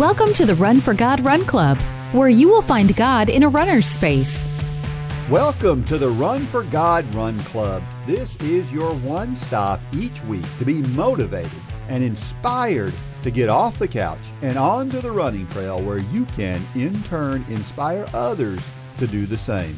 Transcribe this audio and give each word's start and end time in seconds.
Welcome 0.00 0.32
to 0.32 0.46
the 0.46 0.54
Run 0.54 0.80
for 0.80 0.94
God 0.94 1.20
Run 1.20 1.44
Club, 1.44 1.78
where 2.12 2.30
you 2.30 2.48
will 2.48 2.62
find 2.62 2.96
God 2.96 3.28
in 3.28 3.42
a 3.42 3.48
runner's 3.50 3.84
space. 3.84 4.48
Welcome 5.28 5.84
to 5.84 5.98
the 5.98 6.08
Run 6.08 6.40
for 6.40 6.62
God 6.62 7.04
Run 7.14 7.38
Club. 7.40 7.82
This 8.06 8.34
is 8.36 8.72
your 8.72 8.94
one 8.94 9.36
stop 9.36 9.78
each 9.92 10.24
week 10.24 10.46
to 10.56 10.64
be 10.64 10.80
motivated 10.94 11.52
and 11.90 12.02
inspired 12.02 12.94
to 13.24 13.30
get 13.30 13.50
off 13.50 13.78
the 13.78 13.86
couch 13.86 14.16
and 14.40 14.56
onto 14.56 15.02
the 15.02 15.10
running 15.10 15.46
trail 15.48 15.82
where 15.82 15.98
you 15.98 16.24
can, 16.34 16.62
in 16.74 16.98
turn, 17.02 17.44
inspire 17.50 18.06
others 18.14 18.66
to 18.96 19.06
do 19.06 19.26
the 19.26 19.36
same. 19.36 19.76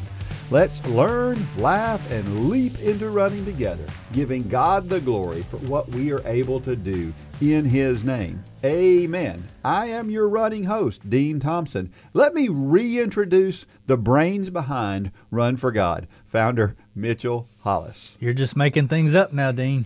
Let's 0.53 0.87
learn, 0.87 1.43
laugh, 1.57 2.11
and 2.11 2.47
leap 2.47 2.77
into 2.77 3.09
running 3.09 3.43
together, 3.43 3.83
giving 4.11 4.47
God 4.47 4.87
the 4.87 5.01
glory 5.01 5.41
for 5.41 5.57
what 5.57 5.89
we 5.89 6.13
are 6.13 6.21
able 6.27 6.59
to 6.59 6.75
do 6.75 7.11
in 7.41 7.65
His 7.65 8.03
name. 8.03 8.39
Amen. 8.63 9.49
I 9.65 9.87
am 9.87 10.11
your 10.11 10.29
running 10.29 10.65
host, 10.65 11.09
Dean 11.09 11.39
Thompson. 11.39 11.91
Let 12.13 12.35
me 12.35 12.49
reintroduce 12.49 13.65
the 13.87 13.97
brains 13.97 14.51
behind 14.51 15.11
Run 15.31 15.57
for 15.57 15.71
God, 15.71 16.07
founder 16.23 16.75
Mitchell 16.93 17.47
Hollis. 17.61 18.15
You're 18.19 18.33
just 18.33 18.55
making 18.55 18.89
things 18.89 19.15
up 19.15 19.33
now, 19.33 19.51
Dean. 19.51 19.85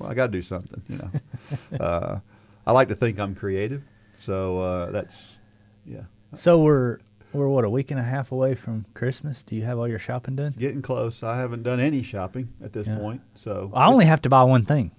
Well, 0.00 0.10
I 0.10 0.14
got 0.14 0.26
to 0.26 0.32
do 0.32 0.42
something, 0.42 0.82
you 0.88 0.98
know. 0.98 1.78
uh, 1.80 2.18
I 2.66 2.72
like 2.72 2.88
to 2.88 2.96
think 2.96 3.20
I'm 3.20 3.36
creative, 3.36 3.84
so 4.18 4.58
uh, 4.58 4.90
that's 4.90 5.38
yeah. 5.86 6.02
So 6.34 6.60
we're 6.60 6.98
we're 7.32 7.48
what 7.48 7.64
a 7.64 7.70
week 7.70 7.90
and 7.90 8.00
a 8.00 8.02
half 8.02 8.32
away 8.32 8.54
from 8.54 8.86
Christmas. 8.94 9.42
Do 9.42 9.54
you 9.56 9.62
have 9.64 9.78
all 9.78 9.88
your 9.88 9.98
shopping 9.98 10.36
done? 10.36 10.46
It's 10.46 10.56
getting 10.56 10.82
close. 10.82 11.22
I 11.22 11.36
haven't 11.38 11.62
done 11.62 11.80
any 11.80 12.02
shopping 12.02 12.48
at 12.62 12.72
this 12.72 12.86
Yeah. 12.86 12.96
point, 12.98 13.20
so 13.34 13.70
I 13.74 13.86
only 13.86 14.06
have 14.06 14.22
to 14.22 14.28
buy 14.28 14.42
one 14.44 14.64
thing, 14.64 14.92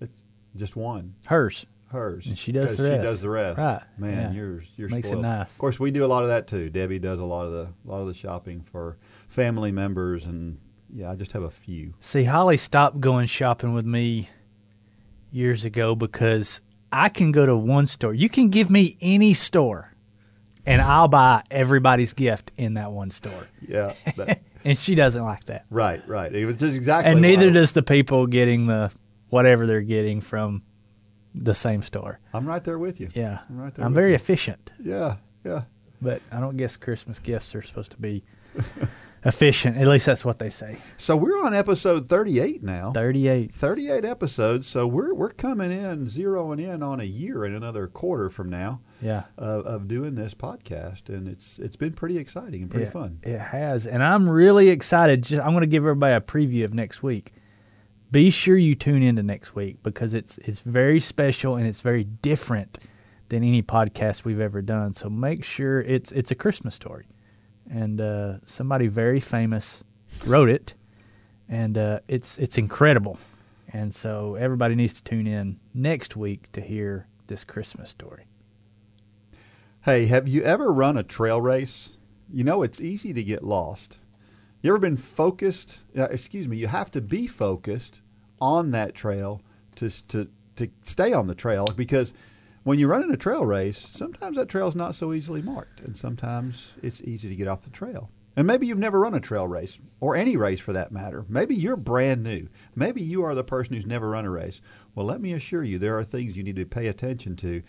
it's 0.00 0.22
just 0.56 0.76
one. 0.76 1.14
hers. 1.26 1.66
Hers. 1.88 2.26
And 2.26 2.36
she 2.36 2.50
does 2.50 2.76
the 2.76 2.88
She 2.90 2.96
does 2.96 3.20
the 3.20 3.28
rest. 3.30 3.58
Right. 3.58 3.80
Man, 3.96 4.32
Yeah. 4.34 4.40
yours 4.40 4.66
you're 4.76 4.88
Makes 4.88 5.12
it 5.12 5.20
nice. 5.20 5.52
Of 5.54 5.60
course, 5.60 5.78
we 5.78 5.92
do 5.92 6.04
a 6.04 6.08
lot 6.08 6.22
of 6.24 6.28
that 6.28 6.48
too. 6.48 6.68
Debbie 6.68 6.98
does 6.98 7.20
a 7.20 7.24
lot 7.24 7.46
of 7.46 7.52
the 7.52 7.68
a 7.86 7.88
lot 7.88 8.00
of 8.00 8.08
the 8.08 8.14
shopping 8.14 8.62
for 8.62 8.96
family 9.28 9.70
members, 9.70 10.26
and 10.26 10.58
yeah, 10.92 11.12
I 11.12 11.14
just 11.14 11.30
have 11.32 11.44
a 11.44 11.50
few. 11.50 11.94
See, 12.00 12.24
Holly 12.24 12.56
stopped 12.56 13.00
going 13.00 13.26
shopping 13.26 13.74
with 13.74 13.84
me 13.84 14.28
years 15.30 15.64
ago 15.64 15.94
because 15.94 16.62
I 16.90 17.08
can 17.10 17.30
go 17.30 17.46
to 17.46 17.56
one 17.56 17.86
store. 17.86 18.12
You 18.14 18.28
can 18.28 18.48
give 18.48 18.70
me 18.70 18.96
any 19.00 19.32
store, 19.34 19.92
and 20.66 20.80
I'll 20.82 21.08
buy 21.08 21.42
everybody's 21.50 22.12
gift 22.12 22.52
in 22.56 22.74
that 22.74 22.92
one 22.92 23.10
store. 23.10 23.48
Yeah. 23.66 23.92
that- 24.16 24.40
And 24.66 24.78
she 24.78 24.94
doesn't 24.94 25.22
like 25.22 25.44
that. 25.44 25.66
right. 25.68 26.00
Right. 26.08 26.34
It 26.34 26.46
was 26.46 26.56
just 26.56 26.74
exactly. 26.74 27.12
And 27.12 27.20
neither 27.20 27.50
does 27.50 27.72
the 27.72 27.82
people 27.82 28.26
getting 28.26 28.66
the 28.66 28.90
whatever 29.28 29.66
they're 29.66 29.82
getting 29.82 30.22
from 30.22 30.62
the 31.34 31.52
same 31.52 31.82
store. 31.82 32.18
I'm 32.32 32.48
right 32.48 32.64
there 32.64 32.78
with 32.78 32.98
you. 32.98 33.10
Yeah. 33.12 33.40
I'm 33.50 33.58
right 33.60 33.74
there. 33.74 33.84
I'm 33.84 33.92
very 33.92 34.10
you. 34.10 34.14
efficient. 34.14 34.72
Yeah. 34.80 35.16
Yeah. 35.44 35.64
but 36.00 36.22
I 36.32 36.40
don't 36.40 36.56
guess 36.56 36.78
Christmas 36.78 37.18
gifts 37.18 37.54
are 37.54 37.60
supposed 37.60 37.90
to 37.92 37.98
be 38.00 38.24
efficient. 39.24 39.76
At 39.76 39.86
least 39.86 40.06
that's 40.06 40.24
what 40.24 40.38
they 40.38 40.50
say. 40.50 40.78
So 40.96 41.16
we're 41.16 41.44
on 41.44 41.54
episode 41.54 42.08
38 42.08 42.62
now. 42.62 42.92
38. 42.92 43.52
38 43.52 44.04
episodes. 44.04 44.66
So 44.66 44.86
we're 44.86 45.14
we're 45.14 45.30
coming 45.30 45.72
in 45.72 46.06
zeroing 46.06 46.60
in 46.60 46.82
on 46.82 47.00
a 47.00 47.04
year 47.04 47.44
and 47.44 47.54
another 47.54 47.86
quarter 47.86 48.30
from 48.30 48.48
now 48.50 48.80
Yeah. 49.00 49.24
of, 49.36 49.66
of 49.66 49.88
doing 49.88 50.14
this 50.14 50.34
podcast, 50.34 51.08
and 51.08 51.28
it's 51.28 51.58
it's 51.58 51.76
been 51.76 51.92
pretty 51.92 52.18
exciting 52.18 52.62
and 52.62 52.70
pretty 52.70 52.86
it, 52.86 52.92
fun. 52.92 53.20
It 53.22 53.38
has. 53.38 53.86
And 53.86 54.02
I'm 54.02 54.28
really 54.28 54.68
excited. 54.68 55.22
Just, 55.22 55.42
I'm 55.42 55.50
going 55.50 55.62
to 55.62 55.66
give 55.66 55.82
everybody 55.82 56.14
a 56.14 56.20
preview 56.20 56.64
of 56.64 56.74
next 56.74 57.02
week. 57.02 57.32
Be 58.10 58.30
sure 58.30 58.56
you 58.56 58.74
tune 58.74 59.02
into 59.02 59.22
next 59.22 59.54
week 59.54 59.82
because 59.82 60.14
it's 60.14 60.38
it's 60.38 60.60
very 60.60 61.00
special 61.00 61.56
and 61.56 61.66
it's 61.66 61.80
very 61.80 62.04
different 62.04 62.78
than 63.28 63.42
any 63.42 63.62
podcast 63.62 64.24
we've 64.24 64.40
ever 64.40 64.62
done. 64.62 64.94
So 64.94 65.10
make 65.10 65.44
sure 65.44 65.80
it's 65.80 66.12
it's 66.12 66.30
a 66.30 66.34
Christmas 66.34 66.74
story. 66.74 67.06
And 67.70 68.00
uh, 68.00 68.34
somebody 68.44 68.88
very 68.88 69.20
famous 69.20 69.82
wrote 70.26 70.50
it 70.50 70.74
and 71.48 71.76
uh, 71.76 72.00
it's 72.08 72.38
it's 72.38 72.58
incredible. 72.58 73.18
And 73.72 73.94
so 73.94 74.36
everybody 74.36 74.74
needs 74.74 74.94
to 74.94 75.02
tune 75.02 75.26
in 75.26 75.58
next 75.72 76.16
week 76.16 76.50
to 76.52 76.60
hear 76.60 77.08
this 77.26 77.44
Christmas 77.44 77.90
story. 77.90 78.26
Hey, 79.84 80.06
have 80.06 80.26
you 80.26 80.42
ever 80.44 80.72
run 80.72 80.96
a 80.96 81.02
trail 81.02 81.42
race? 81.42 81.90
You 82.32 82.42
know, 82.42 82.62
it's 82.62 82.80
easy 82.80 83.12
to 83.12 83.22
get 83.22 83.42
lost. 83.42 83.98
You 84.62 84.70
ever 84.70 84.78
been 84.78 84.96
focused? 84.96 85.80
Uh, 85.94 86.04
excuse 86.04 86.48
me. 86.48 86.56
You 86.56 86.68
have 86.68 86.90
to 86.92 87.02
be 87.02 87.26
focused 87.26 88.00
on 88.40 88.70
that 88.70 88.94
trail 88.94 89.42
to 89.74 89.90
to 90.08 90.26
to 90.56 90.70
stay 90.84 91.12
on 91.12 91.26
the 91.26 91.34
trail 91.34 91.66
because 91.76 92.14
when 92.62 92.78
you're 92.78 92.88
running 92.88 93.10
a 93.10 93.16
trail 93.18 93.44
race, 93.44 93.76
sometimes 93.76 94.38
that 94.38 94.48
trail's 94.48 94.74
not 94.74 94.94
so 94.94 95.12
easily 95.12 95.42
marked, 95.42 95.80
and 95.80 95.94
sometimes 95.94 96.76
it's 96.82 97.02
easy 97.02 97.28
to 97.28 97.36
get 97.36 97.46
off 97.46 97.60
the 97.60 97.68
trail. 97.68 98.08
And 98.36 98.46
maybe 98.46 98.66
you've 98.66 98.78
never 98.78 99.00
run 99.00 99.12
a 99.12 99.20
trail 99.20 99.46
race 99.46 99.78
or 100.00 100.16
any 100.16 100.38
race 100.38 100.60
for 100.60 100.72
that 100.72 100.92
matter. 100.92 101.26
Maybe 101.28 101.54
you're 101.54 101.76
brand 101.76 102.24
new. 102.24 102.48
Maybe 102.74 103.02
you 103.02 103.22
are 103.22 103.34
the 103.34 103.44
person 103.44 103.74
who's 103.74 103.84
never 103.84 104.08
run 104.08 104.24
a 104.24 104.30
race. 104.30 104.62
Well, 104.94 105.04
let 105.04 105.20
me 105.20 105.34
assure 105.34 105.62
you, 105.62 105.78
there 105.78 105.98
are 105.98 106.04
things 106.04 106.38
you 106.38 106.42
need 106.42 106.56
to 106.56 106.64
pay 106.64 106.86
attention 106.86 107.36
to 107.36 107.62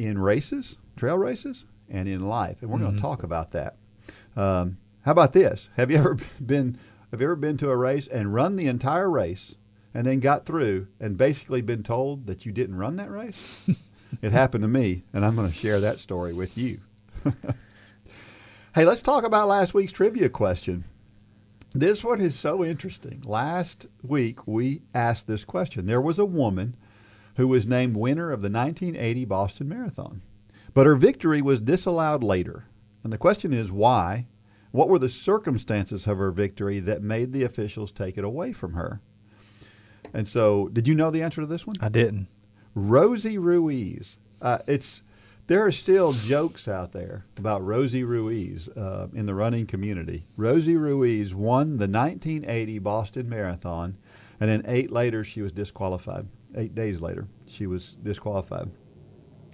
in 0.00 0.18
races, 0.18 0.78
trail 1.00 1.16
races, 1.16 1.64
and 1.88 2.08
in 2.08 2.20
life, 2.20 2.60
and 2.60 2.70
we're 2.70 2.78
going 2.78 2.94
to 2.94 3.00
talk 3.00 3.22
about 3.22 3.52
that. 3.52 3.76
Um, 4.36 4.76
how 5.04 5.12
about 5.12 5.32
this? 5.32 5.70
Have 5.76 5.90
you 5.90 5.96
ever 5.98 6.16
been 6.44 6.78
have 7.10 7.20
you 7.20 7.26
ever 7.26 7.36
been 7.36 7.56
to 7.56 7.70
a 7.70 7.76
race 7.76 8.06
and 8.06 8.32
run 8.32 8.54
the 8.54 8.68
entire 8.68 9.10
race, 9.10 9.56
and 9.94 10.06
then 10.06 10.20
got 10.20 10.46
through 10.46 10.86
and 11.00 11.16
basically 11.16 11.62
been 11.62 11.82
told 11.82 12.26
that 12.26 12.46
you 12.46 12.52
didn't 12.52 12.76
run 12.76 12.96
that 12.96 13.10
race? 13.10 13.68
it 14.22 14.30
happened 14.30 14.62
to 14.62 14.68
me, 14.68 15.02
and 15.12 15.24
I'm 15.24 15.34
going 15.34 15.48
to 15.48 15.56
share 15.56 15.80
that 15.80 15.98
story 15.98 16.32
with 16.32 16.56
you. 16.56 16.80
hey, 18.74 18.84
let's 18.84 19.02
talk 19.02 19.24
about 19.24 19.48
last 19.48 19.74
week's 19.74 19.92
trivia 19.92 20.28
question. 20.28 20.84
This 21.72 22.04
one 22.04 22.20
is 22.20 22.38
so 22.38 22.64
interesting. 22.64 23.22
Last 23.24 23.86
week 24.02 24.46
we 24.46 24.82
asked 24.94 25.26
this 25.26 25.44
question. 25.44 25.86
There 25.86 26.00
was 26.00 26.18
a 26.18 26.24
woman 26.24 26.76
who 27.36 27.48
was 27.48 27.66
named 27.66 27.96
winner 27.96 28.30
of 28.30 28.42
the 28.42 28.50
1980 28.50 29.24
Boston 29.24 29.68
Marathon, 29.68 30.22
but 30.74 30.86
her 30.86 30.96
victory 30.96 31.42
was 31.42 31.60
disallowed 31.60 32.22
later. 32.22 32.66
And 33.02 33.12
the 33.12 33.18
question 33.18 33.52
is 33.52 33.72
why? 33.72 34.26
What 34.72 34.88
were 34.88 34.98
the 34.98 35.08
circumstances 35.08 36.06
of 36.06 36.18
her 36.18 36.30
victory 36.30 36.78
that 36.80 37.02
made 37.02 37.32
the 37.32 37.42
officials 37.42 37.90
take 37.90 38.16
it 38.16 38.24
away 38.24 38.52
from 38.52 38.74
her? 38.74 39.00
And 40.12 40.28
so, 40.28 40.68
did 40.68 40.86
you 40.86 40.94
know 40.94 41.10
the 41.10 41.22
answer 41.22 41.40
to 41.40 41.46
this 41.46 41.66
one? 41.66 41.76
I 41.80 41.88
didn't. 41.88 42.28
Rosie 42.74 43.38
Ruiz. 43.38 44.18
Uh, 44.40 44.58
it's 44.66 45.02
there 45.50 45.66
are 45.66 45.72
still 45.72 46.12
jokes 46.12 46.68
out 46.68 46.92
there 46.92 47.24
about 47.36 47.64
Rosie 47.64 48.04
Ruiz 48.04 48.68
uh, 48.68 49.08
in 49.12 49.26
the 49.26 49.34
running 49.34 49.66
community. 49.66 50.24
Rosie 50.36 50.76
Ruiz 50.76 51.34
won 51.34 51.70
the 51.78 51.88
1980 51.88 52.78
Boston 52.78 53.28
Marathon, 53.28 53.98
and 54.38 54.48
then 54.48 54.62
eight 54.66 54.92
later 54.92 55.24
she 55.24 55.42
was 55.42 55.50
disqualified. 55.50 56.28
Eight 56.56 56.76
days 56.76 57.00
later 57.00 57.26
she 57.46 57.66
was 57.66 57.94
disqualified. 57.94 58.70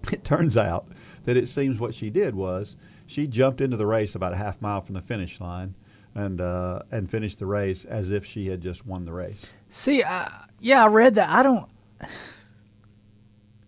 It 0.13 0.25
turns 0.25 0.57
out 0.57 0.89
that 1.25 1.37
it 1.37 1.49
seems 1.49 1.81
what 1.81 1.95
she 1.95 2.11
did 2.11 2.35
was 2.35 2.77
she 3.07 3.27
jumped 3.27 3.61
into 3.61 3.77
the 3.77 3.87
race 3.87 4.15
about 4.15 4.33
a 4.33 4.37
half 4.37 4.61
mile 4.63 4.81
from 4.81 4.95
the 4.95 5.03
finish 5.03 5.41
line. 5.41 5.75
And 6.15 6.41
uh, 6.41 6.81
and 6.91 7.11
finished 7.11 7.41
the 7.41 7.45
race 7.45 7.85
as 7.85 8.11
if 8.11 8.25
she 8.25 8.47
had 8.47 8.63
just 8.63 8.87
won 8.87 9.05
the 9.05 9.13
race. 9.13 9.53
See, 9.69 10.03
uh, 10.03 10.27
yeah, 10.61 10.83
I 10.83 10.87
read 10.87 11.17
that. 11.17 11.29
I 11.29 11.43
don't. 11.43 11.69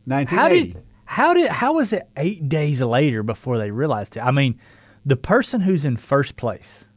1980. 0.07 0.35
How 0.35 0.49
did 0.49 0.83
how 1.05 1.35
did 1.35 1.51
how 1.51 1.73
was 1.75 1.93
it 1.93 2.09
eight 2.17 2.49
days 2.49 2.83
later 2.83 3.23
before 3.23 3.59
they 3.59 3.71
realized 3.71 4.17
it? 4.17 4.21
I 4.21 4.31
mean, 4.31 4.59
the 5.05 5.17
person 5.17 5.63
who's 5.63 5.85
in 5.85 5.97
first 5.97 6.37
place, 6.37 6.89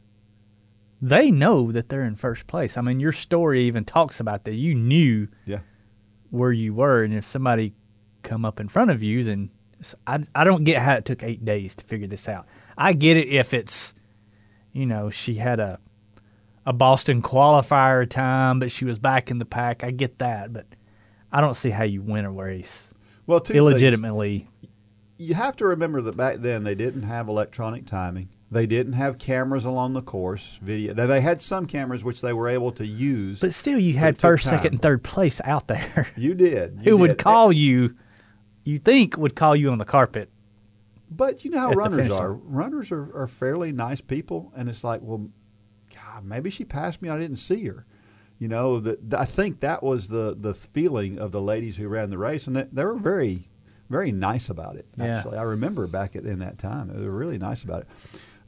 they 1.00 1.30
know 1.30 1.72
that 1.72 1.88
they're 1.88 2.04
in 2.04 2.16
first 2.16 2.46
place. 2.46 2.76
I 2.76 2.82
mean, 2.82 3.00
your 3.00 3.12
story 3.12 3.64
even 3.64 3.84
talks 3.84 4.20
about 4.20 4.44
that. 4.44 4.54
You 4.54 4.74
knew 4.74 5.28
yeah. 5.46 5.60
where 6.30 6.52
you 6.52 6.74
were, 6.74 7.02
and 7.02 7.14
if 7.14 7.24
somebody 7.24 7.74
come 8.22 8.44
up 8.44 8.60
in 8.60 8.68
front 8.68 8.90
of 8.90 9.02
you, 9.02 9.24
then 9.24 9.50
I, 10.06 10.20
I 10.34 10.44
don't 10.44 10.64
get 10.64 10.80
how 10.82 10.94
it 10.94 11.04
took 11.04 11.22
eight 11.22 11.44
days 11.44 11.74
to 11.76 11.84
figure 11.84 12.06
this 12.06 12.28
out. 12.28 12.46
I 12.78 12.92
get 12.92 13.16
it 13.16 13.28
if 13.28 13.52
it's, 13.54 13.94
you 14.72 14.86
know, 14.86 15.10
she 15.10 15.34
had 15.34 15.60
a 15.60 15.78
a 16.64 16.72
Boston 16.72 17.22
qualifier 17.22 18.08
time, 18.08 18.60
but 18.60 18.70
she 18.70 18.84
was 18.84 18.98
back 19.00 19.32
in 19.32 19.38
the 19.38 19.44
pack. 19.44 19.82
I 19.82 19.90
get 19.90 20.18
that, 20.20 20.52
but 20.52 20.66
I 21.32 21.40
don't 21.40 21.54
see 21.54 21.70
how 21.70 21.82
you 21.82 22.02
win 22.02 22.24
a 22.24 22.30
race 22.30 22.94
Well, 23.26 23.40
two 23.40 23.54
things. 23.54 23.58
illegitimately. 23.58 24.48
you 25.18 25.34
have 25.34 25.56
to 25.56 25.66
remember 25.66 26.00
that 26.02 26.16
back 26.16 26.36
then 26.36 26.62
they 26.62 26.76
didn't 26.76 27.02
have 27.02 27.26
electronic 27.28 27.86
timing. 27.86 28.28
They 28.52 28.66
didn't 28.66 28.92
have 28.92 29.18
cameras 29.18 29.64
along 29.64 29.94
the 29.94 30.02
course, 30.02 30.60
video. 30.62 30.92
They- 30.94 31.20
had 31.22 31.40
some 31.42 31.66
cameras 31.66 32.04
which 32.04 32.20
they 32.20 32.32
were 32.34 32.48
able 32.48 32.70
to 32.72 32.86
use. 32.86 33.40
But 33.40 33.54
still, 33.54 33.78
you 33.78 33.94
had 33.94 34.16
first, 34.18 34.44
second, 34.48 34.74
and 34.74 34.82
third 34.82 35.02
place 35.02 35.40
out 35.44 35.66
there. 35.68 36.06
you 36.16 36.34
did. 36.34 36.80
Who 36.84 36.90
You 36.90 36.96
would 36.98 37.08
did. 37.08 37.18
call 37.18 37.50
you? 37.52 37.96
You 38.64 38.78
think 38.78 39.16
would 39.16 39.34
call 39.34 39.56
you 39.56 39.70
on 39.70 39.78
the 39.78 39.84
carpet? 39.84 40.30
But 41.10 41.44
you 41.44 41.50
know 41.50 41.58
how 41.58 41.72
runners 41.72 42.10
are. 42.10 42.32
Runners 42.32 42.90
are, 42.90 43.14
are 43.16 43.26
fairly 43.26 43.72
nice 43.72 44.00
people, 44.00 44.52
and 44.56 44.68
it's 44.68 44.82
like, 44.82 45.00
well, 45.02 45.28
God, 45.94 46.24
maybe 46.24 46.48
she 46.48 46.64
passed 46.64 47.02
me. 47.02 47.10
I 47.10 47.18
didn't 47.18 47.36
see 47.36 47.66
her. 47.66 47.84
You 48.38 48.48
know, 48.48 48.80
that 48.80 49.14
I 49.14 49.24
think 49.24 49.60
that 49.60 49.82
was 49.82 50.08
the 50.08 50.34
the 50.38 50.54
feeling 50.54 51.18
of 51.18 51.30
the 51.32 51.40
ladies 51.40 51.76
who 51.76 51.86
ran 51.88 52.10
the 52.10 52.18
race, 52.18 52.46
and 52.46 52.56
they, 52.56 52.66
they 52.72 52.84
were 52.84 52.94
very 52.94 53.48
very 53.90 54.10
nice 54.10 54.48
about 54.48 54.76
it. 54.76 54.86
Yeah. 54.96 55.18
Actually, 55.18 55.36
I 55.36 55.42
remember 55.42 55.86
back 55.86 56.16
at, 56.16 56.24
in 56.24 56.38
that 56.38 56.56
time, 56.58 56.88
they 56.88 57.04
were 57.06 57.12
really 57.16 57.38
nice 57.38 57.62
about 57.62 57.82
it. 57.82 57.88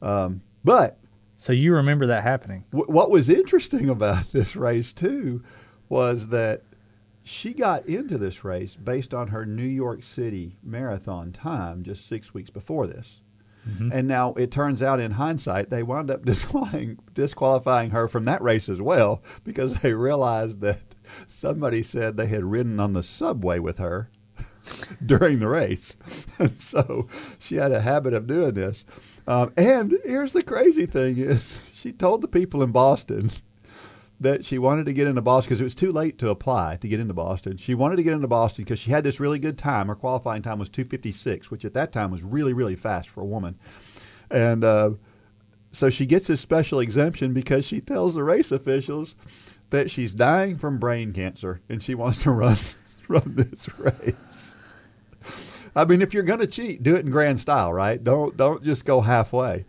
Um, 0.05 0.41
but 0.63 0.97
So 1.37 1.53
you 1.53 1.75
remember 1.75 2.07
that 2.07 2.23
happening? 2.23 2.63
w- 2.71 2.91
what 2.91 3.11
was 3.11 3.29
interesting 3.29 3.89
about 3.89 4.23
this 4.31 4.55
race 4.55 4.91
too 4.91 5.43
was 5.87 6.29
that 6.29 6.63
she 7.25 7.53
got 7.53 7.85
into 7.87 8.17
this 8.17 8.43
race 8.43 8.75
based 8.75 9.13
on 9.13 9.29
her 9.29 9.45
New 9.45 9.63
York 9.63 10.03
City 10.03 10.57
marathon 10.63 11.31
time 11.31 11.83
just 11.83 12.07
six 12.07 12.33
weeks 12.33 12.49
before 12.49 12.87
this. 12.87 13.21
And 13.91 14.07
now 14.07 14.33
it 14.35 14.51
turns 14.51 14.83
out 14.83 14.99
in 14.99 15.11
hindsight, 15.13 15.71
they 15.71 15.81
wound 15.81 16.11
up 16.11 16.23
disqualifying, 16.25 16.99
disqualifying 17.15 17.89
her 17.89 18.07
from 18.07 18.25
that 18.25 18.43
race 18.43 18.69
as 18.69 18.79
well 18.79 19.23
because 19.43 19.81
they 19.81 19.93
realized 19.93 20.61
that 20.61 20.83
somebody 21.25 21.81
said 21.81 22.15
they 22.15 22.27
had 22.27 22.43
ridden 22.43 22.79
on 22.79 22.93
the 22.93 23.01
subway 23.01 23.57
with 23.57 23.79
her 23.79 24.11
during 25.05 25.39
the 25.39 25.47
race. 25.47 25.97
And 26.37 26.59
so 26.61 27.07
she 27.39 27.55
had 27.55 27.71
a 27.71 27.81
habit 27.81 28.13
of 28.13 28.27
doing 28.27 28.53
this. 28.53 28.85
Um, 29.27 29.51
and 29.57 29.97
here's 30.03 30.33
the 30.33 30.43
crazy 30.43 30.85
thing 30.85 31.17
is 31.17 31.65
she 31.73 31.91
told 31.91 32.21
the 32.21 32.27
people 32.27 32.61
in 32.61 32.71
Boston 32.71 33.31
that 34.19 34.45
she 34.45 34.57
wanted 34.57 34.85
to 34.85 34.93
get 34.93 35.07
into 35.07 35.21
Boston 35.21 35.49
because 35.49 35.61
it 35.61 35.65
was 35.65 35.75
too 35.75 35.91
late 35.91 36.17
to 36.19 36.29
apply 36.29 36.77
to 36.77 36.87
get 36.87 36.99
into 36.99 37.13
Boston. 37.13 37.57
She 37.57 37.75
wanted 37.75 37.97
to 37.97 38.03
get 38.03 38.13
into 38.13 38.27
Boston 38.27 38.63
because 38.63 38.79
she 38.79 38.91
had 38.91 39.03
this 39.03 39.19
really 39.19 39.39
good 39.39 39.57
time. 39.57 39.87
Her 39.87 39.95
qualifying 39.95 40.41
time 40.41 40.59
was 40.59 40.69
256, 40.69 41.51
which 41.51 41.65
at 41.65 41.73
that 41.73 41.91
time 41.91 42.11
was 42.11 42.23
really, 42.23 42.53
really 42.53 42.75
fast 42.75 43.09
for 43.09 43.21
a 43.21 43.25
woman. 43.25 43.57
And 44.31 44.63
uh, 44.63 44.91
so 45.71 45.89
she 45.89 46.05
gets 46.05 46.27
this 46.27 46.39
special 46.39 46.79
exemption 46.79 47.33
because 47.33 47.65
she 47.65 47.81
tells 47.81 48.15
the 48.15 48.23
race 48.23 48.51
officials 48.51 49.15
that 49.69 49.91
she's 49.91 50.13
dying 50.13 50.57
from 50.57 50.79
brain 50.79 51.11
cancer 51.11 51.61
and 51.67 51.83
she 51.83 51.95
wants 51.95 52.23
to 52.23 52.31
run 52.31 52.55
run 53.07 53.35
this 53.35 53.67
race. 53.77 54.55
I 55.75 55.83
mean, 55.83 56.01
if 56.01 56.13
you're 56.13 56.23
going 56.23 56.39
to 56.39 56.47
cheat, 56.47 56.83
do 56.83 56.95
it 56.95 57.03
in 57.05 57.11
grand 57.11 57.39
style, 57.41 57.73
right? 57.73 58.01
Don't 58.01 58.37
don't 58.37 58.63
just 58.63 58.85
go 58.85 59.01
halfway. 59.01 59.65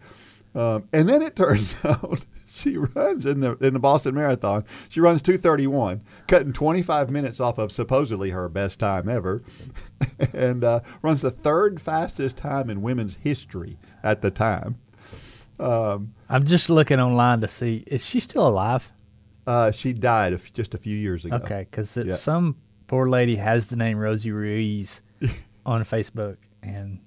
Um, 0.54 0.88
and 0.92 1.08
then 1.08 1.20
it 1.20 1.34
turns 1.34 1.76
out 1.84 2.20
she 2.52 2.76
runs 2.76 3.26
in 3.26 3.40
the 3.40 3.56
in 3.58 3.74
the 3.74 3.78
Boston 3.80 4.14
Marathon. 4.14 4.64
She 4.88 5.00
runs 5.00 5.20
231, 5.22 6.02
cutting 6.28 6.52
25 6.52 7.10
minutes 7.10 7.40
off 7.40 7.58
of 7.58 7.72
supposedly 7.72 8.30
her 8.30 8.48
best 8.48 8.78
time 8.78 9.08
ever, 9.08 9.42
and 10.32 10.62
uh, 10.64 10.80
runs 11.02 11.22
the 11.22 11.30
third 11.30 11.80
fastest 11.80 12.36
time 12.36 12.70
in 12.70 12.82
women's 12.82 13.16
history 13.16 13.78
at 14.02 14.22
the 14.22 14.30
time. 14.30 14.76
Um, 15.58 16.12
I'm 16.28 16.44
just 16.44 16.68
looking 16.70 17.00
online 17.00 17.40
to 17.40 17.48
see 17.48 17.82
is 17.86 18.04
she 18.06 18.20
still 18.20 18.46
alive? 18.46 18.92
uh, 19.46 19.70
she 19.70 19.92
died 19.92 20.32
a 20.32 20.36
f- 20.36 20.52
just 20.52 20.74
a 20.74 20.78
few 20.78 20.96
years 20.96 21.24
ago. 21.24 21.36
Okay, 21.36 21.66
because 21.70 21.96
Yeah. 21.96 22.14
some 22.16 22.56
poor 22.88 23.08
lady 23.08 23.36
has 23.36 23.68
the 23.68 23.76
name 23.76 23.96
Rosie 23.98 24.32
Ruiz 24.32 25.02
on 25.66 25.82
Facebook, 25.82 26.36
and 26.62 27.00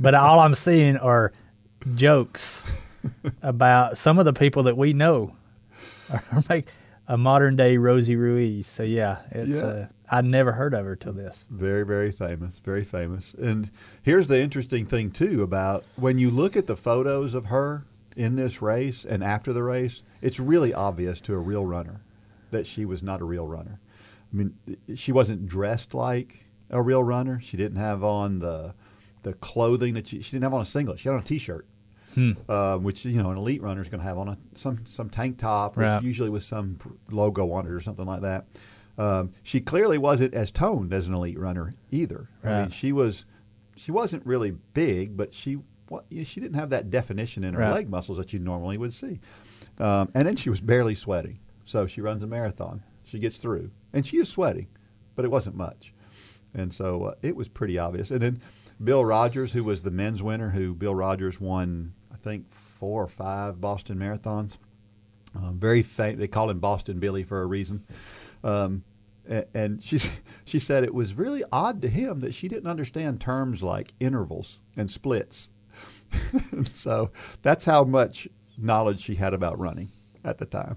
but 0.00 0.14
all 0.14 0.40
I'm 0.40 0.54
seeing 0.54 0.96
are 0.96 1.32
jokes 1.94 2.66
about 3.42 3.98
some 3.98 4.18
of 4.18 4.24
the 4.24 4.32
people 4.32 4.64
that 4.64 4.76
we 4.76 4.92
know 4.92 5.34
are 6.12 6.22
like 6.48 6.68
a 7.08 7.16
modern 7.16 7.56
day 7.56 7.76
Rosie 7.76 8.16
Ruiz. 8.16 8.66
So 8.66 8.82
yeah, 8.82 9.18
it's 9.30 9.48
Yeah. 9.60 9.64
uh, 9.66 9.86
I 10.10 10.20
never 10.20 10.52
heard 10.52 10.72
of 10.74 10.84
her 10.84 10.94
till 10.96 11.12
this. 11.12 11.46
Very, 11.50 11.84
very 11.84 12.12
famous, 12.12 12.60
very 12.60 12.84
famous. 12.84 13.34
And 13.34 13.70
here's 14.02 14.28
the 14.28 14.40
interesting 14.40 14.86
thing 14.86 15.10
too 15.10 15.42
about 15.42 15.84
when 15.96 16.18
you 16.18 16.30
look 16.30 16.56
at 16.56 16.66
the 16.68 16.76
photos 16.76 17.34
of 17.34 17.46
her 17.46 17.84
in 18.16 18.36
this 18.36 18.62
race 18.62 19.04
and 19.04 19.22
after 19.24 19.52
the 19.52 19.62
race, 19.64 20.02
it's 20.22 20.38
really 20.40 20.72
obvious 20.72 21.20
to 21.22 21.34
a 21.34 21.38
real 21.38 21.66
runner 21.66 22.02
that 22.52 22.66
she 22.66 22.84
was 22.84 23.02
not 23.02 23.20
a 23.20 23.24
real 23.24 23.46
runner. 23.48 23.80
I 24.32 24.36
mean, 24.36 24.54
she 24.94 25.12
wasn't 25.12 25.46
dressed 25.46 25.92
like 25.94 26.46
a 26.70 26.80
real 26.82 27.02
runner. 27.02 27.40
She 27.40 27.56
didn't 27.56 27.78
have 27.78 28.02
on 28.04 28.38
the 28.38 28.74
the 29.22 29.32
clothing 29.34 29.94
that 29.94 30.06
she, 30.06 30.22
she 30.22 30.32
didn't 30.32 30.44
have 30.44 30.54
on 30.54 30.62
a 30.62 30.64
singlet. 30.64 31.00
She 31.00 31.08
had 31.08 31.14
on 31.16 31.20
a 31.20 31.24
t-shirt. 31.24 31.66
Um, 32.48 32.82
which 32.82 33.04
you 33.04 33.22
know 33.22 33.30
an 33.30 33.36
elite 33.36 33.62
runner 33.62 33.80
is 33.82 33.88
going 33.88 34.00
to 34.00 34.06
have 34.06 34.18
on 34.18 34.28
a 34.28 34.38
some 34.54 34.84
some 34.86 35.10
tank 35.10 35.38
top, 35.38 35.76
which 35.76 35.84
Right. 35.84 36.02
usually 36.02 36.30
with 36.30 36.42
some 36.42 36.78
logo 37.10 37.50
on 37.52 37.66
it 37.66 37.70
or 37.72 37.80
something 37.80 38.06
like 38.06 38.22
that. 38.22 38.46
Um, 38.98 39.32
she 39.42 39.60
clearly 39.60 39.98
wasn't 39.98 40.32
as 40.32 40.50
toned 40.50 40.94
as 40.94 41.06
an 41.06 41.12
elite 41.14 41.38
runner 41.38 41.74
either. 41.90 42.30
I 42.42 42.60
mean, 42.62 42.70
she 42.70 42.92
was 42.92 43.26
she 43.76 43.92
wasn't 43.92 44.24
really 44.24 44.52
big, 44.72 45.16
but 45.16 45.34
she 45.34 45.58
she 46.24 46.40
didn't 46.40 46.54
have 46.54 46.70
that 46.70 46.90
definition 46.90 47.44
in 47.44 47.54
her 47.54 47.60
Right. 47.60 47.72
leg 47.74 47.88
muscles 47.90 48.16
that 48.18 48.32
you 48.32 48.38
normally 48.38 48.78
would 48.78 48.92
see. 48.94 49.20
Um, 49.78 50.08
and 50.14 50.26
then 50.26 50.36
she 50.36 50.48
was 50.48 50.60
barely 50.62 50.94
sweating, 50.94 51.38
so 51.64 51.86
she 51.86 52.00
runs 52.00 52.22
a 52.22 52.26
marathon. 52.26 52.82
She 53.04 53.18
gets 53.18 53.36
through, 53.36 53.70
and 53.92 54.06
she 54.06 54.16
is 54.16 54.28
sweating, 54.30 54.68
but 55.14 55.24
it 55.26 55.30
wasn't 55.30 55.56
much. 55.56 55.92
And 56.54 56.72
so 56.72 57.04
uh, 57.04 57.14
it 57.22 57.36
was 57.36 57.48
pretty 57.48 57.78
obvious. 57.78 58.10
And 58.10 58.20
then 58.22 58.40
Bill 58.82 59.04
Rodgers, 59.04 59.52
who 59.52 59.62
was 59.62 59.82
the 59.82 59.90
men's 59.90 60.22
winner, 60.22 60.48
who 60.50 60.74
Bill 60.74 60.94
Rodgers 60.94 61.38
won, 61.38 61.92
think, 62.30 62.50
four 62.52 63.02
or 63.04 63.08
five 63.08 63.60
Boston 63.60 63.98
marathons. 63.98 64.58
Um, 65.34 65.58
very 65.58 65.82
famous. 65.82 66.18
They 66.18 66.28
call 66.28 66.50
him 66.50 66.58
Boston 66.60 66.98
Billy 66.98 67.22
for 67.22 67.42
a 67.42 67.46
reason. 67.46 67.84
Um, 68.42 68.84
and 69.54 69.82
she 69.88 69.98
she 70.44 70.58
said 70.58 70.84
it 70.84 70.94
was 70.94 71.14
really 71.14 71.42
odd 71.52 71.82
to 71.82 71.88
him 71.88 72.20
that 72.20 72.34
she 72.34 72.48
didn't 72.48 72.68
understand 72.70 73.20
terms 73.20 73.62
like 73.62 73.92
intervals 74.00 74.60
and 74.76 74.90
splits. 74.90 75.48
so 76.64 77.10
that's 77.42 77.64
how 77.64 77.84
much 77.84 78.28
knowledge 78.56 79.00
she 79.00 79.14
had 79.14 79.34
about 79.34 79.58
running 79.58 79.90
at 80.24 80.38
the 80.38 80.46
time. 80.46 80.76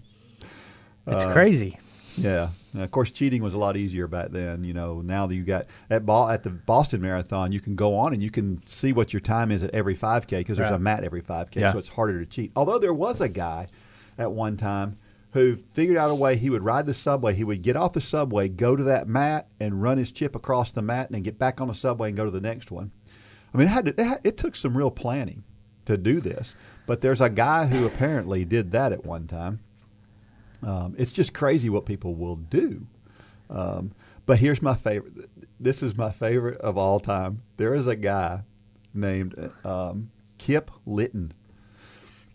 It's 1.08 1.24
Uh, 1.24 1.34
crazy. 1.34 1.80
Yeah, 2.18 2.50
of 2.78 2.92
course, 2.92 3.12
cheating 3.12 3.42
was 3.44 3.54
a 3.54 3.58
lot 3.58 3.78
easier 3.78 4.08
back 4.08 4.30
then. 4.32 4.64
You 4.64 4.74
know, 4.74 5.02
now 5.02 5.28
that 5.28 5.36
you 5.36 5.44
got 5.44 5.68
at 5.90 6.06
Bo- 6.06 6.30
at 6.30 6.44
the 6.44 6.50
Boston 6.50 7.02
Marathon, 7.02 7.52
you 7.52 7.60
can 7.60 7.76
go 7.76 7.96
on 7.96 8.14
and 8.14 8.22
you 8.22 8.32
can 8.32 8.66
see 8.66 8.92
what 8.94 9.14
your 9.14 9.20
time 9.22 9.52
is 9.52 9.64
at 9.64 9.74
every 9.74 9.96
5K 9.96 10.40
because 10.40 10.58
there's 10.58 10.70
Right. 10.70 10.76
a 10.76 10.80
mat 10.80 11.04
every 11.04 11.22
5K, 11.22 11.62
Yeah. 11.62 11.72
so 11.72 11.78
it's 11.78 11.90
harder 11.90 12.20
to 12.20 12.26
cheat. 12.26 12.52
Although 12.56 12.80
there 12.80 12.94
was 12.94 13.22
a 13.22 13.30
guy 13.30 13.68
at 14.18 14.32
one 14.32 14.58
time 14.58 14.98
who 15.32 15.56
figured 15.70 15.96
out 15.98 16.10
a 16.10 16.16
way 16.16 16.36
he 16.36 16.50
would 16.50 16.64
ride 16.64 16.88
the 16.88 16.94
subway. 16.94 17.34
He 17.36 17.44
would 17.44 17.62
get 17.62 17.76
off 17.76 17.94
the 17.94 18.02
subway, 18.02 18.50
go 18.50 18.76
to 18.76 18.84
that 18.86 19.08
mat, 19.08 19.48
and 19.60 19.80
run 19.82 20.00
his 20.00 20.12
chip 20.12 20.36
across 20.36 20.72
the 20.72 20.82
mat, 20.82 21.06
and 21.08 21.16
then 21.16 21.22
get 21.22 21.38
back 21.38 21.62
on 21.62 21.68
the 21.68 21.74
subway 21.76 22.08
and 22.08 22.18
go 22.18 22.26
to 22.26 22.32
the 22.32 22.42
next 22.42 22.72
one. 22.72 22.90
I 23.54 23.58
mean, 23.58 23.68
it 23.68 23.72
had 23.72 23.86
to, 23.86 23.92
it, 24.02 24.04
had, 24.04 24.20
it 24.24 24.38
took 24.38 24.56
some 24.56 24.76
real 24.76 24.90
planning 24.92 25.44
to 25.86 25.98
do 25.98 26.20
this, 26.20 26.56
but 26.88 27.02
there's 27.02 27.22
a 27.22 27.30
guy 27.30 27.68
who 27.68 27.86
apparently 27.86 28.44
did 28.44 28.72
that 28.72 28.92
at 28.92 29.06
one 29.06 29.28
time. 29.28 29.60
Um, 30.64 30.96
it's 30.98 31.14
just 31.14 31.34
crazy 31.34 31.70
what 31.70 31.86
people 31.86 32.16
will 32.16 32.36
do. 32.36 32.86
Um, 33.50 33.92
but 34.26 34.40
here's 34.40 34.62
my 34.62 34.76
favorite. 34.76 35.14
This 35.60 35.82
is 35.82 35.98
my 35.98 36.12
favorite 36.12 36.58
of 36.58 36.78
all 36.78 37.00
time. 37.00 37.42
There 37.58 37.74
is 37.74 37.88
a 37.88 37.96
guy 37.96 38.44
named 38.94 39.36
um, 39.64 40.12
Kip 40.38 40.72
Litton. 40.86 41.32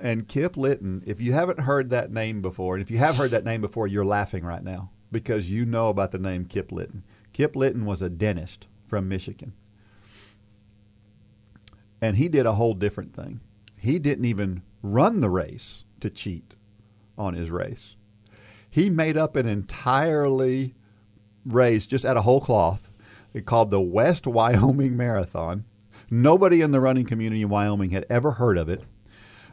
And 0.01 0.29
Kip 0.29 0.57
Litton, 0.57 1.03
if 1.07 1.21
you 1.21 1.33
haven't 1.33 1.61
heard 1.61 1.91
that 1.91 2.11
name 2.11 2.43
before, 2.43 2.75
and 2.75 2.83
if 2.83 2.91
you 2.91 2.99
have 2.99 3.17
heard 3.17 3.31
that 3.31 3.45
name 3.45 3.61
before, 3.61 3.87
you're 3.87 4.05
laughing 4.05 4.45
right 4.45 4.63
now 4.63 4.91
because 5.13 5.51
you 5.51 5.65
know 5.65 5.89
about 5.89 6.11
the 6.11 6.19
name 6.19 6.45
Kip 6.45 6.73
Litton. 6.73 7.05
Kip 7.33 7.55
Litton 7.55 7.87
was 7.87 8.03
a 8.03 8.11
dentist 8.11 8.67
from 8.87 9.09
Michigan. 9.09 9.53
And 12.03 12.17
he 12.17 12.29
did 12.29 12.45
a 12.45 12.53
whole 12.53 12.75
different 12.75 13.15
thing. 13.15 13.41
He 13.79 13.99
didn't 13.99 14.25
even 14.25 14.63
run 14.83 15.21
the 15.21 15.31
race 15.31 15.85
to 16.01 16.11
cheat 16.11 16.57
on 17.17 17.35
his 17.35 17.51
race. 17.51 17.97
He 18.75 18.91
made 18.91 19.17
up 19.17 19.37
an 19.37 19.47
entirely 19.47 20.75
race 21.47 21.87
just 21.87 22.05
out 22.05 22.17
of 22.17 22.25
whole 22.25 22.41
cloth. 22.41 22.91
Called 23.45 23.71
the 23.71 23.81
West 23.81 24.27
Wyoming 24.27 24.97
Marathon. 24.97 25.65
Nobody 26.11 26.61
in 26.61 26.73
the 26.73 26.81
running 26.81 27.05
community 27.05 27.43
in 27.43 27.49
Wyoming 27.49 27.91
had 27.91 28.05
ever 28.11 28.33
heard 28.33 28.59
of 28.59 28.69
it. 28.69 28.83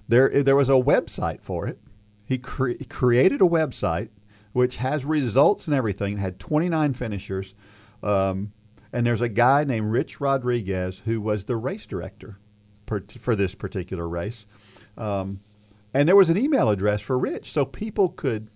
There, 0.07 0.41
there 0.41 0.55
was 0.55 0.69
a 0.69 0.71
website 0.71 1.43
for 1.43 1.67
it. 1.67 1.77
He 2.25 2.39
cre- 2.39 2.71
created 2.89 3.43
a 3.43 3.47
website 3.47 4.09
which 4.53 4.77
has 4.77 5.05
results 5.05 5.67
and 5.67 5.75
everything. 5.75 6.13
It 6.13 6.21
had 6.21 6.39
29 6.39 6.95
finishers. 6.95 7.53
Um, 8.01 8.53
and 8.91 9.05
there's 9.05 9.21
a 9.21 9.29
guy 9.29 9.65
named 9.65 9.91
Rich 9.91 10.19
Rodriguez 10.19 11.03
who 11.05 11.21
was 11.21 11.45
the 11.45 11.57
race 11.57 11.85
director 11.85 12.39
per, 12.87 13.03
for 13.19 13.35
this 13.35 13.53
particular 13.53 14.09
race. 14.09 14.47
Um, 14.97 15.41
and 15.93 16.09
there 16.09 16.15
was 16.15 16.31
an 16.31 16.39
email 16.39 16.71
address 16.71 17.01
for 17.01 17.19
Rich, 17.19 17.51
so 17.51 17.65
people 17.65 18.09
could 18.09 18.49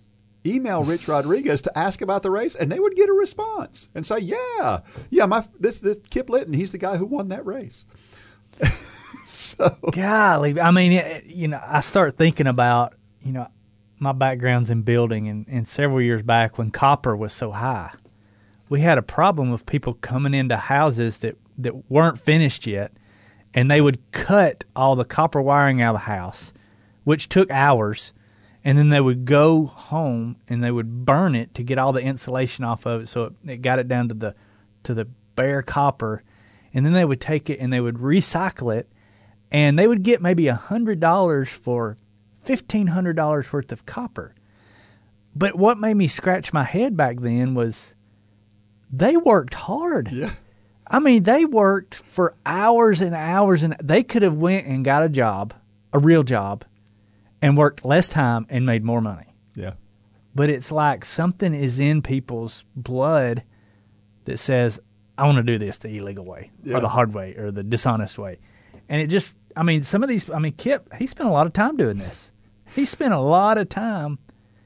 email 0.46 0.84
Rich 0.84 1.08
Rodriguez 1.08 1.62
to 1.62 1.78
ask 1.78 2.00
about 2.00 2.22
the 2.22 2.30
race, 2.30 2.54
and 2.54 2.70
they 2.70 2.78
would 2.78 2.94
get 2.94 3.08
a 3.08 3.12
response 3.12 3.88
and 3.94 4.06
say, 4.06 4.18
"Yeah, 4.18 4.80
yeah, 5.10 5.26
my 5.26 5.44
this 5.58 5.80
this 5.80 5.98
Kip 6.10 6.28
Litton, 6.28 6.54
he's 6.54 6.72
the 6.72 6.78
guy 6.78 6.96
who 6.96 7.06
won 7.06 7.28
that 7.28 7.44
race." 7.46 7.84
so 9.26 9.76
Golly, 9.92 10.60
I 10.60 10.70
mean, 10.70 11.22
you 11.26 11.48
know, 11.48 11.60
I 11.64 11.80
start 11.80 12.16
thinking 12.16 12.46
about, 12.46 12.94
you 13.22 13.32
know, 13.32 13.48
my 13.98 14.12
background's 14.12 14.70
in 14.70 14.82
building, 14.82 15.28
and, 15.28 15.46
and 15.48 15.66
several 15.66 16.00
years 16.00 16.22
back 16.22 16.58
when 16.58 16.70
copper 16.70 17.16
was 17.16 17.32
so 17.32 17.50
high, 17.50 17.92
we 18.68 18.80
had 18.80 18.98
a 18.98 19.02
problem 19.02 19.50
with 19.50 19.66
people 19.66 19.94
coming 19.94 20.34
into 20.34 20.56
houses 20.56 21.18
that, 21.18 21.36
that 21.58 21.90
weren't 21.90 22.18
finished 22.18 22.66
yet, 22.66 22.92
and 23.54 23.70
they 23.70 23.80
would 23.80 23.98
cut 24.12 24.64
all 24.74 24.96
the 24.96 25.04
copper 25.04 25.40
wiring 25.40 25.80
out 25.80 25.94
of 25.94 26.02
the 26.02 26.06
house, 26.06 26.52
which 27.04 27.28
took 27.28 27.50
hours, 27.50 28.12
and 28.66 28.76
then 28.76 28.88
they 28.88 29.00
would 29.00 29.24
go 29.24 29.66
home 29.66 30.34
and 30.48 30.62
they 30.62 30.72
would 30.72 31.06
burn 31.06 31.36
it 31.36 31.54
to 31.54 31.62
get 31.62 31.78
all 31.78 31.92
the 31.92 32.02
insulation 32.02 32.64
off 32.64 32.84
of 32.84 33.02
it, 33.02 33.06
so 33.06 33.22
it, 33.22 33.32
it 33.46 33.62
got 33.62 33.78
it 33.78 33.86
down 33.86 34.08
to 34.08 34.14
the 34.14 34.34
to 34.82 34.92
the 34.92 35.06
bare 35.36 35.62
copper, 35.62 36.24
and 36.74 36.84
then 36.84 36.92
they 36.92 37.04
would 37.04 37.20
take 37.20 37.48
it 37.48 37.60
and 37.60 37.72
they 37.72 37.80
would 37.80 37.94
recycle 37.94 38.76
it, 38.76 38.90
and 39.52 39.78
they 39.78 39.86
would 39.86 40.02
get 40.02 40.20
maybe 40.20 40.48
a 40.48 40.56
hundred 40.56 40.98
dollars 40.98 41.48
for 41.48 41.96
fifteen 42.40 42.88
hundred 42.88 43.14
dollars 43.14 43.52
worth 43.52 43.70
of 43.70 43.86
copper. 43.86 44.34
But 45.36 45.54
what 45.54 45.78
made 45.78 45.94
me 45.94 46.08
scratch 46.08 46.52
my 46.52 46.64
head 46.64 46.96
back 46.96 47.20
then 47.20 47.54
was 47.54 47.94
they 48.90 49.16
worked 49.16 49.54
hard. 49.54 50.10
Yeah. 50.10 50.30
I 50.88 50.98
mean, 50.98 51.22
they 51.22 51.44
worked 51.44 51.94
for 51.94 52.34
hours 52.44 53.00
and 53.00 53.14
hours, 53.14 53.62
and 53.62 53.76
they 53.80 54.02
could 54.02 54.22
have 54.22 54.38
went 54.38 54.66
and 54.66 54.84
got 54.84 55.04
a 55.04 55.08
job, 55.08 55.54
a 55.92 56.00
real 56.00 56.24
job, 56.24 56.64
and 57.42 57.56
worked 57.56 57.84
less 57.84 58.08
time 58.08 58.46
and 58.48 58.64
made 58.66 58.84
more 58.84 59.00
money. 59.00 59.34
Yeah. 59.54 59.74
But 60.34 60.50
it's 60.50 60.70
like 60.72 61.04
something 61.04 61.54
is 61.54 61.80
in 61.80 62.02
people's 62.02 62.64
blood 62.74 63.42
that 64.24 64.38
says, 64.38 64.80
"I 65.16 65.24
want 65.24 65.36
to 65.38 65.42
do 65.42 65.58
this 65.58 65.78
the 65.78 65.88
illegal 65.96 66.24
way, 66.24 66.50
Yeah. 66.62 66.76
or 66.76 66.80
the 66.80 66.88
hard 66.88 67.14
way, 67.14 67.34
or 67.36 67.50
the 67.50 67.62
dishonest 67.62 68.18
way," 68.18 68.38
and 68.88 69.00
it 69.00 69.06
just, 69.06 69.36
I 69.56 69.62
mean, 69.62 69.82
some 69.82 70.02
of 70.02 70.08
these, 70.08 70.28
I 70.30 70.38
mean, 70.38 70.52
Kip, 70.52 70.92
he 70.94 71.06
spent 71.06 71.28
a 71.28 71.32
lot 71.32 71.46
of 71.46 71.52
time 71.52 71.76
doing 71.76 71.98
this. 71.98 72.32
He 72.74 72.84
spent 72.84 73.14
a 73.14 73.20
lot 73.20 73.56
of 73.58 73.68
time. 73.68 74.18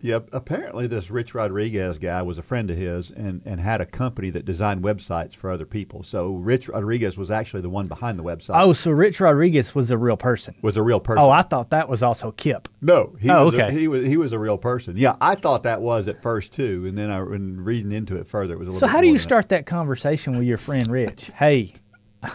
Yeah, 0.03 0.21
apparently 0.33 0.87
this 0.87 1.11
Rich 1.11 1.35
Rodriguez 1.35 1.99
guy 1.99 2.23
was 2.23 2.39
a 2.39 2.43
friend 2.43 2.71
of 2.71 2.77
his 2.79 3.11
and, 3.11 3.43
and 3.45 3.61
had 3.61 3.83
a 3.83 3.87
company 3.87 4.31
that 4.31 4.47
designed 4.47 4.83
websites 4.83 5.37
for 5.37 5.51
other 5.51 5.67
people. 5.67 6.03
So 6.03 6.37
Rich 6.37 6.69
Rodriguez 6.71 7.19
was 7.19 7.31
actually 7.31 7.61
the 7.61 7.69
one 7.69 7.87
behind 7.87 8.19
the 8.19 8.23
website. 8.23 8.59
Oh, 8.63 8.73
so 8.73 8.93
Rich 8.93 9.21
Rodriguez 9.21 9.75
was 9.75 9.91
a 9.91 9.99
real 9.99 10.17
person. 10.17 10.55
was 10.63 10.79
a 10.79 10.83
real 10.83 11.01
person. 11.01 11.23
Oh, 11.23 11.31
I 11.31 11.43
thought 11.43 11.69
that 11.71 11.89
was 11.89 12.03
also 12.03 12.33
Kip. 12.33 12.67
no, 12.81 13.15
he 13.21 13.29
Oh, 13.31 13.47
was 13.47 13.55
a, 13.59 13.71
he 13.71 13.89
was 13.89 14.07
he 14.07 14.17
was 14.17 14.33
a 14.33 14.39
real 14.39 14.57
person. 14.57 14.97
Yeah, 14.97 15.17
I 15.21 15.35
thought 15.35 15.65
that 15.65 15.83
was 15.83 16.09
at 16.09 16.23
first 16.23 16.53
too, 16.55 16.87
and 16.87 16.97
then 16.97 17.11
I 17.11 17.23
when 17.23 17.61
reading 17.61 17.93
into 17.93 18.17
it 18.17 18.27
further, 18.27 18.55
it 18.55 18.59
was 18.59 18.69
a 18.69 18.71
little. 18.71 18.81
So 18.81 18.87
how 18.87 19.03
do 19.03 19.07
you 19.09 19.19
start 19.19 19.51
that 19.51 19.67
conversation 19.67 20.39
with 20.39 20.47
your 20.47 20.59
friend 20.59 20.89
Rich? 20.89 21.31
hey, 21.37 21.75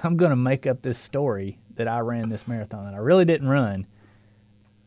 I'm 0.03 0.17
going 0.17 0.29
to 0.31 0.35
make 0.35 0.67
up 0.67 0.83
this 0.83 0.99
story 0.99 1.57
that 1.75 1.87
I 1.87 1.99
ran 2.01 2.29
this 2.29 2.47
marathon 2.47 2.83
that 2.83 2.93
I 2.93 2.97
really 2.97 3.25
didn't 3.25 3.47
run. 3.49 3.87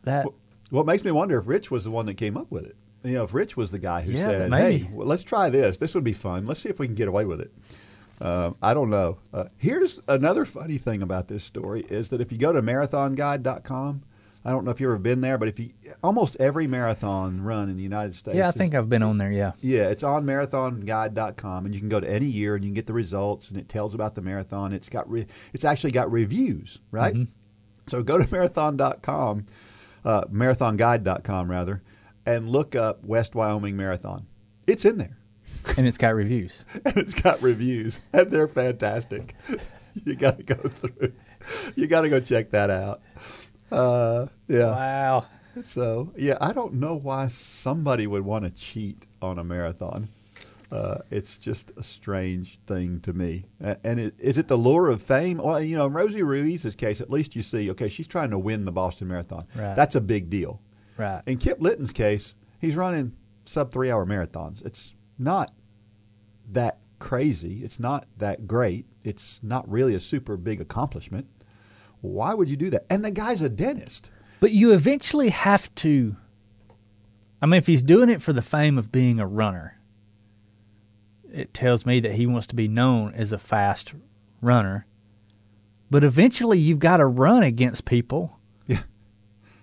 That 0.04 0.26
What 0.70 0.87
makes 0.87 1.04
me 1.04 1.10
wonder 1.10 1.38
if 1.38 1.46
Rich 1.46 1.70
was 1.70 1.84
the 1.84 1.90
one 1.90 2.06
that 2.06 2.14
came 2.14 2.37
up 2.37 2.50
with 2.50 2.66
it. 2.66 2.76
You 3.04 3.12
know, 3.14 3.25
if 3.25 3.32
Rich 3.32 3.56
was 3.56 3.70
the 3.70 3.78
guy 3.78 4.02
who 4.02 4.12
Yeah, 4.12 4.26
said, 4.26 4.50
maybe. 4.50 4.78
"Hey, 4.84 4.90
well, 4.92 5.06
let's 5.06 5.22
try 5.25 5.48
this. 5.50 5.78
This 5.78 5.94
would 5.94 6.04
be 6.04 6.12
fun. 6.12 6.46
Let's 6.46 6.60
see 6.60 6.68
if 6.68 6.78
we 6.78 6.87
can 6.87 6.94
get 6.96 7.08
away 7.08 7.25
with 7.25 7.40
it." 7.40 7.52
Uh, 8.20 8.50
I 8.60 8.75
don't 8.75 8.90
know. 8.90 9.18
Uh, 9.32 9.44
here's 9.56 10.00
another 10.08 10.44
funny 10.44 10.76
thing 10.78 11.02
about 11.02 11.28
this 11.28 11.44
story 11.44 11.82
is 11.88 12.08
that 12.10 12.20
if 12.20 12.32
you 12.32 12.38
go 12.38 12.52
to 12.52 12.60
marathonguide.com, 12.60 14.02
I 14.44 14.50
don't 14.50 14.64
know 14.64 14.72
if 14.72 14.80
you've 14.80 14.88
ever 14.88 14.98
been 14.98 15.20
there, 15.20 15.38
but 15.38 15.46
if 15.48 15.60
you 15.60 15.70
almost 16.02 16.37
every 16.40 16.66
marathon 16.66 17.42
run 17.42 17.68
in 17.68 17.76
the 17.76 17.82
United 17.82 18.14
States, 18.16 18.37
yeah, 18.37 18.46
I 18.46 18.48
is- 18.48 18.54
think 18.56 18.75
I've 18.75 18.88
been 18.88 19.02
on 19.04 19.18
there. 19.18 19.30
Yeah, 19.30 19.52
yeah, 19.60 19.88
it's 19.90 20.02
on 20.02 20.25
marathonguide.com, 20.26 21.66
and 21.66 21.75
you 21.75 21.80
can 21.80 21.88
go 21.88 22.00
to 22.00 22.10
any 22.10 22.26
year 22.26 22.56
and 22.56 22.64
you 22.64 22.68
can 22.70 22.75
get 22.75 22.87
the 22.87 22.92
results, 22.92 23.50
and 23.50 23.58
it 23.60 23.68
tells 23.68 23.94
about 23.94 24.16
the 24.16 24.22
marathon. 24.22 24.72
It's 24.72 24.88
got 24.88 25.08
re- 25.10 25.26
it's 25.52 25.64
actually 25.64 25.92
got 25.92 26.10
reviews, 26.10 26.80
right? 26.90 27.16
So 27.87 28.02
go 28.02 28.18
to 28.18 28.30
marathon.com, 28.32 29.46
uh, 30.08 30.24
marathonguide.com 30.32 31.50
rather, 31.50 31.82
and 32.24 32.48
look 32.48 32.74
up 32.74 33.04
West 33.04 33.34
Wyoming 33.34 33.76
Marathon. 33.76 34.26
It's 34.66 34.86
in 34.86 34.96
there, 34.96 35.18
and 35.76 35.86
it's 35.86 35.98
got 35.98 36.14
reviews. 36.14 36.64
and 36.86 36.96
it's 36.96 37.14
got 37.14 37.42
reviews, 37.42 38.00
and 38.14 38.30
they're 38.30 38.48
fantastic. 38.48 39.34
you 40.04 40.16
got 40.16 40.38
to 40.38 40.42
go 40.42 40.54
through. 40.54 41.12
You 41.76 41.86
got 41.86 42.00
to 42.00 42.08
go 42.08 42.20
check 42.20 42.50
that 42.50 42.70
out. 42.70 43.02
Uh, 43.70 44.26
yeah. 44.48 44.70
Wow. 44.70 45.26
So 45.62 46.12
yeah, 46.16 46.38
I 46.40 46.54
don't 46.54 46.74
know 46.74 46.98
why 46.98 47.28
somebody 47.28 48.06
would 48.06 48.24
want 48.24 48.46
to 48.46 48.50
cheat 48.50 49.06
on 49.20 49.38
a 49.38 49.44
marathon. 49.44 50.08
Uh, 50.70 50.98
it's 51.10 51.38
just 51.38 51.72
a 51.76 51.82
strange 51.82 52.58
thing 52.66 53.00
to 53.00 53.12
me. 53.12 53.46
And 53.60 53.98
it, 53.98 54.14
is 54.20 54.37
it 54.37 54.48
the 54.48 54.56
lure 54.56 54.90
of 54.90 55.02
fame? 55.02 55.38
Well, 55.38 55.62
you 55.62 55.76
know, 55.76 55.87
in 55.87 55.92
Rosie 55.92 56.22
Ruiz's 56.22 56.76
case, 56.76 57.00
at 57.00 57.10
least 57.10 57.34
you 57.34 57.42
see, 57.42 57.70
okay, 57.70 57.88
she's 57.88 58.08
trying 58.08 58.30
to 58.30 58.38
win 58.38 58.64
the 58.64 58.72
Boston 58.72 59.08
Marathon. 59.08 59.44
Right. 59.54 59.75
That's 59.75 59.94
a 59.94 60.00
big 60.00 60.28
deal. 60.28 60.60
Right. 60.98 61.22
In 61.26 61.38
Kip 61.38 61.58
Litton's 61.60 61.92
case, 61.92 62.34
he's 62.60 62.76
running 62.76 63.14
sub 63.42 63.72
three 63.72 63.90
hour 63.90 64.04
marathons. 64.04 64.64
It's 64.66 64.94
not 65.18 65.52
that 66.50 66.78
crazy. 66.98 67.64
It's 67.64 67.80
not 67.80 68.06
that 68.18 68.46
great. 68.46 68.84
It's 69.04 69.40
not 69.42 69.68
really 69.70 69.94
a 69.94 70.00
super 70.00 70.37
big 70.37 70.60
accomplishment. 70.60 71.26
Why 72.02 72.34
would 72.34 72.50
you 72.50 72.56
do 72.56 72.70
that? 72.70 72.84
And 72.90 73.04
the 73.04 73.10
guy's 73.10 73.40
a 73.40 73.48
dentist. 73.48 74.10
But 74.40 74.52
you 74.52 74.72
eventually 74.72 75.30
have 75.30 75.75
to. 75.76 76.16
I 77.40 77.46
mean, 77.46 77.58
if 77.58 77.66
he's 77.66 77.82
doing 77.82 78.08
it 78.10 78.20
for 78.20 78.32
the 78.32 78.42
fame 78.42 78.76
of 78.76 78.92
being 78.92 79.18
a 79.18 79.26
runner, 79.26 79.75
it 81.32 81.52
tells 81.54 81.85
me 81.87 82.00
that 82.00 82.12
he 82.12 82.26
wants 82.26 82.47
to 82.49 82.54
be 82.56 82.68
known 82.68 83.14
as 83.14 83.32
a 83.32 83.38
fast 83.38 83.94
runner. 84.40 84.87
But 85.90 86.04
eventually, 86.04 86.58
you've 86.58 86.78
got 86.78 86.99
to 86.99 87.06
run 87.06 87.42
against 87.42 87.85
people 87.85 88.38
Yeah. 88.66 88.82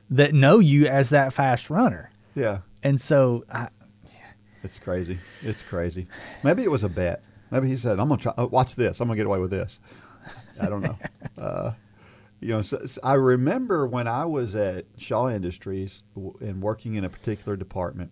that 0.09 0.33
know 0.33 0.59
you 0.59 0.87
as 0.87 1.09
that 1.11 1.33
fast 1.33 1.69
runner. 1.69 2.11
Yeah. 2.35 2.59
And 2.83 2.99
so, 2.99 3.45
I, 3.51 3.69
It's 4.63 4.79
crazy. 4.79 5.19
It's 5.41 5.61
crazy. 5.63 6.07
Maybe 6.43 6.63
it 6.63 6.71
was 6.71 6.83
a 6.83 6.89
bet. 6.89 7.23
Maybe 7.51 7.67
he 7.67 7.77
said, 7.77 7.99
"I'm 7.99 8.09
gonna 8.09 8.19
try. 8.21 8.33
uh, 8.37 8.47
Watch 8.47 8.75
this. 8.75 8.99
I'm 8.99 9.07
gonna 9.07 9.17
get 9.17 9.27
away 9.27 9.39
with 9.39 9.51
this." 9.51 9.79
I 10.61 10.67
don't 10.69 10.81
know. 10.81 10.97
uh, 11.37 11.71
you 12.41 12.49
know, 12.49 12.61
so, 12.63 12.83
so 12.85 12.99
I 13.03 13.13
remember 13.13 13.85
when 13.87 14.07
I 14.07 14.25
was 14.25 14.55
at 14.55 14.85
Shaw 14.97 15.29
Industries 15.29 16.01
and 16.15 16.61
working 16.61 16.95
in 16.95 17.03
a 17.05 17.09
particular 17.09 17.55
department, 17.55 18.11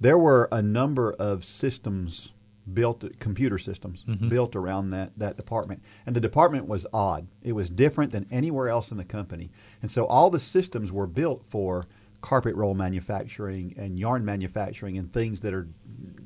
there 0.00 0.16
were 0.16 0.48
a 0.52 0.62
number 0.62 1.12
of 1.12 1.44
systems 1.44 2.32
built, 2.74 3.04
computer 3.18 3.58
systems 3.58 4.04
built 4.28 4.56
around 4.56 4.90
that 4.90 5.12
that 5.18 5.36
department, 5.36 5.82
and 6.06 6.14
the 6.14 6.20
department 6.20 6.66
was 6.66 6.86
odd. 6.92 7.26
It 7.42 7.52
was 7.52 7.70
different 7.70 8.12
than 8.12 8.26
anywhere 8.30 8.68
else 8.68 8.90
in 8.90 8.98
the 8.98 9.04
company, 9.04 9.50
and 9.82 9.90
so 9.90 10.04
all 10.06 10.30
the 10.30 10.40
systems 10.40 10.92
were 10.92 11.06
built 11.06 11.44
for 11.44 11.86
carpet 12.20 12.54
roll 12.56 12.74
manufacturing 12.74 13.74
and 13.76 13.98
yarn 13.98 14.24
manufacturing 14.24 14.98
and 14.98 15.12
things 15.12 15.40
that 15.40 15.54
are 15.54 15.68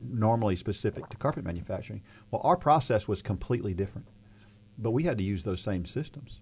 normally 0.08 0.56
specific 0.56 1.08
to 1.08 1.16
carpet 1.16 1.44
manufacturing. 1.44 2.02
Well, 2.30 2.40
our 2.44 2.56
process 2.56 3.06
was 3.06 3.20
completely 3.20 3.75
different, 3.75 4.08
but 4.78 4.92
we 4.92 5.02
had 5.02 5.18
to 5.18 5.25
use 5.25 5.44
those 5.44 5.61
same 5.61 5.84
systems. 5.84 6.40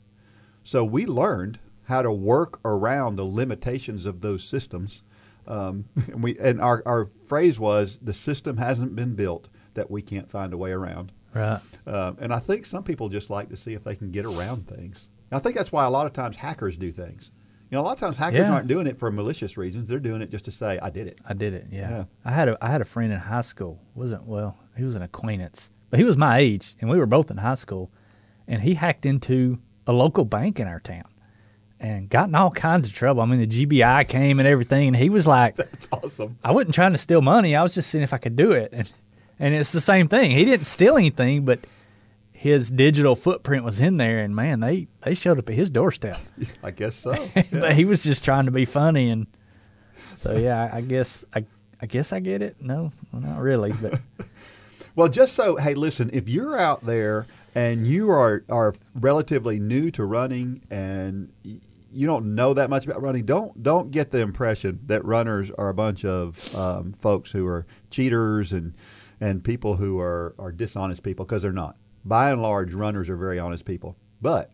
So 0.63 0.85
we 0.85 1.07
learned 1.07 1.59
how 1.85 2.03
to 2.03 2.13
work 2.13 2.61
around 2.65 3.17
the 3.17 3.25
limitations 3.25 4.07
of 4.07 4.21
those 4.21 4.45
systems. 4.45 5.03
Um, 5.47 5.87
and 6.07 6.23
we 6.23 6.39
and 6.39 6.61
our, 6.61 6.83
our 6.87 7.11
phrase 7.25 7.59
was 7.59 7.99
the 8.01 8.13
system 8.13 8.57
hasn't 8.57 8.95
been 8.95 9.15
built 9.15 9.49
that 9.75 9.91
we 9.91 10.03
can't 10.03 10.31
find 10.31 10.53
a 10.53 10.57
way 10.57 10.73
around. 10.73 11.13
right. 11.35 11.61
Um, 11.87 12.17
and 12.21 12.33
I 12.33 12.39
think 12.39 12.67
some 12.67 12.83
people 12.83 13.09
just 13.09 13.31
like 13.31 13.49
to 13.51 13.57
see 13.57 13.75
if 13.75 13.85
they 13.85 13.95
can 13.95 14.11
get 14.11 14.25
around 14.27 14.67
things. 14.67 15.09
I 15.33 15.39
think 15.39 15.55
that's 15.57 15.71
why 15.71 15.85
a 15.85 15.91
lot 15.91 16.07
of 16.07 16.13
times 16.13 16.37
hackers 16.37 16.77
do 16.77 16.91
things. 16.91 17.31
You 17.71 17.77
know, 17.77 17.83
a 17.83 17.85
lot 17.85 17.93
of 17.93 18.01
times 18.01 18.17
hackers 18.17 18.47
Yeah. 18.49 18.53
aren't 18.53 18.67
doing 18.67 18.89
it 18.89 18.99
for 18.99 19.13
malicious 19.13 19.57
reasons. 19.57 19.89
They're 19.89 20.01
doing 20.01 20.23
it 20.23 20.31
just 20.31 20.45
to 20.47 20.51
say, 20.51 20.81
"I 20.83 20.91
did 20.91 21.07
it." 21.07 21.21
I 21.25 21.35
did 21.35 21.55
it. 21.55 21.67
Yeah. 21.71 21.89
Yeah. 21.91 22.05
I 22.25 22.33
had 22.33 22.49
a 22.49 22.59
I 22.61 22.69
had 22.71 22.81
a 22.81 22.85
friend 22.85 23.13
in 23.13 23.19
high 23.21 23.43
school. 23.43 23.79
wasn't 23.95 24.27
well. 24.27 24.57
He 24.77 24.83
was 24.83 24.97
an 24.97 25.03
acquaintance, 25.03 25.71
but 25.89 25.99
he 26.01 26.05
was 26.05 26.17
my 26.17 26.39
age, 26.39 26.75
and 26.81 26.91
we 26.91 26.99
were 26.99 27.07
both 27.07 27.31
in 27.31 27.37
high 27.37 27.55
school. 27.55 27.93
And 28.49 28.61
he 28.61 28.75
hacked 28.75 29.07
into 29.07 29.61
a 29.87 29.93
local 29.93 30.25
bank 30.25 30.59
in 30.59 30.67
our 30.67 30.81
town, 30.81 31.05
and 31.79 32.09
got 32.11 32.29
in 32.29 32.35
all 32.35 32.51
kinds 32.51 32.89
of 32.89 32.95
trouble. 32.95 33.23
I 33.23 33.27
mean, 33.27 33.39
the 33.39 33.47
GBI 33.67 34.09
came 34.09 34.41
and 34.41 34.49
everything, 34.49 34.89
and 34.89 34.97
he 34.97 35.09
was 35.09 35.29
like, 35.29 35.55
"That's 35.57 35.87
awesome. 35.93 36.39
"I 36.43 36.51
wasn't 36.51 36.75
trying 36.75 36.91
to 36.93 36.99
steal 36.99 37.23
money. 37.23 37.55
I 37.55 37.63
was 37.63 37.75
just 37.75 37.89
seeing 37.91 38.03
if 38.03 38.13
I 38.13 38.19
could 38.19 38.35
do 38.35 38.51
it." 38.51 38.71
And 38.73 38.91
and 39.41 39.55
it's 39.55 39.73
the 39.73 39.81
same 39.81 40.07
thing. 40.07 40.31
He 40.31 40.45
didn't 40.45 40.67
steal 40.67 40.97
anything, 40.97 41.45
but 41.45 41.59
his 42.33 42.71
digital 42.71 43.17
footprint 43.17 43.65
was 43.65 43.81
in 43.81 43.97
there, 43.97 44.21
and 44.21 44.37
man, 44.37 44.61
they 44.61 44.87
they 45.01 45.15
showed 45.15 45.39
up 45.39 45.49
at 45.49 45.57
his 45.57 45.71
doorstep. 45.71 46.21
I 46.63 46.71
guess 46.71 46.95
so. 46.95 47.29
but 47.53 47.75
he 47.75 47.85
was 47.85 48.05
just 48.05 48.25
trying 48.25 48.45
to 48.45 48.53
be 48.53 48.65
funny 48.65 49.11
and 49.11 49.27
so 50.17 50.37
yeah 50.37 50.71
I, 50.73 50.83
guess 50.83 51.25
I, 51.35 51.45
I 51.81 51.87
guess 51.87 52.13
I 52.13 52.21
get 52.21 52.43
it 52.43 52.57
no 52.61 52.93
well, 53.13 53.23
not 53.23 53.41
really 53.41 53.73
but 53.73 53.99
Well, 54.97 55.09
just 55.09 55.35
so 55.35 55.57
hey, 55.57 55.75
listen, 55.75 56.11
if 56.13 56.29
you're 56.29 56.59
out 56.59 56.83
there 56.83 57.27
and 57.55 57.87
you 57.87 58.11
are 58.11 58.45
are 58.49 58.75
relatively 58.95 59.59
new 59.61 59.91
to 59.93 60.05
running 60.05 60.63
and 60.71 61.33
y- 61.45 61.61
you 61.93 62.07
don't 62.07 62.35
know 62.35 62.55
that 62.55 62.71
much 62.71 62.87
about 62.87 63.01
running, 63.01 63.25
don't 63.25 63.63
don't 63.63 63.91
get 63.91 64.11
the 64.11 64.21
impression 64.21 64.81
that 64.87 65.05
runners 65.05 65.51
are 65.53 65.69
a 65.69 65.75
bunch 65.75 66.05
of 66.05 66.55
um, 66.55 66.93
folks 66.93 67.31
who 67.31 67.47
are 67.47 67.67
cheaters 67.91 68.53
and 68.53 68.75
and 69.21 69.45
people 69.45 69.77
who 69.77 69.99
are 70.01 70.35
are 70.39 70.53
dishonest 70.53 71.03
people 71.03 71.25
because 71.25 71.43
they're 71.43 71.53
not. 71.53 71.77
By 72.05 72.31
and 72.31 72.41
large, 72.41 72.73
runners 72.75 73.11
are 73.11 73.17
very 73.17 73.39
honest 73.39 73.65
people, 73.65 73.97
but 74.23 74.51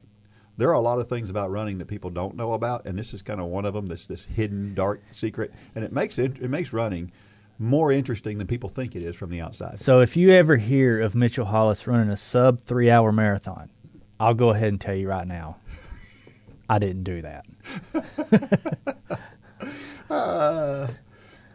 there 0.56 0.68
are 0.68 0.74
a 0.74 0.80
lot 0.80 0.98
of 0.98 1.08
things 1.08 1.30
about 1.30 1.50
running 1.50 1.78
that 1.78 1.86
people 1.86 2.10
don't 2.10 2.34
know 2.34 2.54
about, 2.54 2.86
and 2.86 2.98
this 2.98 3.14
is 3.14 3.22
kind 3.22 3.40
of 3.40 3.46
one 3.46 3.64
of 3.64 3.74
them. 3.74 3.86
This 3.86 4.06
this 4.06 4.24
hidden 4.24 4.74
dark 4.74 5.02
secret, 5.12 5.52
and 5.74 5.84
it 5.84 5.92
makes 5.92 6.18
it, 6.18 6.40
it 6.40 6.50
makes 6.50 6.72
running 6.72 7.12
more 7.58 7.90
interesting 7.90 8.36
than 8.38 8.46
people 8.46 8.68
think 8.68 8.94
it 8.94 9.02
is 9.02 9.16
from 9.16 9.30
the 9.30 9.40
outside. 9.40 9.78
so 9.80 10.00
if 10.00 10.14
you 10.14 10.28
ever 10.30 10.56
hear 10.56 11.00
of 11.00 11.14
Mitchell 11.14 11.46
Hollis 11.46 11.86
running 11.86 12.10
a 12.10 12.16
sub 12.16 12.60
three 12.60 12.90
hour 12.90 13.12
marathon 13.12 13.70
I'll 14.20 14.34
go 14.34 14.50
ahead 14.50 14.68
and 14.68 14.78
tell 14.78 14.94
you 14.94 15.08
right 15.08 15.26
now 15.26 15.56
I 16.68 16.78
didn't 16.78 17.04
do 17.04 17.22
that 17.22 17.46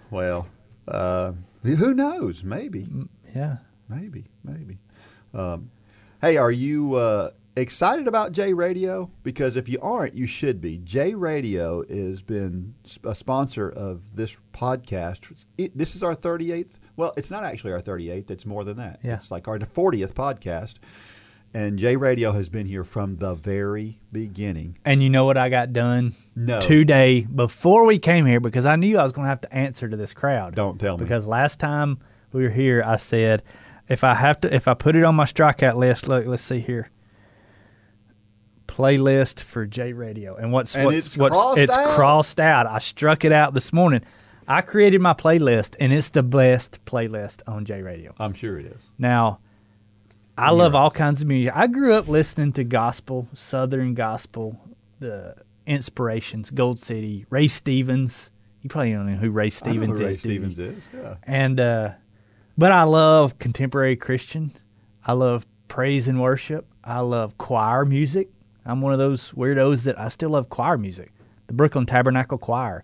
Well, 0.10 0.48
uh, 0.88 1.34
who 1.64 1.94
knows? 1.94 2.44
Maybe, 2.44 2.88
yeah 3.34 3.58
maybe, 3.92 4.26
maybe. 4.44 4.80
Um, 5.34 5.70
hey, 6.22 6.38
are 6.38 6.52
you 6.52 6.96
uh, 6.96 7.32
excited 7.56 8.08
about 8.08 8.32
J 8.32 8.54
Radio? 8.54 9.12
Because 9.24 9.56
if 9.56 9.68
you 9.70 9.80
aren't, 9.82 10.16
you 10.16 10.26
should 10.26 10.62
be. 10.62 10.78
J 10.80 11.14
Radio 11.14 11.86
has 11.88 12.22
been 12.22 12.74
a 13.04 13.14
sponsor 13.14 13.70
of 13.70 14.16
this 14.16 14.38
podcast. 14.54 15.46
It, 15.58 15.78
this 15.78 15.96
is 15.96 16.04
our 16.04 16.16
38th. 16.16 16.80
Well, 16.96 17.14
it's 17.18 17.32
not 17.32 17.44
actually 17.44 17.74
our 17.74 17.82
38th. 17.82 18.32
It's 18.32 18.46
more 18.46 18.64
than 18.64 18.78
that. 18.78 19.00
Yeah. 19.04 19.16
It's 19.16 19.32
like 19.32 19.48
our 19.48 19.60
40th 19.60 20.14
podcast. 20.14 20.76
And 21.54 21.78
J 21.78 21.98
Radio 21.98 22.32
has 22.32 22.48
been 22.48 22.66
here 22.66 22.84
from 22.86 23.16
the 23.16 23.36
very 23.36 24.00
beginning. 24.12 24.78
And 24.86 25.04
you 25.04 25.10
know 25.10 25.26
what 25.26 25.36
I 25.38 25.50
got 25.50 25.74
done 25.74 26.14
No. 26.36 26.60
today 26.62 27.22
before 27.22 27.86
we 27.86 28.00
came 28.00 28.26
here 28.26 28.40
because 28.40 28.66
I 28.66 28.78
knew 28.78 28.98
I 28.98 29.04
was 29.04 29.12
going 29.12 29.26
to 29.26 29.30
have 29.30 29.42
to 29.42 29.54
answer 29.54 29.90
to 29.90 29.98
this 29.98 30.14
crowd. 30.14 30.56
Don't 30.56 30.80
tell 30.80 30.98
me. 30.98 31.04
Because 31.04 31.28
last 31.28 31.60
time 31.60 32.00
we 32.32 32.44
were 32.44 32.50
here, 32.50 32.82
I 32.86 32.96
said 32.96 33.44
if 33.90 34.06
I 34.06 34.14
have 34.16 34.40
to, 34.42 34.56
if 34.56 34.70
I 34.70 34.74
put 34.76 34.96
it 34.96 35.04
on 35.04 35.16
my 35.16 35.26
strikeout 35.26 35.76
list, 35.76 36.08
look, 36.08 36.26
let's 36.26 36.42
see 36.42 36.60
here. 36.60 36.90
Playlist 38.68 39.42
for 39.42 39.66
J 39.66 39.92
Radio, 39.92 40.36
and 40.38 40.54
what's 40.54 40.76
And 40.76 40.86
what's, 40.86 40.98
it's 41.00 41.18
what's 41.18 41.34
crossed 41.36 41.58
it's 41.60 41.74
out? 41.78 41.90
crossed 41.90 42.40
out. 42.40 42.68
I 42.68 42.80
struck 42.80 43.26
it 43.26 43.34
out 43.34 43.54
this 43.54 43.74
morning. 43.74 44.02
I 44.48 44.62
created 44.62 45.02
my 45.02 45.14
playlist, 45.14 45.76
and 45.82 45.92
it's 45.92 46.08
the 46.10 46.24
best 46.24 46.84
playlist 46.86 47.42
on 47.48 47.66
J 47.66 47.82
Radio. 47.82 48.14
I'm 48.18 48.32
sure 48.34 48.58
it 48.58 48.66
is. 48.66 48.94
Now, 48.98 49.40
I 50.42 50.52
love 50.52 50.76
all 50.76 50.92
kinds 50.92 51.22
of 51.22 51.28
music. 51.28 51.54
I 51.56 51.68
grew 51.68 51.94
up 51.94 52.08
listening 52.08 52.54
to 52.54 52.64
gospel, 52.64 53.28
Southern 53.34 53.94
gospel, 53.94 54.60
the 55.00 55.36
inspirations, 55.68 56.52
Gold 56.52 56.80
City, 56.80 57.26
Ray 57.30 57.48
Stevens. 57.48 58.32
You 58.62 58.70
probably 58.70 58.94
don't 58.94 59.06
know 59.10 59.18
who 59.18 59.32
Ray 59.32 59.44
I 59.44 59.46
know 59.46 59.50
Stevens 59.50 60.00
who 60.00 60.06
Ray 60.06 60.12
is. 60.12 60.20
Stevens 60.20 60.60
is. 60.60 60.84
Yeah. 60.94 61.16
And 61.24 61.60
uh, 61.60 61.92
but 62.58 62.72
I 62.72 62.84
love 62.84 63.40
contemporary 63.40 63.96
Christian. 63.96 64.52
I 65.06 65.14
love 65.14 65.46
praise 65.68 66.08
and 66.08 66.20
worship. 66.22 66.66
I 66.84 67.00
love 67.00 67.38
choir 67.38 67.86
music. 67.86 68.30
I'm 68.66 68.82
one 68.82 68.94
of 68.94 69.00
those 69.00 69.32
weirdos 69.32 69.84
that 69.86 70.00
I 70.00 70.08
still 70.10 70.32
love 70.32 70.50
choir 70.50 70.78
music. 70.78 71.12
The 71.48 71.54
Brooklyn 71.54 71.86
Tabernacle 71.86 72.38
Choir, 72.38 72.84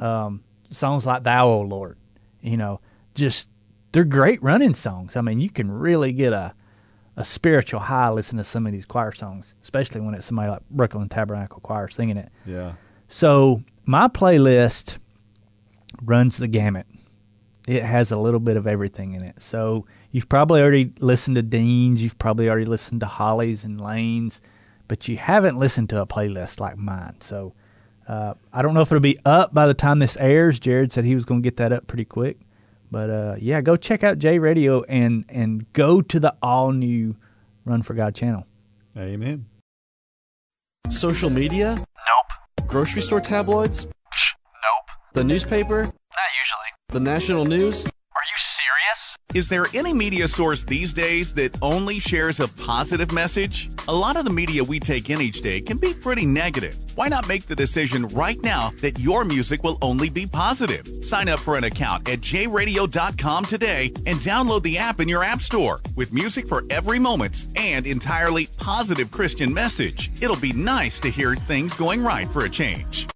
um, 0.00 0.42
songs 0.70 1.06
like 1.06 1.24
"Thou, 1.24 1.48
O 1.48 1.60
Lord," 1.62 1.96
you 2.42 2.56
know, 2.56 2.80
just 3.14 3.48
they're 3.92 4.04
great 4.04 4.42
running 4.42 4.74
songs. 4.74 5.16
I 5.16 5.20
mean, 5.20 5.40
you 5.40 5.50
can 5.50 5.70
really 5.70 6.12
get 6.12 6.32
a 6.32 6.54
a 7.16 7.24
spiritual 7.24 7.80
high 7.80 8.10
listening 8.10 8.38
to 8.38 8.44
some 8.44 8.66
of 8.66 8.72
these 8.72 8.86
choir 8.86 9.12
songs, 9.12 9.54
especially 9.62 10.00
when 10.00 10.14
it's 10.14 10.26
somebody 10.26 10.50
like 10.50 10.68
Brooklyn 10.70 11.08
Tabernacle 11.08 11.60
Choir 11.60 11.88
singing 11.88 12.16
it. 12.16 12.30
Yeah. 12.46 12.72
So 13.08 13.62
my 13.84 14.08
playlist 14.08 14.98
runs 16.02 16.38
the 16.38 16.48
gamut. 16.48 16.86
It 17.68 17.82
has 17.82 18.12
a 18.12 18.18
little 18.18 18.40
bit 18.40 18.56
of 18.56 18.66
everything 18.66 19.14
in 19.14 19.22
it. 19.22 19.40
So 19.40 19.86
you've 20.10 20.28
probably 20.28 20.60
already 20.60 20.92
listened 21.00 21.36
to 21.36 21.42
Dean's, 21.42 22.02
you've 22.02 22.18
probably 22.18 22.48
already 22.48 22.66
listened 22.66 23.00
to 23.00 23.06
Hollies 23.06 23.64
and 23.64 23.80
Lanes, 23.80 24.42
but 24.88 25.08
you 25.08 25.16
haven't 25.16 25.58
listened 25.58 25.88
to 25.90 26.02
a 26.02 26.06
playlist 26.06 26.60
like 26.60 26.76
mine. 26.76 27.20
So 27.20 27.54
uh, 28.06 28.34
I 28.52 28.60
don't 28.60 28.74
know 28.74 28.82
if 28.82 28.88
it'll 28.88 29.00
be 29.00 29.18
up 29.24 29.54
by 29.54 29.66
the 29.66 29.72
time 29.72 29.98
this 29.98 30.16
airs. 30.18 30.58
Jared 30.58 30.92
said 30.92 31.04
he 31.04 31.14
was 31.14 31.24
going 31.24 31.42
to 31.42 31.46
get 31.46 31.56
that 31.56 31.72
up 31.72 31.86
pretty 31.86 32.04
quick. 32.04 32.38
But 32.94 33.10
uh, 33.10 33.34
yeah, 33.40 33.60
go 33.60 33.74
check 33.74 34.04
out 34.04 34.18
J 34.18 34.38
Radio 34.38 34.84
and 34.84 35.24
and 35.28 35.66
go 35.72 36.00
to 36.00 36.20
the 36.20 36.36
all 36.40 36.70
new 36.70 37.16
Run 37.64 37.82
for 37.82 37.94
God 37.94 38.14
channel. 38.14 38.46
Amen. 38.96 39.46
Social 40.90 41.28
media? 41.28 41.74
Nope. 41.74 42.68
Grocery 42.68 43.02
store 43.02 43.20
tabloids? 43.20 43.86
Nope. 43.86 44.96
The 45.12 45.24
newspaper? 45.24 45.82
Not 45.82 45.90
usually. 45.90 46.70
The 46.92 47.00
national 47.00 47.46
news? 47.46 47.84
Is 49.34 49.48
there 49.48 49.66
any 49.74 49.92
media 49.92 50.28
source 50.28 50.62
these 50.62 50.94
days 50.94 51.34
that 51.34 51.58
only 51.60 51.98
shares 51.98 52.38
a 52.38 52.46
positive 52.46 53.10
message? 53.10 53.68
A 53.88 53.92
lot 53.92 54.16
of 54.16 54.24
the 54.24 54.30
media 54.30 54.62
we 54.62 54.78
take 54.78 55.10
in 55.10 55.20
each 55.20 55.40
day 55.40 55.60
can 55.60 55.76
be 55.76 55.92
pretty 55.92 56.24
negative. 56.24 56.76
Why 56.94 57.08
not 57.08 57.26
make 57.26 57.46
the 57.46 57.56
decision 57.56 58.06
right 58.08 58.40
now 58.44 58.70
that 58.80 59.00
your 59.00 59.24
music 59.24 59.64
will 59.64 59.76
only 59.82 60.08
be 60.08 60.24
positive? 60.24 60.86
Sign 61.04 61.28
up 61.28 61.40
for 61.40 61.56
an 61.56 61.64
account 61.64 62.08
at 62.08 62.20
jradio.com 62.20 63.46
today 63.46 63.86
and 64.06 64.20
download 64.20 64.62
the 64.62 64.78
app 64.78 65.00
in 65.00 65.08
your 65.08 65.24
app 65.24 65.42
store 65.42 65.80
with 65.96 66.12
music 66.12 66.46
for 66.46 66.62
every 66.70 67.00
moment 67.00 67.48
and 67.56 67.88
entirely 67.88 68.46
positive 68.56 69.10
Christian 69.10 69.52
message. 69.52 70.12
It'll 70.22 70.36
be 70.36 70.52
nice 70.52 71.00
to 71.00 71.10
hear 71.10 71.34
things 71.34 71.74
going 71.74 72.04
right 72.04 72.28
for 72.28 72.44
a 72.44 72.48
change. 72.48 73.08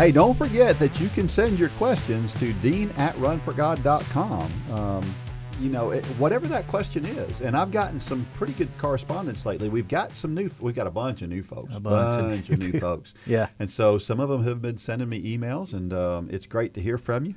Hey, 0.00 0.12
don't 0.12 0.34
forget 0.34 0.78
that 0.78 0.98
you 0.98 1.10
can 1.10 1.28
send 1.28 1.58
your 1.58 1.68
questions 1.76 2.32
to 2.40 2.54
dean 2.54 2.90
at 2.92 3.14
runforgod.com. 3.16 4.50
Um, 4.72 5.14
you 5.60 5.68
know, 5.68 5.90
it, 5.90 6.06
whatever 6.16 6.46
that 6.46 6.66
question 6.68 7.04
is. 7.04 7.42
And 7.42 7.54
I've 7.54 7.70
gotten 7.70 8.00
some 8.00 8.24
pretty 8.32 8.54
good 8.54 8.70
correspondence 8.78 9.44
lately. 9.44 9.68
We've 9.68 9.88
got 9.88 10.12
some 10.12 10.32
new, 10.32 10.50
we've 10.58 10.74
got 10.74 10.86
a 10.86 10.90
bunch 10.90 11.20
of 11.20 11.28
new 11.28 11.42
folks. 11.42 11.76
A 11.76 11.80
bunch 11.80 12.48
of 12.48 12.54
of 12.54 12.58
new 12.60 12.80
folks. 12.80 13.12
Yeah. 13.26 13.48
And 13.58 13.70
so 13.70 13.98
some 13.98 14.20
of 14.20 14.30
them 14.30 14.42
have 14.44 14.62
been 14.62 14.78
sending 14.78 15.10
me 15.10 15.36
emails, 15.36 15.74
and 15.74 15.92
um, 15.92 16.30
it's 16.32 16.46
great 16.46 16.72
to 16.74 16.80
hear 16.80 16.96
from 16.96 17.26
you. 17.26 17.34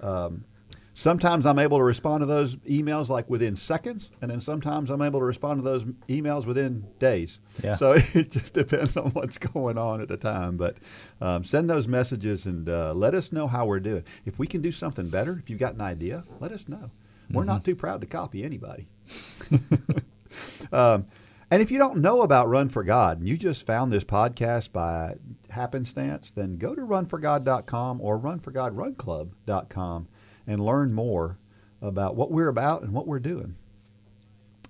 Um, 0.00 0.44
sometimes 0.94 1.44
I'm 1.44 1.58
able 1.58 1.78
to 1.78 1.84
respond 1.84 2.22
to 2.22 2.26
those 2.26 2.56
emails 2.56 3.08
like 3.08 3.28
within 3.28 3.56
seconds, 3.56 4.10
and 4.22 4.30
then 4.30 4.40
sometimes 4.40 4.90
I'm 4.90 5.02
able 5.02 5.20
to 5.20 5.26
respond 5.26 5.60
to 5.60 5.64
those 5.64 5.84
emails 6.08 6.46
within 6.46 6.86
days. 6.98 7.40
Yeah. 7.62 7.74
So 7.74 7.92
it 8.14 8.30
just 8.30 8.54
depends 8.54 8.96
on 8.96 9.10
what's 9.10 9.38
going 9.38 9.76
on 9.76 10.00
at 10.00 10.08
the 10.08 10.16
time. 10.16 10.56
But 10.56 10.78
um, 11.20 11.44
send 11.44 11.68
those 11.68 11.86
messages 11.86 12.46
and 12.46 12.68
uh, 12.68 12.94
let 12.94 13.14
us 13.14 13.32
know 13.32 13.46
how 13.46 13.66
we're 13.66 13.80
doing. 13.80 14.04
If 14.24 14.38
we 14.38 14.46
can 14.46 14.62
do 14.62 14.72
something 14.72 15.08
better, 15.08 15.38
if 15.38 15.50
you've 15.50 15.60
got 15.60 15.74
an 15.74 15.80
idea, 15.82 16.24
let 16.40 16.52
us 16.52 16.68
know. 16.68 16.90
We're 17.30 17.44
not 17.44 17.64
too 17.64 17.74
proud 17.74 18.00
to 18.02 18.06
copy 18.06 18.44
anybody. 18.44 18.88
Um, 20.72 21.06
and 21.50 21.62
if 21.62 21.70
you 21.70 21.78
don't 21.78 21.98
know 21.98 22.22
about 22.22 22.48
Run 22.48 22.68
for 22.68 22.82
God 22.82 23.18
and 23.18 23.28
you 23.28 23.36
just 23.36 23.66
found 23.66 23.92
this 23.92 24.04
podcast 24.04 24.72
by 24.72 25.14
happenstance, 25.50 26.32
then 26.32 26.56
go 26.56 26.74
to 26.74 26.82
runforgod.com 26.82 28.00
or 28.00 28.18
runforgodrunclub.com 28.18 30.08
and 30.46 30.64
learn 30.64 30.92
more 30.92 31.38
about 31.80 32.16
what 32.16 32.30
we're 32.30 32.48
about 32.48 32.82
and 32.82 32.92
what 32.92 33.06
we're 33.06 33.18
doing. 33.18 33.56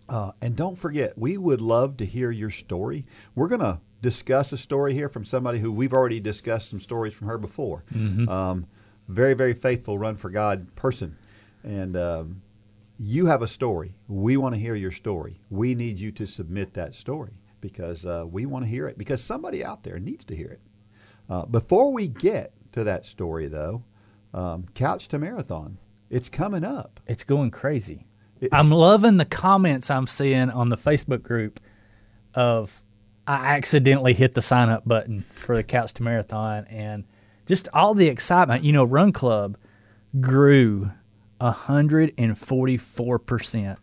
Uh, 0.08 0.32
and 0.42 0.54
don't 0.56 0.76
forget, 0.76 1.16
we 1.16 1.38
would 1.38 1.60
love 1.60 1.96
to 1.96 2.04
hear 2.04 2.30
your 2.30 2.50
story. 2.50 3.06
We're 3.34 3.48
going 3.48 3.60
to 3.60 3.80
discuss 4.02 4.52
a 4.52 4.58
story 4.58 4.92
here 4.92 5.08
from 5.08 5.24
somebody 5.24 5.58
who 5.60 5.72
we've 5.72 5.94
already 5.94 6.20
discussed 6.20 6.68
some 6.68 6.80
stories 6.80 7.14
from 7.14 7.28
her 7.28 7.38
before. 7.38 7.84
Um, 8.28 8.66
very, 9.08 9.34
very 9.34 9.54
faithful 9.54 9.98
Run 9.98 10.16
for 10.16 10.30
God 10.30 10.74
person. 10.76 11.16
And 11.62 11.96
um, 11.96 12.42
you 12.98 13.26
have 13.26 13.40
a 13.42 13.46
story. 13.46 13.94
We 14.08 14.36
want 14.36 14.54
to 14.54 14.60
hear 14.60 14.74
your 14.74 14.90
story. 14.90 15.40
We 15.50 15.74
need 15.74 15.98
you 15.98 16.12
to 16.12 16.26
submit 16.26 16.74
that 16.74 16.94
story 16.94 17.32
because 17.60 18.04
uh, 18.04 18.26
we 18.30 18.44
want 18.44 18.64
to 18.66 18.70
hear 18.70 18.86
it 18.88 18.98
because 18.98 19.24
somebody 19.24 19.64
out 19.64 19.84
there 19.84 19.98
needs 19.98 20.24
to 20.26 20.36
hear 20.36 20.48
it. 20.50 20.60
Uh, 21.30 21.46
before 21.46 21.92
we 21.92 22.08
get 22.08 22.52
to 22.72 22.84
that 22.84 23.06
story, 23.06 23.48
though, 23.48 23.82
um, 24.34 24.66
Couch 24.74 25.08
to 25.08 25.18
Marathon, 25.18 25.78
it's 26.10 26.28
coming 26.28 26.64
up. 26.64 27.00
It's 27.06 27.24
going 27.24 27.50
crazy. 27.50 28.06
It- 28.40 28.50
I'm 28.52 28.70
loving 28.70 29.16
the 29.16 29.24
comments 29.24 29.90
I'm 29.90 30.06
seeing 30.06 30.50
on 30.50 30.68
the 30.68 30.76
Facebook 30.76 31.22
group 31.22 31.58
of 32.34 32.82
I 33.26 33.54
accidentally 33.54 34.12
hit 34.12 34.34
the 34.34 34.42
sign 34.42 34.68
up 34.68 34.86
button 34.86 35.20
for 35.20 35.56
the 35.56 35.62
Couch 35.62 35.94
to 35.94 36.02
Marathon 36.02 36.66
and 36.66 37.04
just 37.46 37.68
all 37.72 37.94
the 37.94 38.08
excitement. 38.08 38.64
You 38.64 38.72
know, 38.72 38.84
Run 38.84 39.12
Club 39.12 39.56
grew 40.20 40.90
144% 41.40 43.78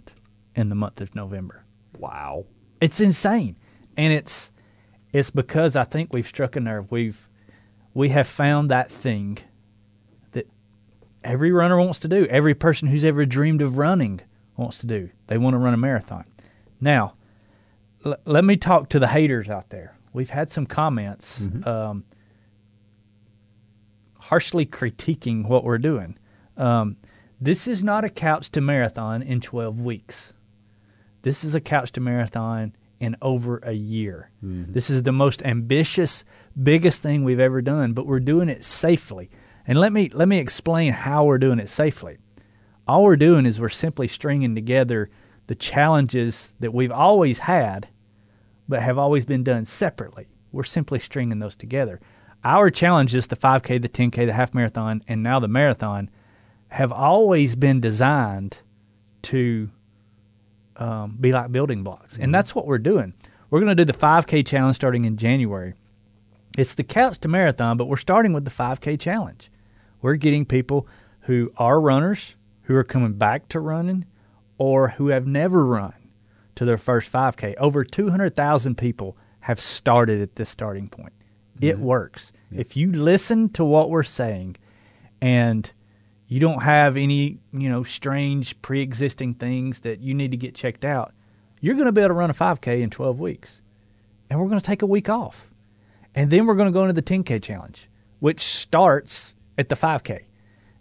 in 0.55 0.69
the 0.69 0.75
month 0.75 1.01
of 1.01 1.15
November. 1.15 1.65
Wow. 1.97 2.45
It's 2.79 3.01
insane. 3.01 3.57
And 3.97 4.13
it's 4.13 4.51
it's 5.13 5.29
because 5.29 5.75
I 5.75 5.83
think 5.83 6.13
we've 6.13 6.27
struck 6.27 6.55
a 6.55 6.59
nerve. 6.59 6.91
We've 6.91 7.27
we 7.93 8.09
have 8.09 8.27
found 8.27 8.71
that 8.71 8.91
thing 8.91 9.37
every 11.23 11.51
runner 11.51 11.77
wants 11.79 11.99
to 11.99 12.07
do. 12.07 12.25
Every 12.27 12.53
person 12.53 12.87
who's 12.87 13.05
ever 13.05 13.25
dreamed 13.25 13.61
of 13.61 13.77
running 13.77 14.21
wants 14.57 14.77
to 14.79 14.87
do. 14.87 15.09
They 15.27 15.37
want 15.37 15.53
to 15.53 15.57
run 15.57 15.73
a 15.73 15.77
marathon. 15.77 16.25
Now, 16.79 17.13
l- 18.05 18.17
let 18.25 18.43
me 18.43 18.55
talk 18.57 18.89
to 18.89 18.99
the 18.99 19.07
haters 19.07 19.49
out 19.49 19.69
there. 19.69 19.95
We've 20.13 20.29
had 20.29 20.49
some 20.51 20.65
comments 20.65 21.41
um, 21.65 22.03
harshly 24.19 24.65
critiquing 24.65 25.45
what 25.47 25.63
we're 25.63 25.77
doing. 25.77 26.17
Um, 26.57 26.97
this 27.39 27.67
is 27.67 27.83
not 27.83 28.03
a 28.05 28.09
couch 28.09 28.49
to 28.51 28.61
marathon 28.61 29.21
in 29.21 29.41
12 29.41 29.81
weeks. 29.81 30.33
This 31.23 31.43
is 31.43 31.55
a 31.55 31.59
couch 31.61 31.91
to 31.93 32.01
marathon 32.01 32.73
in 32.99 33.15
over 33.21 33.57
a 33.63 33.71
year. 33.71 34.29
This 34.43 34.89
is 34.91 35.03
the 35.03 35.11
most 35.11 35.41
ambitious, 35.43 36.23
biggest 36.61 37.01
thing 37.01 37.23
we've 37.23 37.39
ever 37.39 37.61
done, 37.61 37.93
but 37.93 38.05
we're 38.05 38.19
doing 38.19 38.47
it 38.49 38.63
safely. 38.63 39.29
And 39.67 39.79
let 39.79 39.93
me 39.93 40.09
let 40.13 40.27
me 40.27 40.37
explain 40.37 40.93
how 40.93 41.25
we're 41.25 41.37
doing 41.37 41.59
it 41.59 41.69
safely. 41.69 42.17
All 42.87 43.03
we're 43.03 43.15
doing 43.15 43.45
is 43.45 43.61
we're 43.61 43.69
simply 43.69 44.07
stringing 44.07 44.55
together 44.55 45.09
the 45.47 45.55
challenges 45.55 46.53
that 46.59 46.73
we've 46.73 46.91
always 46.91 47.39
had, 47.39 47.87
but 48.67 48.81
have 48.81 48.97
always 48.97 49.25
been 49.25 49.43
done 49.43 49.65
separately. 49.65 50.27
We're 50.51 50.63
simply 50.63 50.99
stringing 50.99 51.39
those 51.39 51.55
together. 51.55 51.99
Our 52.43 52.69
challenge 52.69 53.13
is 53.13 53.27
the 53.27 53.35
5K, 53.35 53.81
the 53.81 53.89
10K, 53.89 54.25
the 54.25 54.33
half 54.33 54.53
marathon, 54.53 55.03
and 55.07 55.21
now 55.21 55.39
the 55.39 55.47
marathon 55.47 56.09
have 56.69 56.91
always 56.91 57.55
been 57.55 57.79
designed 57.79 58.61
to 59.23 59.69
um, 60.77 61.17
be 61.19 61.31
like 61.31 61.51
building 61.51 61.83
blocks. 61.83 62.17
And 62.17 62.33
that's 62.33 62.55
what 62.55 62.65
we're 62.65 62.79
doing. 62.79 63.13
We're 63.49 63.59
going 63.59 63.75
to 63.75 63.85
do 63.85 63.85
the 63.85 63.97
5K 63.97 64.45
challenge 64.47 64.77
starting 64.77 65.05
in 65.05 65.17
January. 65.17 65.73
It's 66.57 66.75
the 66.75 66.83
couch 66.83 67.19
to 67.19 67.27
marathon, 67.27 67.77
but 67.77 67.85
we're 67.85 67.97
starting 67.97 68.33
with 68.33 68.45
the 68.45 68.51
5K 68.51 68.99
challenge. 68.99 69.50
We're 70.01 70.15
getting 70.15 70.45
people 70.45 70.87
who 71.21 71.51
are 71.57 71.79
runners, 71.79 72.35
who 72.63 72.75
are 72.75 72.83
coming 72.83 73.13
back 73.13 73.47
to 73.49 73.59
running, 73.59 74.05
or 74.57 74.89
who 74.89 75.07
have 75.07 75.27
never 75.27 75.65
run 75.65 75.93
to 76.55 76.65
their 76.65 76.77
first 76.77 77.11
5K. 77.11 77.55
Over 77.57 77.83
200,000 77.83 78.77
people 78.77 79.17
have 79.41 79.59
started 79.59 80.21
at 80.21 80.35
this 80.35 80.49
starting 80.49 80.89
point. 80.89 81.13
It 81.59 81.75
mm-hmm. 81.75 81.83
works. 81.83 82.31
If 82.51 82.75
you 82.75 82.91
listen 82.91 83.49
to 83.49 83.65
what 83.65 83.89
we're 83.89 84.03
saying 84.03 84.57
and 85.21 85.71
you 86.27 86.39
don't 86.39 86.63
have 86.63 86.97
any, 86.97 87.39
you 87.51 87.69
know, 87.69 87.83
strange 87.83 88.59
pre-existing 88.61 89.35
things 89.35 89.79
that 89.79 89.99
you 89.99 90.13
need 90.13 90.31
to 90.31 90.37
get 90.37 90.55
checked 90.55 90.85
out, 90.85 91.13
you're 91.59 91.75
going 91.75 91.85
to 91.85 91.91
be 91.91 92.01
able 92.01 92.09
to 92.09 92.13
run 92.13 92.29
a 92.29 92.33
5K 92.33 92.81
in 92.81 92.89
12 92.89 93.19
weeks. 93.19 93.61
And 94.29 94.39
we're 94.39 94.47
going 94.47 94.59
to 94.59 94.65
take 94.65 94.81
a 94.81 94.87
week 94.87 95.09
off. 95.09 95.51
And 96.15 96.29
then 96.29 96.45
we're 96.45 96.55
going 96.55 96.67
to 96.67 96.73
go 96.73 96.83
into 96.83 96.93
the 96.93 97.01
10K 97.01 97.41
challenge, 97.41 97.89
which 98.19 98.39
starts 98.39 99.35
at 99.57 99.69
the 99.69 99.75
5K. 99.75 100.23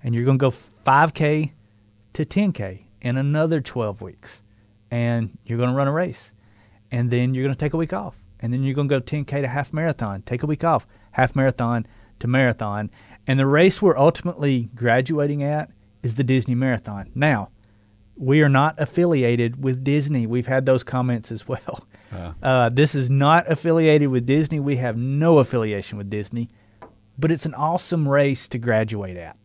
And 0.03 0.15
you're 0.15 0.25
going 0.25 0.39
to 0.39 0.43
go 0.43 0.51
5K 0.51 1.53
to 2.15 2.25
10K 2.25 2.85
in 3.03 3.17
another 3.17 3.61
12 3.61 4.03
weeks. 4.03 4.43
And 4.91 5.39
you're 5.45 5.59
going 5.59 5.71
to 5.71 5.77
run 5.77 5.89
a 5.89 5.93
race. 5.93 6.33
And 6.91 7.11
then 7.11 7.35
you're 7.35 7.45
going 7.45 7.55
to 7.55 7.59
take 7.59 7.75
a 7.75 7.77
week 7.77 7.93
off. 7.93 8.17
And 8.41 8.53
then 8.53 8.63
you're 8.63 8.75
going 8.75 8.89
to 8.89 9.01
go 9.01 9.05
10K 9.05 9.43
to 9.43 9.49
half 9.49 9.73
marathon, 9.73 10.23
take 10.23 10.43
a 10.43 10.47
week 10.47 10.65
off, 10.65 10.87
half 11.13 11.37
marathon 11.37 11.87
to 12.21 12.29
marathon. 12.29 12.91
And 13.27 13.39
the 13.39 13.47
race 13.47 13.83
we're 13.83 13.99
ultimately 13.99 14.71
graduating 14.75 15.43
at 15.43 15.71
is 16.03 16.15
the 16.15 16.25
Disney 16.25 16.55
Marathon. 16.55 17.11
Now, 17.15 17.51
we 18.17 18.43
are 18.43 18.49
not 18.49 18.75
affiliated 18.79 19.63
with 19.63 19.83
Disney. 19.83 20.27
We've 20.27 20.47
had 20.47 20.67
those 20.67 20.85
comments 20.85 21.33
as 21.33 21.49
well. 21.49 21.87
Uh, 22.43 22.69
this 22.69 22.95
is 22.95 23.09
not 23.09 23.51
affiliated 23.51 24.11
with 24.11 24.27
Disney. 24.27 24.59
We 24.59 24.77
have 24.77 24.97
no 24.97 25.39
affiliation 25.39 25.97
with 25.97 26.11
Disney, 26.11 26.49
but 27.21 27.31
it's 27.31 27.47
an 27.47 27.55
awesome 27.55 28.09
race 28.09 28.49
to 28.49 28.59
graduate 28.59 29.17
at. 29.17 29.37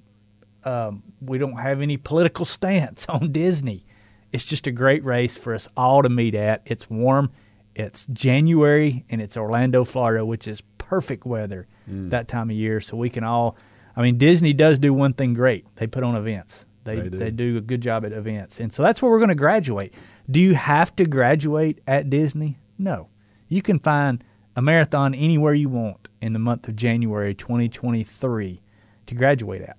Um, 0.63 1.03
we 1.21 1.37
don't 1.37 1.57
have 1.57 1.81
any 1.81 1.97
political 1.97 2.45
stance 2.57 3.05
on 3.07 3.31
Disney. 3.31 3.85
It's 4.31 4.45
just 4.45 4.67
a 4.67 4.71
great 4.71 5.03
race 5.05 5.37
for 5.37 5.53
us 5.53 5.67
all 5.77 6.01
to 6.03 6.09
meet 6.09 6.35
at. 6.35 6.61
It's 6.65 6.89
warm. 6.89 7.31
It's 7.75 8.05
January 8.07 9.05
and 9.09 9.21
it's 9.21 9.37
Orlando, 9.37 9.83
Florida, 9.83 10.25
which 10.25 10.47
is 10.47 10.61
perfect 10.77 11.25
weather 11.25 11.67
that 11.87 12.27
time 12.27 12.49
of 12.49 12.55
year. 12.55 12.79
So 12.81 12.97
we 12.97 13.09
can 13.09 13.23
all. 13.23 13.57
I 13.95 14.01
mean, 14.01 14.17
Disney 14.17 14.53
does 14.53 14.79
do 14.79 14.93
one 14.93 15.13
thing 15.13 15.33
great. 15.33 15.65
They 15.75 15.87
put 15.87 16.03
on 16.03 16.15
events. 16.15 16.65
They 16.83 16.99
They 16.99 17.09
do. 17.09 17.17
they 17.17 17.31
do 17.31 17.57
a 17.57 17.61
good 17.61 17.81
job 17.81 18.05
at 18.05 18.11
events, 18.11 18.59
and 18.59 18.71
so 18.73 18.83
that's 18.83 19.01
where 19.01 19.09
we're 19.11 19.19
going 19.19 19.29
to 19.29 19.35
graduate. 19.35 19.93
Do 20.29 20.39
you 20.39 20.53
have 20.53 20.95
to 20.97 21.05
graduate 21.05 21.79
at 21.87 22.09
Disney? 22.09 22.59
No, 22.77 23.09
you 23.47 23.61
can 23.61 23.79
find 23.79 24.23
a 24.55 24.61
marathon 24.61 25.15
anywhere 25.15 25.53
you 25.53 25.69
want 25.69 26.04
in 26.21 26.33
the 26.33 26.39
month 26.39 26.67
of 26.67 26.75
January 26.75 27.33
2023 27.33 28.61
to 29.07 29.15
graduate 29.15 29.61
at. 29.61 29.77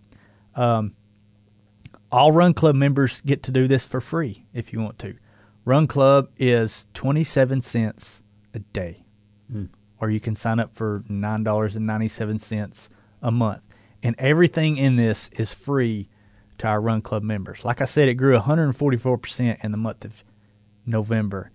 Um, 0.54 0.94
all 2.10 2.32
Run 2.32 2.54
Club 2.54 2.74
members 2.74 3.20
get 3.20 3.42
to 3.44 3.50
do 3.50 3.66
this 3.68 3.86
for 3.86 4.00
free 4.00 4.46
if 4.54 4.72
you 4.72 4.80
want 4.80 4.98
to. 5.00 5.16
Run 5.64 5.86
Club 5.86 6.30
is 6.38 6.86
27 6.94 7.60
cents 7.60 8.22
a 8.54 8.60
day, 8.60 9.04
or 10.00 10.10
you 10.10 10.20
can 10.20 10.34
sign 10.36 10.60
up 10.60 10.72
for 10.72 11.00
$9.97 11.00 12.88
a 13.22 13.30
month. 13.30 13.62
And 14.02 14.14
everything 14.18 14.76
in 14.76 14.96
this 14.96 15.28
is 15.32 15.52
free 15.52 16.08
to 16.58 16.68
our 16.68 16.80
Run 16.80 17.00
Club 17.00 17.22
members. 17.22 17.64
Like 17.64 17.80
I 17.80 17.84
said, 17.84 18.08
it 18.08 18.14
grew 18.14 18.38
144% 18.38 19.64
in 19.64 19.72
the 19.72 19.76
month 19.76 20.04
of 20.04 20.22
November. 20.86 21.50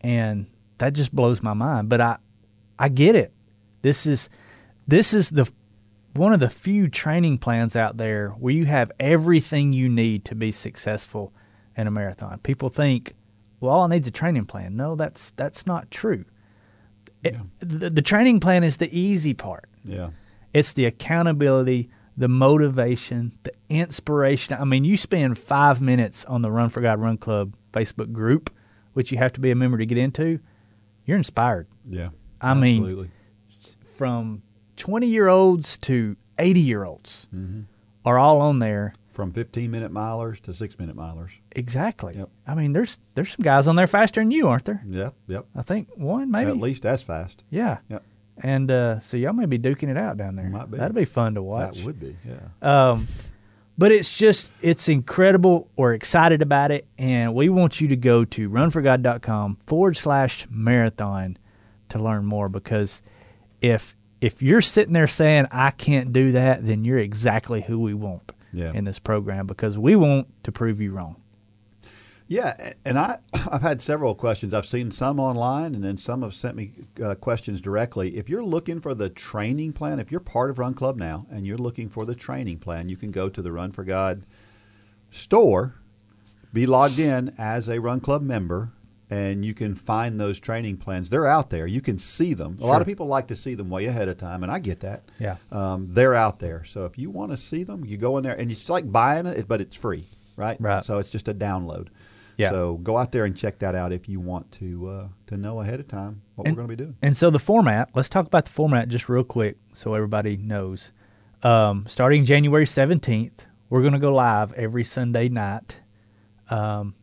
And 0.00 0.46
that 0.78 0.94
just 0.94 1.14
blows 1.14 1.42
my 1.42 1.52
mind. 1.52 1.88
But 1.88 2.00
I, 2.00 2.16
I 2.78 2.88
get 2.88 3.14
it. 3.14 3.32
This 3.82 4.06
is 4.06 4.28
this 4.86 5.14
is 5.14 5.30
the 5.30 5.50
one 6.14 6.32
of 6.32 6.40
the 6.40 6.50
few 6.50 6.88
training 6.88 7.38
plans 7.38 7.76
out 7.76 7.96
there 7.96 8.30
where 8.30 8.52
you 8.52 8.64
have 8.66 8.90
everything 8.98 9.72
you 9.72 9.88
need 9.88 10.24
to 10.26 10.34
be 10.34 10.50
successful 10.52 11.32
in 11.76 11.86
a 11.86 11.90
marathon. 11.90 12.38
People 12.40 12.68
think, 12.68 13.14
well, 13.60 13.72
all 13.72 13.84
I 13.84 13.88
need 13.88 14.02
is 14.02 14.08
a 14.08 14.10
training 14.10 14.46
plan. 14.46 14.76
No, 14.76 14.96
that's 14.96 15.30
that's 15.32 15.66
not 15.66 15.90
true. 15.90 16.24
It, 17.22 17.36
the, 17.60 17.90
the 17.90 18.02
training 18.02 18.40
plan 18.40 18.64
is 18.64 18.78
the 18.78 18.98
easy 18.98 19.34
part. 19.34 19.68
Yeah. 19.84 20.10
It's 20.54 20.72
the 20.72 20.86
accountability, 20.86 21.90
the 22.16 22.28
motivation, 22.28 23.32
the 23.42 23.52
inspiration. 23.68 24.56
I 24.58 24.64
mean, 24.64 24.84
you 24.84 24.96
spend 24.96 25.38
five 25.38 25.80
minutes 25.82 26.24
on 26.24 26.42
the 26.42 26.50
Run 26.50 26.70
for 26.70 26.80
God 26.80 26.98
Run 26.98 27.18
Club 27.18 27.54
Facebook 27.72 28.12
group, 28.12 28.50
which 28.94 29.12
you 29.12 29.18
have 29.18 29.32
to 29.34 29.40
be 29.40 29.50
a 29.50 29.54
member 29.54 29.76
to 29.78 29.86
get 29.86 29.98
into. 29.98 30.40
You're 31.04 31.18
inspired. 31.18 31.68
Yeah. 31.88 32.08
I 32.40 32.54
mean- 32.54 32.82
Absolutely. 32.82 33.10
From 34.00 34.40
20 34.76 35.08
year 35.08 35.28
olds 35.28 35.76
to 35.76 36.16
80 36.38 36.60
year 36.60 36.84
olds 36.84 37.28
are 38.06 38.18
all 38.18 38.40
on 38.40 38.58
there. 38.58 38.94
From 39.10 39.30
15 39.30 39.70
minute 39.70 39.92
milers 39.92 40.40
to 40.40 40.54
six 40.54 40.78
minute 40.78 40.96
milers. 40.96 41.32
Exactly. 41.52 42.14
Yep. 42.16 42.30
I 42.46 42.54
mean, 42.54 42.72
there's 42.72 42.98
there's 43.14 43.32
some 43.32 43.42
guys 43.42 43.68
on 43.68 43.76
there 43.76 43.86
faster 43.86 44.22
than 44.22 44.30
you, 44.30 44.48
aren't 44.48 44.64
there? 44.64 44.82
Yep. 44.88 45.14
Yep. 45.28 45.46
I 45.54 45.60
think 45.60 45.88
one, 45.96 46.30
maybe. 46.30 46.48
At 46.48 46.56
least 46.56 46.86
as 46.86 47.02
fast. 47.02 47.44
Yeah. 47.50 47.76
Yep. 47.90 48.02
And 48.42 48.70
uh, 48.70 49.00
so 49.00 49.18
y'all 49.18 49.34
may 49.34 49.44
be 49.44 49.58
duking 49.58 49.90
it 49.90 49.98
out 49.98 50.16
down 50.16 50.34
there. 50.34 50.48
Might 50.48 50.70
be. 50.70 50.78
That'd 50.78 50.96
be 50.96 51.04
fun 51.04 51.34
to 51.34 51.42
watch. 51.42 51.76
That 51.76 51.84
would 51.84 52.00
be. 52.00 52.16
Yeah. 52.26 52.90
Um, 52.90 53.06
but 53.76 53.92
it's 53.92 54.16
just 54.16 54.50
it's 54.62 54.88
incredible. 54.88 55.68
We're 55.76 55.92
excited 55.92 56.40
about 56.40 56.70
it, 56.70 56.86
and 56.96 57.34
we 57.34 57.50
want 57.50 57.82
you 57.82 57.88
to 57.88 57.96
go 57.96 58.24
to 58.24 58.48
runforgod.com 58.48 59.58
forward 59.66 59.98
slash 59.98 60.46
marathon 60.48 61.36
to 61.90 61.98
learn 61.98 62.24
more. 62.24 62.48
Because 62.48 63.02
if 63.60 63.96
if 64.20 64.42
you're 64.42 64.60
sitting 64.60 64.92
there 64.92 65.06
saying 65.06 65.46
I 65.50 65.70
can't 65.70 66.12
do 66.12 66.32
that, 66.32 66.66
then 66.66 66.84
you're 66.84 66.98
exactly 66.98 67.62
who 67.62 67.78
we 67.78 67.94
want 67.94 68.32
Yeah. 68.52 68.72
in 68.74 68.84
this 68.84 68.98
program 68.98 69.46
because 69.46 69.78
we 69.78 69.96
want 69.96 70.28
to 70.44 70.52
prove 70.52 70.80
you 70.80 70.92
wrong. 70.92 71.16
Yeah, 72.28 72.54
and 72.84 72.96
I 72.98 73.16
I've 73.50 73.62
had 73.62 73.80
several 73.82 74.14
questions. 74.14 74.54
I've 74.54 74.66
seen 74.66 74.90
some 74.90 75.18
online, 75.18 75.74
and 75.74 75.82
then 75.82 75.96
some 75.96 76.22
have 76.22 76.34
sent 76.34 76.54
me 76.54 76.70
uh, 77.02 77.14
questions 77.16 77.60
directly. 77.60 78.16
If 78.18 78.28
you're 78.28 78.44
looking 78.44 78.80
for 78.80 78.94
the 78.94 79.08
training 79.08 79.72
plan, 79.72 79.98
if 79.98 80.10
you're 80.12 80.20
part 80.20 80.50
of 80.50 80.58
Run 80.58 80.74
Club 80.74 80.96
now 80.96 81.26
and 81.30 81.46
you're 81.46 81.58
looking 81.58 81.88
for 81.88 82.04
the 82.04 82.14
training 82.14 82.58
plan, 82.58 82.88
you 82.88 82.96
can 82.96 83.10
go 83.10 83.28
to 83.28 83.42
the 83.42 83.50
Run 83.52 83.72
for 83.72 83.82
God 83.84 84.24
store, 85.10 85.74
be 86.52 86.66
logged 86.66 86.98
in 86.98 87.34
as 87.38 87.68
a 87.68 87.80
Run 87.80 88.00
Club 88.00 88.22
member, 88.22 88.70
and 89.10 89.44
you 89.44 89.54
can 89.54 89.74
find 89.74 90.20
those 90.20 90.38
training 90.40 90.76
plans. 90.76 91.10
They're 91.10 91.26
out 91.26 91.50
there. 91.50 91.66
You 91.66 91.80
can 91.80 91.98
see 91.98 92.32
them. 92.34 92.56
A 92.60 92.66
lot 92.66 92.80
of 92.80 92.86
people 92.86 93.06
like 93.06 93.26
to 93.28 93.36
see 93.36 93.54
them 93.54 93.68
way 93.68 93.86
ahead 93.86 94.08
of 94.08 94.16
time, 94.18 94.42
and 94.42 94.50
I 94.52 94.58
get 94.60 94.80
that. 94.80 95.02
Yeah. 95.18 95.36
um, 95.52 95.88
they're 95.90 96.14
out 96.14 96.38
there. 96.38 96.64
So 96.64 96.84
if 96.84 96.96
you 96.96 97.10
want 97.10 97.32
to 97.32 97.36
see 97.36 97.64
them, 97.64 97.84
you 97.84 97.96
go 97.96 98.16
in 98.18 98.24
there, 98.24 98.38
and 98.38 98.50
it's 98.50 98.70
like 98.70 98.90
buying 98.90 99.26
it, 99.26 99.48
but 99.48 99.60
it's 99.60 99.76
free, 99.76 100.06
right? 100.36 100.56
Right. 100.60 100.84
So 100.84 100.98
it's 100.98 101.10
just 101.10 101.28
a 101.28 101.34
download. 101.34 101.88
Yeah. 102.36 102.50
So 102.50 102.76
go 102.78 102.96
out 102.96 103.12
there 103.12 103.26
and 103.26 103.36
check 103.36 103.58
that 103.58 103.74
out 103.74 103.92
if 103.92 104.08
you 104.08 104.18
want 104.18 104.50
to 104.52 104.88
uh, 104.88 105.08
to 105.26 105.36
know 105.36 105.60
ahead 105.60 105.78
of 105.80 105.88
time 105.88 106.22
what 106.36 106.46
And- 106.46 106.56
we're 106.56 106.62
going 106.62 106.70
to 106.70 106.76
be 106.76 106.84
doing. 106.84 106.96
And 107.02 107.14
so 107.14 107.28
the 107.28 107.38
format, 107.38 107.90
let's 107.94 108.08
talk 108.08 108.26
about 108.26 108.46
the 108.46 108.52
format 108.52 108.88
just 108.88 109.10
real 109.10 109.24
quick 109.24 109.56
so 109.74 109.92
everybody 109.92 110.38
knows. 110.38 110.90
Um, 111.42 111.84
starting 111.86 112.24
January 112.24 112.64
17th, 112.64 113.44
we're 113.68 113.80
going 113.82 113.92
to 113.92 113.98
go 113.98 114.14
live 114.14 114.52
every 114.54 114.84
Sunday 114.84 115.28
night 115.28 115.80
um, 116.48 116.94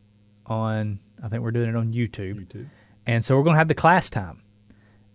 on, 0.47 0.99
I 1.23 1.27
think 1.29 1.43
we're 1.43 1.51
doing 1.51 1.69
it 1.69 1.75
on 1.75 1.93
YouTube. 1.93 2.45
YouTube. 2.45 2.67
And 3.05 3.23
so 3.23 3.35
we're 3.35 3.43
going 3.43 3.55
to 3.55 3.59
have 3.59 3.67
the 3.67 3.75
class 3.75 4.09
time. 4.09 4.41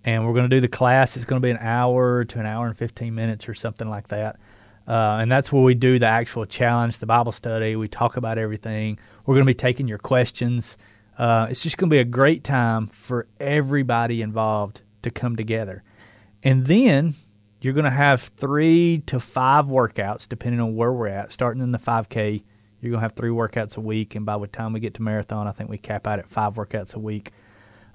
And 0.04 0.26
we're 0.26 0.32
going 0.32 0.48
to 0.48 0.56
do 0.56 0.60
the 0.60 0.68
class. 0.68 1.16
It's 1.16 1.24
going 1.24 1.40
to 1.40 1.46
be 1.46 1.50
an 1.50 1.58
hour 1.60 2.24
to 2.24 2.40
an 2.40 2.46
hour 2.46 2.66
and 2.66 2.76
15 2.76 3.14
minutes 3.14 3.48
or 3.48 3.54
something 3.54 3.88
like 3.88 4.08
that. 4.08 4.40
Uh, 4.86 5.18
and 5.20 5.30
that's 5.30 5.52
where 5.52 5.62
we 5.62 5.74
do 5.74 5.98
the 5.98 6.06
actual 6.06 6.44
challenge, 6.44 6.98
the 6.98 7.06
Bible 7.06 7.30
study. 7.30 7.76
We 7.76 7.86
talk 7.86 8.16
about 8.16 8.36
everything. 8.36 8.98
We're 9.24 9.34
going 9.34 9.46
to 9.46 9.50
be 9.50 9.54
taking 9.54 9.86
your 9.86 9.98
questions. 9.98 10.76
Uh, 11.16 11.46
it's 11.50 11.62
just 11.62 11.78
going 11.78 11.88
to 11.88 11.94
be 11.94 12.00
a 12.00 12.04
great 12.04 12.42
time 12.42 12.88
for 12.88 13.28
everybody 13.38 14.22
involved 14.22 14.82
to 15.02 15.10
come 15.10 15.36
together. 15.36 15.84
And 16.42 16.66
then 16.66 17.14
you're 17.60 17.74
going 17.74 17.84
to 17.84 17.90
have 17.90 18.22
three 18.22 19.02
to 19.06 19.20
five 19.20 19.66
workouts, 19.66 20.28
depending 20.28 20.60
on 20.60 20.74
where 20.74 20.92
we're 20.92 21.06
at. 21.06 21.30
Starting 21.30 21.62
in 21.62 21.70
the 21.70 21.78
5K, 21.78 22.42
you're 22.82 22.90
going 22.90 22.98
to 22.98 23.02
have 23.02 23.12
three 23.12 23.30
workouts 23.30 23.76
a 23.76 23.80
week. 23.80 24.14
And 24.16 24.26
by 24.26 24.36
the 24.36 24.46
time 24.46 24.72
we 24.72 24.80
get 24.80 24.94
to 24.94 25.02
marathon, 25.02 25.46
I 25.46 25.52
think 25.52 25.70
we 25.70 25.78
cap 25.78 26.06
out 26.06 26.18
at 26.18 26.28
five 26.28 26.56
workouts 26.56 26.94
a 26.94 26.98
week. 26.98 27.30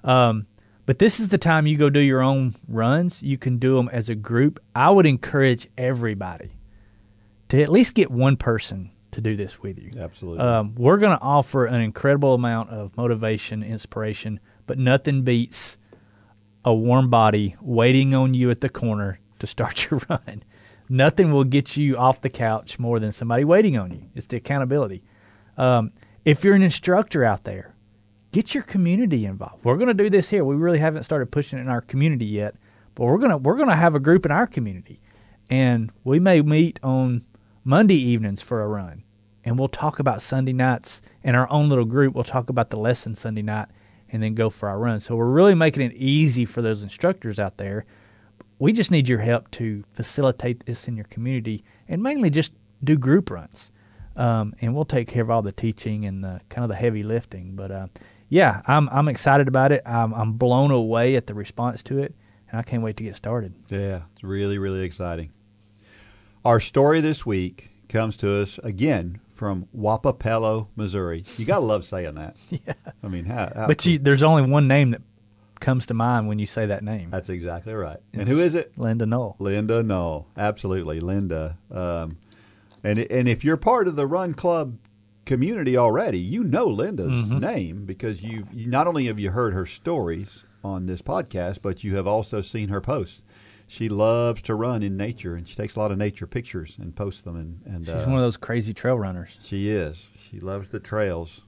Um, 0.02 0.46
but 0.86 0.98
this 0.98 1.20
is 1.20 1.28
the 1.28 1.38
time 1.38 1.66
you 1.66 1.76
go 1.76 1.90
do 1.90 2.00
your 2.00 2.22
own 2.22 2.54
runs. 2.66 3.22
You 3.22 3.36
can 3.36 3.58
do 3.58 3.76
them 3.76 3.90
as 3.92 4.08
a 4.08 4.14
group. 4.14 4.58
I 4.74 4.88
would 4.88 5.04
encourage 5.04 5.68
everybody 5.76 6.56
to 7.50 7.62
at 7.62 7.68
least 7.68 7.94
get 7.94 8.10
one 8.10 8.36
person 8.36 8.90
to 9.10 9.20
do 9.20 9.36
this 9.36 9.60
with 9.60 9.78
you. 9.78 9.90
Absolutely. 9.98 10.40
Um, 10.40 10.74
we're 10.74 10.96
going 10.96 11.16
to 11.16 11.22
offer 11.22 11.66
an 11.66 11.82
incredible 11.82 12.32
amount 12.32 12.70
of 12.70 12.96
motivation, 12.96 13.62
inspiration, 13.62 14.40
but 14.66 14.78
nothing 14.78 15.22
beats 15.22 15.76
a 16.64 16.74
warm 16.74 17.10
body 17.10 17.56
waiting 17.60 18.14
on 18.14 18.32
you 18.32 18.50
at 18.50 18.62
the 18.62 18.68
corner 18.70 19.20
to 19.40 19.46
start 19.46 19.90
your 19.90 20.00
run. 20.08 20.42
Nothing 20.88 21.32
will 21.32 21.44
get 21.44 21.76
you 21.76 21.96
off 21.96 22.20
the 22.20 22.30
couch 22.30 22.78
more 22.78 22.98
than 22.98 23.12
somebody 23.12 23.44
waiting 23.44 23.76
on 23.76 23.90
you. 23.92 24.02
It's 24.14 24.26
the 24.26 24.38
accountability. 24.38 25.02
Um, 25.56 25.92
if 26.24 26.44
you're 26.44 26.54
an 26.54 26.62
instructor 26.62 27.24
out 27.24 27.44
there, 27.44 27.74
get 28.32 28.54
your 28.54 28.62
community 28.62 29.26
involved. 29.26 29.64
We're 29.64 29.76
going 29.76 29.88
to 29.88 29.94
do 29.94 30.10
this 30.10 30.30
here. 30.30 30.44
We 30.44 30.56
really 30.56 30.78
haven't 30.78 31.02
started 31.02 31.30
pushing 31.30 31.58
it 31.58 31.62
in 31.62 31.68
our 31.68 31.80
community 31.80 32.26
yet, 32.26 32.54
but 32.98 33.04
we're 33.04 33.18
gonna 33.18 33.36
we're 33.36 33.56
gonna 33.56 33.76
have 33.76 33.94
a 33.94 34.00
group 34.00 34.26
in 34.26 34.32
our 34.32 34.46
community, 34.46 35.00
and 35.48 35.92
we 36.02 36.18
may 36.18 36.42
meet 36.42 36.80
on 36.82 37.24
Monday 37.62 37.94
evenings 37.94 38.42
for 38.42 38.60
a 38.60 38.66
run, 38.66 39.04
and 39.44 39.56
we'll 39.56 39.68
talk 39.68 40.00
about 40.00 40.20
Sunday 40.20 40.52
nights 40.52 41.00
in 41.22 41.36
our 41.36 41.48
own 41.52 41.68
little 41.68 41.84
group. 41.84 42.14
We'll 42.14 42.24
talk 42.24 42.50
about 42.50 42.70
the 42.70 42.76
lesson 42.76 43.14
Sunday 43.14 43.42
night, 43.42 43.68
and 44.10 44.20
then 44.20 44.34
go 44.34 44.50
for 44.50 44.68
our 44.68 44.80
run. 44.80 44.98
So 44.98 45.14
we're 45.14 45.30
really 45.30 45.54
making 45.54 45.84
it 45.84 45.94
easy 45.94 46.44
for 46.44 46.60
those 46.60 46.82
instructors 46.82 47.38
out 47.38 47.56
there. 47.56 47.86
We 48.58 48.72
just 48.72 48.90
need 48.90 49.08
your 49.08 49.20
help 49.20 49.50
to 49.52 49.84
facilitate 49.94 50.66
this 50.66 50.88
in 50.88 50.96
your 50.96 51.04
community, 51.06 51.64
and 51.88 52.02
mainly 52.02 52.30
just 52.30 52.52
do 52.82 52.96
group 52.96 53.30
runs. 53.30 53.72
Um, 54.16 54.54
and 54.60 54.74
we'll 54.74 54.84
take 54.84 55.06
care 55.06 55.22
of 55.22 55.30
all 55.30 55.42
the 55.42 55.52
teaching 55.52 56.04
and 56.04 56.24
the 56.24 56.40
kind 56.48 56.64
of 56.64 56.68
the 56.68 56.74
heavy 56.74 57.04
lifting. 57.04 57.54
But 57.54 57.70
uh, 57.70 57.86
yeah, 58.28 58.62
I'm 58.66 58.88
I'm 58.88 59.08
excited 59.08 59.46
about 59.46 59.70
it. 59.70 59.82
I'm, 59.86 60.12
I'm 60.12 60.32
blown 60.32 60.70
away 60.72 61.14
at 61.14 61.28
the 61.28 61.34
response 61.34 61.82
to 61.84 61.98
it, 61.98 62.14
and 62.50 62.58
I 62.58 62.62
can't 62.62 62.82
wait 62.82 62.96
to 62.96 63.04
get 63.04 63.14
started. 63.14 63.54
Yeah, 63.68 64.02
it's 64.14 64.24
really, 64.24 64.58
really 64.58 64.82
exciting. 64.84 65.30
Our 66.44 66.58
story 66.60 67.00
this 67.00 67.24
week 67.24 67.70
comes 67.88 68.16
to 68.18 68.42
us 68.42 68.58
again 68.64 69.20
from 69.32 69.68
Wappapello, 69.76 70.66
Missouri. 70.76 71.24
You 71.36 71.44
got 71.44 71.60
to 71.60 71.64
love 71.64 71.84
saying 71.84 72.14
that. 72.16 72.36
Yeah. 72.50 72.74
I 73.02 73.08
mean, 73.08 73.24
how, 73.24 73.52
how 73.54 73.66
But 73.68 73.84
you, 73.86 73.98
there's 73.98 74.22
only 74.22 74.42
one 74.42 74.66
name 74.66 74.90
that 74.90 75.02
comes 75.60 75.86
to 75.86 75.94
mind 75.94 76.28
when 76.28 76.38
you 76.38 76.46
say 76.46 76.66
that 76.66 76.82
name. 76.82 77.10
that's 77.10 77.28
exactly 77.28 77.74
right. 77.74 77.98
And 78.12 78.28
who 78.28 78.38
is 78.38 78.54
it? 78.54 78.78
Linda 78.78 79.06
Knoll. 79.06 79.36
Linda, 79.38 79.82
no, 79.82 80.26
absolutely, 80.36 81.00
Linda. 81.00 81.58
Um, 81.70 82.18
and 82.84 82.98
and 82.98 83.28
if 83.28 83.44
you're 83.44 83.56
part 83.56 83.88
of 83.88 83.96
the 83.96 84.06
Run 84.06 84.34
Club 84.34 84.78
community 85.26 85.76
already, 85.76 86.18
you 86.18 86.42
know 86.44 86.66
Linda's 86.66 87.30
name 87.30 87.84
because 87.84 88.22
you've 88.24 88.52
you, 88.52 88.68
not 88.68 88.86
only 88.86 89.06
have 89.06 89.20
you 89.20 89.30
heard 89.30 89.52
her 89.52 89.66
stories 89.66 90.44
on 90.64 90.86
this 90.86 91.02
podcast, 91.02 91.60
but 91.62 91.84
you 91.84 91.96
have 91.96 92.06
also 92.06 92.40
seen 92.40 92.68
her 92.68 92.80
posts. 92.80 93.22
She 93.70 93.90
loves 93.90 94.40
to 94.42 94.54
run 94.54 94.82
in 94.82 94.96
nature, 94.96 95.34
and 95.34 95.46
she 95.46 95.54
takes 95.54 95.76
a 95.76 95.78
lot 95.78 95.92
of 95.92 95.98
nature 95.98 96.26
pictures 96.26 96.76
and 96.80 96.96
posts 96.96 97.20
them. 97.20 97.36
And, 97.36 97.60
and 97.66 97.84
She's 97.84 97.94
uh, 97.94 98.04
one 98.06 98.14
of 98.14 98.22
those 98.22 98.38
crazy 98.38 98.72
trail 98.72 98.98
runners. 98.98 99.36
she 99.42 99.68
is. 99.68 100.08
She 100.18 100.40
loves 100.40 100.68
the 100.68 100.80
trails, 100.80 101.42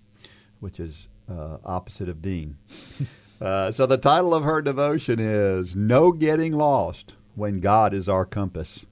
which 0.60 0.78
is 0.80 1.08
uh, 1.30 1.56
opposite 1.64 2.10
of 2.10 2.20
Dean. 2.20 2.58
uh, 3.40 3.70
so 3.70 3.86
the 3.86 3.96
title 3.96 4.34
of 4.34 4.44
her 4.44 4.60
devotion 4.60 5.18
is 5.18 5.74
No 5.74 6.12
Getting 6.12 6.52
Lost 6.52 7.16
When 7.34 7.58
God 7.58 7.94
is 7.94 8.08
Our 8.08 8.24
Compass. 8.24 8.86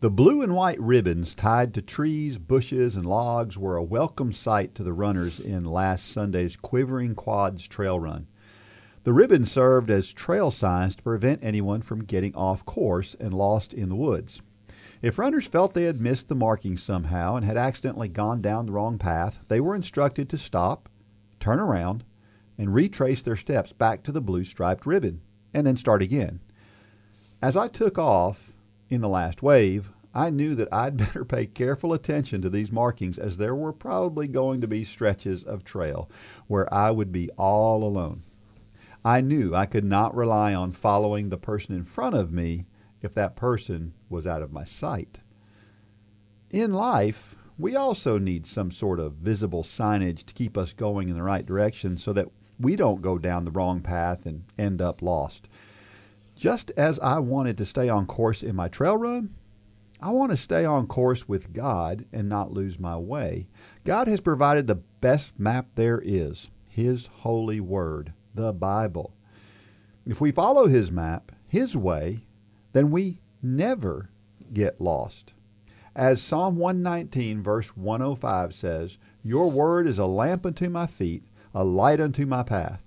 The 0.00 0.10
blue 0.10 0.42
and 0.42 0.52
white 0.52 0.80
ribbons 0.80 1.32
tied 1.32 1.72
to 1.74 1.82
trees, 1.82 2.38
bushes, 2.38 2.96
and 2.96 3.06
logs 3.06 3.56
were 3.56 3.76
a 3.76 3.84
welcome 3.84 4.32
sight 4.32 4.74
to 4.74 4.82
the 4.82 4.92
runners 4.92 5.38
in 5.38 5.64
last 5.64 6.08
Sunday's 6.08 6.56
Quivering 6.56 7.14
Quads 7.14 7.68
trail 7.68 8.00
run. 8.00 8.26
The 9.04 9.12
ribbons 9.12 9.52
served 9.52 9.92
as 9.92 10.12
trail 10.12 10.50
signs 10.50 10.96
to 10.96 11.02
prevent 11.04 11.44
anyone 11.44 11.82
from 11.82 12.02
getting 12.02 12.34
off 12.34 12.64
course 12.64 13.14
and 13.20 13.32
lost 13.32 13.72
in 13.72 13.88
the 13.88 13.94
woods. 13.94 14.42
If 15.00 15.20
runners 15.20 15.46
felt 15.46 15.74
they 15.74 15.84
had 15.84 16.00
missed 16.00 16.26
the 16.26 16.34
marking 16.34 16.76
somehow 16.76 17.36
and 17.36 17.44
had 17.44 17.56
accidentally 17.56 18.08
gone 18.08 18.40
down 18.40 18.66
the 18.66 18.72
wrong 18.72 18.98
path, 18.98 19.44
they 19.46 19.60
were 19.60 19.76
instructed 19.76 20.28
to 20.30 20.38
stop, 20.38 20.88
turn 21.38 21.60
around, 21.60 22.02
and 22.62 22.72
retrace 22.72 23.22
their 23.22 23.34
steps 23.34 23.72
back 23.72 24.04
to 24.04 24.12
the 24.12 24.20
blue 24.20 24.44
striped 24.44 24.86
ribbon, 24.86 25.20
and 25.52 25.66
then 25.66 25.76
start 25.76 26.00
again. 26.00 26.38
As 27.42 27.56
I 27.56 27.66
took 27.66 27.98
off 27.98 28.52
in 28.88 29.00
the 29.00 29.08
last 29.08 29.42
wave, 29.42 29.90
I 30.14 30.30
knew 30.30 30.54
that 30.54 30.72
I'd 30.72 30.96
better 30.96 31.24
pay 31.24 31.46
careful 31.46 31.92
attention 31.92 32.40
to 32.40 32.48
these 32.48 32.70
markings 32.70 33.18
as 33.18 33.36
there 33.36 33.56
were 33.56 33.72
probably 33.72 34.28
going 34.28 34.60
to 34.60 34.68
be 34.68 34.84
stretches 34.84 35.42
of 35.42 35.64
trail 35.64 36.08
where 36.46 36.72
I 36.72 36.92
would 36.92 37.10
be 37.10 37.30
all 37.30 37.82
alone. 37.82 38.22
I 39.04 39.22
knew 39.22 39.56
I 39.56 39.66
could 39.66 39.84
not 39.84 40.14
rely 40.14 40.54
on 40.54 40.70
following 40.70 41.30
the 41.30 41.38
person 41.38 41.74
in 41.74 41.82
front 41.82 42.14
of 42.14 42.30
me 42.30 42.66
if 43.00 43.12
that 43.14 43.34
person 43.34 43.92
was 44.08 44.24
out 44.24 44.40
of 44.40 44.52
my 44.52 44.62
sight. 44.62 45.18
In 46.48 46.72
life, 46.72 47.34
we 47.58 47.74
also 47.74 48.18
need 48.18 48.46
some 48.46 48.70
sort 48.70 49.00
of 49.00 49.14
visible 49.14 49.64
signage 49.64 50.24
to 50.26 50.34
keep 50.34 50.56
us 50.56 50.72
going 50.72 51.08
in 51.08 51.16
the 51.16 51.24
right 51.24 51.44
direction 51.44 51.98
so 51.98 52.12
that 52.12 52.28
we 52.58 52.76
don't 52.76 53.02
go 53.02 53.18
down 53.18 53.44
the 53.44 53.50
wrong 53.50 53.80
path 53.80 54.26
and 54.26 54.44
end 54.58 54.80
up 54.80 55.02
lost. 55.02 55.48
Just 56.36 56.70
as 56.76 56.98
I 57.00 57.18
wanted 57.18 57.58
to 57.58 57.66
stay 57.66 57.88
on 57.88 58.06
course 58.06 58.42
in 58.42 58.56
my 58.56 58.68
trail 58.68 58.96
run, 58.96 59.34
I 60.00 60.10
want 60.10 60.32
to 60.32 60.36
stay 60.36 60.64
on 60.64 60.88
course 60.88 61.28
with 61.28 61.52
God 61.52 62.04
and 62.12 62.28
not 62.28 62.52
lose 62.52 62.80
my 62.80 62.96
way. 62.96 63.46
God 63.84 64.08
has 64.08 64.20
provided 64.20 64.66
the 64.66 64.82
best 65.00 65.38
map 65.38 65.68
there 65.76 66.02
is 66.04 66.50
His 66.68 67.06
holy 67.06 67.60
word, 67.60 68.12
the 68.34 68.52
Bible. 68.52 69.14
If 70.04 70.20
we 70.20 70.32
follow 70.32 70.66
His 70.66 70.90
map, 70.90 71.30
His 71.46 71.76
way, 71.76 72.26
then 72.72 72.90
we 72.90 73.20
never 73.40 74.10
get 74.52 74.80
lost. 74.80 75.34
As 75.94 76.20
Psalm 76.22 76.56
119, 76.56 77.42
verse 77.42 77.76
105 77.76 78.54
says, 78.54 78.98
Your 79.22 79.50
word 79.50 79.86
is 79.86 79.98
a 79.98 80.06
lamp 80.06 80.46
unto 80.46 80.68
my 80.68 80.86
feet, 80.86 81.22
a 81.54 81.64
light 81.64 82.00
unto 82.00 82.26
my 82.26 82.42
path. 82.42 82.82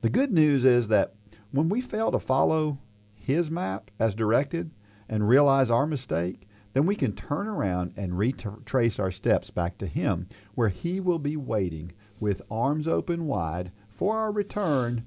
The 0.00 0.10
good 0.10 0.32
news 0.32 0.64
is 0.64 0.88
that 0.88 1.14
when 1.50 1.68
we 1.68 1.80
fail 1.80 2.10
to 2.12 2.18
follow 2.18 2.78
His 3.14 3.50
map 3.50 3.90
as 3.98 4.14
directed 4.14 4.70
and 5.08 5.28
realize 5.28 5.70
our 5.70 5.86
mistake, 5.86 6.46
then 6.74 6.86
we 6.86 6.94
can 6.94 7.12
turn 7.12 7.48
around 7.48 7.92
and 7.96 8.18
retrace 8.18 8.98
our 8.98 9.10
steps 9.10 9.50
back 9.50 9.78
to 9.78 9.86
Him, 9.86 10.28
where 10.54 10.68
He 10.68 11.00
will 11.00 11.18
be 11.18 11.36
waiting 11.36 11.92
with 12.20 12.42
arms 12.50 12.86
open 12.86 13.26
wide 13.26 13.72
for 13.88 14.16
our 14.16 14.30
return, 14.30 15.06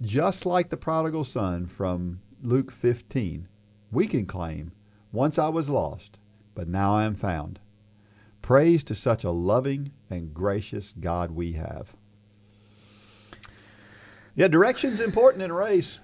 just 0.00 0.46
like 0.46 0.68
the 0.68 0.76
prodigal 0.76 1.24
son 1.24 1.66
from 1.66 2.20
Luke 2.42 2.70
15. 2.70 3.48
We 3.90 4.06
can 4.06 4.26
claim, 4.26 4.72
Once 5.10 5.38
I 5.38 5.48
was 5.48 5.70
lost, 5.70 6.20
but 6.54 6.68
now 6.68 6.94
I 6.94 7.04
am 7.04 7.14
found. 7.14 7.58
Praise 8.48 8.82
to 8.84 8.94
such 8.94 9.24
a 9.24 9.30
loving 9.30 9.92
and 10.08 10.32
gracious 10.32 10.94
God 10.98 11.32
we 11.32 11.52
have. 11.52 11.94
Yeah, 14.34 14.48
direction's 14.48 15.02
important 15.02 15.42
in 15.42 15.50
a 15.50 15.54
race, 15.54 16.00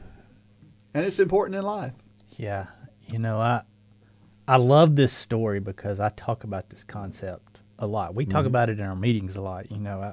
and 0.92 1.06
it's 1.06 1.18
important 1.18 1.56
in 1.56 1.62
life. 1.62 1.94
Yeah, 2.36 2.66
you 3.10 3.18
know, 3.18 3.40
I 3.40 3.62
I 4.46 4.58
love 4.58 4.94
this 4.94 5.10
story 5.10 5.58
because 5.58 6.00
I 6.00 6.10
talk 6.10 6.44
about 6.44 6.68
this 6.68 6.84
concept 6.84 7.62
a 7.78 7.86
lot. 7.86 8.14
We 8.14 8.26
talk 8.26 8.44
about 8.44 8.68
it 8.68 8.78
in 8.78 8.84
our 8.84 8.94
meetings 8.94 9.36
a 9.36 9.40
lot. 9.40 9.70
You 9.70 9.78
know, 9.78 10.02
I, 10.02 10.12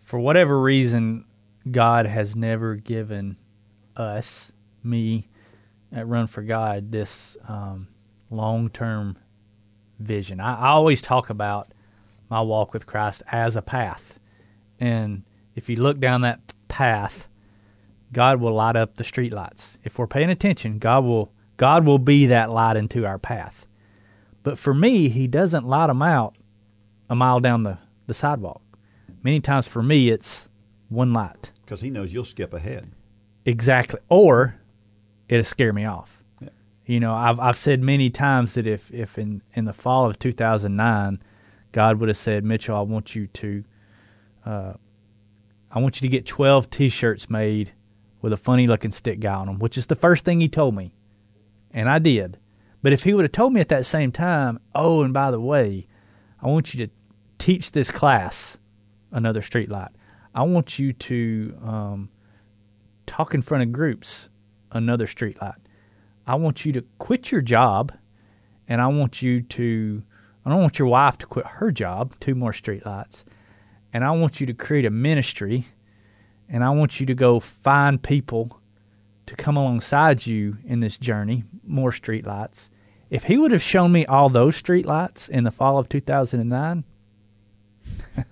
for 0.00 0.18
whatever 0.18 0.60
reason, 0.60 1.26
God 1.70 2.06
has 2.06 2.34
never 2.34 2.74
given 2.74 3.36
us, 3.94 4.50
me, 4.82 5.28
at 5.92 6.08
Run 6.08 6.26
for 6.26 6.42
God, 6.42 6.90
this 6.90 7.36
um, 7.46 7.86
long 8.30 8.68
term 8.68 9.16
vision. 9.98 10.40
I, 10.40 10.60
I 10.60 10.68
always 10.68 11.00
talk 11.00 11.30
about 11.30 11.68
my 12.28 12.40
walk 12.40 12.72
with 12.72 12.86
Christ 12.86 13.22
as 13.30 13.56
a 13.56 13.62
path, 13.62 14.18
and 14.80 15.22
if 15.54 15.68
you 15.68 15.76
look 15.76 15.98
down 15.98 16.20
that 16.22 16.40
path, 16.68 17.28
God 18.12 18.40
will 18.40 18.52
light 18.52 18.76
up 18.76 18.96
the 18.96 19.04
streetlights. 19.04 19.78
If 19.84 19.98
we're 19.98 20.06
paying 20.06 20.30
attention, 20.30 20.78
God 20.78 21.04
will 21.04 21.32
God 21.56 21.86
will 21.86 21.98
be 21.98 22.26
that 22.26 22.50
light 22.50 22.76
into 22.76 23.06
our 23.06 23.18
path. 23.18 23.66
But 24.42 24.58
for 24.58 24.74
me, 24.74 25.08
He 25.08 25.26
doesn't 25.26 25.66
light 25.66 25.86
them 25.86 26.02
out 26.02 26.36
a 27.08 27.14
mile 27.14 27.40
down 27.40 27.62
the, 27.62 27.78
the 28.06 28.14
sidewalk. 28.14 28.62
Many 29.22 29.40
times 29.40 29.66
for 29.66 29.82
me, 29.82 30.10
it's 30.10 30.48
one 30.88 31.12
light. 31.12 31.52
Because 31.64 31.80
he 31.80 31.90
knows 31.90 32.12
you'll 32.12 32.24
skip 32.24 32.54
ahead. 32.54 32.86
Exactly. 33.44 34.00
Or 34.08 34.60
it'll 35.28 35.44
scare 35.44 35.72
me 35.72 35.84
off. 35.84 36.22
You 36.86 37.00
know, 37.00 37.12
I've 37.12 37.40
I've 37.40 37.56
said 37.56 37.82
many 37.82 38.10
times 38.10 38.54
that 38.54 38.66
if, 38.66 38.94
if 38.94 39.18
in, 39.18 39.42
in 39.54 39.64
the 39.64 39.72
fall 39.72 40.06
of 40.06 40.18
2009, 40.20 41.18
God 41.72 41.98
would 41.98 42.08
have 42.08 42.16
said, 42.16 42.44
Mitchell, 42.44 42.76
I 42.76 42.82
want 42.82 43.16
you 43.16 43.26
to, 43.26 43.64
uh, 44.44 44.72
I 45.70 45.80
want 45.80 46.00
you 46.00 46.08
to 46.08 46.12
get 46.12 46.26
12 46.26 46.70
T-shirts 46.70 47.28
made 47.28 47.72
with 48.22 48.32
a 48.32 48.36
funny 48.36 48.68
looking 48.68 48.92
stick 48.92 49.18
guy 49.18 49.34
on 49.34 49.46
them, 49.46 49.58
which 49.58 49.76
is 49.76 49.88
the 49.88 49.96
first 49.96 50.24
thing 50.24 50.40
He 50.40 50.48
told 50.48 50.76
me, 50.76 50.94
and 51.72 51.88
I 51.88 51.98
did. 51.98 52.38
But 52.82 52.92
if 52.92 53.02
He 53.02 53.12
would 53.14 53.24
have 53.24 53.32
told 53.32 53.52
me 53.52 53.60
at 53.60 53.68
that 53.68 53.84
same 53.84 54.12
time, 54.12 54.60
oh, 54.74 55.02
and 55.02 55.12
by 55.12 55.32
the 55.32 55.40
way, 55.40 55.88
I 56.40 56.46
want 56.46 56.72
you 56.72 56.86
to 56.86 56.92
teach 57.38 57.72
this 57.72 57.90
class 57.90 58.58
another 59.10 59.42
street 59.42 59.70
light. 59.70 59.90
I 60.36 60.42
want 60.42 60.78
you 60.78 60.92
to 60.92 61.58
um, 61.64 62.10
talk 63.06 63.34
in 63.34 63.42
front 63.42 63.64
of 63.64 63.72
groups 63.72 64.28
another 64.70 65.08
street 65.08 65.40
light. 65.42 65.54
I 66.26 66.34
want 66.34 66.64
you 66.64 66.72
to 66.72 66.82
quit 66.98 67.30
your 67.30 67.40
job 67.40 67.92
and 68.68 68.80
I 68.80 68.88
want 68.88 69.22
you 69.22 69.40
to 69.42 70.02
I 70.44 70.50
don't 70.50 70.60
want 70.60 70.78
your 70.78 70.88
wife 70.88 71.18
to 71.18 71.26
quit 71.26 71.46
her 71.46 71.72
job, 71.72 72.14
two 72.20 72.36
more 72.36 72.52
street 72.52 72.86
lights. 72.86 73.24
And 73.92 74.04
I 74.04 74.12
want 74.12 74.40
you 74.40 74.46
to 74.46 74.54
create 74.54 74.84
a 74.84 74.90
ministry 74.90 75.66
and 76.48 76.62
I 76.62 76.70
want 76.70 77.00
you 77.00 77.06
to 77.06 77.14
go 77.14 77.40
find 77.40 78.00
people 78.00 78.60
to 79.26 79.34
come 79.34 79.56
alongside 79.56 80.24
you 80.26 80.58
in 80.64 80.80
this 80.80 80.98
journey, 80.98 81.42
more 81.64 81.90
streetlights. 81.90 82.70
If 83.10 83.24
he 83.24 83.36
would 83.36 83.52
have 83.52 83.62
shown 83.62 83.92
me 83.92 84.06
all 84.06 84.28
those 84.28 84.60
streetlights 84.60 85.28
in 85.28 85.44
the 85.44 85.50
fall 85.50 85.78
of 85.78 85.88
2009, 85.88 86.84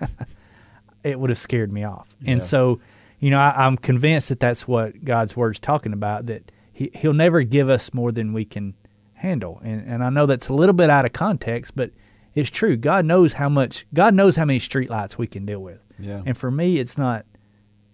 it 1.05 1.19
would 1.19 1.31
have 1.31 1.39
scared 1.39 1.73
me 1.73 1.85
off. 1.85 2.15
And 2.25 2.43
so, 2.43 2.81
you 3.19 3.31
know, 3.31 3.39
I, 3.39 3.67
I'm 3.67 3.77
convinced 3.77 4.29
that 4.29 4.41
that's 4.41 4.67
what 4.67 5.05
God's 5.05 5.37
word's 5.37 5.59
talking 5.59 5.93
about. 5.93 6.27
That 6.27 6.51
he 6.75 6.91
He'll 6.93 7.15
never 7.15 7.43
give 7.43 7.71
us 7.71 7.95
more 7.95 8.13
than 8.13 8.35
we 8.35 8.45
can 8.45 8.75
handle. 9.15 9.61
And 9.65 9.81
and 9.89 10.05
I 10.05 10.11
know 10.11 10.27
that's 10.27 10.49
a 10.49 10.55
little 10.55 10.75
bit 10.75 10.91
out 10.91 11.07
of 11.07 11.13
context, 11.13 11.75
but 11.75 11.93
it's 12.35 12.51
true. 12.51 12.77
God 12.77 13.07
knows 13.07 13.35
how 13.35 13.49
much. 13.49 13.87
God 13.95 14.13
knows 14.13 14.37
how 14.37 14.45
many 14.45 14.59
streetlights 14.59 15.17
we 15.17 15.27
can 15.27 15.47
deal 15.47 15.61
with. 15.61 15.81
Yeah. 15.99 16.23
And 16.27 16.37
for 16.37 16.51
me, 16.51 16.79
it's 16.79 16.99
not. 16.99 17.25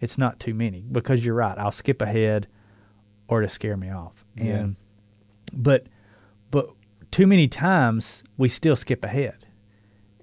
It's 0.01 0.17
not 0.17 0.41
too 0.41 0.55
many 0.55 0.87
because 0.91 1.25
you're 1.25 1.35
right. 1.35 1.59
I'll 1.59 1.71
skip 1.71 2.01
ahead, 2.01 2.49
or 3.29 3.43
to 3.43 3.49
scare 3.49 3.77
me 3.77 3.91
off. 3.91 4.25
Yeah. 4.35 4.45
And 4.57 4.77
but 5.53 5.87
but 6.51 6.71
too 7.11 7.27
many 7.27 7.49
times 7.49 8.25
we 8.39 8.49
still 8.49 8.77
skip 8.77 9.05
ahead 9.05 9.45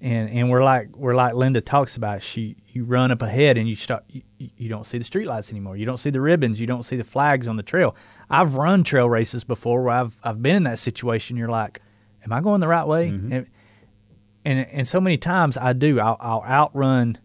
and 0.00 0.30
and 0.30 0.50
we're 0.50 0.62
like 0.62 0.96
we're 0.96 1.14
like 1.14 1.34
Linda 1.34 1.60
talks 1.60 1.96
about. 1.96 2.22
She 2.22 2.56
you 2.68 2.84
run 2.84 3.10
up 3.10 3.22
ahead 3.22 3.58
and 3.58 3.68
you 3.68 3.74
start 3.74 4.04
you, 4.08 4.22
you 4.38 4.68
don't 4.68 4.84
see 4.84 4.98
the 4.98 5.04
streetlights 5.04 5.50
anymore. 5.50 5.76
You 5.76 5.86
don't 5.86 5.96
see 5.98 6.10
the 6.10 6.20
ribbons. 6.20 6.60
You 6.60 6.66
don't 6.66 6.84
see 6.84 6.96
the 6.96 7.04
flags 7.04 7.48
on 7.48 7.56
the 7.56 7.62
trail. 7.62 7.96
I've 8.30 8.54
run 8.56 8.84
trail 8.84 9.08
races 9.08 9.44
before 9.44 9.82
where 9.82 9.94
I've 9.94 10.16
I've 10.22 10.42
been 10.42 10.56
in 10.56 10.62
that 10.64 10.78
situation. 10.78 11.36
You're 11.36 11.48
like, 11.48 11.80
am 12.24 12.32
I 12.32 12.40
going 12.40 12.60
the 12.60 12.68
right 12.68 12.86
way? 12.86 13.08
And, 13.08 13.46
and 14.44 14.66
and 14.70 14.86
so 14.86 15.00
many 15.00 15.16
times 15.18 15.56
I 15.58 15.72
do. 15.72 15.98
I'll, 16.00 16.16
I'll 16.20 16.42
outrun 16.44 17.18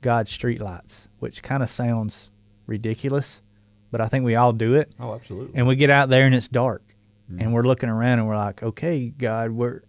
God's 0.00 0.36
streetlights, 0.36 1.08
which 1.18 1.42
kind 1.42 1.62
of 1.62 1.68
sounds 1.68 2.30
ridiculous, 2.66 3.42
but 3.90 4.00
I 4.00 4.08
think 4.08 4.24
we 4.24 4.34
all 4.36 4.52
do 4.52 4.74
it. 4.74 4.92
Oh, 4.98 5.14
absolutely. 5.14 5.56
And 5.58 5.66
we 5.66 5.76
get 5.76 5.90
out 5.90 6.08
there 6.08 6.26
and 6.26 6.34
it's 6.34 6.48
dark, 6.48 6.82
Mm-hmm. 7.30 7.42
and 7.42 7.54
we're 7.54 7.62
looking 7.62 7.88
around 7.88 8.18
and 8.18 8.26
we're 8.26 8.36
like, 8.36 8.60
okay, 8.60 9.10
God, 9.10 9.52
where 9.52 9.84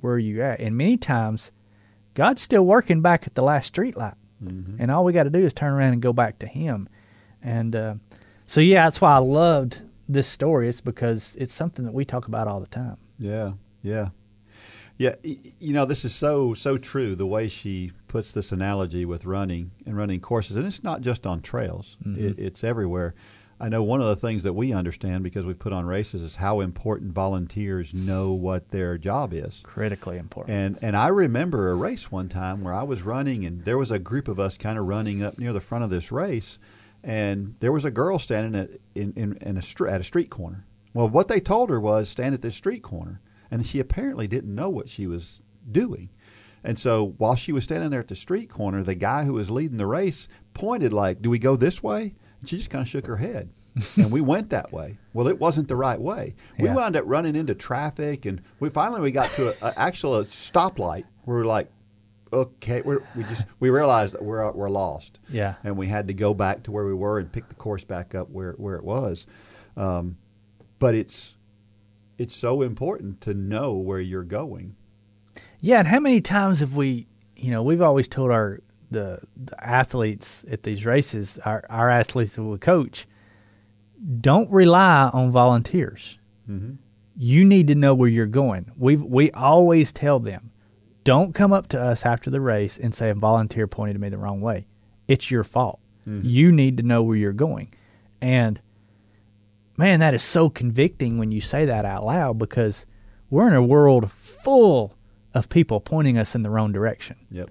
where 0.00 0.14
are 0.14 0.18
you 0.18 0.40
at? 0.42 0.60
And 0.60 0.76
many 0.78 0.96
times, 0.96 1.52
God's 2.16 2.42
still 2.42 2.66
working 2.66 3.00
back 3.02 3.26
at 3.28 3.34
the 3.36 3.42
last 3.42 3.66
street 3.66 3.96
light, 3.96 4.14
Mm-hmm. 4.44 4.82
and 4.82 4.90
all 4.90 5.04
we 5.04 5.12
got 5.14 5.22
to 5.22 5.30
do 5.30 5.38
is 5.38 5.54
turn 5.54 5.72
around 5.72 5.92
and 5.94 6.02
go 6.02 6.12
back 6.12 6.38
to 6.40 6.46
Him. 6.46 6.88
And 7.42 7.74
uh, 7.76 7.94
so, 8.46 8.60
yeah, 8.60 8.84
that's 8.84 9.00
why 9.00 9.14
I 9.14 9.18
loved 9.18 9.80
this 10.08 10.26
story. 10.26 10.68
It's 10.68 10.80
because 10.82 11.36
it's 11.40 11.54
something 11.54 11.84
that 11.86 11.94
we 11.94 12.04
talk 12.04 12.26
about 12.28 12.46
all 12.48 12.60
the 12.60 12.66
time. 12.66 12.98
Yeah, 13.18 13.52
yeah, 13.82 14.08
yeah. 14.98 15.14
You 15.22 15.72
know, 15.72 15.86
this 15.86 16.04
is 16.04 16.14
so 16.14 16.52
so 16.52 16.76
true. 16.76 17.14
The 17.14 17.26
way 17.26 17.48
she 17.48 17.92
puts 18.08 18.32
this 18.32 18.52
analogy 18.52 19.06
with 19.06 19.24
running 19.24 19.70
and 19.86 19.96
running 19.96 20.20
courses, 20.20 20.56
and 20.58 20.66
it's 20.66 20.84
not 20.84 21.00
just 21.00 21.26
on 21.26 21.40
trails; 21.40 21.96
it, 22.04 22.38
it's 22.38 22.62
everywhere. 22.62 23.14
I 23.58 23.70
know 23.70 23.82
one 23.82 24.02
of 24.02 24.06
the 24.06 24.16
things 24.16 24.42
that 24.42 24.52
we 24.52 24.72
understand 24.72 25.24
because 25.24 25.46
we 25.46 25.54
put 25.54 25.72
on 25.72 25.86
races 25.86 26.20
is 26.20 26.36
how 26.36 26.60
important 26.60 27.12
volunteers 27.12 27.94
know 27.94 28.32
what 28.32 28.70
their 28.70 28.98
job 28.98 29.32
is. 29.32 29.62
Critically 29.64 30.18
important. 30.18 30.54
And 30.54 30.78
and 30.82 30.96
I 30.96 31.08
remember 31.08 31.70
a 31.70 31.74
race 31.74 32.12
one 32.12 32.28
time 32.28 32.62
where 32.62 32.74
I 32.74 32.82
was 32.82 33.02
running, 33.02 33.46
and 33.46 33.64
there 33.64 33.78
was 33.78 33.90
a 33.90 33.98
group 33.98 34.28
of 34.28 34.38
us 34.38 34.58
kind 34.58 34.78
of 34.78 34.86
running 34.86 35.22
up 35.22 35.38
near 35.38 35.54
the 35.54 35.60
front 35.60 35.84
of 35.84 35.90
this 35.90 36.12
race, 36.12 36.58
and 37.02 37.54
there 37.60 37.72
was 37.72 37.86
a 37.86 37.90
girl 37.90 38.18
standing 38.18 38.60
at 38.60 38.70
in, 38.94 39.12
in, 39.16 39.38
in 39.40 39.56
a 39.56 39.62
str- 39.62 39.88
at 39.88 40.00
a 40.00 40.04
street 40.04 40.28
corner. 40.28 40.66
Well, 40.92 41.08
what 41.08 41.28
they 41.28 41.40
told 41.40 41.70
her 41.70 41.80
was 41.80 42.10
stand 42.10 42.34
at 42.34 42.42
this 42.42 42.56
street 42.56 42.82
corner, 42.82 43.20
and 43.50 43.64
she 43.64 43.80
apparently 43.80 44.26
didn't 44.26 44.54
know 44.54 44.68
what 44.68 44.88
she 44.88 45.06
was 45.06 45.40
doing. 45.70 46.10
And 46.62 46.78
so 46.78 47.14
while 47.18 47.36
she 47.36 47.52
was 47.52 47.64
standing 47.64 47.90
there 47.90 48.00
at 48.00 48.08
the 48.08 48.16
street 48.16 48.50
corner, 48.50 48.82
the 48.82 48.94
guy 48.94 49.24
who 49.24 49.34
was 49.34 49.50
leading 49.50 49.78
the 49.78 49.86
race 49.86 50.28
pointed 50.52 50.92
like, 50.92 51.22
"Do 51.22 51.30
we 51.30 51.38
go 51.38 51.56
this 51.56 51.82
way?" 51.82 52.12
And 52.40 52.48
she 52.48 52.56
just 52.56 52.70
kind 52.70 52.82
of 52.82 52.88
shook 52.88 53.06
her 53.06 53.16
head. 53.16 53.50
and 53.96 54.10
we 54.10 54.20
went 54.22 54.50
that 54.50 54.72
way. 54.72 54.98
Well, 55.12 55.28
it 55.28 55.38
wasn't 55.38 55.68
the 55.68 55.76
right 55.76 56.00
way. 56.00 56.34
We 56.58 56.66
Yeah. 56.68 56.74
wound 56.74 56.96
up 56.96 57.04
running 57.06 57.36
into 57.36 57.54
traffic, 57.54 58.24
and 58.24 58.40
we 58.58 58.70
finally 58.70 59.00
we 59.02 59.10
got 59.10 59.30
to 59.32 59.48
a, 59.62 59.68
a 59.68 59.78
actual 59.78 60.16
a 60.16 60.24
stoplight. 60.24 61.04
where 61.24 61.36
we're 61.38 61.44
like, 61.44 61.70
okay, 62.32 62.80
we're, 62.82 63.02
we 63.14 63.22
just 63.24 63.44
we 63.60 63.68
realized 63.70 64.14
that 64.14 64.22
we're 64.24 64.50
we're 64.52 64.70
lost. 64.70 65.20
Yeah. 65.28 65.54
and 65.62 65.76
we 65.76 65.88
had 65.88 66.08
to 66.08 66.14
go 66.14 66.32
back 66.34 66.62
to 66.64 66.72
where 66.72 66.86
we 66.86 66.94
were 66.94 67.18
and 67.18 67.30
pick 67.30 67.48
the 67.48 67.54
course 67.54 67.84
back 67.84 68.14
up 68.14 68.30
where 68.30 68.52
where 68.52 68.76
it 68.76 68.84
was. 68.84 69.26
Um, 69.76 70.16
but 70.78 70.94
it's 70.94 71.36
it's 72.18 72.34
so 72.34 72.62
important 72.62 73.20
to 73.22 73.34
know 73.34 73.74
where 73.74 74.00
you're 74.00 74.24
going. 74.24 74.74
Yeah, 75.60 75.80
and 75.80 75.88
how 75.88 76.00
many 76.00 76.22
times 76.22 76.60
have 76.60 76.76
we, 76.76 77.06
you 77.36 77.50
know, 77.50 77.62
we've 77.62 77.82
always 77.82 78.08
told 78.08 78.30
our 78.30 78.60
the, 78.90 79.20
the 79.36 79.64
athletes 79.64 80.44
at 80.50 80.62
these 80.62 80.86
races, 80.86 81.38
our 81.44 81.64
our 81.68 81.90
athletes 81.90 82.36
that 82.36 82.42
we 82.42 82.58
coach, 82.58 83.06
don't 84.20 84.50
rely 84.50 85.10
on 85.12 85.30
volunteers. 85.30 86.18
Mm-hmm. 86.48 86.74
You 87.18 87.44
need 87.44 87.68
to 87.68 87.74
know 87.74 87.94
where 87.94 88.08
you're 88.08 88.26
going. 88.26 88.70
We 88.76 88.96
we 88.96 89.30
always 89.32 89.92
tell 89.92 90.18
them, 90.18 90.50
don't 91.04 91.34
come 91.34 91.52
up 91.52 91.68
to 91.68 91.80
us 91.80 92.04
after 92.06 92.30
the 92.30 92.40
race 92.40 92.78
and 92.78 92.94
say 92.94 93.10
a 93.10 93.14
volunteer 93.14 93.66
pointed 93.66 94.00
me 94.00 94.08
the 94.08 94.18
wrong 94.18 94.40
way. 94.40 94.66
It's 95.08 95.30
your 95.30 95.44
fault. 95.44 95.80
Mm-hmm. 96.06 96.28
You 96.28 96.52
need 96.52 96.76
to 96.76 96.82
know 96.82 97.02
where 97.02 97.16
you're 97.16 97.32
going, 97.32 97.72
and 98.20 98.60
man, 99.76 100.00
that 100.00 100.14
is 100.14 100.22
so 100.22 100.48
convicting 100.48 101.18
when 101.18 101.32
you 101.32 101.40
say 101.40 101.64
that 101.64 101.84
out 101.84 102.04
loud 102.04 102.38
because 102.38 102.86
we're 103.30 103.48
in 103.48 103.54
a 103.54 103.62
world 103.62 104.10
full 104.10 104.96
of 105.34 105.48
people 105.48 105.80
pointing 105.80 106.16
us 106.16 106.34
in 106.34 106.42
the 106.42 106.50
wrong 106.50 106.72
direction. 106.72 107.16
Yep. 107.30 107.50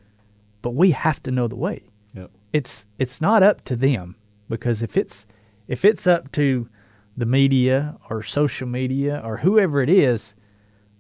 But 0.66 0.74
we 0.74 0.92
have 0.92 1.22
to 1.22 1.32
know 1.32 1.48
the 1.48 1.56
way. 1.56 1.84
Yep. 2.16 2.32
It's 2.52 2.88
it's 2.98 3.22
not 3.22 3.44
up 3.44 3.64
to 3.66 3.76
them 3.76 4.16
because 4.50 4.82
if 4.82 4.98
it's 4.98 5.28
if 5.68 5.86
it's 5.86 6.08
up 6.08 6.32
to 6.32 6.68
the 7.16 7.28
media 7.28 7.98
or 8.10 8.24
social 8.24 8.68
media 8.68 9.22
or 9.24 9.38
whoever 9.38 9.80
it 9.84 9.92
is, 9.92 10.34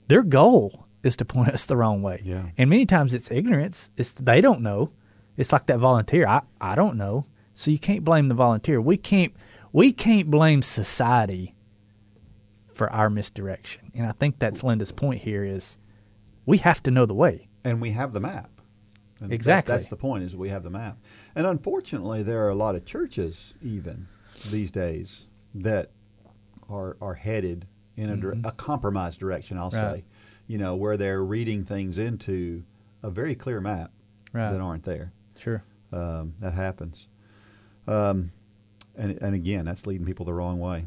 their 0.08 0.22
goal 0.22 0.86
is 1.02 1.16
to 1.16 1.26
point 1.26 1.50
us 1.56 1.66
the 1.66 1.76
wrong 1.76 2.04
way. 2.04 2.22
Yeah. 2.24 2.50
And 2.60 2.70
many 2.70 2.86
times 2.86 3.16
it's 3.16 3.32
ignorance. 3.32 3.90
It's 3.98 4.12
they 4.12 4.40
don't 4.40 4.62
know. 4.62 4.92
It's 5.36 5.52
like 5.52 5.66
that 5.66 5.80
volunteer. 5.80 6.28
I, 6.28 6.44
I 6.62 6.76
don't 6.76 6.96
know. 6.96 7.26
So 7.56 7.72
you 7.72 7.80
can't 7.80 8.04
blame 8.04 8.28
the 8.28 8.36
volunteer. 8.36 8.80
We 8.80 8.98
can't 8.98 9.34
we 9.74 9.92
can't 9.92 10.30
blame 10.30 10.62
society 10.62 11.56
for 12.72 12.88
our 12.94 13.10
misdirection. 13.10 13.92
And 13.96 14.06
I 14.06 14.12
think 14.12 14.38
that's 14.38 14.64
Linda's 14.64 14.92
point 14.92 15.22
here 15.24 15.44
is 15.44 15.80
we 16.46 16.60
have 16.60 16.84
to 16.84 16.92
know 16.92 17.08
the 17.08 17.16
way. 17.16 17.48
and 17.64 17.82
we 17.82 17.90
have 17.92 18.14
the 18.14 18.20
map. 18.20 18.52
And 19.26 19.32
that- 19.32 19.36
Exactly. 19.36 19.76
that's 19.76 19.90
the 19.90 19.96
point 19.98 20.24
is 20.24 20.36
we 20.36 20.50
have 20.50 20.64
the 20.64 20.70
map. 20.70 20.98
And 21.36 21.46
unfortunately, 21.48 22.24
there 22.24 22.46
are 22.46 22.50
a 22.50 22.56
lot 22.56 22.76
of 22.76 22.86
churches 22.86 23.54
even 23.62 24.08
these 24.52 24.72
days 24.72 25.28
that 25.54 25.92
are 26.70 26.98
are 27.02 27.14
headed 27.16 27.68
in 27.96 28.10
a, 28.10 28.18
dire- 28.18 28.36
a 28.44 28.52
compromised 28.52 29.20
direction. 29.20 29.58
I'll 29.58 29.72
Mm-hmm. 29.72 29.86
Right. 29.86 29.96
say, 30.00 30.06
you 30.48 30.58
know, 30.58 30.76
where 30.76 30.98
they're 30.98 31.24
reading 31.24 31.64
things 31.64 31.98
into 31.98 32.64
a 33.04 33.10
very 33.10 33.36
clear 33.36 33.62
map 33.62 33.92
Right. 34.34 34.52
that 34.52 34.60
aren't 34.62 34.84
there. 34.84 35.12
Sure. 35.38 35.64
Um, 35.94 36.34
that 36.40 36.54
happens. 36.54 37.08
Um, 37.88 38.32
and, 38.98 39.18
and 39.22 39.34
again, 39.36 39.66
that's 39.66 39.86
leading 39.88 40.06
people 40.06 40.26
the 40.26 40.34
wrong 40.34 40.60
way. 40.60 40.86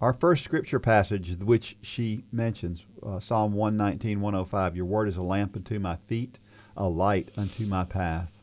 Our 0.00 0.12
first 0.12 0.42
scripture 0.42 0.80
passage, 0.80 1.36
which 1.42 1.76
she 1.82 2.24
mentions, 2.32 2.86
uh, 3.04 3.20
Psalm 3.20 3.52
119, 3.52 4.20
105, 4.20 4.76
Your 4.76 4.84
word 4.86 5.08
is 5.08 5.16
a 5.16 5.22
lamp 5.22 5.54
unto 5.56 5.78
my 5.78 5.96
feet, 6.06 6.38
a 6.76 6.88
light 6.88 7.30
unto 7.36 7.66
my 7.66 7.84
path. 7.84 8.42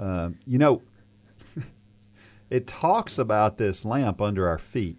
Um, 0.00 0.38
you 0.46 0.58
know, 0.58 0.82
it 2.50 2.66
talks 2.66 3.18
about 3.18 3.58
this 3.58 3.84
lamp 3.84 4.20
under 4.22 4.48
our 4.48 4.58
feet, 4.58 4.98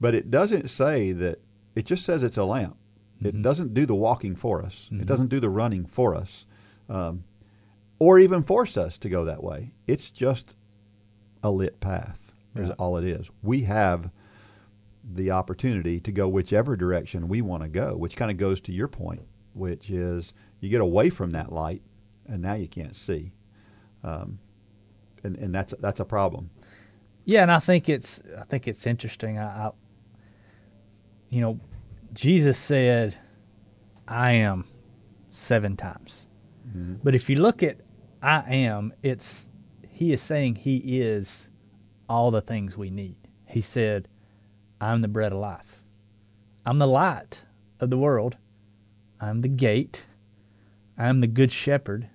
but 0.00 0.14
it 0.14 0.30
doesn't 0.30 0.68
say 0.68 1.12
that, 1.12 1.40
it 1.74 1.86
just 1.86 2.04
says 2.04 2.22
it's 2.22 2.36
a 2.36 2.44
lamp. 2.44 2.76
It 3.20 3.40
doesn't 3.40 3.72
do 3.72 3.86
the 3.86 3.94
walking 3.94 4.34
for 4.34 4.62
us, 4.64 4.90
it 4.92 5.06
doesn't 5.06 5.28
do 5.28 5.38
the 5.38 5.48
running 5.48 5.86
for 5.86 6.16
us, 6.16 6.44
um, 6.88 7.22
or 8.00 8.18
even 8.18 8.42
force 8.42 8.76
us 8.76 8.98
to 8.98 9.08
go 9.08 9.24
that 9.24 9.44
way. 9.44 9.72
It's 9.86 10.10
just 10.10 10.56
a 11.44 11.50
lit 11.52 11.78
path, 11.78 12.34
is 12.56 12.68
Right. 12.68 12.76
all 12.80 12.96
it 12.96 13.04
is. 13.04 13.30
We 13.40 13.60
have 13.62 14.10
the 15.04 15.30
opportunity 15.30 16.00
to 16.00 16.10
go 16.10 16.28
whichever 16.28 16.74
direction 16.76 17.28
we 17.28 17.42
want 17.42 17.62
to 17.62 17.68
go, 17.68 17.96
which 17.96 18.16
kind 18.16 18.30
of 18.30 18.38
goes 18.38 18.60
to 18.62 18.72
your 18.72 18.88
point, 18.88 19.22
which 19.54 19.90
is 19.90 20.34
you 20.60 20.68
get 20.68 20.80
away 20.80 21.10
from 21.10 21.30
that 21.32 21.52
light 21.52 21.82
and 22.26 22.42
now 22.42 22.54
you 22.54 22.68
can't 22.68 22.96
see. 22.96 23.32
Um, 24.02 24.38
and, 25.24 25.36
and 25.36 25.54
that's 25.54 25.74
that's 25.80 26.00
a 26.00 26.04
problem. 26.04 26.50
Yeah, 27.24 27.42
and 27.42 27.52
I 27.52 27.58
think 27.58 27.88
it's 27.88 28.20
I 28.38 28.44
think 28.44 28.66
it's 28.66 28.86
interesting. 28.86 29.38
I, 29.38 29.68
I 29.68 29.70
you 31.30 31.40
know, 31.40 31.60
Jesus 32.12 32.58
said, 32.58 33.16
"I 34.08 34.32
am," 34.32 34.64
seven 35.30 35.76
times. 35.76 36.28
But 37.04 37.14
if 37.14 37.30
you 37.30 37.36
look 37.36 37.62
at 37.62 37.78
"I 38.22 38.42
am," 38.54 38.92
it's 39.02 39.48
he 39.88 40.12
is 40.12 40.20
saying 40.20 40.56
he 40.56 40.78
is 41.00 41.50
all 42.08 42.30
the 42.30 42.40
things 42.40 42.76
we 42.76 42.90
need. 42.90 43.16
He 43.46 43.60
said, 43.60 44.08
"I'm 44.80 45.00
the 45.00 45.08
bread 45.08 45.32
of 45.32 45.38
life. 45.38 45.84
I'm 46.66 46.78
the 46.78 46.86
light 46.86 47.42
of 47.80 47.90
the 47.90 47.98
world. 47.98 48.36
I'm 49.22 49.40
the 49.42 49.48
gate. 49.48 50.04
I'm 50.98 51.20
the 51.20 51.26
good 51.26 51.52
shepherd. 51.52 52.08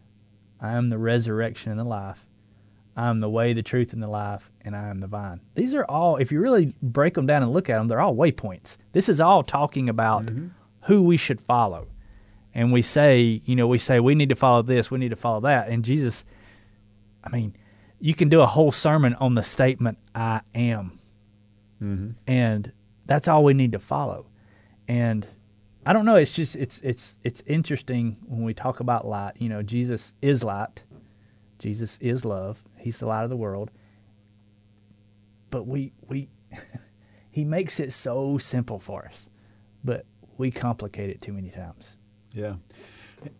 I 0.59 0.73
am 0.73 0.89
the 0.89 0.97
resurrection 0.97 1.71
and 1.71 1.79
the 1.79 1.85
life. 1.85 2.25
I 2.97 3.09
am 3.09 3.21
the 3.21 3.29
way, 3.29 3.53
the 3.53 3.63
truth, 3.63 3.93
and 3.93 4.01
the 4.01 4.07
life, 4.07 4.51
and 4.61 4.75
I 4.75 4.87
am 4.87 4.99
the 4.99 5.07
vine. 5.07 5.39
These 5.55 5.73
are 5.75 5.85
all, 5.85 6.17
if 6.17 6.31
you 6.31 6.41
really 6.41 6.73
break 6.81 7.13
them 7.13 7.27
down 7.27 7.43
and 7.43 7.53
look 7.53 7.69
at 7.69 7.77
them, 7.77 7.87
they're 7.87 8.01
all 8.01 8.15
waypoints. 8.15 8.77
This 8.91 9.07
is 9.07 9.21
all 9.21 9.43
talking 9.43 9.87
about 9.87 10.25
mm-hmm. 10.25 10.47
who 10.81 11.03
we 11.03 11.15
should 11.15 11.39
follow. 11.39 11.87
And 12.55 12.73
we 12.73 12.81
say, 12.81 13.41
you 13.45 13.55
know, 13.55 13.67
we 13.67 13.77
say 13.77 13.99
we 13.99 14.15
need 14.15 14.29
to 14.29 14.35
follow 14.35 14.63
this, 14.63 14.89
we 14.89 14.97
need 14.97 15.09
to 15.09 15.15
follow 15.15 15.41
that. 15.41 15.69
And 15.69 15.85
Jesus, 15.85 16.25
I 17.23 17.29
mean, 17.29 17.55
you 17.99 18.15
can 18.15 18.29
do 18.29 18.41
a 18.41 18.47
whole 18.47 18.71
sermon 18.71 19.13
on 19.15 19.35
the 19.35 19.43
statement, 19.43 19.99
I 20.15 20.41
am. 20.55 20.99
Mm-hmm. 21.81 22.11
And 22.25 22.71
that's 23.05 23.27
all 23.27 23.43
we 23.43 23.53
need 23.53 23.73
to 23.73 23.79
follow. 23.79 24.25
And 24.87 25.25
I 25.87 25.93
don't 25.93 26.05
know, 26.05 26.15
it's 26.15 26.35
just, 26.35 26.55
it's, 26.55 26.79
it's, 26.79 27.17
it's 27.23 27.41
interesting 27.47 28.17
when 28.25 28.43
we 28.43 28.53
talk 28.53 28.79
about 28.81 29.07
light. 29.07 29.33
You 29.37 29.49
know, 29.49 29.63
Jesus 29.63 30.13
is 30.21 30.43
light. 30.43 30.83
Jesus 31.59 31.97
is 32.01 32.25
love. 32.25 32.61
He's 32.77 32.97
the 32.99 33.05
light 33.05 33.23
of 33.23 33.29
the 33.29 33.37
world. 33.37 33.71
But 35.49 35.65
we 35.65 35.93
we 36.07 36.27
he 37.31 37.45
makes 37.45 37.79
it 37.79 37.93
so 37.93 38.37
simple 38.37 38.79
for 38.79 39.05
us. 39.05 39.29
But 39.83 40.05
we 40.37 40.51
complicate 40.51 41.09
it 41.09 41.21
too 41.21 41.33
many 41.33 41.49
times. 41.49 41.97
Yeah. 42.33 42.55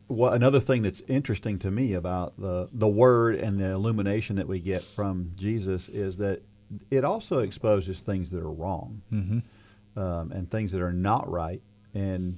Well, 0.07 0.33
another 0.33 0.59
thing 0.59 0.81
that's 0.81 1.01
interesting 1.07 1.59
to 1.59 1.69
me 1.69 1.93
about 1.93 2.39
the 2.39 2.69
the 2.71 2.87
word 2.87 3.35
and 3.35 3.59
the 3.59 3.71
illumination 3.71 4.37
that 4.37 4.47
we 4.47 4.59
get 4.59 4.83
from 4.83 5.31
Jesus 5.35 5.89
is 5.89 6.17
that 6.17 6.41
it 6.89 7.03
also 7.03 7.39
exposes 7.39 7.99
things 7.99 8.31
that 8.31 8.41
are 8.41 8.51
wrong 8.51 9.01
Mm-hmm. 9.13 9.99
um, 9.99 10.31
and 10.31 10.49
things 10.49 10.71
that 10.71 10.81
are 10.81 10.93
not 10.93 11.29
right, 11.29 11.61
and 11.97 12.37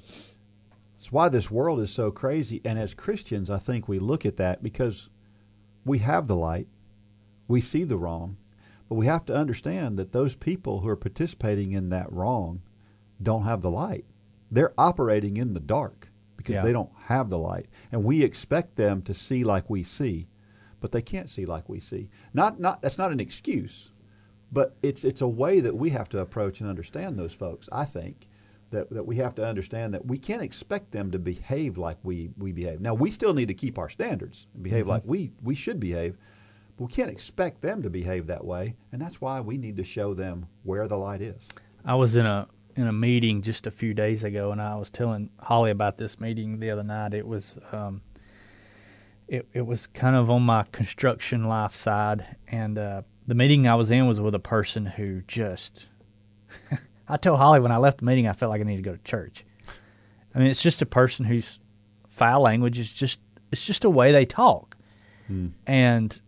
it's 0.98 1.12
why 1.12 1.30
this 1.30 1.52
world 1.52 1.80
is 1.80 1.92
so 1.92 2.12
crazy. 2.12 2.62
And 2.66 2.80
as 2.80 2.94
Christians, 2.94 3.50
I 3.50 3.58
think 3.58 3.88
we 3.88 4.00
look 4.00 4.26
at 4.26 4.38
that 4.38 4.64
because 4.64 5.10
we 5.86 6.00
have 6.00 6.28
the 6.28 6.36
light, 6.36 6.68
we 7.48 7.62
see 7.62 7.84
the 7.84 7.98
wrong, 7.98 8.38
but 8.88 8.96
we 8.96 9.06
have 9.06 9.26
to 9.26 9.36
understand 9.36 9.98
that 10.00 10.12
those 10.12 10.36
people 10.36 10.80
who 10.80 10.90
are 10.90 10.96
participating 10.96 11.74
in 11.74 11.90
that 11.90 12.12
wrong 12.12 12.62
don't 13.22 13.44
have 13.44 13.62
the 13.62 13.72
light. 13.72 14.06
They're 14.52 14.74
operating 14.78 15.38
in 15.38 15.54
the 15.54 15.60
dark 15.60 16.10
because 16.38 16.56
Yeah. 16.56 16.64
they 16.64 16.72
don't 16.72 16.92
have 17.04 17.30
the 17.30 17.38
light. 17.38 17.68
And 17.92 18.04
we 18.04 18.24
expect 18.24 18.76
them 18.78 19.02
to 19.04 19.14
see 19.14 19.44
like 19.44 19.70
we 19.70 19.84
see, 19.84 20.28
but 20.80 20.92
they 20.92 21.02
can't 21.02 21.30
see 21.30 21.46
like 21.46 21.68
we 21.68 21.80
see. 21.80 22.10
Not 22.34 22.60
not 22.60 22.82
that's 22.82 22.98
not 22.98 23.12
an 23.12 23.20
excuse, 23.20 23.92
but 24.52 24.76
it's 24.82 25.04
it's 25.04 25.22
a 25.22 25.28
way 25.28 25.60
that 25.60 25.76
we 25.76 25.90
have 25.90 26.10
to 26.10 26.20
approach 26.20 26.62
and 26.62 26.70
understand 26.70 27.18
those 27.18 27.34
folks, 27.34 27.68
I 27.72 27.86
think. 27.86 28.29
That, 28.72 28.90
that 28.92 29.06
we 29.06 29.16
have 29.16 29.34
to 29.36 29.44
understand 29.44 29.96
that 29.96 30.06
we 30.06 30.20
can't 30.20 30.44
expect 30.44 30.92
them 30.92 31.10
to 31.12 31.18
behave 31.18 31.80
like 31.80 31.98
we, 32.04 32.30
we 32.38 32.52
behave. 32.52 32.82
Now 32.82 32.94
we 32.94 33.10
still 33.10 33.34
need 33.34 33.48
to 33.48 33.56
keep 33.56 33.80
our 33.80 33.90
standards 33.90 34.46
and 34.54 34.62
behave 34.62 34.88
like 34.88 35.02
we, 35.06 35.32
we 35.42 35.56
should 35.56 35.80
behave, 35.80 36.18
but 36.78 36.86
we 36.86 36.92
can't 36.92 37.10
expect 37.10 37.62
them 37.62 37.82
to 37.82 37.90
behave 37.90 38.28
that 38.28 38.46
way, 38.46 38.76
and 38.92 39.02
that's 39.02 39.20
why 39.20 39.42
we 39.42 39.58
need 39.58 39.76
to 39.78 39.84
show 39.84 40.14
them 40.14 40.46
where 40.64 40.88
the 40.88 40.98
light 40.98 41.22
is. 41.22 41.50
I 41.84 41.96
was 41.96 42.16
in 42.16 42.26
a 42.26 42.48
in 42.76 42.88
a 42.88 42.94
meeting 42.94 43.42
just 43.42 43.68
a 43.68 43.72
few 43.72 43.94
days 43.94 44.24
ago, 44.24 44.52
and 44.52 44.62
I 44.62 44.76
was 44.76 44.90
telling 44.90 45.30
Holly 45.40 45.72
about 45.72 45.98
this 45.98 46.20
meeting 46.20 46.60
the 46.60 46.70
other 46.70 46.84
night. 46.84 47.14
It 47.14 47.28
was 47.28 47.60
um, 47.72 48.02
it 49.28 49.48
it 49.54 49.66
was 49.66 49.88
kind 49.88 50.16
of 50.16 50.30
on 50.30 50.44
my 50.44 50.64
construction 50.72 51.46
life 51.46 51.74
side, 51.74 52.38
and 52.48 52.78
uh, 52.78 53.02
the 53.28 53.36
meeting 53.36 53.68
I 53.68 53.76
was 53.76 53.92
in 53.92 54.08
was 54.08 54.20
with 54.22 54.36
a 54.36 54.40
person 54.40 54.86
who 54.86 55.22
just. 55.22 55.88
I 57.10 57.18
told 57.18 57.40
Holly 57.40 57.60
when 57.60 57.72
I 57.72 57.78
left 57.78 57.98
the 57.98 58.06
meeting, 58.06 58.28
I 58.28 58.34
felt 58.34 58.52
like 58.52 58.62
I 58.62 58.64
needed 58.64 58.84
to 58.84 58.90
go 58.92 58.96
to 58.96 59.04
church. 59.04 59.44
I 60.34 60.38
mean, 60.40 60.48
it's 60.48 60.62
just 60.62 60.82
a 60.84 60.86
person 60.86 61.26
whose 61.26 61.60
foul 62.08 62.42
language 62.42 62.78
is 62.78 62.94
just 62.94 63.20
it's 63.52 63.66
just 63.66 63.84
a 63.84 63.90
way 63.90 64.12
they 64.12 64.26
talk, 64.26 64.78
and 65.66 66.22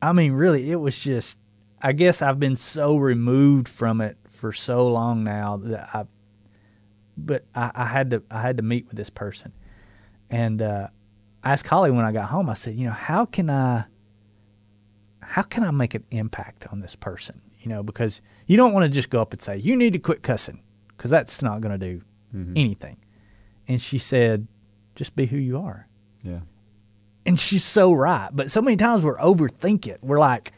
I 0.00 0.12
mean, 0.12 0.32
really, 0.32 0.70
it 0.70 0.76
was 0.76 0.98
just. 0.98 1.38
I 1.84 1.92
guess 1.92 2.22
I've 2.22 2.38
been 2.38 2.54
so 2.56 2.96
removed 2.96 3.68
from 3.68 4.00
it 4.00 4.16
for 4.30 4.52
so 4.52 4.86
long 4.88 5.24
now 5.24 5.56
that 5.58 5.90
I. 5.94 6.04
But 7.16 7.44
I, 7.54 7.70
I 7.74 7.86
had 7.86 8.10
to 8.10 8.22
I 8.30 8.40
had 8.40 8.56
to 8.56 8.62
meet 8.62 8.86
with 8.86 8.96
this 8.96 9.10
person, 9.10 9.52
and 10.30 10.62
uh, 10.62 10.88
I 11.42 11.52
asked 11.52 11.66
Holly 11.66 11.90
when 11.90 12.04
I 12.04 12.12
got 12.12 12.30
home. 12.30 12.48
I 12.48 12.54
said, 12.54 12.76
you 12.76 12.86
know, 12.86 12.92
how 12.92 13.26
can 13.26 13.50
I. 13.50 13.84
How 15.20 15.42
can 15.42 15.62
I 15.64 15.70
make 15.70 15.94
an 15.94 16.04
impact 16.10 16.66
on 16.72 16.80
this 16.80 16.96
person? 16.96 17.40
You 17.62 17.68
know, 17.70 17.82
because 17.82 18.20
you 18.46 18.56
don't 18.56 18.72
want 18.72 18.84
to 18.84 18.88
just 18.88 19.08
go 19.08 19.22
up 19.22 19.32
and 19.32 19.40
say 19.40 19.56
you 19.56 19.76
need 19.76 19.92
to 19.92 19.98
quit 19.98 20.22
cussing, 20.22 20.62
because 20.96 21.10
that's 21.10 21.42
not 21.42 21.60
going 21.60 21.78
to 21.78 21.86
do 21.92 22.02
mm-hmm. 22.34 22.52
anything. 22.56 22.96
And 23.68 23.80
she 23.80 23.98
said, 23.98 24.48
just 24.94 25.14
be 25.16 25.26
who 25.26 25.36
you 25.36 25.58
are 25.58 25.86
Yeah. 26.22 26.40
and 27.24 27.38
she's 27.38 27.64
so 27.64 27.92
right. 27.92 28.28
But 28.32 28.50
so 28.50 28.60
many 28.60 28.76
times 28.76 29.02
we're 29.02 29.16
overthink 29.18 29.86
it. 29.86 30.00
We're 30.02 30.18
like, 30.18 30.52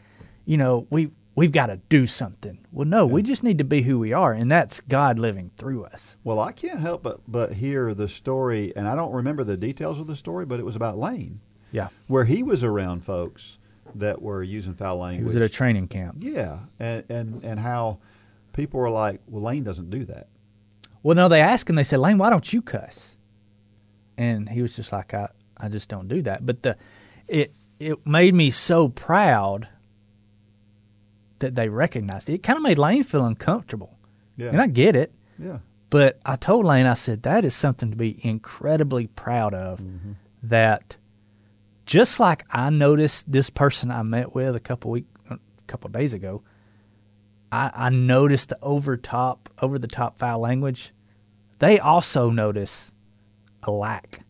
you 0.47 0.57
know, 0.57 0.87
we 0.91 1.11
we've 1.37 1.53
got 1.53 1.67
to 1.67 1.77
do 1.89 2.07
something. 2.07 2.59
Well, 2.73 2.87
no, 2.87 3.07
we 3.07 3.23
just 3.23 3.43
need 3.43 3.59
to 3.59 3.65
be 3.65 3.83
who 3.83 3.99
we 3.99 4.13
are, 4.13 4.33
and 4.33 4.51
that's 4.51 4.81
God 4.81 5.19
living 5.19 5.51
through 5.57 5.85
us. 5.85 6.17
Well, 6.25 6.41
I 6.41 6.53
can't 6.53 6.81
help 6.81 7.03
but, 7.03 7.21
but 7.29 7.53
hear 7.53 7.93
the 7.95 8.09
story, 8.09 8.73
and 8.77 8.89
I 8.89 8.95
don't 8.95 9.13
remember 9.13 9.45
the 9.45 9.57
details 9.57 9.99
of 9.99 10.07
the 10.07 10.17
story, 10.17 10.47
but 10.47 10.61
it 10.61 10.65
was 10.65 10.77
about 10.77 10.99
Lane, 10.99 11.41
Yeah, 11.73 11.89
where 12.07 12.25
he 12.25 12.43
was 12.43 12.65
around 12.65 13.05
folks 13.05 13.59
that 13.97 14.21
were 14.23 14.43
using 14.43 14.75
foul 14.75 14.99
language. 14.99 15.21
he 15.21 15.25
was 15.25 15.37
at 15.37 15.43
a 15.43 15.49
training 15.49 15.89
camp. 15.89 16.17
Yeah, 16.19 16.61
and, 16.79 17.05
and 17.11 17.45
and 17.45 17.61
how 17.61 17.99
people 18.53 18.81
were 18.81 18.91
like, 18.91 19.21
"Well, 19.27 19.43
Lane 19.43 19.65
doesn't 19.65 19.91
do 19.91 20.05
that." 20.07 20.29
Well, 21.03 21.15
no, 21.17 21.29
they 21.29 21.41
asked 21.43 21.69
him. 21.69 21.77
They 21.77 21.85
said, 21.85 22.01
Lane, 22.01 22.17
why 22.17 22.31
don't 22.31 22.51
you 22.51 22.63
cuss? 22.63 23.19
And 24.17 24.49
he 24.49 24.63
was 24.63 24.75
just 24.75 24.91
like, 24.91 25.13
I, 25.13 25.29
I 25.59 25.69
just 25.69 25.91
don't 25.91 26.09
do 26.09 26.23
that. 26.23 26.47
But 26.47 26.63
the, 26.63 26.79
it 27.29 27.53
it 27.79 28.07
made 28.07 28.35
me 28.35 28.51
so 28.51 28.89
proud 28.89 29.69
that 31.41 31.55
they 31.57 31.69
recognized 31.69 32.31
it. 32.31 32.35
It 32.35 32.43
kind 32.43 32.57
of 32.57 32.63
made 32.63 32.79
Lane 32.79 33.03
feel 33.03 33.25
uncomfortable, 33.27 33.99
Yeah, 34.37 34.49
and 34.49 34.61
I 34.63 34.67
get 34.67 34.97
it. 34.97 35.13
yeah, 35.39 35.59
But 35.91 36.21
I 36.25 36.37
told 36.37 36.65
Lane, 36.65 36.87
I 36.87 36.95
said, 36.95 37.23
that 37.25 37.45
is 37.45 37.55
something 37.55 37.91
to 37.91 37.97
be 37.97 38.19
incredibly 38.27 39.09
proud 39.09 39.53
of. 39.53 39.81
Mm-hmm. 39.81 40.13
That 40.45 40.97
just 41.87 42.19
like 42.21 42.45
I 42.51 42.71
noticed 42.71 43.31
this 43.31 43.51
person 43.51 43.91
I 43.91 44.03
met 44.03 44.35
with 44.35 44.57
a 44.57 44.61
couple 44.61 44.91
week, 44.91 45.07
a 45.31 45.39
couple 45.67 45.91
days 45.91 46.15
ago, 46.15 46.43
I, 47.53 47.71
I 47.75 47.89
noticed 47.91 48.49
the 48.49 48.59
over 48.63 48.97
top, 48.97 49.49
over 49.61 49.79
the 49.79 49.87
top 49.89 50.19
foul 50.19 50.41
language. 50.41 50.93
They 51.59 51.79
also 51.79 52.31
notice 52.31 52.93
a 53.63 53.71
lack 53.71 54.21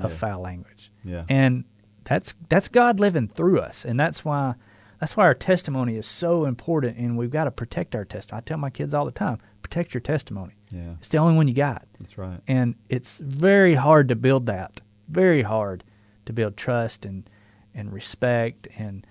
of 0.00 0.10
Yeah. 0.10 0.16
foul 0.16 0.40
language, 0.40 0.90
yeah, 1.04 1.24
and 1.28 1.64
that's 2.04 2.34
that's 2.48 2.68
God 2.68 2.98
living 3.00 3.28
through 3.28 3.58
us, 3.60 3.84
and 3.84 3.98
that's 4.00 4.24
why 4.24 4.54
that's 5.00 5.16
why 5.16 5.24
our 5.24 5.34
testimony 5.34 5.96
is 5.96 6.06
so 6.06 6.44
important, 6.46 6.96
and 6.96 7.18
we've 7.18 7.30
got 7.30 7.44
to 7.44 7.50
protect 7.50 7.94
our 7.96 8.04
testimony. 8.04 8.38
I 8.38 8.42
tell 8.42 8.58
my 8.58 8.70
kids 8.70 8.94
all 8.94 9.04
the 9.04 9.10
time, 9.10 9.38
protect 9.62 9.92
your 9.92 10.00
testimony. 10.00 10.54
yeah. 10.70 10.92
It's 10.98 11.08
the 11.08 11.18
only 11.18 11.34
one 11.34 11.48
you 11.48 11.54
got. 11.54 11.86
That's 11.98 12.16
right. 12.16 12.40
And 12.46 12.76
it's 12.88 13.18
very 13.18 13.74
hard 13.74 14.08
to 14.08 14.16
build 14.16 14.46
that. 14.46 14.80
Very 15.08 15.42
hard 15.42 15.82
to 16.26 16.32
build 16.32 16.56
trust 16.56 17.04
and 17.04 17.28
and 17.74 17.92
respect 17.92 18.68
and 18.76 19.06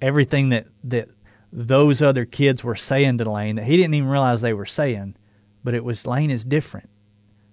everything 0.00 0.50
that 0.50 0.66
that 0.84 1.08
those 1.52 2.02
other 2.02 2.24
kids 2.24 2.62
were 2.64 2.74
saying 2.74 3.18
to 3.18 3.30
Lane 3.30 3.56
that 3.56 3.64
he 3.64 3.76
didn't 3.76 3.94
even 3.94 4.08
realize 4.08 4.40
they 4.40 4.52
were 4.52 4.66
saying, 4.66 5.16
but 5.64 5.74
it 5.74 5.84
was 5.84 6.06
Lane 6.06 6.30
is 6.30 6.44
different. 6.44 6.90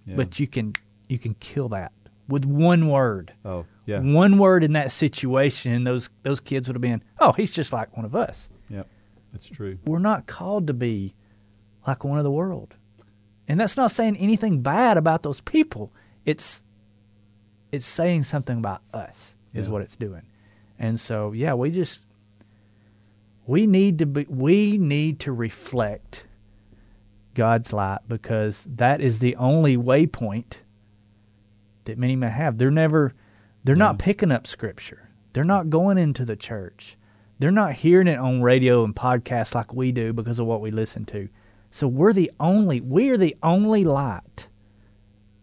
Yeah. 0.06 0.16
But 0.18 0.40
you 0.40 0.48
can 0.48 0.74
you 1.08 1.18
can 1.20 1.36
kill 1.36 1.70
that 1.70 1.92
with 2.28 2.46
one 2.46 2.88
word. 2.88 3.34
oh, 3.46 3.66
yeah, 3.86 4.00
One 4.00 4.38
word 4.38 4.64
in 4.64 4.74
that 4.74 4.92
situation 4.92 5.74
and 5.74 5.86
those 5.86 6.10
those 6.24 6.40
kids 6.40 6.68
would 6.68 6.76
have 6.76 6.82
been, 6.82 7.04
"Oh, 7.20 7.34
he's 7.34 7.52
just 7.52 7.74
like 7.74 7.96
one 7.96 8.06
of 8.06 8.16
us." 8.16 8.50
yeah. 8.70 8.84
That's 9.32 9.50
true. 9.50 9.80
we're 9.86 9.98
not 10.00 10.28
called 10.28 10.68
to 10.68 10.74
be 10.74 11.16
like 11.88 12.04
one 12.04 12.20
of 12.20 12.24
the 12.24 12.32
world. 12.32 12.76
And 13.48 13.60
that's 13.60 13.76
not 13.76 13.90
saying 13.92 14.16
anything 14.18 14.62
bad 14.62 14.96
about 14.96 15.24
those 15.24 15.42
people. 15.42 15.92
It's 16.24 16.63
it's 17.74 17.86
saying 17.86 18.24
something 18.24 18.58
about 18.58 18.82
us 18.94 19.36
is 19.54 19.66
Yeah. 19.68 19.74
what 19.74 19.82
it's 19.82 19.96
doing. 19.96 20.22
And 20.80 21.00
so 21.00 21.32
yeah, 21.32 21.54
we 21.54 21.72
just 21.72 22.04
we 23.46 23.68
need 23.68 24.00
to 24.00 24.06
be 24.06 24.26
we 24.30 24.78
need 24.78 25.20
to 25.22 25.32
reflect 25.34 26.26
God's 27.34 27.74
light 27.74 28.02
because 28.08 28.66
that 28.76 29.02
is 29.02 29.20
the 29.20 29.36
only 29.36 29.76
waypoint 29.76 30.60
that 31.86 31.98
many 31.98 32.16
may 32.16 32.30
have. 32.30 32.58
They're 32.58 32.70
never 32.72 33.14
they're 33.64 33.76
not 33.76 33.98
picking 34.00 34.32
up 34.32 34.46
scripture. 34.46 35.10
They're 35.34 35.44
not 35.44 35.70
going 35.70 35.98
into 35.98 36.26
the 36.26 36.36
church. 36.36 36.96
They're 37.40 37.52
not 37.52 37.74
hearing 37.74 38.08
it 38.08 38.20
on 38.20 38.42
radio 38.42 38.84
and 38.84 38.96
podcasts 38.96 39.56
like 39.56 39.74
we 39.74 39.92
do 39.92 40.14
because 40.14 40.38
of 40.40 40.46
what 40.46 40.62
we 40.62 40.70
listen 40.70 41.06
to. 41.06 41.28
So 41.72 41.88
we're 41.88 42.14
the 42.14 42.32
only 42.40 42.82
we're 42.82 43.18
the 43.18 43.36
only 43.42 43.84
light 43.84 44.48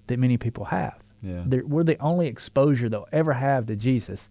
that 0.07 0.19
many 0.19 0.37
people 0.39 0.67
have. 0.67 1.00
Yeah. 1.23 1.43
They're, 1.45 1.67
we're 1.67 1.85
the 1.85 1.99
only 1.99 2.27
exposure 2.27 2.89
they'll 2.89 3.09
ever 3.13 3.33
have 3.33 3.67
to 3.67 3.77
Jesus 3.77 4.31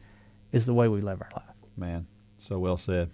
is 0.51 0.65
the 0.65 0.73
way 0.73 0.87
we 0.87 1.01
live 1.01 1.21
our 1.21 1.29
life. 1.35 1.55
Man, 1.77 2.07
so 2.37 2.59
well 2.59 2.77
said. 2.77 3.11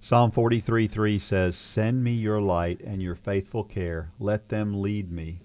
Psalm 0.00 0.30
43 0.30 0.86
3 0.88 1.18
says, 1.18 1.56
Send 1.56 2.02
me 2.02 2.12
your 2.12 2.40
light 2.40 2.80
and 2.80 3.00
your 3.00 3.14
faithful 3.14 3.62
care. 3.64 4.10
Let 4.18 4.48
them 4.48 4.80
lead 4.80 5.12
me. 5.12 5.40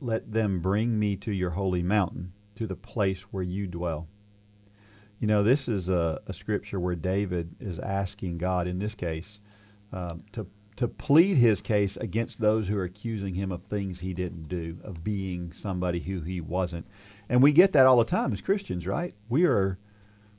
Let 0.00 0.32
them 0.32 0.60
bring 0.60 0.98
me 0.98 1.16
to 1.16 1.32
your 1.32 1.50
holy 1.50 1.82
mountain, 1.82 2.32
to 2.56 2.66
the 2.66 2.76
place 2.76 3.22
where 3.32 3.42
you 3.42 3.66
dwell. 3.66 4.08
You 5.20 5.28
know, 5.28 5.42
this 5.42 5.68
is 5.68 5.88
a, 5.88 6.20
a 6.26 6.32
scripture 6.32 6.80
where 6.80 6.96
David 6.96 7.54
is 7.60 7.78
asking 7.78 8.38
God, 8.38 8.66
in 8.66 8.78
this 8.78 8.94
case, 8.94 9.40
um, 9.92 10.24
to 10.32 10.46
to 10.76 10.88
plead 10.88 11.36
his 11.36 11.60
case 11.60 11.96
against 11.96 12.40
those 12.40 12.68
who 12.68 12.76
are 12.78 12.84
accusing 12.84 13.34
him 13.34 13.52
of 13.52 13.62
things 13.64 14.00
he 14.00 14.12
didn't 14.12 14.48
do, 14.48 14.78
of 14.82 15.04
being 15.04 15.52
somebody 15.52 16.00
who 16.00 16.20
he 16.20 16.40
wasn't. 16.40 16.86
And 17.28 17.42
we 17.42 17.52
get 17.52 17.72
that 17.72 17.86
all 17.86 17.96
the 17.96 18.04
time 18.04 18.32
as 18.32 18.40
Christians, 18.40 18.86
right? 18.86 19.14
We 19.28 19.44
are 19.46 19.78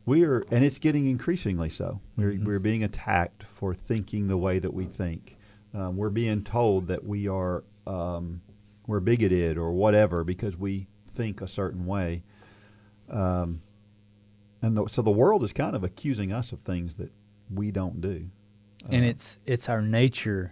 we 0.05 0.23
are 0.23 0.45
and 0.51 0.63
it's 0.63 0.79
getting 0.79 1.07
increasingly 1.07 1.69
so. 1.69 2.01
We're 2.17 2.38
we're 2.41 2.59
being 2.59 2.83
attacked 2.83 3.43
for 3.43 3.73
thinking 3.73 4.27
the 4.27 4.38
way 4.38 4.59
that 4.59 4.73
we 4.73 4.86
think. 4.86 5.38
Um, 5.73 5.97
we're 5.97 6.09
being 6.09 6.43
told 6.43 6.88
that 6.88 7.03
we 7.03 7.27
are 7.27 7.63
um, 7.88 8.41
we're 8.88 8.99
bigoted 8.99 9.57
or 9.57 9.71
whatever 9.71 10.23
because 10.23 10.57
we 10.57 10.88
think 11.09 11.41
a 11.41 11.47
certain 11.47 11.86
way. 11.86 12.23
Um, 13.09 13.61
and 14.61 14.75
the, 14.75 14.88
so 14.88 15.01
the 15.01 15.11
world 15.11 15.43
is 15.43 15.53
kind 15.53 15.75
of 15.75 15.83
accusing 15.83 16.31
us 16.31 16.51
of 16.51 16.59
things 16.59 16.95
that 16.95 17.11
we 17.53 17.71
don't 17.71 18.01
do. 18.01 18.29
And 18.86 19.01
uh-huh. 19.01 19.09
it's 19.09 19.39
it's 19.45 19.69
our 19.69 19.81
nature 19.81 20.51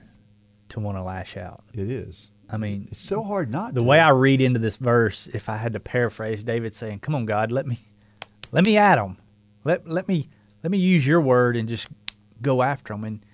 to 0.69 0.79
want 0.79 0.97
to 0.97 1.03
lash 1.03 1.37
out. 1.37 1.63
It 1.73 1.89
is. 1.89 2.29
I 2.49 2.57
mean, 2.57 2.87
It's 2.91 3.01
so 3.01 3.23
hard 3.23 3.51
not 3.51 3.69
to 3.69 3.73
the 3.75 3.81
to. 3.81 3.87
way 3.87 3.99
I 3.99 4.09
read 4.09 4.41
into 4.41 4.59
this 4.59 4.77
verse, 4.77 5.27
if 5.27 5.49
I 5.49 5.57
had 5.57 5.73
to 5.73 5.79
paraphrase 5.79 6.43
David 6.43 6.73
saying, 6.73 6.99
"Come 6.99 7.15
on, 7.15 7.25
God, 7.25 7.51
let 7.51 7.65
me, 7.65 7.79
let 8.51 8.65
me 8.65 8.77
at 8.77 8.95
them, 8.95 9.17
let 9.63 9.87
let 9.87 10.07
me 10.07 10.29
let 10.63 10.71
me 10.71 10.77
use 10.77 11.05
your 11.07 11.21
word 11.21 11.55
and 11.55 11.67
just 11.67 11.87
go 12.41 12.61
after 12.61 12.93
them." 12.93 13.03
And 13.05 13.25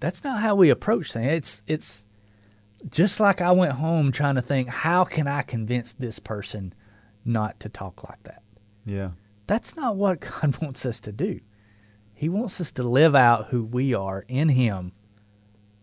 that's 0.00 0.24
not 0.24 0.40
how 0.40 0.54
we 0.54 0.70
approach 0.70 1.12
things. 1.12 1.32
It's 1.32 1.62
it's 1.66 2.06
just 2.90 3.20
like 3.20 3.40
I 3.40 3.52
went 3.52 3.72
home 3.72 4.12
trying 4.12 4.34
to 4.34 4.42
think, 4.42 4.68
how 4.68 5.04
can 5.04 5.26
I 5.26 5.42
convince 5.42 5.92
this 5.94 6.18
person 6.18 6.74
not 7.24 7.58
to 7.60 7.68
talk 7.68 8.04
like 8.08 8.22
that? 8.24 8.42
yeah. 8.84 9.10
That's 9.48 9.76
not 9.76 9.94
what 9.94 10.20
God 10.42 10.60
wants 10.60 10.84
us 10.84 10.98
to 11.00 11.12
do. 11.12 11.40
He 12.18 12.30
wants 12.30 12.60
us 12.62 12.72
to 12.72 12.82
live 12.82 13.14
out 13.14 13.48
who 13.48 13.62
we 13.62 13.92
are 13.92 14.24
in 14.26 14.48
Him, 14.48 14.92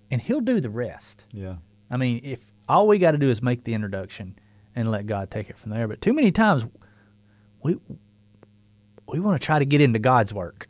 and 0.10 0.20
He'll 0.20 0.42
do 0.42 0.60
the 0.60 0.70
rest. 0.70 1.28
Yeah. 1.32 1.58
I 1.92 1.98
mean, 1.98 2.22
if 2.24 2.52
all 2.68 2.88
we 2.88 2.98
got 2.98 3.12
to 3.12 3.20
do 3.20 3.30
is 3.30 3.44
make 3.44 3.64
the 3.64 3.76
introduction 3.76 4.36
and 4.76 4.90
let 4.90 5.06
God 5.06 5.30
take 5.30 5.52
it 5.52 5.58
from 5.60 5.70
there. 5.70 5.88
But 5.88 6.02
too 6.02 6.12
many 6.12 6.32
times 6.32 6.66
we 7.62 7.78
we 9.08 9.20
want 9.20 9.40
to 9.40 9.46
try 9.46 9.60
to 9.60 9.66
get 9.66 9.80
into 9.80 10.00
God's 10.00 10.34
work, 10.34 10.66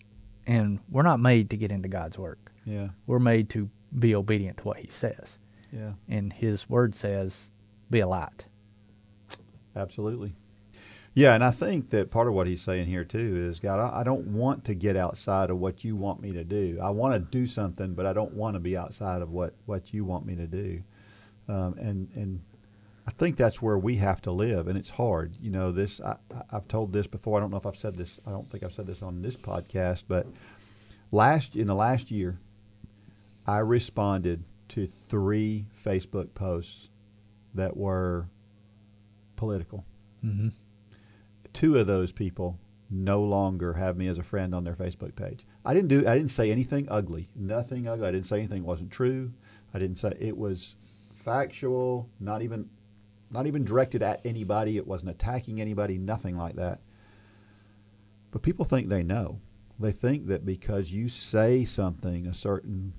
and 0.46 0.80
we're 0.90 1.02
not 1.02 1.22
made 1.22 1.50
to 1.52 1.58
get 1.58 1.72
into 1.72 1.88
God's 1.88 2.18
work. 2.18 2.52
Yeah. 2.66 2.90
We're 3.08 3.20
made 3.20 3.50
to 3.52 3.70
be 3.98 4.14
obedient 4.16 4.58
to 4.58 4.64
what 4.66 4.78
He 4.80 4.88
says, 4.88 5.40
Yeah. 5.72 5.94
and 6.10 6.34
His 6.34 6.70
Word 6.70 6.94
says, 6.94 7.50
"Be 7.90 8.02
a 8.02 8.08
light." 8.08 8.48
Absolutely. 9.78 10.34
Yeah, 11.16 11.36
and 11.36 11.44
I 11.44 11.52
think 11.52 11.92
that 11.92 12.10
part 12.10 12.28
of 12.28 12.34
what 12.34 12.48
he's 12.48 12.62
saying 12.62 12.88
here 12.88 13.04
too 13.04 13.48
is, 13.50 13.60
God, 13.60 13.80
I, 13.80 14.00
I 14.00 14.04
don't 14.04 14.28
want 14.28 14.66
to 14.66 14.74
get 14.74 14.96
outside 14.96 15.52
of 15.52 15.60
what 15.60 15.84
you 15.84 15.96
want 15.96 16.22
me 16.22 16.32
to 16.32 16.44
do. 16.44 16.80
I 16.82 16.90
want 16.90 17.14
to 17.14 17.20
do 17.20 17.46
something, 17.46 17.94
but 17.94 18.08
I 18.08 18.14
don't 18.14 18.34
want 18.34 18.56
to 18.56 18.60
be 18.60 18.76
outside 18.76 19.22
of 19.22 19.30
what 19.30 19.54
what 19.66 19.94
you 19.94 20.06
want 20.06 20.26
me 20.26 20.36
to 20.36 20.48
do. 20.48 20.82
Um, 21.48 21.76
and 21.78 22.10
and 22.16 22.42
I 23.06 23.12
think 23.12 23.38
that's 23.38 23.62
where 23.62 23.78
we 23.78 23.98
have 23.98 24.22
to 24.22 24.32
live, 24.32 24.68
and 24.68 24.78
it's 24.78 24.90
hard. 24.90 25.34
You 25.40 25.52
know, 25.52 25.72
this 25.72 26.02
I, 26.02 26.16
I've 26.52 26.68
told 26.68 26.92
this 26.94 27.06
before. 27.06 27.38
I 27.38 27.42
don't 27.42 27.52
know 27.52 27.58
if 27.58 27.66
I've 27.68 27.78
said 27.78 27.96
this. 27.96 28.20
I 28.26 28.32
don't 28.32 28.50
think 28.50 28.64
I've 28.64 28.74
said 28.74 28.88
this 28.88 29.04
on 29.04 29.22
this 29.22 29.38
podcast, 29.38 30.06
but 30.08 30.26
last 31.12 31.56
in 31.56 31.68
the 31.68 31.76
last 31.76 32.10
year, 32.10 32.40
I 33.46 33.60
responded 33.60 34.44
to 34.70 34.88
three 34.88 35.66
Facebook 35.86 36.34
posts 36.34 36.90
that 37.54 37.78
were 37.78 38.28
political. 39.36 39.86
Mm-hmm. 40.26 40.48
Two 41.54 41.78
of 41.78 41.88
those 41.88 42.12
people 42.12 42.60
no 42.90 43.22
longer 43.22 43.74
have 43.74 43.98
me 43.98 44.08
as 44.08 44.18
a 44.18 44.24
friend 44.24 44.54
on 44.54 44.64
their 44.64 44.76
Facebook 44.76 45.16
page. 45.16 45.46
I 45.66 45.74
didn't 45.74 45.90
do. 45.90 46.08
I 46.08 46.16
didn't 46.16 46.32
say 46.32 46.52
anything 46.52 46.88
ugly. 46.90 47.30
Nothing 47.36 47.88
ugly. 47.88 48.08
I 48.08 48.12
didn't 48.12 48.28
say 48.28 48.38
anything 48.38 48.64
wasn't 48.64 48.92
true. 48.92 49.32
I 49.74 49.80
didn't 49.80 49.98
say 49.98 50.16
it 50.20 50.38
was 50.38 50.76
factual. 51.14 52.10
Not 52.20 52.42
even, 52.42 52.70
not 53.32 53.48
even 53.48 53.64
directed 53.64 54.04
at 54.04 54.22
anybody. 54.26 54.78
It 54.78 54.88
wasn't 54.88 55.12
attacking 55.12 55.60
anybody. 55.60 55.98
Nothing 55.98 56.38
like 56.38 56.56
that. 56.56 56.82
But 58.32 58.42
people 58.42 58.66
think 58.66 58.90
they 58.90 59.04
know. 59.04 59.40
They 59.80 59.92
think 59.92 60.28
that 60.28 60.46
because 60.46 60.92
you 60.92 61.08
say 61.08 61.66
something, 61.66 62.28
a 62.28 62.34
certain 62.34 62.94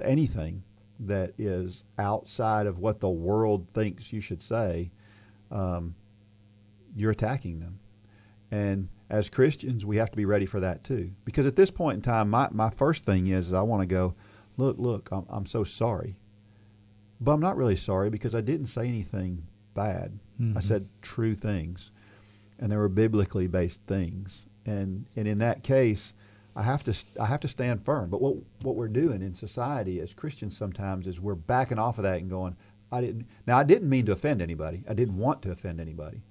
anything 0.00 0.62
that 1.00 1.32
is 1.38 1.84
outside 1.98 2.66
of 2.66 2.78
what 2.78 3.00
the 3.00 3.10
world 3.10 3.66
thinks 3.74 4.12
you 4.12 4.20
should 4.20 4.42
say, 4.42 4.90
um, 5.50 5.94
you're 6.94 7.10
attacking 7.10 7.60
them. 7.60 7.78
And 8.50 8.88
as 9.10 9.28
Christians, 9.28 9.84
we 9.84 9.96
have 9.96 10.10
to 10.10 10.16
be 10.16 10.24
ready 10.24 10.46
for 10.46 10.60
that 10.60 10.84
too. 10.84 11.10
Because 11.24 11.46
at 11.46 11.56
this 11.56 11.70
point 11.70 11.96
in 11.96 12.02
time, 12.02 12.30
my, 12.30 12.48
my 12.52 12.70
first 12.70 13.04
thing 13.04 13.26
is, 13.26 13.48
is 13.48 13.52
I 13.52 13.62
want 13.62 13.82
to 13.82 13.86
go, 13.86 14.14
look, 14.56 14.78
look, 14.78 15.08
I'm, 15.12 15.26
I'm 15.28 15.46
so 15.46 15.64
sorry. 15.64 16.16
But 17.20 17.32
I'm 17.32 17.40
not 17.40 17.56
really 17.56 17.76
sorry 17.76 18.10
because 18.10 18.34
I 18.34 18.40
didn't 18.40 18.66
say 18.66 18.86
anything 18.86 19.46
bad. 19.74 20.18
I 20.38 20.42
mm-hmm. 20.42 20.58
said 20.60 20.88
true 21.02 21.34
things. 21.34 21.90
And 22.58 22.70
they 22.70 22.76
were 22.76 22.88
biblically 22.88 23.46
based 23.46 23.80
things. 23.86 24.46
And, 24.66 25.06
and 25.16 25.26
in 25.28 25.38
that 25.38 25.62
case, 25.62 26.14
I 26.56 26.62
have 26.62 26.84
to 26.84 26.94
I 27.20 27.26
have 27.26 27.40
to 27.40 27.48
stand 27.48 27.84
firm. 27.84 28.10
But 28.10 28.22
what 28.22 28.36
what 28.62 28.76
we're 28.76 28.88
doing 28.88 29.22
in 29.22 29.34
society 29.34 30.00
as 30.00 30.14
Christians 30.14 30.56
sometimes 30.56 31.06
is 31.06 31.20
we're 31.20 31.34
backing 31.34 31.78
off 31.78 31.98
of 31.98 32.04
that 32.04 32.20
and 32.20 32.30
going, 32.30 32.56
I 32.92 33.00
didn't. 33.00 33.26
Now 33.46 33.58
I 33.58 33.64
didn't 33.64 33.88
mean 33.88 34.06
to 34.06 34.12
offend 34.12 34.40
anybody. 34.40 34.84
I 34.88 34.94
didn't 34.94 35.18
want 35.18 35.42
to 35.42 35.50
offend 35.50 35.80
anybody. 35.80 36.22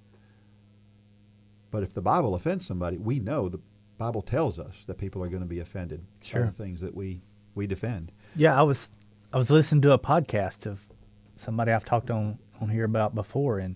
But 1.74 1.82
if 1.82 1.92
the 1.92 2.04
Bible 2.04 2.36
offends 2.36 2.68
somebody, 2.68 3.00
we 3.00 3.20
know 3.20 3.50
the 3.50 3.60
Bible 3.98 4.22
tells 4.22 4.60
us 4.60 4.84
that 4.86 5.00
people 5.00 5.24
are 5.24 5.28
going 5.28 5.42
to 5.42 5.48
be 5.48 5.60
offended 5.60 6.06
Sure. 6.22 6.42
by 6.42 6.46
the 6.46 6.54
things 6.54 6.82
that 6.82 6.94
we 6.96 7.24
we 7.56 7.66
defend. 7.66 8.12
Yeah, 8.36 8.58
I 8.58 8.62
was 8.62 8.92
I 9.34 9.38
was 9.38 9.50
listening 9.50 9.82
to 9.82 9.92
a 9.94 9.98
podcast 9.98 10.68
of 10.68 10.88
somebody 11.36 11.72
I've 11.72 11.84
talked 11.84 12.12
on 12.12 12.38
on 12.62 12.70
here 12.70 12.86
about 12.86 13.16
before, 13.16 13.58
and 13.58 13.76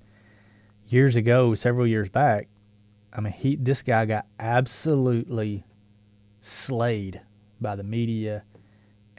years 0.87 1.15
ago, 1.15 1.55
several 1.55 1.87
years 1.87 2.07
back, 2.07 2.49
I 3.11 3.19
mean, 3.21 3.33
he 3.33 3.55
this 3.55 3.81
guy 3.81 4.05
got 4.05 4.27
absolutely 4.39 5.65
slayed 6.41 7.19
by 7.59 7.75
the 7.75 7.83
media 7.83 8.43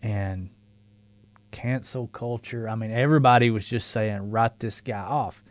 and 0.05 0.51
cancel 1.51 2.07
culture. 2.07 2.69
I 2.69 2.77
mean, 2.77 2.93
everybody 2.93 3.51
was 3.51 3.67
just 3.69 3.91
saying 3.91 4.31
write 4.31 4.61
this 4.61 4.81
guy 4.81 5.01
off, 5.01 5.43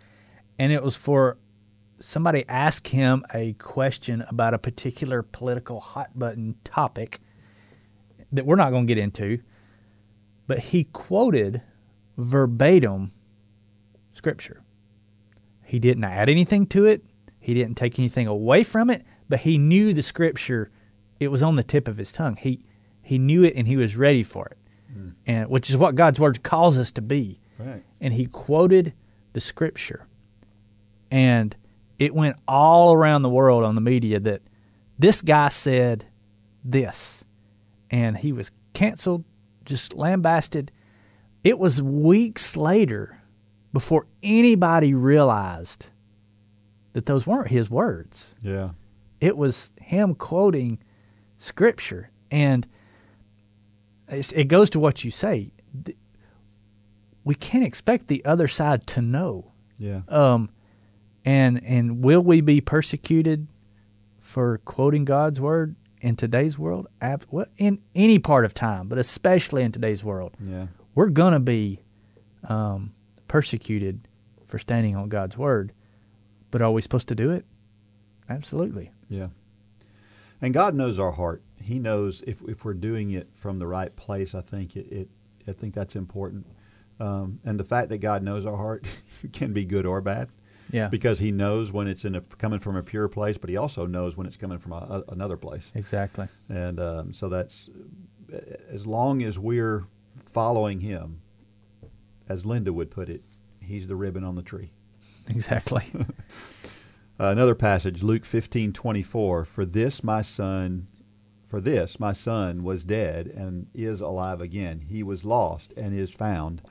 and 0.57 0.71
it 0.71 0.81
was 0.81 0.95
for 0.95 1.37
somebody 1.99 2.45
asked 2.47 2.89
him 2.89 3.25
a 3.33 3.53
question 3.53 4.23
about 4.29 4.53
a 4.53 4.57
particular 4.57 5.23
political 5.23 5.79
hot 5.79 6.17
button 6.17 6.55
topic 6.63 7.19
that 8.31 8.45
we're 8.45 8.55
not 8.55 8.71
going 8.71 8.85
to 8.85 8.93
get 8.93 9.01
into, 9.01 9.39
but 10.47 10.59
he 10.59 10.83
quoted 10.85 11.61
verbatim 12.17 13.11
scripture. 14.13 14.61
He 15.63 15.79
didn't 15.79 16.03
add 16.03 16.29
anything 16.29 16.65
to 16.67 16.85
it. 16.85 17.03
He 17.39 17.53
didn't 17.53 17.75
take 17.75 17.97
anything 17.99 18.27
away 18.27 18.63
from 18.63 18.89
it, 18.89 19.05
but 19.29 19.39
he 19.39 19.57
knew 19.57 19.93
the 19.93 20.01
scripture. 20.01 20.71
It 21.19 21.29
was 21.29 21.43
on 21.43 21.55
the 21.55 21.63
tip 21.63 21.87
of 21.87 21.97
his 21.97 22.11
tongue. 22.11 22.35
He 22.35 22.63
he 23.01 23.17
knew 23.17 23.43
it 23.43 23.55
and 23.55 23.67
he 23.67 23.77
was 23.77 23.95
ready 23.95 24.23
for 24.23 24.47
it, 24.47 24.57
hmm. 24.91 25.09
and 25.25 25.49
which 25.49 25.69
is 25.69 25.77
what 25.77 25.95
God's 25.95 26.19
word 26.19 26.43
calls 26.43 26.77
us 26.77 26.91
to 26.91 27.01
be. 27.01 27.39
Right. 27.57 27.83
And 28.01 28.13
he 28.13 28.25
quoted 28.25 28.93
the 29.33 29.39
scripture, 29.39 30.07
and 31.09 31.55
it 31.99 32.13
went 32.13 32.37
all 32.47 32.93
around 32.93 33.21
the 33.21 33.29
world 33.29 33.63
on 33.63 33.75
the 33.75 33.81
media 33.81 34.19
that 34.19 34.41
this 34.99 35.21
guy 35.21 35.49
said 35.49 36.05
this, 36.63 37.25
and 37.89 38.17
he 38.17 38.31
was 38.31 38.51
canceled, 38.73 39.23
just 39.65 39.93
lambasted. 39.93 40.71
It 41.43 41.59
was 41.59 41.81
weeks 41.81 42.57
later 42.57 43.21
before 43.73 44.07
anybody 44.23 44.93
realized 44.93 45.87
that 46.93 47.05
those 47.05 47.27
weren't 47.27 47.49
his 47.49 47.69
words. 47.69 48.35
Yeah. 48.41 48.71
It 49.21 49.37
was 49.37 49.71
him 49.79 50.15
quoting 50.15 50.79
scripture. 51.37 52.09
And 52.31 52.67
it 54.09 54.47
goes 54.47 54.69
to 54.71 54.79
what 54.79 55.03
you 55.03 55.11
say. 55.11 55.51
We 57.23 57.35
can't 57.35 57.63
expect 57.63 58.07
the 58.07 58.25
other 58.25 58.47
side 58.47 58.87
to 58.87 59.01
know. 59.01 59.51
Yeah. 59.77 60.01
Um, 60.07 60.49
and 61.27 61.61
and 61.65 62.01
will 62.03 62.21
we 62.21 62.39
be 62.39 62.61
persecuted 62.61 63.47
for 64.17 64.59
quoting 64.59 65.03
God's 65.03 65.41
word 65.41 65.75
in 65.99 66.15
today's 66.15 66.57
world? 66.57 66.87
Ab- 67.01 67.25
well, 67.29 67.47
in 67.57 67.79
any 67.93 68.17
part 68.17 68.45
of 68.45 68.53
time, 68.53 68.87
but 68.87 68.97
especially 68.97 69.63
in 69.63 69.73
today's 69.73 70.03
world, 70.05 70.35
Yeah. 70.41 70.67
we're 70.95 71.09
gonna 71.09 71.41
be 71.41 71.79
um, 72.47 72.93
persecuted 73.27 74.07
for 74.45 74.57
standing 74.57 74.95
on 74.95 75.09
God's 75.09 75.37
word. 75.37 75.73
But 76.49 76.61
are 76.61 76.71
we 76.71 76.81
supposed 76.81 77.09
to 77.09 77.15
do 77.15 77.31
it? 77.31 77.45
Absolutely. 78.29 78.91
Yeah. 79.09 79.27
And 80.41 80.53
God 80.53 80.75
knows 80.75 80.97
our 80.97 81.11
heart. 81.11 81.41
He 81.61 81.77
knows 81.79 82.21
if, 82.25 82.41
if 82.47 82.63
we're 82.63 82.73
doing 82.73 83.11
it 83.11 83.27
from 83.33 83.59
the 83.59 83.67
right 83.67 83.93
place. 83.97 84.33
I 84.33 84.39
think 84.41 84.77
it, 84.77 84.87
it 84.91 85.09
I 85.45 85.51
think 85.51 85.73
that's 85.73 85.97
important. 85.97 86.45
Um, 87.01 87.39
and 87.43 87.59
the 87.59 87.63
fact 87.65 87.89
that 87.89 87.97
God 87.97 88.23
knows 88.23 88.45
our 88.45 88.55
heart 88.55 88.87
can 89.33 89.51
be 89.51 89.65
good 89.65 89.85
or 89.85 89.99
bad. 89.99 90.29
Yeah. 90.71 90.87
Because 90.89 91.19
he 91.19 91.31
knows 91.31 91.71
when 91.71 91.87
it's 91.87 92.05
in 92.05 92.15
a, 92.15 92.21
coming 92.21 92.59
from 92.59 92.75
a 92.75 92.83
pure 92.83 93.07
place, 93.07 93.37
but 93.37 93.49
he 93.49 93.57
also 93.57 93.85
knows 93.85 94.17
when 94.17 94.27
it's 94.27 94.37
coming 94.37 94.57
from 94.57 94.73
a, 94.73 94.75
a, 95.07 95.11
another 95.11 95.37
place. 95.37 95.71
Exactly. 95.75 96.27
And 96.49 96.79
um, 96.79 97.13
so 97.13 97.29
that's 97.29 97.69
as 98.69 98.85
long 98.85 99.21
as 99.21 99.39
we're 99.39 99.85
following 100.25 100.81
him, 100.81 101.21
as 102.29 102.45
Linda 102.45 102.73
would 102.73 102.91
put 102.91 103.09
it, 103.09 103.23
he's 103.61 103.87
the 103.87 103.95
ribbon 103.95 104.23
on 104.23 104.35
the 104.35 104.43
tree. 104.43 104.71
Exactly. 105.29 105.83
Uh, 105.93 106.05
another 107.19 107.53
passage, 107.53 108.01
Luke 108.01 108.23
fifteen 108.23 108.71
twenty 108.71 109.03
four. 109.03 109.43
For 109.43 109.65
this 109.65 110.01
my 110.01 110.21
son, 110.21 110.87
for 111.49 111.59
this 111.59 111.99
my 111.99 112.13
son 112.13 112.63
was 112.63 112.85
dead 112.85 113.27
and 113.27 113.67
is 113.73 113.99
alive 113.99 114.39
again. 114.39 114.85
He 114.87 115.03
was 115.03 115.25
lost 115.25 115.73
and 115.75 115.93
is 115.93 116.13
found, 116.13 116.61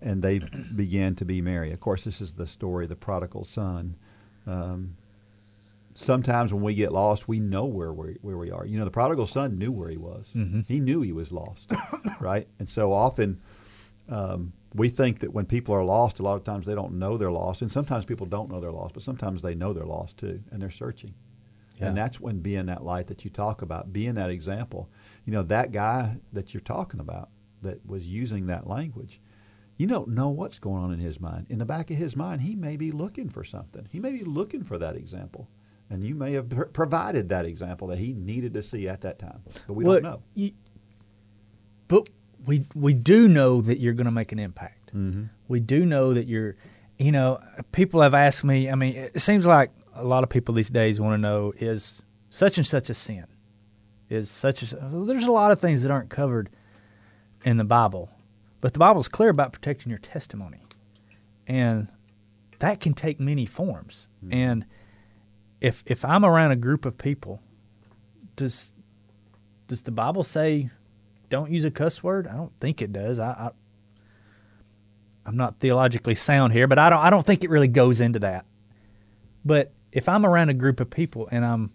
and 0.00 0.22
they 0.22 0.38
began 0.38 1.14
to 1.16 1.24
be 1.24 1.40
merry. 1.40 1.72
Of 1.72 1.80
course, 1.80 2.04
this 2.04 2.20
is 2.20 2.32
the 2.32 2.46
story 2.46 2.84
of 2.84 2.90
the 2.90 2.96
prodigal 2.96 3.44
son. 3.44 3.96
Um, 4.46 4.96
sometimes 5.94 6.52
when 6.52 6.62
we 6.62 6.74
get 6.74 6.92
lost, 6.92 7.28
we 7.28 7.40
know 7.40 7.64
where 7.66 7.92
we 7.92 8.16
where 8.22 8.36
we 8.36 8.50
are. 8.50 8.66
You 8.66 8.78
know, 8.78 8.84
the 8.84 8.90
prodigal 8.90 9.26
son 9.26 9.58
knew 9.58 9.72
where 9.72 9.88
he 9.88 9.96
was. 9.96 10.30
He 10.68 10.80
knew 10.80 11.02
he 11.02 11.12
was 11.12 11.32
lost, 11.32 11.72
right? 12.20 12.46
And 12.58 12.68
so 12.68 12.92
often. 12.92 13.40
Um, 14.08 14.52
we 14.74 14.88
think 14.90 15.20
that 15.20 15.32
when 15.32 15.46
people 15.46 15.74
are 15.74 15.82
lost, 15.82 16.20
a 16.20 16.22
lot 16.22 16.36
of 16.36 16.44
times 16.44 16.66
they 16.66 16.74
don't 16.74 16.98
know 16.98 17.16
they're 17.16 17.32
lost, 17.32 17.62
and 17.62 17.72
sometimes 17.72 18.04
people 18.04 18.26
don't 18.26 18.50
know 18.50 18.60
they're 18.60 18.70
lost, 18.70 18.92
but 18.94 19.02
sometimes 19.02 19.40
they 19.40 19.54
know 19.54 19.72
they're 19.72 19.84
lost 19.84 20.18
too, 20.18 20.40
and 20.52 20.60
they're 20.60 20.70
searching. 20.70 21.14
Yeah. 21.80 21.88
And 21.88 21.96
that's 21.96 22.20
when 22.20 22.40
being 22.40 22.66
that 22.66 22.84
light 22.84 23.06
that 23.08 23.24
you 23.24 23.30
talk 23.30 23.62
about, 23.62 23.92
being 23.92 24.14
that 24.14 24.30
example. 24.30 24.88
You 25.24 25.32
know, 25.32 25.42
that 25.44 25.72
guy 25.72 26.16
that 26.32 26.54
you're 26.54 26.60
talking 26.60 27.00
about 27.00 27.30
that 27.62 27.84
was 27.86 28.06
using 28.06 28.46
that 28.46 28.66
language, 28.66 29.20
you 29.76 29.86
don't 29.86 30.08
know 30.08 30.28
what's 30.30 30.58
going 30.58 30.82
on 30.82 30.92
in 30.92 30.98
his 31.00 31.20
mind. 31.20 31.46
In 31.50 31.58
the 31.58 31.66
back 31.66 31.90
of 31.90 31.96
his 31.96 32.16
mind, 32.16 32.40
he 32.40 32.56
may 32.56 32.76
be 32.76 32.90
looking 32.92 33.28
for 33.28 33.44
something. 33.44 33.86
He 33.90 34.00
may 34.00 34.12
be 34.12 34.24
looking 34.24 34.62
for 34.62 34.78
that 34.78 34.96
example. 34.96 35.48
And 35.90 36.02
you 36.02 36.14
may 36.14 36.32
have 36.32 36.48
pr- 36.48 36.64
provided 36.64 37.28
that 37.28 37.44
example 37.44 37.88
that 37.88 37.98
he 37.98 38.12
needed 38.12 38.54
to 38.54 38.62
see 38.62 38.88
at 38.88 39.02
that 39.02 39.18
time, 39.18 39.40
but 39.66 39.74
we 39.74 39.84
Well, 39.84 39.94
don't 39.94 40.02
know. 40.02 40.22
you- 40.34 40.52
but 41.88 42.08
we 42.44 42.64
we 42.74 42.92
do 42.94 43.28
know 43.28 43.60
that 43.60 43.78
you're 43.78 43.92
going 43.94 44.06
to 44.06 44.10
make 44.10 44.32
an 44.32 44.38
impact. 44.38 44.92
Mm-hmm. 44.94 45.24
We 45.48 45.60
do 45.60 45.84
know 45.86 46.14
that 46.14 46.26
you're, 46.26 46.56
you 46.98 47.12
know, 47.12 47.38
people 47.72 48.00
have 48.00 48.14
asked 48.14 48.44
me. 48.44 48.68
I 48.70 48.74
mean, 48.74 48.94
it 48.96 49.20
seems 49.20 49.46
like 49.46 49.70
a 49.94 50.04
lot 50.04 50.22
of 50.24 50.28
people 50.30 50.54
these 50.54 50.70
days 50.70 51.00
want 51.00 51.14
to 51.14 51.18
know 51.18 51.52
is 51.58 52.02
such 52.30 52.56
and 52.58 52.66
such 52.66 52.90
a 52.90 52.94
sin, 52.94 53.26
is 54.10 54.30
such 54.30 54.72
well, 54.74 55.04
there's 55.04 55.24
a 55.26 55.32
lot 55.32 55.52
of 55.52 55.60
things 55.60 55.82
that 55.82 55.90
aren't 55.90 56.10
covered 56.10 56.50
in 57.44 57.56
the 57.58 57.64
Bible, 57.64 58.10
but 58.66 58.72
the 58.72 58.80
Bible's 58.80 59.06
clear 59.06 59.28
about 59.28 59.52
protecting 59.52 59.90
your 59.90 60.00
testimony, 60.00 60.58
and 61.46 61.86
that 62.58 62.80
can 62.80 62.94
take 62.94 63.20
many 63.20 63.46
forms. 63.46 64.08
Hmm. 64.22 64.32
And 64.32 64.66
if 65.60 65.84
if 65.86 66.04
I'm 66.04 66.24
around 66.24 66.50
a 66.50 66.56
group 66.56 66.84
of 66.84 66.98
people, 66.98 67.40
does 68.34 68.74
does 69.68 69.84
the 69.84 69.92
Bible 69.92 70.24
say 70.24 70.70
don't 71.28 71.52
use 71.52 71.64
a 71.64 71.70
cuss 71.70 72.02
word? 72.02 72.26
I 72.26 72.34
don't 72.34 72.58
think 72.58 72.82
it 72.82 72.92
does. 72.92 73.20
I, 73.20 73.28
I 73.28 73.50
I'm 75.24 75.36
not 75.36 75.60
theologically 75.60 76.16
sound 76.16 76.52
here, 76.52 76.66
but 76.66 76.80
I 76.80 76.90
don't 76.90 76.98
I 76.98 77.08
don't 77.08 77.24
think 77.24 77.44
it 77.44 77.50
really 77.50 77.68
goes 77.68 78.00
into 78.00 78.18
that. 78.18 78.46
But 79.44 79.70
if 79.92 80.08
I'm 80.08 80.26
around 80.26 80.48
a 80.48 80.54
group 80.54 80.80
of 80.80 80.90
people 80.90 81.28
and 81.30 81.44
I'm 81.44 81.70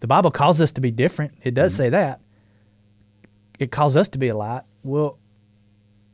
the 0.00 0.08
Bible 0.08 0.30
calls 0.30 0.60
us 0.60 0.72
to 0.72 0.82
be 0.82 0.90
different, 0.90 1.38
it 1.42 1.54
does 1.54 1.72
hmm. 1.72 1.78
say 1.78 1.88
that. 1.88 2.20
It 3.58 3.70
calls 3.70 3.96
us 3.96 4.08
to 4.08 4.18
be 4.18 4.28
a 4.28 4.36
light. 4.36 4.64
Well, 4.82 5.18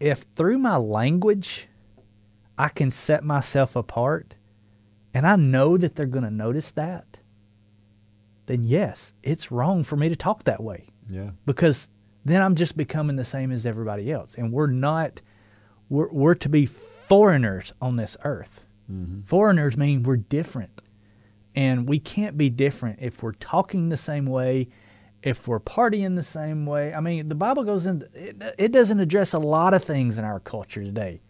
if 0.00 0.24
through 0.36 0.58
my 0.58 0.76
language 0.76 1.68
I 2.56 2.68
can 2.68 2.90
set 2.90 3.22
myself 3.24 3.76
apart 3.76 4.34
and 5.14 5.26
I 5.26 5.36
know 5.36 5.76
that 5.76 5.94
they're 5.96 6.06
going 6.06 6.24
to 6.24 6.30
notice 6.30 6.70
that, 6.72 7.20
then 8.46 8.64
yes, 8.64 9.14
it's 9.22 9.50
wrong 9.50 9.82
for 9.84 9.96
me 9.96 10.08
to 10.08 10.16
talk 10.16 10.44
that 10.44 10.62
way 10.62 10.86
Yeah. 11.08 11.30
because 11.46 11.88
then 12.24 12.42
I'm 12.42 12.54
just 12.54 12.76
becoming 12.76 13.16
the 13.16 13.24
same 13.24 13.50
as 13.52 13.64
everybody 13.66 14.10
else, 14.12 14.34
and 14.34 14.52
we're 14.52 14.66
not. 14.66 15.22
We're 15.88 16.08
we're 16.12 16.34
to 16.34 16.48
be 16.50 16.66
foreigners 16.66 17.72
on 17.80 17.96
this 17.96 18.16
earth. 18.24 18.66
Mm-hmm. 18.92 19.22
Foreigners 19.22 19.76
mean 19.78 20.02
we're 20.02 20.16
different, 20.18 20.82
and 21.54 21.88
we 21.88 21.98
can't 21.98 22.36
be 22.36 22.50
different 22.50 22.98
if 23.00 23.22
we're 23.22 23.32
talking 23.32 23.88
the 23.88 23.96
same 23.96 24.26
way, 24.26 24.68
if 25.22 25.48
we're 25.48 25.60
partying 25.60 26.16
the 26.16 26.22
same 26.22 26.66
way. 26.66 26.94
I 26.94 27.00
mean, 27.00 27.26
the 27.26 27.34
Bible 27.34 27.64
goes 27.64 27.86
into 27.86 28.08
it, 28.14 28.54
it 28.58 28.72
doesn't 28.72 29.00
address 29.00 29.34
a 29.34 29.38
lot 29.38 29.74
of 29.74 29.82
things 29.82 30.18
in 30.18 30.24
our 30.24 30.40
culture 30.40 30.82
today, 30.84 31.20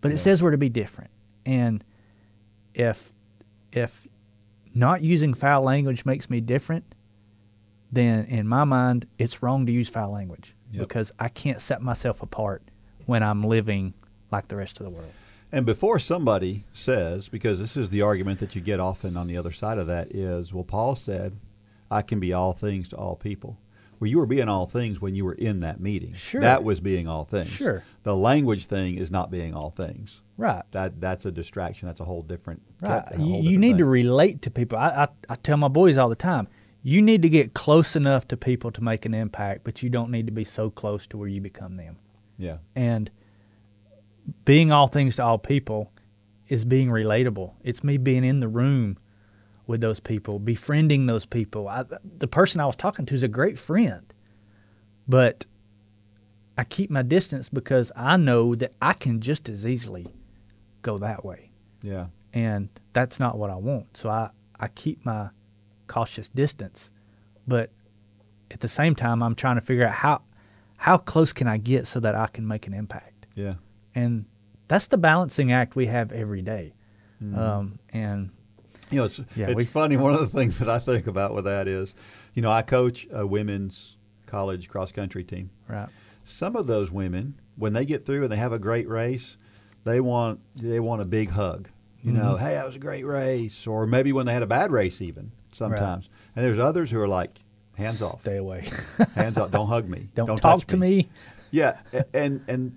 but 0.00 0.12
it 0.12 0.18
says 0.18 0.42
we're 0.42 0.50
to 0.52 0.58
be 0.58 0.68
different, 0.68 1.10
and 1.44 1.84
if 2.74 3.12
if 3.72 4.06
not 4.74 5.02
using 5.02 5.34
foul 5.34 5.62
language 5.62 6.04
makes 6.04 6.30
me 6.30 6.40
different, 6.40 6.94
then 7.90 8.24
in 8.24 8.48
my 8.48 8.64
mind, 8.64 9.06
it's 9.18 9.42
wrong 9.42 9.66
to 9.66 9.72
use 9.72 9.88
foul 9.88 10.12
language 10.12 10.54
because 10.72 11.12
I 11.18 11.28
can't 11.28 11.60
set 11.60 11.82
myself 11.82 12.22
apart 12.22 12.62
when 13.04 13.22
I'm 13.22 13.44
living 13.44 13.92
like 14.30 14.48
the 14.48 14.56
rest 14.56 14.80
of 14.80 14.86
the 14.86 14.90
world. 14.90 15.12
And 15.54 15.66
before 15.66 15.98
somebody 15.98 16.64
says, 16.72 17.28
because 17.28 17.60
this 17.60 17.76
is 17.76 17.90
the 17.90 18.00
argument 18.00 18.38
that 18.38 18.56
you 18.56 18.62
get 18.62 18.80
often 18.80 19.18
on 19.18 19.26
the 19.26 19.36
other 19.36 19.52
side 19.52 19.76
of 19.76 19.86
that, 19.88 20.14
is, 20.14 20.54
well, 20.54 20.64
Paul 20.64 20.96
said, 20.96 21.36
I 21.92 22.02
can 22.02 22.20
be 22.20 22.32
all 22.32 22.52
things 22.52 22.88
to 22.88 22.96
all 22.96 23.16
people. 23.16 23.58
Well, 24.00 24.10
you 24.10 24.18
were 24.18 24.26
being 24.26 24.48
all 24.48 24.66
things 24.66 25.00
when 25.00 25.14
you 25.14 25.24
were 25.24 25.34
in 25.34 25.60
that 25.60 25.78
meeting. 25.78 26.14
Sure. 26.14 26.40
That 26.40 26.64
was 26.64 26.80
being 26.80 27.06
all 27.06 27.24
things. 27.24 27.50
Sure. 27.50 27.84
The 28.02 28.16
language 28.16 28.66
thing 28.66 28.96
is 28.96 29.12
not 29.12 29.30
being 29.30 29.54
all 29.54 29.70
things. 29.70 30.22
Right. 30.36 30.64
That 30.72 31.00
that's 31.00 31.24
a 31.24 31.30
distraction. 31.30 31.86
That's 31.86 32.00
a 32.00 32.04
whole 32.04 32.22
different. 32.22 32.62
Right. 32.80 33.04
whole 33.14 33.26
You, 33.26 33.36
different 33.36 33.58
need 33.60 33.78
to 33.78 33.84
relate 33.84 34.42
to 34.42 34.50
people. 34.50 34.78
I, 34.78 34.88
I, 34.88 35.08
I 35.28 35.36
tell 35.36 35.56
my 35.56 35.68
boys 35.68 35.98
all 35.98 36.08
the 36.08 36.16
time 36.16 36.48
you 36.82 37.00
need 37.00 37.22
to 37.22 37.28
get 37.28 37.54
close 37.54 37.94
enough 37.94 38.26
to 38.28 38.36
people 38.36 38.70
to 38.72 38.82
make 38.82 39.06
an 39.06 39.14
impact, 39.14 39.62
but 39.62 39.82
you 39.82 39.88
don't 39.88 40.10
need 40.10 40.26
to 40.26 40.32
be 40.32 40.44
so 40.44 40.68
close 40.68 41.06
to 41.06 41.16
where 41.16 41.28
you 41.28 41.40
become 41.40 41.76
them. 41.76 41.96
Yeah. 42.38 42.58
And 42.74 43.10
being 44.44 44.72
all 44.72 44.88
things 44.88 45.16
to 45.16 45.24
all 45.24 45.38
people 45.38 45.92
is 46.48 46.64
being 46.64 46.88
relatable. 46.88 47.52
It's 47.62 47.84
me 47.84 47.98
being 47.98 48.24
in 48.24 48.40
the 48.40 48.48
room 48.48 48.98
with 49.66 49.80
those 49.80 50.00
people, 50.00 50.38
befriending 50.38 51.06
those 51.06 51.24
people. 51.26 51.68
I, 51.68 51.84
the 52.04 52.26
person 52.26 52.60
I 52.60 52.66
was 52.66 52.76
talking 52.76 53.06
to 53.06 53.14
is 53.14 53.22
a 53.22 53.28
great 53.28 53.58
friend, 53.58 54.12
but 55.08 55.46
I 56.58 56.64
keep 56.64 56.90
my 56.90 57.02
distance 57.02 57.48
because 57.48 57.92
I 57.96 58.16
know 58.16 58.54
that 58.56 58.72
I 58.82 58.92
can 58.92 59.20
just 59.20 59.48
as 59.48 59.66
easily 59.66 60.06
go 60.82 60.98
that 60.98 61.24
way. 61.24 61.50
Yeah. 61.82 62.06
And 62.32 62.68
that's 62.92 63.20
not 63.20 63.38
what 63.38 63.50
I 63.50 63.56
want. 63.56 63.96
So 63.96 64.10
I, 64.10 64.30
I 64.58 64.68
keep 64.68 65.04
my 65.04 65.30
cautious 65.86 66.28
distance. 66.28 66.90
But 67.46 67.70
at 68.50 68.60
the 68.60 68.68
same 68.68 68.94
time, 68.94 69.22
I'm 69.22 69.34
trying 69.34 69.56
to 69.56 69.60
figure 69.60 69.86
out 69.86 69.94
how, 69.94 70.22
how 70.76 70.98
close 70.98 71.32
can 71.32 71.46
I 71.46 71.56
get 71.58 71.86
so 71.86 72.00
that 72.00 72.14
I 72.14 72.26
can 72.26 72.46
make 72.46 72.66
an 72.66 72.74
impact 72.74 73.26
Yeah. 73.34 73.54
and 73.94 74.26
that's 74.68 74.86
the 74.86 74.96
balancing 74.96 75.52
act 75.52 75.76
we 75.76 75.86
have 75.86 76.12
every 76.12 76.40
day. 76.40 76.72
Mm-hmm. 77.22 77.38
Um, 77.38 77.78
and 77.90 78.30
You 78.92 78.98
know, 78.98 79.04
it's 79.06 79.20
Yeah, 79.36 79.46
it's 79.48 79.54
we- 79.56 79.64
funny. 79.64 79.96
One 79.96 80.14
of 80.14 80.20
the 80.20 80.26
things 80.26 80.58
that 80.58 80.68
I 80.68 80.78
think 80.78 81.06
about 81.06 81.34
with 81.34 81.44
that 81.46 81.66
is, 81.68 81.94
you 82.34 82.42
know, 82.42 82.50
I 82.50 82.62
coach 82.62 83.06
a 83.12 83.26
women's 83.26 83.96
college 84.26 84.68
cross 84.68 84.92
country 84.92 85.24
team. 85.24 85.50
right, 85.68 85.88
Some 86.24 86.56
of 86.56 86.66
those 86.66 86.92
women, 86.92 87.34
when 87.56 87.72
they 87.72 87.84
get 87.84 88.04
through 88.04 88.22
and 88.22 88.30
they 88.32 88.36
have 88.36 88.52
a 88.52 88.58
great 88.58 88.88
race, 88.88 89.36
they 89.84 90.00
want 90.00 90.40
they 90.54 90.78
want 90.80 91.02
a 91.02 91.04
big 91.04 91.30
hug. 91.30 91.68
You 92.02 92.12
know, 92.12 92.34
Mm-hmm. 92.34 92.44
hey, 92.44 92.54
that 92.54 92.66
was 92.66 92.76
a 92.76 92.80
great 92.80 93.04
race, 93.06 93.66
or 93.66 93.86
maybe 93.86 94.12
when 94.12 94.26
they 94.26 94.32
had 94.34 94.42
a 94.42 94.46
bad 94.46 94.72
race, 94.72 95.00
even 95.00 95.32
sometimes. 95.52 96.08
And 96.34 96.44
there's 96.44 96.58
others 96.58 96.90
who 96.90 97.00
are 97.00 97.06
like, 97.08 97.40
hands 97.76 98.02
off, 98.02 98.20
stay 98.22 98.36
away. 98.38 98.68
hands 99.14 99.38
off, 99.38 99.50
don't 99.52 99.68
hug 99.68 99.88
me, 99.88 100.08
Don't, 100.14 100.26
don't 100.26 100.36
talk 100.36 100.58
touch 100.60 100.66
to 100.68 100.76
me. 100.76 101.08
Yeah, 101.52 101.78
and 102.14 102.42
and 102.48 102.76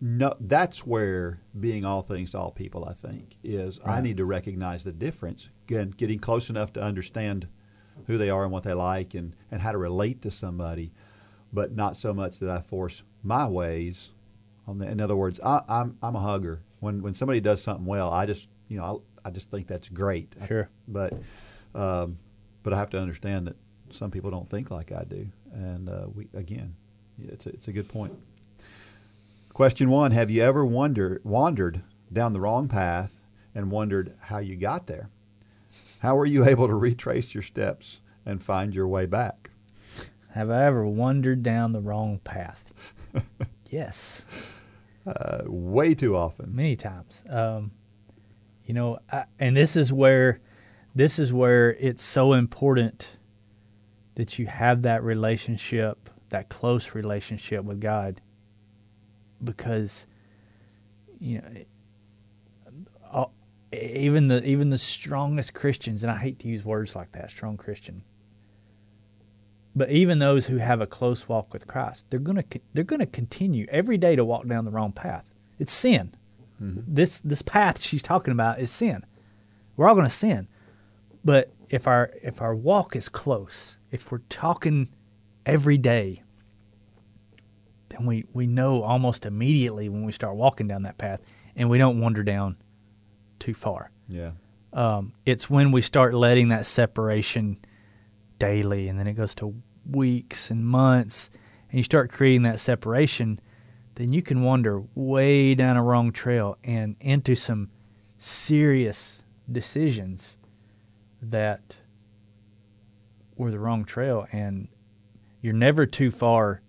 no, 0.00 0.34
that's 0.40 0.86
where 0.86 1.40
being 1.58 1.84
all 1.84 2.02
things 2.02 2.30
to 2.30 2.38
all 2.38 2.50
people, 2.52 2.84
I 2.84 2.92
think, 2.92 3.36
is 3.42 3.80
I 3.84 4.00
need 4.00 4.16
to 4.18 4.24
recognize 4.24 4.84
the 4.84 4.92
difference. 4.92 5.50
Again, 5.68 5.90
getting 5.96 6.18
close 6.18 6.50
enough 6.50 6.72
to 6.74 6.82
understand 6.82 7.48
who 8.06 8.16
they 8.16 8.30
are 8.30 8.44
and 8.44 8.52
what 8.52 8.62
they 8.62 8.74
like, 8.74 9.14
and 9.14 9.34
and 9.50 9.60
how 9.60 9.72
to 9.72 9.78
relate 9.78 10.22
to 10.22 10.30
somebody, 10.30 10.92
but 11.52 11.74
not 11.74 11.96
so 11.96 12.14
much 12.14 12.38
that 12.38 12.50
I 12.50 12.60
force 12.60 13.02
my 13.22 13.46
ways. 13.48 14.12
On 14.66 14.78
the, 14.78 14.88
in 14.88 15.00
other 15.00 15.16
words, 15.16 15.40
I, 15.44 15.62
I'm 15.68 15.96
I'm 16.02 16.14
a 16.16 16.20
hugger. 16.20 16.62
When 16.80 17.02
when 17.02 17.14
somebody 17.14 17.40
does 17.40 17.60
something 17.62 17.86
well, 17.86 18.10
I 18.10 18.24
just 18.26 18.48
you 18.68 18.78
know 18.78 19.02
I, 19.24 19.28
I 19.28 19.30
just 19.32 19.50
think 19.50 19.66
that's 19.66 19.88
great. 19.88 20.36
I- 20.40 20.46
Sure. 20.46 20.68
but 20.86 21.12
um, 21.74 22.18
but 22.62 22.72
I 22.72 22.76
have 22.76 22.90
to 22.90 23.00
understand 23.00 23.48
that 23.48 23.56
some 23.90 24.10
people 24.10 24.30
don't 24.30 24.48
think 24.48 24.70
like 24.70 24.92
I 24.92 25.04
do, 25.04 25.26
and 25.52 25.88
uh, 25.88 26.06
we 26.14 26.28
again, 26.34 26.74
it's 27.20 27.46
a, 27.46 27.48
it's 27.50 27.68
a 27.68 27.72
good 27.72 27.88
point. 27.88 28.12
Question 29.58 29.90
one: 29.90 30.12
Have 30.12 30.30
you 30.30 30.40
ever 30.40 30.64
wonder, 30.64 31.20
wandered 31.24 31.82
down 32.12 32.32
the 32.32 32.38
wrong 32.38 32.68
path 32.68 33.22
and 33.56 33.72
wondered 33.72 34.14
how 34.20 34.38
you 34.38 34.54
got 34.54 34.86
there? 34.86 35.10
How 35.98 36.14
were 36.14 36.26
you 36.26 36.44
able 36.44 36.68
to 36.68 36.76
retrace 36.76 37.34
your 37.34 37.42
steps 37.42 38.00
and 38.24 38.40
find 38.40 38.72
your 38.72 38.86
way 38.86 39.06
back? 39.06 39.50
Have 40.30 40.48
I 40.48 40.64
ever 40.64 40.86
wandered 40.86 41.42
down 41.42 41.72
the 41.72 41.80
wrong 41.80 42.20
path? 42.22 42.72
yes, 43.68 44.24
Uh, 45.04 45.42
way 45.46 45.92
too 45.92 46.14
often. 46.14 46.54
many 46.54 46.76
times. 46.76 47.24
Um, 47.28 47.72
You 48.64 48.74
know, 48.74 49.00
I, 49.10 49.24
and 49.40 49.56
this 49.56 49.74
is 49.74 49.92
where 49.92 50.40
this 50.94 51.18
is 51.18 51.32
where 51.32 51.72
it's 51.80 52.04
so 52.04 52.32
important 52.32 53.16
that 54.14 54.38
you 54.38 54.46
have 54.46 54.82
that 54.82 55.02
relationship, 55.02 56.10
that 56.28 56.48
close 56.48 56.94
relationship 56.94 57.64
with 57.64 57.80
God 57.80 58.20
because 59.42 60.06
you 61.20 61.38
know 61.38 61.64
all- 63.12 63.32
uh, 63.72 63.76
even 63.76 64.28
the 64.28 64.44
even 64.44 64.70
the 64.70 64.78
strongest 64.78 65.54
Christians 65.54 66.02
and 66.02 66.10
I 66.10 66.18
hate 66.18 66.38
to 66.40 66.48
use 66.48 66.64
words 66.64 66.96
like 66.96 67.12
that, 67.12 67.30
strong 67.30 67.56
Christian. 67.56 68.02
But 69.74 69.90
even 69.90 70.18
those 70.18 70.46
who 70.46 70.56
have 70.56 70.80
a 70.80 70.86
close 70.86 71.28
walk 71.28 71.52
with 71.52 71.66
Christ, 71.66 72.06
they're 72.10 72.20
going 72.20 72.42
to 72.42 72.60
they're 72.74 72.84
going 72.84 73.00
to 73.00 73.06
continue 73.06 73.66
every 73.68 73.98
day 73.98 74.16
to 74.16 74.24
walk 74.24 74.46
down 74.46 74.64
the 74.64 74.70
wrong 74.70 74.92
path. 74.92 75.30
It's 75.58 75.72
sin. 75.72 76.14
Mm-hmm. 76.62 76.80
This 76.86 77.20
this 77.20 77.42
path 77.42 77.80
she's 77.80 78.02
talking 78.02 78.32
about 78.32 78.58
is 78.58 78.70
sin. 78.70 79.04
We're 79.76 79.88
all 79.88 79.94
going 79.94 80.06
to 80.06 80.10
sin. 80.12 80.48
But 81.24 81.52
if 81.70 81.86
our 81.86 82.10
if 82.22 82.40
our 82.40 82.54
walk 82.54 82.96
is 82.96 83.08
close, 83.08 83.76
if 83.90 84.10
we're 84.10 84.22
talking 84.28 84.88
every 85.46 85.78
day, 85.78 86.22
then 87.88 88.06
we, 88.06 88.24
we 88.32 88.46
know 88.46 88.82
almost 88.82 89.26
immediately 89.26 89.88
when 89.88 90.04
we 90.04 90.12
start 90.12 90.36
walking 90.36 90.68
down 90.68 90.82
that 90.82 90.98
path 90.98 91.22
and 91.56 91.68
we 91.70 91.78
don't 91.78 92.00
wander 92.00 92.22
down 92.22 92.56
too 93.38 93.54
far. 93.54 93.90
Yeah. 94.08 94.32
Um, 94.72 95.14
it's 95.24 95.48
when 95.48 95.72
we 95.72 95.80
start 95.80 96.14
letting 96.14 96.50
that 96.50 96.66
separation 96.66 97.58
daily 98.38 98.88
and 98.88 98.98
then 98.98 99.06
it 99.06 99.14
goes 99.14 99.34
to 99.36 99.54
weeks 99.90 100.50
and 100.50 100.64
months 100.64 101.30
and 101.70 101.78
you 101.78 101.82
start 101.82 102.10
creating 102.10 102.42
that 102.42 102.60
separation, 102.60 103.40
then 103.94 104.12
you 104.12 104.22
can 104.22 104.42
wander 104.42 104.82
way 104.94 105.54
down 105.54 105.76
a 105.76 105.82
wrong 105.82 106.12
trail 106.12 106.56
and 106.62 106.96
into 107.00 107.34
some 107.34 107.70
serious 108.18 109.22
decisions 109.50 110.38
that 111.22 111.78
were 113.36 113.50
the 113.50 113.58
wrong 113.58 113.84
trail 113.84 114.26
and 114.32 114.68
you're 115.40 115.52
never 115.54 115.86
too 115.86 116.10
far 116.10 116.60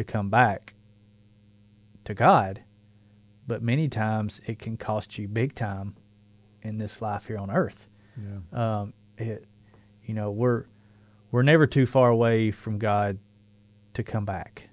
to 0.00 0.12
come 0.12 0.30
back 0.30 0.74
to 2.04 2.14
God, 2.14 2.62
but 3.46 3.62
many 3.62 3.88
times 3.88 4.40
it 4.46 4.58
can 4.58 4.76
cost 4.76 5.18
you 5.18 5.28
big 5.28 5.54
time 5.54 5.94
in 6.62 6.78
this 6.78 7.00
life 7.02 7.26
here 7.26 7.38
on 7.38 7.50
earth. 7.50 7.88
Yeah. 8.16 8.80
Um, 8.80 8.94
it, 9.18 9.44
you 10.04 10.14
know, 10.14 10.30
we're 10.30 10.64
we're 11.30 11.42
never 11.42 11.66
too 11.66 11.86
far 11.86 12.08
away 12.10 12.50
from 12.50 12.78
God 12.78 13.18
to 13.94 14.02
come 14.02 14.24
back. 14.24 14.68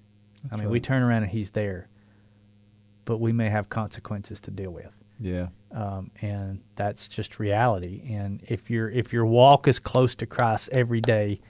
I 0.52 0.56
mean, 0.56 0.70
we 0.70 0.80
turn 0.80 1.02
around 1.04 1.24
and 1.24 1.32
He's 1.32 1.52
there, 1.52 1.90
but 3.06 3.18
we 3.20 3.32
may 3.34 3.50
have 3.50 3.70
consequences 3.70 4.40
to 4.42 4.52
deal 4.52 4.72
with 4.72 4.96
Yeah. 5.20 5.48
um, 5.72 6.10
and 6.22 6.62
that's 6.76 7.08
just 7.10 7.40
reality. 7.40 8.02
And 8.14 8.42
if 8.48 8.70
your 8.72 8.90
if 8.90 9.12
your 9.14 9.26
walk 9.26 9.68
is 9.68 9.78
close 9.80 10.16
to 10.16 10.26
Christ 10.26 10.70
every 10.72 11.02
day, 11.02 11.42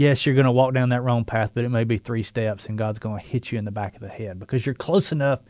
yes, 0.00 0.24
you're 0.24 0.34
going 0.34 0.46
to 0.46 0.50
walk 0.52 0.72
down 0.72 0.88
that 0.88 1.02
wrong 1.02 1.24
path, 1.26 1.50
but 1.54 1.62
it 1.64 1.68
may 1.68 1.84
be 1.84 1.98
three 1.98 2.22
steps, 2.22 2.66
and 2.66 2.78
God's 2.78 2.98
going 2.98 3.20
to 3.20 3.24
hit 3.24 3.52
you 3.52 3.58
in 3.58 3.66
the 3.66 3.70
back 3.70 3.94
of 3.94 4.00
the 4.00 4.08
head 4.08 4.38
because 4.38 4.64
you're 4.64 4.74
close 4.74 5.12
enough 5.12 5.42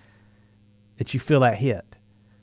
that 0.99 1.15
you 1.15 1.21
feel 1.21 1.41
that 1.41 1.57
hit. 1.57 1.85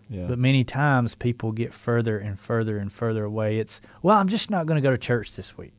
Yeah. 0.10 0.28
But 0.28 0.40
many 0.40 0.64
times 0.64 1.16
people 1.16 1.52
get 1.52 1.74
further 1.74 2.18
and 2.18 2.40
further 2.40 2.78
and 2.78 2.90
further 2.90 3.26
away. 3.26 3.60
It's 3.60 3.82
well, 4.02 4.18
I'm 4.18 4.30
just 4.30 4.50
not 4.50 4.66
going 4.66 4.78
to 4.78 4.82
go 4.82 4.92
to 4.92 4.98
church 4.98 5.36
this 5.36 5.58
week. 5.58 5.74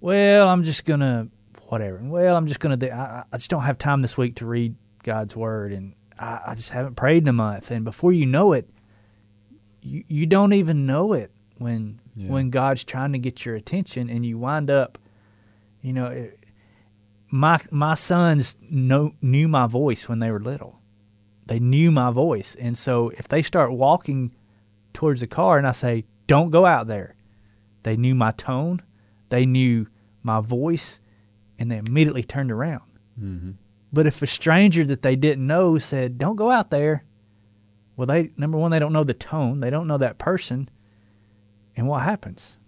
Well, 0.00 0.48
I'm 0.50 0.64
just 0.64 0.84
going 0.84 1.00
to 1.00 1.28
whatever. 1.68 1.98
Well, 2.02 2.36
I'm 2.36 2.46
just 2.46 2.60
going 2.60 2.78
to. 2.78 2.94
I, 2.94 3.24
I 3.32 3.36
just 3.38 3.48
don't 3.48 3.62
have 3.62 3.78
time 3.78 4.02
this 4.02 4.18
week 4.18 4.36
to 4.36 4.46
read 4.46 4.74
God's 5.02 5.34
word, 5.34 5.72
and 5.72 5.94
I, 6.18 6.40
I 6.48 6.54
just 6.54 6.70
haven't 6.70 6.96
prayed 6.96 7.22
in 7.22 7.28
a 7.28 7.32
month. 7.32 7.70
And 7.70 7.86
before 7.86 8.12
you 8.12 8.26
know 8.26 8.52
it, 8.52 8.68
you 9.80 10.04
you 10.08 10.26
don't 10.26 10.52
even 10.52 10.84
know 10.84 11.14
it 11.14 11.30
when 11.56 12.00
Yeah. 12.14 12.28
when 12.30 12.50
God's 12.50 12.84
trying 12.84 13.12
to 13.12 13.18
get 13.18 13.46
your 13.46 13.54
attention, 13.54 14.10
and 14.10 14.26
you 14.26 14.36
wind 14.36 14.70
up, 14.70 14.98
you 15.82 15.92
know, 15.92 16.06
it, 16.06 16.38
my 17.30 17.60
my 17.70 17.94
sons 17.94 18.56
know 18.60 19.14
knew 19.20 19.48
my 19.48 19.66
voice 19.66 20.08
when 20.08 20.18
they 20.20 20.30
were 20.30 20.40
little. 20.40 20.80
They 21.46 21.58
knew 21.58 21.90
my 21.90 22.10
voice, 22.10 22.54
and 22.54 22.78
so 22.78 23.10
if 23.10 23.28
they 23.28 23.42
start 23.42 23.72
walking 23.72 24.34
towards 24.92 25.20
the 25.20 25.26
car, 25.26 25.58
and 25.58 25.66
I 25.66 25.72
say, 25.72 26.04
"Don't 26.26 26.50
go 26.50 26.64
out 26.64 26.86
there," 26.86 27.16
they 27.82 27.96
knew 27.96 28.14
my 28.14 28.30
tone, 28.32 28.80
they 29.28 29.44
knew 29.44 29.88
my 30.22 30.40
voice, 30.40 31.00
and 31.58 31.70
they 31.70 31.78
immediately 31.78 32.22
turned 32.22 32.52
around. 32.52 32.82
mm-hmm. 33.20 33.50
But 33.92 34.06
if 34.06 34.22
a 34.22 34.26
stranger 34.26 34.84
that 34.84 35.02
they 35.02 35.16
didn't 35.16 35.46
know 35.46 35.78
said, 35.78 36.16
"Don't 36.16 36.36
go 36.36 36.50
out 36.50 36.70
there," 36.70 37.04
well, 37.96 38.06
they 38.06 38.30
number 38.36 38.56
one, 38.56 38.70
they 38.70 38.78
don't 38.78 38.92
know 38.92 39.04
the 39.04 39.14
tone, 39.14 39.60
they 39.60 39.70
don't 39.70 39.88
know 39.88 39.98
that 39.98 40.18
person, 40.18 40.68
and 41.76 41.88
what 41.88 42.02
happens? 42.02 42.60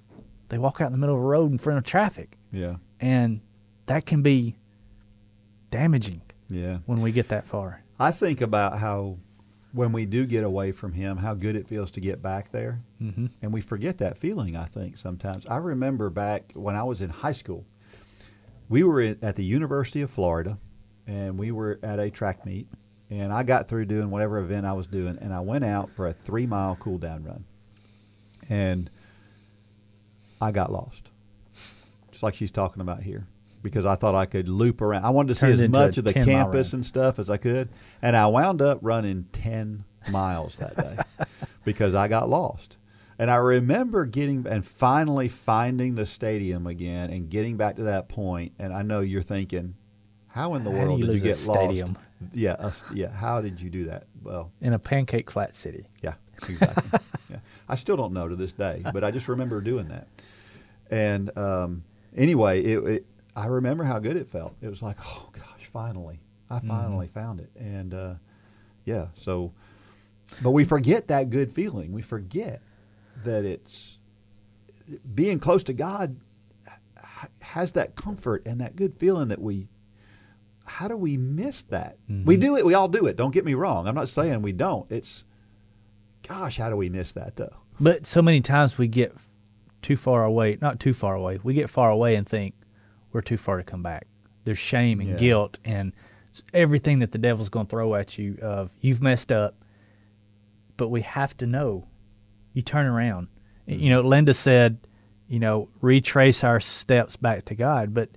They 0.49 0.59
walk 0.59 0.81
out 0.81 0.87
in 0.87 0.93
the 0.93 0.99
middle 0.99 1.17
of 1.17 1.23
a 1.23 1.25
road 1.25 1.51
in 1.53 1.59
front 1.59 1.79
of 1.79 1.85
traffic, 1.85 2.37
Yeah. 2.53 2.77
And 3.05 3.41
that 3.85 4.07
can 4.07 4.23
be 4.23 4.57
damaging 5.71 6.23
Yeah. 6.49 6.79
when 6.87 7.03
we 7.03 7.13
get 7.13 7.29
that 7.29 7.45
far. 7.45 7.83
I 8.01 8.11
think 8.11 8.41
about 8.41 8.79
how 8.79 9.19
when 9.73 9.93
we 9.93 10.07
do 10.07 10.25
get 10.25 10.43
away 10.43 10.73
from 10.73 10.93
him, 10.93 11.19
how 11.19 11.35
good 11.35 11.55
it 11.55 11.69
feels 11.69 11.91
to 11.93 12.01
get 12.01 12.23
back 12.23 12.51
there. 12.51 12.81
Mm-hmm. 13.03 13.27
And 13.43 13.53
we 13.53 13.61
forget 13.61 13.99
that 13.99 14.17
feeling, 14.17 14.57
I 14.57 14.65
think, 14.65 14.97
sometimes. 14.97 15.45
I 15.47 15.57
remember 15.59 16.09
back 16.11 16.53
when 16.55 16.77
I 16.77 16.85
was 16.85 17.03
in 17.03 17.11
high 17.11 17.33
school, 17.33 17.67
we 18.69 18.83
were 18.85 19.01
at 19.21 19.37
the 19.37 19.45
University 19.45 20.01
of 20.01 20.11
Florida, 20.11 20.59
and 21.07 21.37
we 21.39 21.51
were 21.51 21.79
at 21.83 21.99
a 21.99 22.09
track 22.11 22.47
meet. 22.47 22.69
And 23.11 23.33
I 23.33 23.43
got 23.43 23.69
through 23.69 23.85
doing 23.85 24.11
whatever 24.11 24.39
event 24.39 24.65
I 24.65 24.73
was 24.73 24.87
doing, 24.87 25.19
and 25.21 25.35
I 25.35 25.41
went 25.41 25.65
out 25.65 25.91
for 25.91 26.07
a 26.07 26.13
three 26.13 26.47
mile 26.47 26.77
cool 26.77 26.97
down 26.99 27.23
run. 27.25 27.45
And 28.49 28.89
I 30.41 30.53
got 30.53 30.73
lost, 30.73 31.11
like 32.25 32.35
she's 32.35 32.51
talking 32.51 32.81
about 32.83 33.03
here, 33.03 33.27
because 33.63 33.87
I 33.87 33.95
thought 33.95 34.15
I 34.15 34.27
could 34.27 34.49
loop 34.49 34.81
around. 34.81 35.05
I 35.05 35.11
wanted 35.11 35.29
to 35.29 35.35
see 35.37 35.47
as 35.53 35.69
much 35.71 35.99
of 35.99 36.05
the 36.05 36.13
campus 36.13 36.73
and 36.73 36.85
stuff 36.85 37.19
as 37.19 37.31
I 37.31 37.37
could. 37.37 37.69
And 38.03 38.17
I 38.17 38.27
wound 38.27 38.61
up 38.61 38.79
running 38.83 39.27
10 39.33 39.85
miles 40.11 40.57
that 40.57 40.77
day 40.77 41.27
because 41.65 41.95
I 41.95 42.09
got 42.09 42.29
lost. 42.29 42.79
And 43.19 43.31
I 43.31 43.37
remember 43.37 44.07
getting 44.07 44.45
and 44.49 44.67
finally 44.67 45.29
finding 45.29 45.95
the 45.95 46.05
stadium 46.05 46.67
again 46.67 47.11
and 47.11 47.31
getting 47.31 47.57
back 47.57 47.77
to 47.77 47.85
that 47.85 48.09
point. 48.09 48.53
And 48.59 48.73
I 48.73 48.83
know 48.83 49.01
you're 49.01 49.23
thinking, 49.23 49.77
how 50.27 50.55
in 50.55 50.65
the 50.65 50.73
How 50.73 50.79
world 50.79 50.99
you 51.01 51.07
did 51.07 51.15
you 51.15 51.21
get 51.21 51.37
stadium? 51.37 51.95
lost? 51.95 52.01
Yeah, 52.33 52.71
yeah. 52.93 53.11
How 53.13 53.41
did 53.41 53.61
you 53.61 53.71
do 53.71 53.85
that? 53.85 54.07
Well, 54.23 54.51
In 54.61 54.73
a 54.73 54.79
pancake 54.81 55.31
flat 55.31 55.55
city. 55.55 55.87
yeah, 56.03 56.15
exactly. 56.49 56.99
yeah. 57.31 57.37
I 57.69 57.77
still 57.77 57.97
don't 57.97 58.13
know 58.13 58.27
to 58.29 58.35
this 58.35 58.51
day, 58.53 58.83
but 58.93 59.05
I 59.05 59.13
just 59.13 59.29
remember 59.29 59.61
doing 59.61 59.87
that. 59.89 60.09
And 60.91 61.37
um, 61.39 61.85
anyway, 62.15 62.63
it, 62.63 62.79
it, 62.85 63.07
I 63.37 63.47
remember 63.47 63.85
how 63.85 63.99
good 63.99 64.17
it 64.17 64.29
felt. 64.29 64.57
It 64.61 64.69
was 64.69 64.83
like, 64.83 64.97
oh 65.05 65.31
gosh, 65.33 65.67
finally, 65.73 66.21
I 66.51 66.61
finally 66.61 67.09
found 67.09 67.41
it. 67.41 67.51
And 67.57 67.95
uh, 67.95 68.15
yeah, 68.85 69.09
so, 69.15 69.53
but 70.43 70.51
we 70.53 70.65
forget 70.65 71.09
that 71.09 71.31
good 71.31 71.53
feeling. 71.53 71.93
We 71.93 72.03
forget 72.03 72.61
that 73.25 73.45
it's 73.45 73.99
being 75.15 75.39
close 75.39 75.65
to 75.65 75.73
God 75.73 76.17
has 77.41 77.73
that 77.73 77.95
comfort 77.97 78.47
and 78.47 78.61
that 78.61 78.77
good 78.77 78.95
feeling 78.95 79.29
that 79.29 79.41
we. 79.41 79.69
How 80.67 80.89
do 80.89 80.97
we 80.97 81.19
miss 81.19 81.63
that? 81.65 81.99
We 82.25 82.39
do 82.39 82.57
it. 82.57 82.65
We 82.65 82.73
all 82.73 82.89
do 82.89 83.07
it. 83.07 83.17
Don't 83.17 83.33
get 83.33 83.45
me 83.45 83.53
wrong. 83.53 83.87
I'm 83.87 83.95
not 83.95 84.09
saying 84.09 84.41
we 84.41 84.53
don't. 84.53 84.91
It's, 84.91 85.27
gosh, 86.27 86.57
how 86.57 86.71
do 86.71 86.77
we 86.77 86.89
miss 86.89 87.13
that 87.13 87.37
though? 87.37 87.55
But 87.79 88.07
so 88.07 88.23
many 88.23 88.41
times 88.41 88.79
we 88.79 88.89
get 88.89 89.15
too 89.85 89.97
far 89.97 90.25
away, 90.25 90.59
not 90.61 90.81
too 90.81 90.93
far 90.93 91.15
away. 91.15 91.39
We 91.45 91.55
get 91.55 91.71
far 91.71 91.91
away 91.91 92.17
and 92.17 92.29
think 92.29 92.55
we're 93.13 93.21
too 93.21 93.37
far 93.37 93.59
to 93.59 93.63
come 93.63 93.83
back. 93.83 94.09
There's 94.45 94.59
shame 94.59 94.99
and 95.01 95.11
Yeah. 95.11 95.17
guilt 95.17 95.59
and 95.65 95.93
everything 96.53 96.99
that 96.99 97.13
the 97.13 97.19
devil's 97.19 97.49
going 97.49 97.67
to 97.67 97.71
throw 97.71 97.95
at 97.95 98.19
you 98.19 98.37
of 98.43 98.75
you've 98.81 99.01
messed 99.03 99.31
up. 99.31 99.55
But 100.77 100.89
we 100.89 101.03
have 101.03 101.37
to 101.37 101.47
know. 101.47 101.87
You 102.53 102.63
turn 102.63 102.87
around. 102.87 103.29
You 103.67 103.91
know, 103.91 104.01
mm-hmm. 104.01 104.09
Linda 104.09 104.35
said, 104.35 104.79
you 105.29 105.39
know, 105.39 105.69
retrace 105.81 106.43
our 106.43 106.59
steps 106.61 107.17
back 107.17 107.45
to 107.45 107.55
God, 107.55 107.95
but 107.95 108.11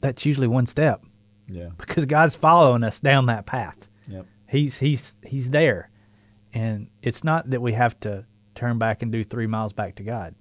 that's 0.00 0.26
usually 0.26 0.48
one 0.48 0.66
step 0.66 1.02
Yeah. 1.48 1.70
because 1.78 2.04
God's 2.06 2.36
following 2.36 2.82
us 2.84 3.00
down 3.00 3.26
that 3.26 3.46
path. 3.46 3.88
Yep. 4.08 4.26
He's 4.48 4.78
he's 4.78 5.14
he's 5.24 5.50
there, 5.50 5.90
and 6.52 6.88
it's 7.02 7.24
not 7.24 7.50
that 7.50 7.62
we 7.62 7.72
have 7.72 7.98
to 8.00 8.26
turn 8.54 8.78
back 8.78 9.02
and 9.02 9.12
do 9.12 9.24
three 9.24 9.46
miles 9.46 9.72
back 9.72 9.96
to 9.96 10.02
God. 10.02 10.34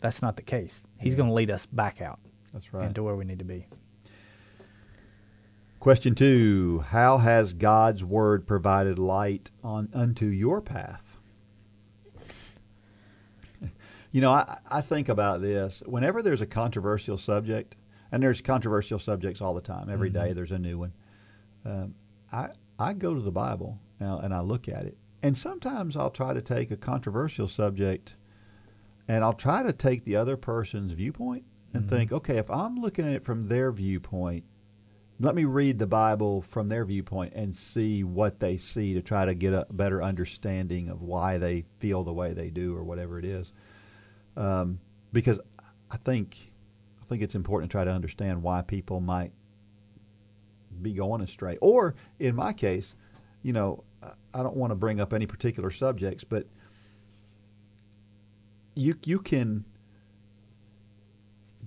That's 0.00 0.22
not 0.22 0.36
the 0.36 0.42
case. 0.42 0.82
He's 1.00 1.14
going 1.14 1.28
to 1.28 1.34
lead 1.34 1.50
us 1.50 1.66
back 1.66 2.00
out 2.00 2.20
That's 2.52 2.72
right. 2.72 2.86
into 2.86 3.02
where 3.02 3.16
we 3.16 3.24
need 3.24 3.40
to 3.40 3.44
be. 3.44 3.66
Question 5.80 6.14
two: 6.14 6.84
How 6.88 7.18
has 7.18 7.52
God's 7.52 8.04
word 8.04 8.46
provided 8.46 8.98
light 8.98 9.50
on 9.62 9.88
unto 9.94 10.26
your 10.26 10.60
path? 10.60 11.16
You 14.10 14.22
know, 14.22 14.32
I, 14.32 14.58
I 14.72 14.80
think 14.80 15.10
about 15.10 15.42
this. 15.42 15.82
Whenever 15.84 16.22
there's 16.22 16.40
a 16.40 16.46
controversial 16.46 17.18
subject, 17.18 17.76
and 18.10 18.22
there's 18.22 18.40
controversial 18.40 18.98
subjects 18.98 19.40
all 19.40 19.54
the 19.54 19.60
time. 19.60 19.90
Every 19.90 20.10
day 20.10 20.32
there's 20.32 20.52
a 20.52 20.58
new 20.58 20.78
one. 20.78 20.92
Um, 21.64 21.94
I 22.32 22.48
I 22.78 22.94
go 22.94 23.14
to 23.14 23.20
the 23.20 23.32
Bible 23.32 23.78
now 24.00 24.18
and 24.20 24.32
I 24.32 24.40
look 24.40 24.68
at 24.68 24.84
it, 24.84 24.96
and 25.22 25.36
sometimes 25.36 25.96
I'll 25.96 26.10
try 26.10 26.32
to 26.32 26.42
take 26.42 26.70
a 26.70 26.76
controversial 26.76 27.48
subject 27.48 28.16
and 29.08 29.24
I'll 29.24 29.32
try 29.32 29.62
to 29.62 29.72
take 29.72 30.04
the 30.04 30.16
other 30.16 30.36
person's 30.36 30.92
viewpoint 30.92 31.44
and 31.74 31.88
think, 31.88 32.12
okay, 32.12 32.38
if 32.38 32.50
I'm 32.50 32.76
looking 32.76 33.06
at 33.06 33.12
it 33.12 33.24
from 33.24 33.42
their 33.42 33.72
viewpoint, 33.72 34.44
let 35.20 35.34
me 35.34 35.44
read 35.44 35.78
the 35.78 35.86
Bible 35.86 36.42
from 36.42 36.68
their 36.68 36.84
viewpoint 36.84 37.32
and 37.34 37.54
see 37.54 38.04
what 38.04 38.40
they 38.40 38.56
see 38.56 38.94
to 38.94 39.02
try 39.02 39.24
to 39.24 39.34
get 39.34 39.52
a 39.52 39.66
better 39.70 40.02
understanding 40.02 40.88
of 40.88 41.02
why 41.02 41.38
they 41.38 41.64
feel 41.80 42.04
the 42.04 42.12
way 42.12 42.32
they 42.32 42.50
do 42.50 42.76
or 42.76 42.84
whatever 42.84 43.18
it 43.18 43.24
is. 43.24 43.52
Um, 44.36 44.78
because 45.12 45.40
I 45.90 45.96
think 45.96 46.52
I 47.02 47.04
think 47.06 47.22
it's 47.22 47.34
important 47.34 47.70
to 47.70 47.74
try 47.74 47.84
to 47.84 47.90
understand 47.90 48.42
why 48.42 48.62
people 48.62 49.00
might 49.00 49.32
be 50.80 50.92
going 50.92 51.22
astray. 51.22 51.56
Or 51.60 51.96
in 52.18 52.36
my 52.36 52.52
case, 52.52 52.94
you 53.42 53.52
know, 53.52 53.82
I- 54.02 54.42
don't 54.42 54.56
want 54.56 54.70
to 54.70 54.76
bring 54.76 55.00
up 55.00 55.12
any 55.12 55.26
particular 55.26 55.70
subjects, 55.70 56.24
but 56.24 56.46
you 58.74 58.94
you 59.04 59.18
can 59.18 59.64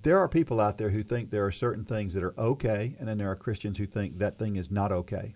there 0.01 0.17
are 0.17 0.27
people 0.27 0.59
out 0.59 0.77
there 0.77 0.89
who 0.89 1.03
think 1.03 1.29
there 1.29 1.45
are 1.45 1.51
certain 1.51 1.83
things 1.85 2.13
that 2.13 2.23
are 2.23 2.33
okay, 2.39 2.95
and 2.99 3.07
then 3.07 3.17
there 3.17 3.29
are 3.29 3.35
Christians 3.35 3.77
who 3.77 3.85
think 3.85 4.17
that 4.17 4.39
thing 4.39 4.55
is 4.55 4.71
not 4.71 4.91
okay. 4.91 5.35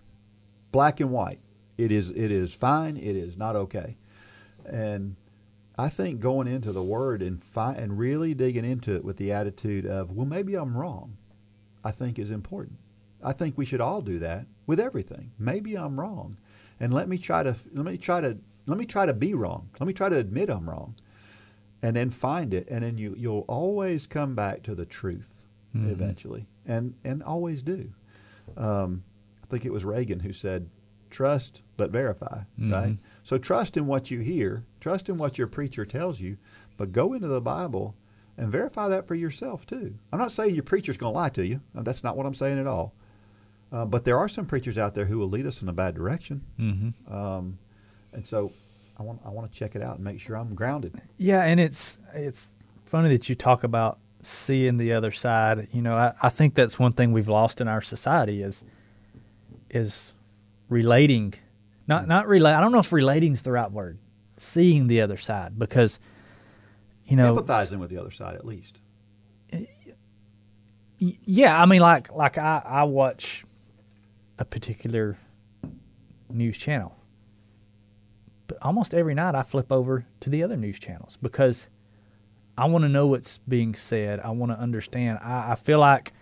Black 0.72 0.98
and 1.00 1.10
white. 1.12 1.40
It 1.78 1.92
is 1.92 2.10
it 2.10 2.30
is 2.30 2.54
fine, 2.54 2.96
it 2.96 3.16
is 3.16 3.36
not 3.36 3.54
okay. 3.54 3.96
And 4.64 5.16
I 5.78 5.88
think 5.88 6.20
going 6.20 6.48
into 6.48 6.72
the 6.72 6.82
word 6.82 7.22
and 7.22 7.40
fi- 7.42 7.74
and 7.74 7.98
really 7.98 8.34
digging 8.34 8.64
into 8.64 8.94
it 8.94 9.04
with 9.04 9.18
the 9.18 9.30
attitude 9.30 9.86
of, 9.86 10.10
well, 10.10 10.26
maybe 10.26 10.54
I'm 10.54 10.76
wrong, 10.76 11.16
I 11.84 11.90
think 11.90 12.18
is 12.18 12.30
important. 12.30 12.78
I 13.22 13.32
think 13.32 13.56
we 13.58 13.66
should 13.66 13.80
all 13.80 14.00
do 14.00 14.18
that 14.20 14.46
with 14.66 14.80
everything. 14.80 15.32
Maybe 15.38 15.74
I'm 15.76 16.00
wrong, 16.00 16.38
and 16.80 16.92
let 16.92 17.08
me 17.08 17.18
try 17.18 17.42
to 17.42 17.54
let 17.74 17.84
me 17.86 17.96
try 17.96 18.20
to 18.20 18.38
let 18.66 18.78
me 18.78 18.84
try 18.86 19.06
to 19.06 19.14
be 19.14 19.34
wrong. 19.34 19.68
Let 19.78 19.86
me 19.86 19.92
try 19.92 20.08
to 20.08 20.16
admit 20.18 20.48
I'm 20.50 20.68
wrong, 20.68 20.94
and 21.82 21.94
then 21.96 22.10
find 22.10 22.52
it, 22.54 22.68
and 22.70 22.82
then 22.82 22.98
you 22.98 23.14
you'll 23.18 23.44
always 23.48 24.06
come 24.06 24.34
back 24.34 24.62
to 24.64 24.74
the 24.74 24.86
truth 24.86 25.46
eventually, 25.90 26.46
and 26.66 26.94
and 27.04 27.22
always 27.22 27.62
do. 27.62 27.90
Um, 28.56 29.02
I 29.42 29.46
think 29.48 29.64
it 29.66 29.72
was 29.72 29.84
Reagan 29.84 30.20
who 30.20 30.32
said, 30.32 30.68
"Trust 31.10 31.62
but 31.76 31.90
verify." 31.90 32.42
Right. 32.72 32.98
So 33.24 33.36
trust 33.38 33.76
in 33.76 33.86
what 33.86 34.10
you 34.10 34.20
hear, 34.20 34.64
trust 34.80 35.08
in 35.08 35.18
what 35.18 35.36
your 35.38 35.46
preacher 35.48 35.84
tells 35.84 36.20
you, 36.20 36.38
but 36.76 36.92
go 36.92 37.12
into 37.12 37.28
the 37.28 37.40
Bible 37.42 37.94
and 38.38 38.50
verify 38.50 38.88
that 38.88 39.06
for 39.06 39.14
yourself 39.14 39.66
too. 39.66 39.94
I'm 40.12 40.18
not 40.18 40.32
saying 40.32 40.54
your 40.54 40.62
preacher's 40.64 40.96
going 40.96 41.12
to 41.12 41.18
lie 41.18 41.28
to 41.30 41.46
you. 41.46 41.60
That's 41.74 42.04
not 42.04 42.16
what 42.16 42.26
I'm 42.26 42.34
saying 42.34 42.58
at 42.58 42.66
all. 42.66 42.94
Uh, 43.72 43.84
but 43.84 44.04
there 44.04 44.16
are 44.16 44.28
some 44.28 44.46
preachers 44.46 44.78
out 44.78 44.94
there 44.94 45.04
who 45.06 45.18
will 45.18 45.28
lead 45.28 45.44
us 45.46 45.60
in 45.62 45.68
a 45.68 45.72
bad 45.72 45.94
direction, 45.94 46.42
Mm-hmm. 46.58 47.12
um, 47.14 47.58
and 48.12 48.24
so 48.26 48.52
I 48.98 49.02
want 49.02 49.20
I 49.24 49.30
want 49.30 49.52
to 49.52 49.58
check 49.58 49.74
it 49.76 49.82
out 49.82 49.96
and 49.96 50.04
make 50.04 50.20
sure 50.20 50.36
I'm 50.36 50.54
grounded. 50.54 50.94
Yeah, 51.18 51.42
and 51.42 51.58
it's 51.60 51.98
it's 52.14 52.48
funny 52.86 53.08
that 53.10 53.28
you 53.28 53.34
talk 53.34 53.64
about 53.64 53.98
seeing 54.22 54.76
the 54.76 54.92
other 54.92 55.10
side. 55.10 55.68
You 55.72 55.82
know, 55.82 55.96
I, 55.96 56.14
I 56.22 56.28
think 56.28 56.54
that's 56.54 56.78
one 56.78 56.92
thing 56.92 57.12
we've 57.12 57.28
lost 57.28 57.60
in 57.60 57.68
our 57.68 57.80
society 57.80 58.40
is 58.42 58.62
is 59.70 60.14
relating. 60.68 61.34
Not 61.88 62.06
not 62.08 62.26
relate. 62.28 62.54
I 62.54 62.60
don't 62.60 62.72
know 62.72 62.78
if 62.78 62.92
relating's 62.92 63.42
the 63.42 63.52
right 63.52 63.70
word. 63.70 63.98
Seeing 64.38 64.86
the 64.86 65.00
other 65.00 65.16
side 65.16 65.58
because 65.58 65.98
you 67.06 67.16
know 67.16 67.34
Empathizing 67.34 67.78
with 67.78 67.90
the 67.90 67.98
other 67.98 68.10
side, 68.12 68.34
at 68.36 68.44
least. 68.46 68.80
Yeah, 70.98 71.60
I 71.60 71.66
mean, 71.66 71.80
like 71.82 72.12
like 72.12 72.38
I 72.38 72.62
I 72.64 72.84
watch 72.84 73.44
a 74.38 74.44
particular 74.44 75.18
news 76.30 76.58
channel, 76.58 76.94
but 78.46 78.58
almost 78.62 78.94
every 78.94 79.14
night 79.14 79.34
I 79.34 79.42
flip 79.42 79.72
over 79.72 80.06
to 80.20 80.30
the 80.30 80.42
other 80.42 80.56
news 80.56 80.78
channels 80.78 81.18
because 81.20 81.68
I 82.58 82.66
want 82.66 82.84
to 82.84 82.88
know 82.88 83.06
what's 83.06 83.38
being 83.38 83.74
said. 83.74 84.20
I 84.20 84.30
want 84.30 84.52
to 84.52 84.58
understand. 84.58 85.18
I, 85.22 85.52
I 85.52 85.54
feel 85.54 85.78
like 85.78 86.12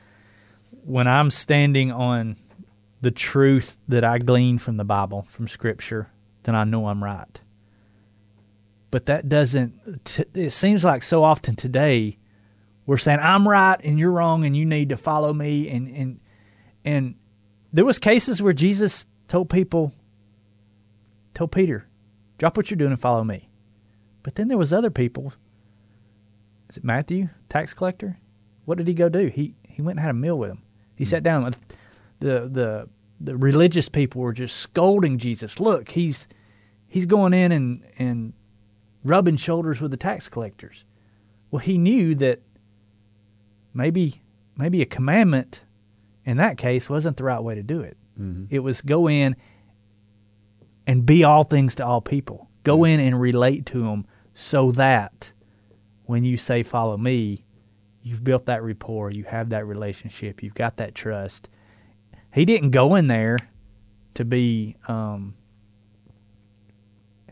when 0.85 1.07
I'm 1.07 1.31
standing 1.31 1.93
on 1.93 2.37
the 3.01 3.11
truth 3.11 3.79
that 3.89 4.05
I 4.05 4.19
glean 4.19 4.59
from 4.59 4.77
the 4.77 4.85
Bible, 4.85 5.23
from 5.23 5.47
Scripture, 5.47 6.11
then 6.43 6.55
I 6.55 6.65
know 6.65 6.89
I'm 6.89 7.03
right. 7.03 7.41
But 8.91 9.07
that 9.07 9.29
doesn't. 9.29 10.05
T- 10.05 10.25
it 10.35 10.51
seems 10.51 10.85
like 10.85 11.03
so 11.03 11.25
often 11.25 11.57
today 11.57 12.19
we're 12.87 12.97
saying 12.97 13.19
I'm 13.21 13.49
right 13.49 13.81
and 13.83 13.99
you're 13.99 14.11
wrong 14.11 14.45
and 14.45 14.57
you 14.57 14.65
need 14.65 14.91
to 14.91 14.97
follow 14.97 15.33
me 15.33 15.69
and 15.69 15.89
and 15.89 16.21
and 16.85 17.15
there 17.75 17.85
was 17.85 17.99
cases 17.99 18.41
where 18.41 18.53
Jesus 18.53 19.05
told 19.27 19.51
people 19.51 19.93
told 21.35 21.51
Peter 21.51 21.89
drop 22.39 22.57
what 22.57 22.71
you're 22.71 22.79
doing 22.79 22.93
and 22.93 23.01
follow 23.01 23.25
me. 23.25 23.49
But 24.23 24.37
then 24.37 24.47
there 24.47 24.57
was 24.57 24.73
other 24.73 24.91
people. 24.91 25.33
Is 26.71 26.77
it 26.77 26.85
Matthew 26.85 27.31
tax 27.49 27.75
collector? 27.75 28.19
What 28.65 28.79
did 28.79 28.87
he 28.87 28.95
go 28.95 29.09
do? 29.09 29.27
He 29.27 29.57
he 29.69 29.83
went 29.83 29.99
and 29.99 30.05
had 30.07 30.11
a 30.11 30.15
meal 30.15 30.39
with 30.39 30.51
him. 30.51 30.63
He 30.95 31.05
hmm. 31.05 31.09
sat 31.09 31.25
down 31.25 31.45
with 31.45 31.61
the 32.21 32.49
the 32.49 32.89
the 33.21 33.37
religious 33.37 33.89
people 33.89 34.23
were 34.23 34.33
just 34.33 34.57
scolding 34.57 35.19
Jesus. 35.19 35.59
Look 35.59 35.89
he's 35.89 36.29
he's 36.87 37.07
going 37.07 37.35
in 37.35 37.51
and 37.51 37.85
and 37.99 38.35
rubbing 39.03 39.37
shoulders 39.37 39.81
with 39.81 39.91
the 39.91 39.97
tax 39.97 40.29
collectors. 40.29 40.85
Well 41.51 41.59
he 41.59 41.77
knew 41.77 42.15
that 42.15 42.41
maybe 43.75 44.23
maybe 44.57 44.81
a 44.81 44.87
commandment 44.87 45.65
in 46.27 46.37
that 46.39 46.57
case 46.57 46.89
wasn't 46.91 47.17
the 47.17 47.25
right 47.25 47.41
way 47.41 47.55
to 47.55 47.63
do 47.63 47.81
it. 47.81 47.97
It 48.51 48.61
was 48.61 48.81
go 48.81 49.09
in 49.09 49.35
and 50.87 51.05
be 51.05 51.25
all 51.25 51.43
things 51.45 51.75
to 51.77 51.85
all 51.87 52.01
people. 52.01 52.49
Go 52.63 52.85
in 52.85 53.01
and 53.01 53.21
relate 53.21 53.67
to 53.67 53.83
them 53.83 54.07
so 54.33 54.71
that 54.73 55.33
when 56.05 56.23
you 56.25 56.37
say 56.37 56.63
follow 56.63 56.97
me, 56.97 57.45
you've 58.03 58.23
built 58.23 58.47
that 58.47 58.63
rapport, 58.63 59.11
you 59.11 59.25
have 59.25 59.49
that 59.49 59.67
relationship, 59.67 60.43
you've 60.43 60.55
got 60.55 60.77
that 60.77 60.95
trust. 60.95 61.49
He 62.33 62.45
didn't 62.45 62.71
go 62.71 62.95
in 62.95 63.07
there 63.09 63.39
to 64.15 64.25
be 64.25 64.77
um 64.87 65.35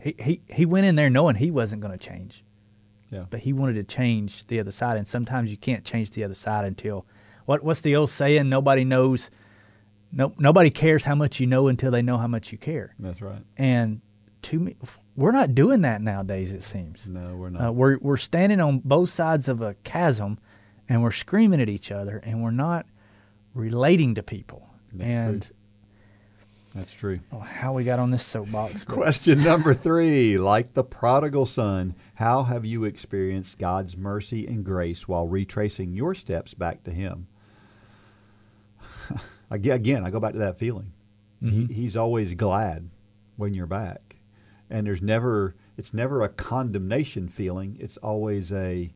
he, 0.01 0.15
he, 0.19 0.41
he 0.49 0.65
went 0.65 0.85
in 0.85 0.95
there 0.95 1.09
knowing 1.09 1.35
he 1.35 1.49
wasn't 1.49 1.81
going 1.81 1.97
to 1.97 2.07
change 2.09 2.43
Yeah. 3.09 3.25
but 3.29 3.39
he 3.41 3.53
wanted 3.53 3.75
to 3.75 3.83
change 3.83 4.45
the 4.47 4.59
other 4.59 4.71
side 4.71 4.97
and 4.97 5.07
sometimes 5.07 5.49
you 5.49 5.55
can't 5.57 5.85
change 5.85 6.11
the 6.11 6.23
other 6.25 6.35
side 6.35 6.65
until 6.65 7.05
what 7.45 7.63
what's 7.63 7.81
the 7.81 7.95
old 7.95 8.09
saying 8.09 8.49
nobody 8.49 8.83
knows 8.83 9.29
no 10.11 10.33
nobody 10.37 10.69
cares 10.69 11.03
how 11.03 11.15
much 11.15 11.39
you 11.39 11.47
know 11.47 11.67
until 11.67 11.91
they 11.91 12.01
know 12.01 12.17
how 12.17 12.27
much 12.27 12.51
you 12.51 12.57
care 12.57 12.93
That's 12.99 13.21
right. 13.21 13.43
and 13.57 14.01
to 14.43 14.59
me 14.59 14.75
we're 15.15 15.31
not 15.31 15.53
doing 15.55 15.81
that 15.81 16.01
nowadays 16.01 16.51
it 16.51 16.63
seems 16.63 17.07
No, 17.07 17.35
we're 17.35 17.49
not. 17.49 17.67
uh, 17.67 17.71
we're 17.71 17.97
we're 17.99 18.17
standing 18.17 18.59
on 18.59 18.79
both 18.83 19.09
sides 19.09 19.47
of 19.47 19.61
a 19.61 19.75
chasm 19.83 20.37
and 20.89 21.01
we're 21.03 21.11
screaming 21.11 21.61
at 21.61 21.69
each 21.69 21.91
other 21.91 22.17
and 22.17 22.43
we're 22.43 22.51
not 22.51 22.85
relating 23.53 24.15
to 24.15 24.23
people 24.23 24.67
That's 24.91 25.09
and 25.09 25.41
true. 25.43 25.55
That's 26.75 26.93
true. 26.95 27.19
oh, 27.31 27.37
how 27.39 27.73
we 27.73 27.83
got 27.83 27.99
on 27.99 28.09
this 28.09 28.25
soapbox 28.25 28.83
Question 28.83 29.43
number 29.43 29.75
three. 29.75 30.39
Like 30.39 30.73
the 30.73 30.83
prodigal 30.83 31.45
son, 31.45 31.93
how 32.15 32.41
have 32.43 32.65
you 32.65 32.83
experienced 32.83 33.59
God's 33.59 33.95
mercy 33.95 34.47
and 34.47 34.63
grace 34.65 35.07
while 35.07 35.27
retracing 35.27 35.93
your 35.93 36.15
steps 36.15 36.55
back 36.55 36.83
to 36.85 36.91
Him? 36.91 37.27
Ag- 39.51 39.67
Again, 39.67 40.03
I 40.05 40.09
go 40.09 40.19
back 40.19 40.33
to 40.33 40.39
that 40.39 40.57
feeling. 40.57 40.93
He, 41.41 41.65
he's 41.65 41.97
always 41.97 42.35
glad 42.35 42.89
when 43.35 43.53
you're 43.53 43.67
back, 43.67 44.15
and 44.69 44.87
there's 44.87 45.01
never 45.01 45.55
it's 45.75 45.93
never 45.93 46.21
a 46.21 46.29
condemnation 46.29 47.27
feeling. 47.27 47.75
It's 47.81 47.97
always 47.97 48.49
a 48.53 48.93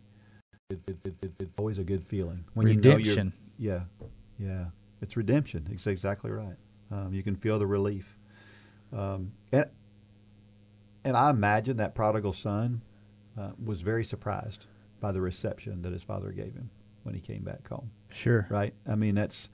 it, 0.69 0.79
it, 0.87 0.97
it, 1.03 1.13
it- 1.21 1.31
it's 1.39 1.51
always 1.57 1.77
a 1.77 1.83
good 1.83 2.03
feeling 2.03 2.45
when 2.53 2.67
you 2.67 2.75
know 2.75 2.95
Redemption. 2.95 3.33
you're 3.57 3.75
yeah 4.39 4.47
yeah 4.47 4.65
it's 5.01 5.17
redemption. 5.17 5.67
It's 5.73 5.87
exactly 5.87 6.31
right. 6.31 6.55
Um, 6.89 7.13
you 7.13 7.21
can 7.21 7.35
feel 7.35 7.59
the 7.59 7.67
relief. 7.67 8.17
Um, 8.93 9.33
and, 9.51 9.65
and 11.03 11.17
I 11.17 11.29
imagine 11.29 11.77
that 11.77 11.95
prodigal 11.95 12.33
son 12.33 12.81
uh, 13.37 13.51
was 13.63 13.81
very 13.81 14.03
surprised 14.03 14.67
by 14.99 15.11
the 15.11 15.21
reception 15.21 15.81
that 15.83 15.91
his 15.93 16.03
father 16.03 16.31
gave 16.31 16.53
him 16.53 16.69
when 17.03 17.13
he 17.13 17.21
came 17.21 17.43
back 17.43 17.67
home. 17.67 17.91
sure 18.09 18.47
Right? 18.49 18.73
I 18.89 18.95
mean, 18.95 19.15
that's 19.15 19.49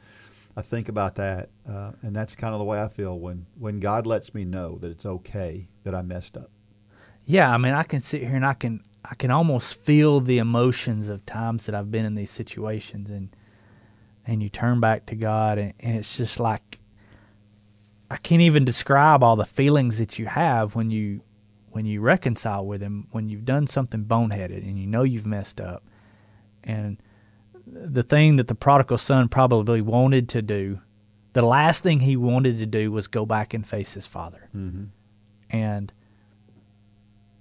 I 0.56 0.62
think 0.62 0.88
about 0.88 1.16
that, 1.16 1.50
uh, 1.68 1.94
and 2.02 2.16
that's 2.16 2.36
kind 2.36 2.54
of 2.54 2.60
the 2.60 2.66
way 2.66 2.82
I 2.82 2.88
feel 2.88 3.18
when 3.20 3.48
when 3.58 3.80
God 3.80 4.06
lets 4.06 4.34
me 4.34 4.46
know 4.46 4.78
that 4.80 4.92
it's 4.92 5.06
okay 5.06 5.68
that 5.84 5.96
I 5.96 6.04
messed 6.04 6.38
up. 6.38 6.52
Yeah, 7.26 7.52
I 7.52 7.58
mean, 7.58 7.74
I 7.74 7.84
can 7.84 8.02
sit 8.02 8.22
here 8.22 8.36
and 8.36 8.46
I 8.46 8.54
can 8.54 8.82
I 9.04 9.16
can 9.16 9.32
almost 9.32 9.84
feel 9.84 10.20
the 10.20 10.38
emotions 10.38 11.10
of 11.10 11.26
times 11.26 11.66
that 11.66 11.76
I've 11.76 11.92
been 11.92 12.06
in 12.06 12.16
these 12.16 12.30
situations, 12.30 13.10
and 13.10 13.36
and 14.26 14.44
you 14.44 14.50
turn 14.50 14.80
back 14.80 15.08
to 15.08 15.16
God, 15.16 15.58
and, 15.58 15.74
and 15.80 15.98
it's 15.98 16.18
just 16.18 16.40
like 16.40 16.80
I 18.12 18.18
can't 18.18 18.42
even 18.42 18.64
describe 18.64 19.24
all 19.24 19.36
the 19.36 19.46
feelings 19.46 19.98
that 19.98 20.20
you 20.20 20.28
have 20.28 20.76
when 20.76 20.92
you 20.92 21.22
when 21.72 21.88
you 21.88 22.00
reconcile 22.00 22.64
with 22.64 22.82
Him, 22.82 23.08
when 23.12 23.28
you've 23.28 23.46
done 23.46 23.66
something 23.66 24.06
boneheaded 24.06 24.64
and 24.64 24.78
you 24.78 24.86
know 24.86 25.02
you've 25.02 25.26
messed 25.26 25.60
up, 25.60 25.84
and 26.64 27.02
the 27.74 28.04
thing 28.04 28.36
that 28.38 28.48
the 28.48 28.56
prodigal 28.56 28.98
son 28.98 29.28
probably 29.30 29.82
wanted 29.82 30.30
to 30.30 30.42
do, 30.42 30.80
the 31.34 31.42
last 31.42 31.84
thing 31.84 32.00
he 32.02 32.16
wanted 32.16 32.60
to 32.60 32.66
do 32.66 32.92
was 32.92 33.08
go 33.08 33.26
back 33.26 33.54
and 33.54 33.66
face 33.68 33.94
his 33.94 34.08
father, 34.08 34.50
Mm-hmm. 34.56 34.86
and 35.50 35.92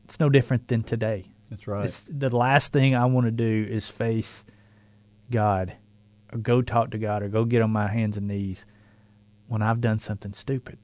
It's 0.05 0.18
no 0.20 0.28
different 0.28 0.68
than 0.68 0.83
today. 0.83 1.26
That's 1.51 1.66
right. 1.66 1.85
It's, 1.85 2.09
the 2.12 2.35
last 2.35 2.72
thing 2.72 2.95
I 2.95 3.05
want 3.07 3.26
to 3.26 3.30
do 3.30 3.66
is 3.70 3.87
face 3.89 4.45
God 5.30 5.76
or 6.33 6.39
go 6.39 6.62
talk 6.62 6.91
to 6.93 6.99
God 6.99 7.22
or 7.22 7.28
go 7.28 7.45
get 7.45 7.61
on 7.62 7.70
my 7.70 7.89
hands 7.89 8.16
and 8.16 8.28
knees 8.28 8.64
when 9.49 9.61
I've 9.62 9.80
done 9.80 9.99
something 9.99 10.33
stupid. 10.33 10.78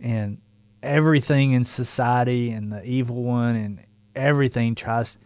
And 0.00 0.38
everything 0.82 1.52
in 1.52 1.64
society 1.64 2.50
and 2.50 2.70
the 2.72 2.82
evil 2.84 3.22
one 3.22 3.56
and 3.56 3.84
everything 4.14 4.74
tries 4.74 5.18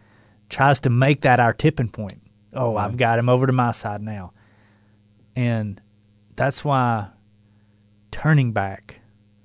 tries 0.49 0.79
to 0.81 0.89
make 0.89 1.21
that 1.21 1.39
our 1.39 1.53
tipping 1.53 1.89
point. 1.89 2.21
Oh, 2.53 2.77
I've 2.77 2.97
got 2.97 3.19
him 3.19 3.29
over 3.29 3.47
to 3.47 3.53
my 3.53 3.71
side 3.71 4.01
now. 4.01 4.31
And 5.35 5.81
that's 6.35 6.63
why 6.63 7.09
turning 8.11 8.51
back, 8.51 9.01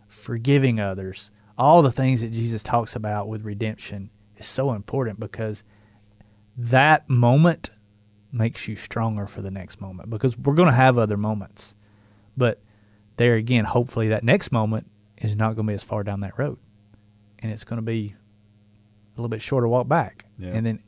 forgiving 0.06 0.78
others, 0.78 1.30
all 1.56 1.82
the 1.82 1.92
things 1.92 2.20
that 2.20 2.32
Jesus 2.32 2.62
talks 2.62 2.94
about 2.94 3.28
with 3.28 3.44
redemption 3.44 4.10
is 4.36 4.46
so 4.46 4.72
important 4.72 5.18
because 5.18 5.64
that 6.56 7.08
moment 7.08 7.70
makes 8.30 8.68
you 8.68 8.76
stronger 8.76 9.26
for 9.26 9.42
the 9.42 9.50
next 9.50 9.80
moment 9.80 10.10
because 10.10 10.36
we're 10.36 10.54
going 10.54 10.68
to 10.68 10.74
have 10.74 10.98
other 10.98 11.16
moments. 11.16 11.74
But 12.36 12.62
there 13.16 13.34
again, 13.34 13.64
hopefully 13.64 14.08
that 14.08 14.22
next 14.22 14.52
moment 14.52 14.90
is 15.16 15.34
not 15.34 15.54
going 15.54 15.66
to 15.66 15.70
be 15.70 15.74
as 15.74 15.82
far 15.82 16.04
down 16.04 16.20
that 16.20 16.38
road. 16.38 16.58
And 17.40 17.50
it's 17.50 17.64
going 17.64 17.78
to 17.78 17.82
be 17.82 18.14
a 19.18 19.20
little 19.20 19.28
bit 19.28 19.42
shorter 19.42 19.68
walk 19.68 19.88
back. 19.88 20.24
Yeah. 20.38 20.50
And 20.52 20.64
then 20.66 20.82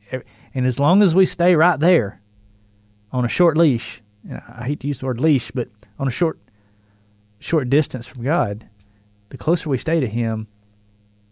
and 0.53 0.65
as 0.65 0.79
long 0.79 1.01
as 1.03 1.13
we 1.13 1.25
stay 1.25 1.55
right 1.55 1.79
there 1.79 2.21
on 3.11 3.25
a 3.25 3.27
short 3.27 3.57
leash, 3.57 4.01
and 4.27 4.41
I 4.47 4.63
hate 4.65 4.79
to 4.81 4.87
use 4.87 4.99
the 4.99 5.05
word 5.05 5.19
leash, 5.19 5.51
but 5.51 5.67
on 5.99 6.07
a 6.07 6.11
short 6.11 6.39
short 7.39 7.69
distance 7.69 8.07
from 8.07 8.23
God, 8.23 8.67
the 9.29 9.37
closer 9.37 9.69
we 9.69 9.77
stay 9.77 9.99
to 9.99 10.07
him, 10.07 10.47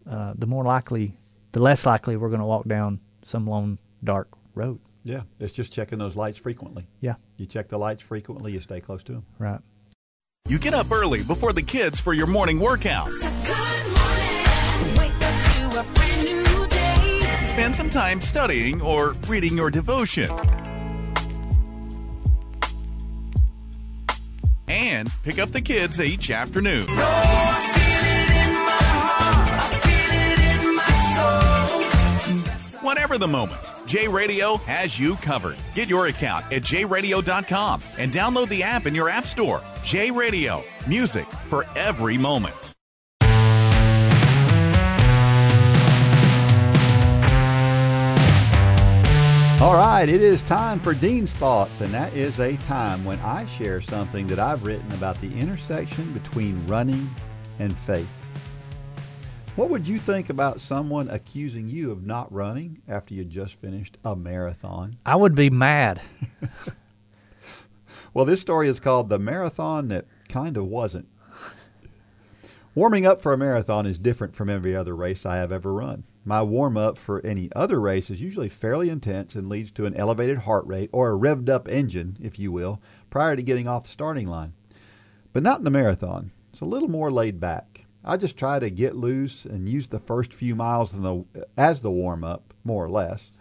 uh, 0.10 0.34
the 0.38 0.48
more 0.48 0.64
likely 0.64 1.14
the 1.52 1.62
less 1.62 1.86
likely 1.86 2.18
we're 2.18 2.30
going 2.30 2.42
to 2.42 2.46
walk 2.46 2.66
down 2.68 3.00
some 3.24 3.48
lone 3.48 3.80
dark 4.04 4.28
road. 4.56 4.80
yeah, 5.04 5.22
it's 5.40 5.54
just 5.54 5.72
checking 5.74 6.00
those 6.00 6.16
lights 6.16 6.38
frequently. 6.38 6.88
Yeah, 7.02 7.16
You 7.38 7.46
check 7.46 7.68
the 7.70 7.78
lights 7.78 8.02
frequently, 8.02 8.52
you 8.54 8.60
stay 8.60 8.80
close 8.82 9.04
to 9.04 9.14
them. 9.14 9.26
right. 9.40 9.60
You 10.48 10.58
get 10.58 10.74
up 10.74 10.92
early 10.92 11.22
before 11.24 11.54
the 11.54 11.62
kids 11.62 12.00
for 12.00 12.14
your 12.14 12.26
morning 12.28 12.60
workout. 12.60 13.10
Spend 17.60 17.76
some 17.76 17.90
time 17.90 18.22
studying 18.22 18.82
or 18.82 19.12
reading 19.28 19.58
your 19.58 19.70
devotion. 19.70 20.32
And 24.70 25.12
pick 25.24 25.40
up 25.40 25.50
the 25.50 25.60
kids 25.60 26.00
each 26.00 26.32
afternoon. 26.32 26.88
Whatever 32.80 33.18
the 33.18 33.28
moment, 33.28 33.60
J 33.86 34.08
Radio 34.08 34.56
has 34.60 34.98
you 34.98 35.18
covered. 35.18 35.58
Get 35.76 35.90
your 35.90 36.06
account 36.06 36.46
at 36.54 36.62
jradio.com 36.62 37.82
and 37.98 38.10
download 38.10 38.48
the 38.48 38.64
app 38.64 38.86
in 38.86 38.96
your 38.96 39.10
app 39.10 39.26
store. 39.26 39.62
J 39.84 40.12
Radio, 40.12 40.64
music 40.88 41.26
for 41.26 41.66
every 41.76 42.18
moment. 42.18 42.79
All 49.62 49.74
right, 49.74 50.08
it 50.08 50.22
is 50.22 50.42
time 50.42 50.80
for 50.80 50.94
Dean's 50.94 51.34
Thoughts, 51.34 51.82
and 51.82 51.94
that 51.94 52.14
is 52.14 52.40
a 52.40 52.56
time 52.58 53.04
when 53.04 53.20
I 53.20 53.46
share 53.46 53.82
something 53.82 54.26
that 54.28 54.40
I've 54.40 54.64
written 54.64 54.90
about 54.94 55.20
the 55.20 55.38
intersection 55.38 56.10
between 56.14 56.66
running 56.66 57.10
and 57.60 57.78
faith. 57.80 58.30
What 59.58 59.70
would 59.70 59.86
you 59.86 59.98
think 59.98 60.30
about 60.30 60.62
someone 60.62 61.10
accusing 61.10 61.68
you 61.68 61.92
of 61.92 62.06
not 62.06 62.32
running 62.32 62.82
after 62.88 63.14
you 63.14 63.26
just 63.26 63.60
finished 63.60 63.98
a 64.06 64.16
marathon? 64.16 64.96
I 65.06 65.18
would 65.18 65.36
be 65.36 65.50
mad. 65.50 66.02
Well, 68.14 68.26
this 68.26 68.42
story 68.42 68.68
is 68.68 68.80
called 68.80 69.10
The 69.10 69.20
Marathon 69.20 69.90
That 69.90 70.06
Kind 70.28 70.58
of 70.58 70.66
Wasn't. 70.66 71.08
Warming 72.74 73.06
up 73.06 73.20
for 73.20 73.34
a 73.34 73.38
marathon 73.38 73.86
is 73.86 74.00
different 74.00 74.36
from 74.36 74.50
every 74.50 74.76
other 74.76 74.96
race 74.96 75.26
I 75.26 75.38
have 75.38 75.52
ever 75.52 75.74
run. 75.74 76.06
My 76.30 76.44
warm 76.44 76.78
up 76.78 77.00
for 77.00 77.26
any 77.26 77.50
other 77.56 77.82
race 77.82 78.12
is 78.12 78.22
usually 78.22 78.50
fairly 78.50 78.90
intense 78.90 79.34
and 79.34 79.50
leads 79.50 79.72
to 79.72 79.88
an 79.88 79.96
elevated 79.96 80.38
heart 80.38 80.64
rate 80.68 80.92
or 80.94 81.12
a 81.12 81.18
revved 81.18 81.50
up 81.50 81.68
engine, 81.68 82.18
if 82.22 82.38
you 82.38 82.52
will, 82.52 82.80
prior 83.10 83.36
to 83.36 83.42
getting 83.42 83.68
off 83.68 83.86
the 83.86 83.90
starting 83.90 84.28
line. 84.28 84.54
But 85.34 85.42
not 85.42 85.58
in 85.58 85.64
the 85.64 85.72
marathon. 85.72 86.30
It's 86.52 86.62
a 86.62 86.66
little 86.66 86.88
more 86.88 87.10
laid 87.10 87.40
back. 87.40 87.88
I 88.06 88.16
just 88.16 88.38
try 88.38 88.60
to 88.60 88.70
get 88.70 88.96
loose 88.96 89.44
and 89.44 89.68
use 89.68 89.88
the 89.88 89.98
first 89.98 90.32
few 90.32 90.56
miles 90.56 90.92
the, 90.92 91.26
as 91.58 91.80
the 91.80 91.90
warm 91.90 92.24
up, 92.24 92.54
more 92.64 92.86
or 92.86 92.92
less. 92.92 93.32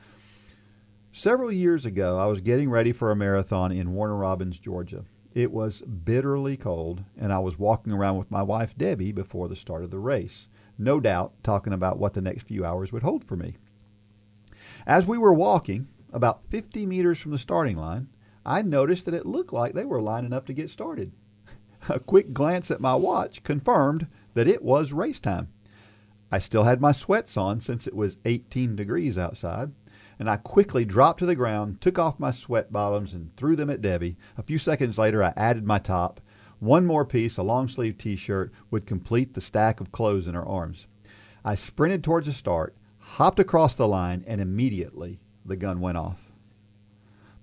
Several 1.13 1.53
years 1.53 1.85
ago, 1.85 2.17
I 2.17 2.25
was 2.25 2.41
getting 2.41 2.71
ready 2.71 2.93
for 2.93 3.11
a 3.11 3.17
marathon 3.17 3.71
in 3.71 3.93
Warner 3.93 4.17
Robins, 4.17 4.59
Georgia. 4.59 5.05
It 5.35 5.53
was 5.53 5.83
bitterly 5.83 6.57
cold, 6.57 7.05
and 7.19 7.35
I 7.35 7.41
was 7.41 7.59
walking 7.59 7.93
around 7.93 8.17
with 8.17 8.31
my 8.31 8.43
wife 8.43 8.79
Debbie 8.79 9.13
before 9.13 9.47
the 9.47 9.57
start 9.57 9.85
of 9.85 9.91
the 9.91 9.99
race, 9.99 10.49
no 10.79 11.01
doubt 11.01 11.35
talking 11.43 11.73
about 11.73 11.99
what 11.99 12.15
the 12.15 12.21
next 12.21 12.45
few 12.45 12.65
hours 12.65 12.93
would 12.93 13.03
hold 13.03 13.25
for 13.25 13.37
me. 13.37 13.57
As 14.87 15.07
we 15.07 15.19
were 15.19 15.35
walking, 15.35 15.89
about 16.13 16.47
50 16.49 16.87
meters 16.87 17.21
from 17.21 17.33
the 17.33 17.39
starting 17.39 17.77
line, 17.77 18.09
I 18.47 18.63
noticed 18.63 19.05
that 19.05 19.15
it 19.15 19.27
looked 19.27 19.53
like 19.53 19.75
they 19.75 19.85
were 19.85 20.01
lining 20.01 20.33
up 20.33 20.47
to 20.47 20.55
get 20.55 20.71
started. 20.71 21.13
A 21.89 22.01
quick 22.01 22.33
glance 22.33 22.71
at 22.71 22.81
my 22.81 22.95
watch 22.95 23.43
confirmed 23.43 24.07
that 24.35 24.49
it 24.49 24.63
was 24.63 24.93
race 24.93 25.21
time. 25.21 25.49
I 26.31 26.39
still 26.39 26.65
had 26.65 26.81
my 26.81 26.93
sweats 26.93 27.37
on 27.37 27.61
since 27.61 27.87
it 27.87 27.95
was 27.95 28.19
18 28.25 28.77
degrees 28.77 29.17
outside, 29.17 29.73
and 30.19 30.29
I 30.29 30.37
quickly 30.37 30.85
dropped 30.85 31.21
to 31.21 31.27
the 31.27 31.35
ground, 31.35 31.81
took 31.81 31.99
off 31.99 32.21
my 32.21 32.31
sweat 32.31 32.73
bottoms, 32.73 33.15
and 33.15 33.35
threw 33.37 33.57
them 33.57 33.71
at 33.71 33.81
Debbie. 33.81 34.17
A 34.37 34.43
few 34.43 34.59
seconds 34.59 34.99
later, 34.99 35.23
I 35.23 35.33
added 35.37 35.65
my 35.65 35.79
top. 35.79 36.21
One 36.61 36.87
more 36.87 37.05
piece, 37.05 37.37
a 37.37 37.43
long 37.43 37.69
sleeve 37.69 37.99
t 37.99 38.17
shirt, 38.17 38.53
would 38.71 38.87
complete 38.87 39.35
the 39.35 39.41
stack 39.41 39.81
of 39.81 39.93
clothes 39.93 40.27
in 40.27 40.35
her 40.35 40.47
arms. 40.47 40.87
I 41.45 41.55
sprinted 41.55 42.03
towards 42.03 42.27
the 42.27 42.33
start, 42.33 42.75
hopped 42.99 43.39
across 43.39 43.75
the 43.75 43.87
line, 43.87 44.25
and 44.27 44.41
immediately 44.41 45.21
the 45.45 45.57
gun 45.57 45.81
went 45.81 45.99
off. 45.99 46.33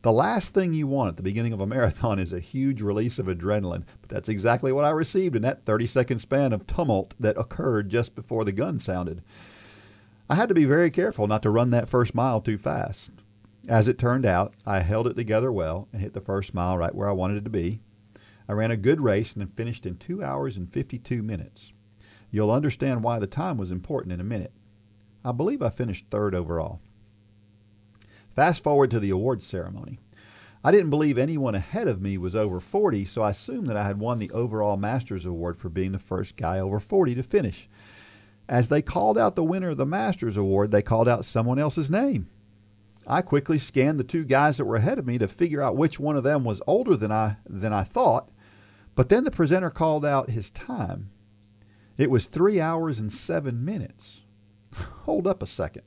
The 0.01 0.11
last 0.11 0.53
thing 0.53 0.73
you 0.73 0.85
want 0.85 1.09
at 1.09 1.17
the 1.17 1.23
beginning 1.23 1.53
of 1.53 1.61
a 1.61 1.65
marathon 1.65 2.19
is 2.19 2.33
a 2.33 2.39
huge 2.39 2.81
release 2.81 3.17
of 3.17 3.27
adrenaline, 3.27 3.85
but 4.01 4.09
that's 4.09 4.29
exactly 4.29 4.71
what 4.71 4.85
I 4.85 4.89
received 4.89 5.35
in 5.35 5.41
that 5.43 5.65
30 5.65 5.87
second 5.87 6.19
span 6.19 6.53
of 6.53 6.67
tumult 6.67 7.15
that 7.19 7.39
occurred 7.39 7.89
just 7.89 8.15
before 8.15 8.43
the 8.43 8.51
gun 8.51 8.79
sounded. 8.79 9.21
I 10.29 10.35
had 10.35 10.49
to 10.49 10.55
be 10.55 10.65
very 10.65 10.91
careful 10.91 11.25
not 11.25 11.41
to 11.43 11.49
run 11.49 11.69
that 11.69 11.87
first 11.87 12.13
mile 12.13 12.41
too 12.41 12.57
fast. 12.57 13.11
As 13.67 13.87
it 13.87 13.97
turned 13.97 14.25
out, 14.25 14.53
I 14.65 14.81
held 14.81 15.07
it 15.07 15.15
together 15.15 15.51
well 15.51 15.87
and 15.91 16.01
hit 16.01 16.13
the 16.13 16.21
first 16.21 16.53
mile 16.53 16.77
right 16.77 16.93
where 16.93 17.09
I 17.09 17.13
wanted 17.13 17.37
it 17.37 17.43
to 17.45 17.49
be. 17.49 17.81
I 18.47 18.53
ran 18.53 18.71
a 18.71 18.77
good 18.77 19.01
race 19.01 19.33
and 19.33 19.41
then 19.41 19.49
finished 19.49 19.85
in 19.85 19.97
2 19.97 20.23
hours 20.23 20.57
and 20.57 20.71
52 20.71 21.23
minutes. 21.23 21.71
You'll 22.31 22.51
understand 22.51 23.03
why 23.03 23.19
the 23.19 23.27
time 23.27 23.57
was 23.57 23.71
important 23.71 24.13
in 24.13 24.19
a 24.19 24.25
minute. 24.25 24.51
I 25.23 25.31
believe 25.31 25.61
I 25.61 25.69
finished 25.69 26.07
third 26.09 26.35
overall. 26.35 26.79
Fast 28.35 28.63
forward 28.63 28.91
to 28.91 28.99
the 28.99 29.09
awards 29.09 29.47
ceremony. 29.47 29.99
I 30.63 30.71
didn't 30.71 30.89
believe 30.89 31.17
anyone 31.17 31.55
ahead 31.55 31.87
of 31.87 32.01
me 32.01 32.17
was 32.17 32.35
over 32.35 32.59
40, 32.59 33.05
so 33.05 33.21
I 33.21 33.29
assumed 33.29 33.67
that 33.67 33.77
I 33.77 33.85
had 33.85 33.99
won 33.99 34.17
the 34.17 34.31
overall 34.31 34.77
Masters 34.77 35.25
Award 35.25 35.57
for 35.57 35.69
being 35.69 35.91
the 35.91 35.99
first 35.99 36.35
guy 36.35 36.59
over 36.59 36.79
40 36.79 37.15
to 37.15 37.23
finish. 37.23 37.69
As 38.49 38.67
they 38.69 38.81
called 38.81 39.17
out 39.17 39.35
the 39.35 39.43
winner 39.43 39.69
of 39.69 39.77
the 39.77 39.85
Masters 39.85 40.37
Award, 40.37 40.71
they 40.71 40.81
called 40.81 41.07
out 41.07 41.23
someone 41.23 41.59
else's 41.59 41.89
name. 41.89 42.29
I 43.07 43.21
quickly 43.21 43.59
scanned 43.59 43.99
the 43.99 44.03
two 44.03 44.25
guys 44.25 44.57
that 44.57 44.65
were 44.65 44.75
ahead 44.75 44.97
of 44.97 45.05
me 45.05 45.17
to 45.19 45.27
figure 45.27 45.61
out 45.61 45.77
which 45.77 45.99
one 45.99 46.17
of 46.17 46.23
them 46.23 46.43
was 46.43 46.61
older 46.65 46.95
than 46.95 47.11
I 47.11 47.37
than 47.47 47.71
I 47.71 47.83
thought, 47.83 48.31
but 48.95 49.09
then 49.09 49.23
the 49.23 49.31
presenter 49.31 49.69
called 49.69 50.05
out 50.05 50.29
his 50.29 50.49
time. 50.49 51.11
It 51.97 52.09
was 52.09 52.25
3 52.25 52.59
hours 52.59 52.99
and 52.99 53.11
7 53.11 53.63
minutes. 53.63 54.21
Hold 55.03 55.27
up 55.27 55.43
a 55.43 55.47
second. 55.47 55.83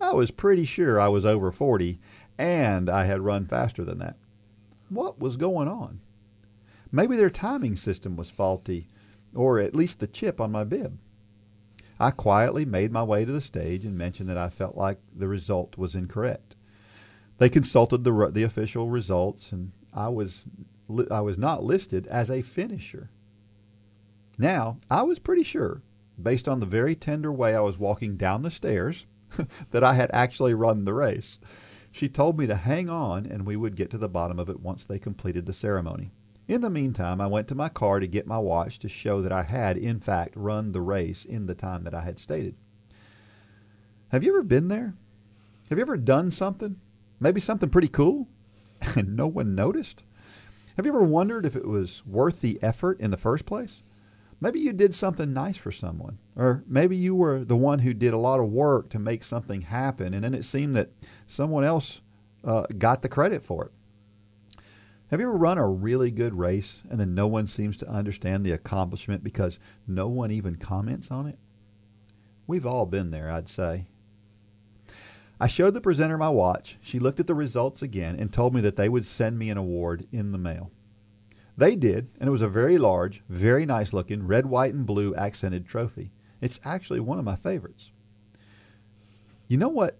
I 0.00 0.12
was 0.12 0.30
pretty 0.30 0.64
sure 0.64 1.00
I 1.00 1.08
was 1.08 1.24
over 1.24 1.50
40 1.50 1.98
and 2.38 2.88
I 2.88 3.04
had 3.04 3.20
run 3.20 3.46
faster 3.46 3.84
than 3.84 3.98
that. 3.98 4.16
What 4.88 5.18
was 5.18 5.36
going 5.36 5.68
on? 5.68 6.00
Maybe 6.92 7.16
their 7.16 7.30
timing 7.30 7.76
system 7.76 8.16
was 8.16 8.30
faulty, 8.30 8.86
or 9.34 9.58
at 9.58 9.74
least 9.74 10.00
the 10.00 10.06
chip 10.06 10.40
on 10.40 10.52
my 10.52 10.64
bib. 10.64 10.98
I 11.98 12.10
quietly 12.10 12.64
made 12.64 12.92
my 12.92 13.02
way 13.02 13.24
to 13.24 13.32
the 13.32 13.40
stage 13.40 13.84
and 13.84 13.96
mentioned 13.96 14.28
that 14.28 14.38
I 14.38 14.48
felt 14.48 14.76
like 14.76 14.98
the 15.14 15.28
result 15.28 15.76
was 15.76 15.94
incorrect. 15.94 16.56
They 17.38 17.48
consulted 17.48 18.04
the 18.04 18.30
the 18.32 18.44
official 18.44 18.90
results, 18.90 19.52
and 19.52 19.72
I 19.92 20.08
was 20.08 20.46
I 21.10 21.20
was 21.20 21.38
not 21.38 21.64
listed 21.64 22.06
as 22.08 22.30
a 22.30 22.42
finisher. 22.42 23.10
Now 24.38 24.78
I 24.90 25.02
was 25.02 25.18
pretty 25.18 25.42
sure, 25.42 25.82
based 26.20 26.48
on 26.48 26.60
the 26.60 26.66
very 26.66 26.94
tender 26.94 27.32
way 27.32 27.54
I 27.54 27.60
was 27.60 27.78
walking 27.78 28.16
down 28.16 28.42
the 28.42 28.50
stairs, 28.50 29.06
that 29.70 29.84
I 29.84 29.94
had 29.94 30.10
actually 30.12 30.54
run 30.54 30.84
the 30.84 30.94
race. 30.94 31.38
She 31.90 32.08
told 32.08 32.38
me 32.38 32.46
to 32.46 32.56
hang 32.56 32.88
on, 32.88 33.24
and 33.26 33.46
we 33.46 33.56
would 33.56 33.76
get 33.76 33.90
to 33.90 33.98
the 33.98 34.08
bottom 34.08 34.38
of 34.38 34.48
it 34.48 34.60
once 34.60 34.84
they 34.84 34.98
completed 34.98 35.46
the 35.46 35.52
ceremony. 35.52 36.10
In 36.46 36.60
the 36.60 36.70
meantime, 36.70 37.20
I 37.20 37.26
went 37.26 37.48
to 37.48 37.54
my 37.54 37.68
car 37.68 38.00
to 38.00 38.06
get 38.06 38.26
my 38.26 38.38
watch 38.38 38.78
to 38.80 38.88
show 38.88 39.22
that 39.22 39.32
I 39.32 39.44
had, 39.44 39.78
in 39.78 40.00
fact, 40.00 40.34
run 40.36 40.72
the 40.72 40.82
race 40.82 41.24
in 41.24 41.46
the 41.46 41.54
time 41.54 41.84
that 41.84 41.94
I 41.94 42.02
had 42.02 42.18
stated. 42.18 42.56
Have 44.08 44.22
you 44.22 44.30
ever 44.30 44.42
been 44.42 44.68
there? 44.68 44.94
Have 45.70 45.78
you 45.78 45.82
ever 45.82 45.96
done 45.96 46.30
something, 46.30 46.80
maybe 47.18 47.40
something 47.40 47.70
pretty 47.70 47.88
cool, 47.88 48.28
and 48.96 49.16
no 49.16 49.26
one 49.26 49.54
noticed? 49.54 50.04
Have 50.76 50.86
you 50.86 50.92
ever 50.92 51.04
wondered 51.04 51.46
if 51.46 51.54
it 51.54 51.66
was 51.66 52.04
worth 52.04 52.40
the 52.40 52.58
effort 52.62 53.00
in 53.00 53.10
the 53.10 53.16
first 53.16 53.46
place? 53.46 53.82
Maybe 54.40 54.60
you 54.60 54.72
did 54.72 54.92
something 54.92 55.32
nice 55.32 55.56
for 55.56 55.70
someone, 55.70 56.18
or 56.36 56.64
maybe 56.66 56.96
you 56.96 57.14
were 57.14 57.44
the 57.44 57.56
one 57.56 57.78
who 57.78 57.94
did 57.94 58.12
a 58.12 58.18
lot 58.18 58.40
of 58.40 58.50
work 58.50 58.90
to 58.90 58.98
make 58.98 59.22
something 59.22 59.62
happen, 59.62 60.12
and 60.12 60.24
then 60.24 60.34
it 60.34 60.44
seemed 60.44 60.74
that 60.76 60.90
someone 61.26 61.64
else 61.64 62.02
uh, 62.42 62.66
got 62.76 63.02
the 63.02 63.08
credit 63.08 63.42
for 63.44 63.66
it. 63.66 64.64
Have 65.08 65.20
you 65.20 65.28
ever 65.28 65.36
run 65.36 65.58
a 65.58 65.68
really 65.68 66.10
good 66.10 66.34
race 66.34 66.82
and 66.90 66.98
then 66.98 67.14
no 67.14 67.28
one 67.28 67.46
seems 67.46 67.76
to 67.76 67.88
understand 67.88 68.44
the 68.44 68.52
accomplishment 68.52 69.22
because 69.22 69.60
no 69.86 70.08
one 70.08 70.32
even 70.32 70.56
comments 70.56 71.10
on 71.10 71.28
it? 71.28 71.38
We've 72.46 72.66
all 72.66 72.84
been 72.84 73.10
there, 73.10 73.30
I'd 73.30 73.48
say. 73.48 73.86
I 75.40 75.46
showed 75.46 75.74
the 75.74 75.80
presenter 75.80 76.16
my 76.16 76.28
watch. 76.28 76.78
She 76.80 76.98
looked 76.98 77.20
at 77.20 77.26
the 77.26 77.34
results 77.34 77.82
again 77.82 78.16
and 78.18 78.32
told 78.32 78.54
me 78.54 78.60
that 78.60 78.76
they 78.76 78.88
would 78.88 79.04
send 79.04 79.38
me 79.38 79.50
an 79.50 79.58
award 79.58 80.06
in 80.12 80.32
the 80.32 80.38
mail. 80.38 80.70
They 81.56 81.76
did, 81.76 82.08
and 82.18 82.28
it 82.28 82.32
was 82.32 82.42
a 82.42 82.48
very 82.48 82.78
large, 82.78 83.22
very 83.28 83.66
nice 83.66 83.92
looking 83.92 84.26
red, 84.26 84.46
white, 84.46 84.74
and 84.74 84.86
blue 84.86 85.14
accented 85.14 85.66
trophy. 85.66 86.12
It's 86.40 86.60
actually 86.64 87.00
one 87.00 87.18
of 87.18 87.24
my 87.24 87.36
favorites. 87.36 87.92
You 89.48 89.56
know 89.56 89.68
what 89.68 89.98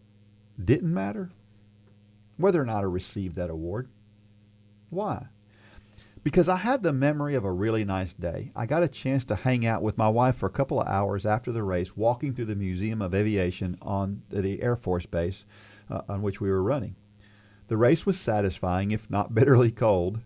didn't 0.63 0.93
matter? 0.93 1.31
Whether 2.37 2.61
or 2.61 2.67
not 2.67 2.83
I 2.83 2.87
received 2.87 3.37
that 3.37 3.51
award. 3.51 3.89
Why? 4.91 5.27
Because 6.25 6.49
I 6.49 6.57
had 6.57 6.83
the 6.83 6.95
memory 6.95 7.35
of 7.35 7.45
a 7.45 7.53
really 7.53 7.85
nice 7.85 8.15
day. 8.15 8.51
I 8.57 8.65
got 8.65 8.83
a 8.83 8.89
chance 8.89 9.27
to 9.27 9.35
hang 9.35 9.67
out 9.67 9.83
with 9.83 9.99
my 9.99 10.09
wife 10.09 10.37
for 10.37 10.47
a 10.47 10.51
couple 10.51 10.81
of 10.81 10.89
hours 10.89 11.27
after 11.27 11.53
the 11.53 11.63
race, 11.63 11.99
walking 11.99 12.33
through 12.33 12.47
the 12.47 12.57
Museum 12.57 13.03
of 13.03 13.15
Aviation 13.15 13.77
on 13.83 14.23
the 14.31 14.63
Air 14.63 14.75
Force 14.75 15.05
Base 15.05 15.45
uh, 15.91 16.01
on 16.09 16.23
which 16.23 16.41
we 16.41 16.51
were 16.51 16.63
running. 16.63 16.97
The 17.69 17.77
race 17.77 18.07
was 18.07 18.19
satisfying, 18.19 18.91
if 18.91 19.11
not 19.11 19.35
bitterly 19.37 19.71
cold. 19.71 20.21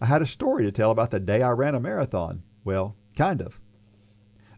I 0.00 0.06
had 0.06 0.22
a 0.22 0.26
story 0.26 0.64
to 0.64 0.72
tell 0.72 0.90
about 0.90 1.10
the 1.10 1.20
day 1.20 1.42
I 1.42 1.50
ran 1.50 1.74
a 1.74 1.80
marathon. 1.80 2.42
Well, 2.64 2.96
kind 3.14 3.42
of. 3.42 3.60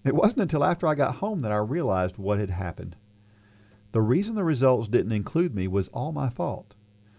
It 0.05 0.15
wasn't 0.15 0.43
until 0.43 0.63
after 0.63 0.87
I 0.87 0.95
got 0.95 1.17
home 1.17 1.41
that 1.41 1.51
I 1.51 1.57
realized 1.57 2.19
what 2.19 2.39
had 2.39 2.51
happened. 2.51 2.95
The 3.91 4.01
reason 4.01 4.37
the 4.37 4.45
results 4.45 4.87
didn't 4.87 5.11
include 5.11 5.57
me 5.57 5.67
was 5.67 5.89
all 5.89 6.13
my 6.13 6.29
fault. 6.29 6.77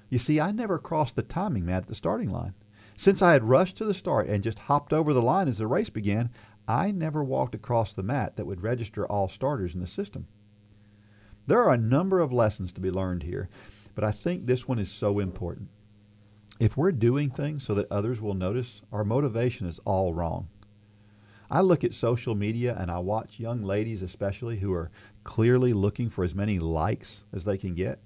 You 0.10 0.18
see, 0.18 0.40
I 0.40 0.54
never 0.54 0.80
crossed 0.80 1.18
the 1.18 1.24
timing 1.24 1.66
mat 1.66 1.84
at 1.84 1.88
the 1.88 1.96
starting 1.96 2.30
line. 2.30 2.54
Since 2.98 3.22
I 3.22 3.34
had 3.34 3.44
rushed 3.44 3.78
to 3.78 3.86
the 3.86 3.94
start 3.94 4.28
and 4.28 4.44
just 4.44 4.60
hopped 4.60 4.94
over 4.94 5.14
the 5.14 5.22
line 5.22 5.48
as 5.48 5.58
the 5.58 5.68
race 5.68 5.90
began, 5.90 6.30
I 6.68 6.92
never 6.92 7.24
walked 7.24 7.54
across 7.54 7.94
the 7.94 8.04
mat 8.04 8.38
that 8.38 8.46
would 8.46 8.64
register 8.64 9.06
all 9.06 9.28
starters 9.28 9.76
in 9.76 9.82
the 9.82 9.88
system. 9.88 10.28
There 11.48 11.62
are 11.62 11.74
a 11.74 11.78
number 11.78 12.20
of 12.20 12.34
lessons 12.34 12.72
to 12.74 12.82
be 12.82 12.90
learned 12.90 13.24
here, 13.24 13.50
but 13.94 14.04
I 14.04 14.12
think 14.12 14.46
this 14.46 14.68
one 14.68 14.80
is 14.80 14.90
so 14.90 15.20
important. 15.20 15.70
If 16.60 16.78
we're 16.78 16.94
doing 16.94 17.30
things 17.30 17.66
so 17.66 17.74
that 17.76 17.92
others 17.92 18.22
will 18.22 18.34
notice, 18.34 18.82
our 18.92 19.04
motivation 19.04 19.68
is 19.68 19.80
all 19.80 20.14
wrong. 20.14 20.48
I 21.52 21.62
look 21.62 21.84
at 21.84 21.94
social 21.94 22.34
media 22.34 22.76
and 22.80 22.90
I 22.90 23.00
watch 23.00 23.40
young 23.40 23.62
ladies, 23.62 24.02
especially, 24.02 24.58
who 24.58 24.74
are 24.74 24.90
clearly 25.24 25.74
looking 25.74 26.10
for 26.10 26.24
as 26.24 26.34
many 26.34 26.58
likes 26.58 27.26
as 27.34 27.46
they 27.46 27.58
can 27.58 27.76
get. 27.76 28.00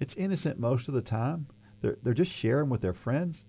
It's 0.00 0.16
innocent 0.16 0.58
most 0.58 0.88
of 0.88 0.94
the 0.94 1.02
time. 1.02 1.46
They're, 1.80 1.98
they're 2.02 2.14
just 2.14 2.32
sharing 2.32 2.70
with 2.70 2.80
their 2.80 2.92
friends. 2.92 3.44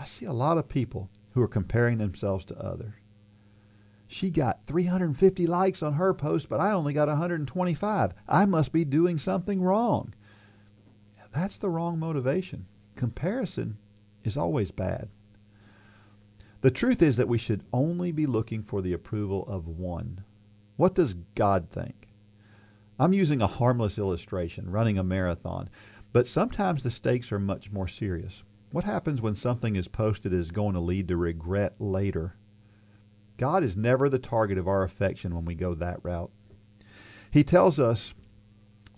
I 0.00 0.06
see 0.06 0.24
a 0.24 0.32
lot 0.32 0.56
of 0.56 0.66
people 0.66 1.10
who 1.32 1.42
are 1.42 1.48
comparing 1.48 1.98
themselves 1.98 2.46
to 2.46 2.58
others. 2.58 2.94
She 4.06 4.30
got 4.30 4.64
350 4.64 5.46
likes 5.46 5.82
on 5.82 5.92
her 5.92 6.14
post, 6.14 6.48
but 6.48 6.58
I 6.58 6.72
only 6.72 6.94
got 6.94 7.08
125. 7.08 8.14
I 8.26 8.46
must 8.46 8.72
be 8.72 8.84
doing 8.84 9.18
something 9.18 9.62
wrong. 9.62 10.14
That's 11.34 11.58
the 11.58 11.68
wrong 11.68 11.98
motivation. 11.98 12.66
Comparison 12.96 13.76
is 14.24 14.38
always 14.38 14.70
bad. 14.70 15.10
The 16.62 16.70
truth 16.70 17.02
is 17.02 17.18
that 17.18 17.28
we 17.28 17.38
should 17.38 17.62
only 17.72 18.10
be 18.10 18.26
looking 18.26 18.62
for 18.62 18.80
the 18.80 18.94
approval 18.94 19.46
of 19.46 19.68
one. 19.68 20.24
What 20.76 20.94
does 20.94 21.14
God 21.34 21.68
think? 21.70 22.08
I'm 22.98 23.12
using 23.12 23.42
a 23.42 23.46
harmless 23.46 23.98
illustration, 23.98 24.70
running 24.70 24.98
a 24.98 25.04
marathon, 25.04 25.68
but 26.12 26.26
sometimes 26.26 26.82
the 26.82 26.90
stakes 26.90 27.30
are 27.30 27.38
much 27.38 27.70
more 27.70 27.86
serious. 27.86 28.42
What 28.72 28.84
happens 28.84 29.20
when 29.20 29.34
something 29.34 29.74
is 29.74 29.88
posted 29.88 30.32
is 30.32 30.52
going 30.52 30.74
to 30.74 30.80
lead 30.80 31.08
to 31.08 31.16
regret 31.16 31.80
later? 31.80 32.36
God 33.36 33.64
is 33.64 33.76
never 33.76 34.08
the 34.08 34.18
target 34.18 34.58
of 34.58 34.68
our 34.68 34.84
affection 34.84 35.34
when 35.34 35.44
we 35.44 35.54
go 35.54 35.74
that 35.74 35.98
route. 36.04 36.30
He 37.32 37.42
tells 37.42 37.80
us 37.80 38.14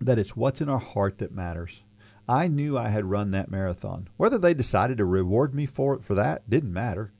that 0.00 0.18
it's 0.18 0.36
what's 0.36 0.60
in 0.60 0.68
our 0.68 0.78
heart 0.78 1.18
that 1.18 1.32
matters. 1.32 1.84
I 2.28 2.48
knew 2.48 2.76
I 2.76 2.88
had 2.88 3.06
run 3.06 3.30
that 3.30 3.50
marathon. 3.50 4.08
Whether 4.16 4.38
they 4.38 4.54
decided 4.54 4.98
to 4.98 5.04
reward 5.04 5.54
me 5.54 5.64
for 5.66 5.94
it 5.94 6.04
for 6.04 6.14
that 6.14 6.48
didn't 6.50 6.72
matter. 6.72 7.12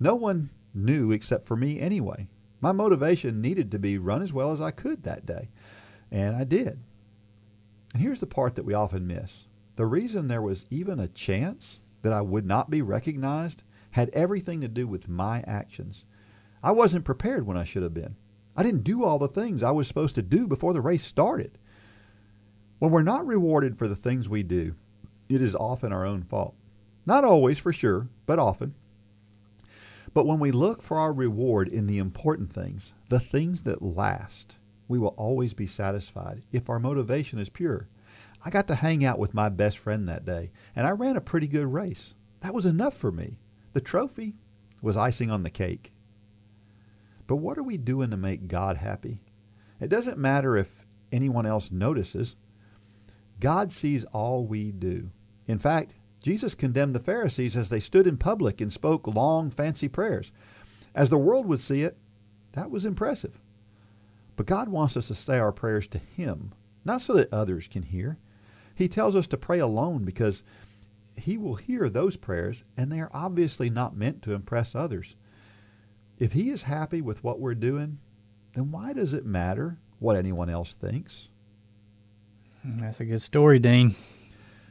No 0.00 0.14
one 0.14 0.50
knew 0.74 1.12
except 1.12 1.46
for 1.46 1.56
me 1.56 1.78
anyway. 1.80 2.28
My 2.60 2.72
motivation 2.72 3.40
needed 3.40 3.70
to 3.70 3.78
be 3.78 3.98
run 3.98 4.22
as 4.22 4.32
well 4.32 4.52
as 4.52 4.60
I 4.60 4.70
could 4.70 5.04
that 5.04 5.24
day, 5.24 5.50
and 6.10 6.34
I 6.34 6.44
did. 6.44 6.80
And 7.92 8.02
here's 8.02 8.20
the 8.20 8.26
part 8.26 8.56
that 8.56 8.64
we 8.64 8.74
often 8.74 9.06
miss. 9.06 9.45
The 9.76 9.86
reason 9.86 10.28
there 10.28 10.42
was 10.42 10.64
even 10.70 10.98
a 10.98 11.08
chance 11.08 11.80
that 12.02 12.12
I 12.12 12.22
would 12.22 12.46
not 12.46 12.70
be 12.70 12.82
recognized 12.82 13.62
had 13.90 14.08
everything 14.10 14.60
to 14.62 14.68
do 14.68 14.86
with 14.86 15.08
my 15.08 15.42
actions. 15.46 16.04
I 16.62 16.72
wasn't 16.72 17.04
prepared 17.04 17.46
when 17.46 17.56
I 17.56 17.64
should 17.64 17.82
have 17.82 17.94
been. 17.94 18.16
I 18.56 18.62
didn't 18.62 18.84
do 18.84 19.04
all 19.04 19.18
the 19.18 19.28
things 19.28 19.62
I 19.62 19.70
was 19.70 19.86
supposed 19.86 20.14
to 20.14 20.22
do 20.22 20.46
before 20.46 20.72
the 20.72 20.80
race 20.80 21.04
started. 21.04 21.58
When 22.78 22.90
we're 22.90 23.02
not 23.02 23.26
rewarded 23.26 23.78
for 23.78 23.86
the 23.86 23.96
things 23.96 24.28
we 24.28 24.42
do, 24.42 24.74
it 25.28 25.42
is 25.42 25.54
often 25.54 25.92
our 25.92 26.06
own 26.06 26.22
fault. 26.22 26.54
Not 27.04 27.24
always, 27.24 27.58
for 27.58 27.72
sure, 27.72 28.08
but 28.24 28.38
often. 28.38 28.74
But 30.14 30.26
when 30.26 30.38
we 30.38 30.50
look 30.50 30.80
for 30.80 30.98
our 30.98 31.12
reward 31.12 31.68
in 31.68 31.86
the 31.86 31.98
important 31.98 32.50
things, 32.50 32.94
the 33.10 33.20
things 33.20 33.64
that 33.64 33.82
last, 33.82 34.58
we 34.88 34.98
will 34.98 35.14
always 35.18 35.52
be 35.52 35.66
satisfied 35.66 36.42
if 36.52 36.70
our 36.70 36.80
motivation 36.80 37.38
is 37.38 37.50
pure. 37.50 37.88
I 38.44 38.50
got 38.50 38.68
to 38.68 38.74
hang 38.74 39.04
out 39.04 39.18
with 39.18 39.34
my 39.34 39.48
best 39.48 39.78
friend 39.78 40.08
that 40.08 40.24
day, 40.24 40.50
and 40.74 40.86
I 40.86 40.90
ran 40.90 41.16
a 41.16 41.20
pretty 41.20 41.48
good 41.48 41.66
race. 41.66 42.14
That 42.40 42.54
was 42.54 42.66
enough 42.66 42.96
for 42.96 43.10
me. 43.10 43.38
The 43.72 43.80
trophy 43.80 44.34
was 44.80 44.96
icing 44.96 45.30
on 45.30 45.42
the 45.42 45.50
cake. 45.50 45.92
But 47.26 47.36
what 47.36 47.58
are 47.58 47.62
we 47.62 47.76
doing 47.76 48.10
to 48.10 48.16
make 48.16 48.48
God 48.48 48.76
happy? 48.76 49.18
It 49.80 49.88
doesn't 49.88 50.18
matter 50.18 50.56
if 50.56 50.86
anyone 51.10 51.46
else 51.46 51.70
notices. 51.70 52.36
God 53.40 53.72
sees 53.72 54.04
all 54.06 54.46
we 54.46 54.70
do. 54.70 55.10
In 55.46 55.58
fact, 55.58 55.94
Jesus 56.20 56.54
condemned 56.54 56.94
the 56.94 57.00
Pharisees 57.00 57.56
as 57.56 57.68
they 57.68 57.80
stood 57.80 58.06
in 58.06 58.16
public 58.16 58.60
and 58.60 58.72
spoke 58.72 59.06
long, 59.06 59.50
fancy 59.50 59.88
prayers. 59.88 60.32
As 60.94 61.10
the 61.10 61.18
world 61.18 61.46
would 61.46 61.60
see 61.60 61.82
it, 61.82 61.98
that 62.52 62.70
was 62.70 62.86
impressive. 62.86 63.38
But 64.36 64.46
God 64.46 64.68
wants 64.68 64.96
us 64.96 65.08
to 65.08 65.14
say 65.14 65.38
our 65.38 65.52
prayers 65.52 65.86
to 65.88 65.98
Him, 65.98 66.52
not 66.84 67.00
so 67.00 67.14
that 67.14 67.32
others 67.32 67.68
can 67.68 67.82
hear. 67.82 68.18
He 68.76 68.88
tells 68.88 69.16
us 69.16 69.26
to 69.28 69.36
pray 69.36 69.58
alone 69.58 70.04
because 70.04 70.44
He 71.16 71.36
will 71.38 71.56
hear 71.56 71.88
those 71.88 72.16
prayers, 72.16 72.62
and 72.76 72.92
they 72.92 73.00
are 73.00 73.10
obviously 73.12 73.70
not 73.70 73.96
meant 73.96 74.22
to 74.22 74.34
impress 74.34 74.74
others. 74.74 75.16
If 76.18 76.32
He 76.32 76.50
is 76.50 76.62
happy 76.62 77.00
with 77.00 77.24
what 77.24 77.40
we're 77.40 77.54
doing, 77.54 77.98
then 78.54 78.70
why 78.70 78.92
does 78.92 79.14
it 79.14 79.24
matter 79.26 79.78
what 79.98 80.14
anyone 80.16 80.50
else 80.50 80.74
thinks? 80.74 81.28
That's 82.64 83.00
a 83.00 83.04
good 83.04 83.22
story, 83.22 83.58
Dean. 83.58 83.94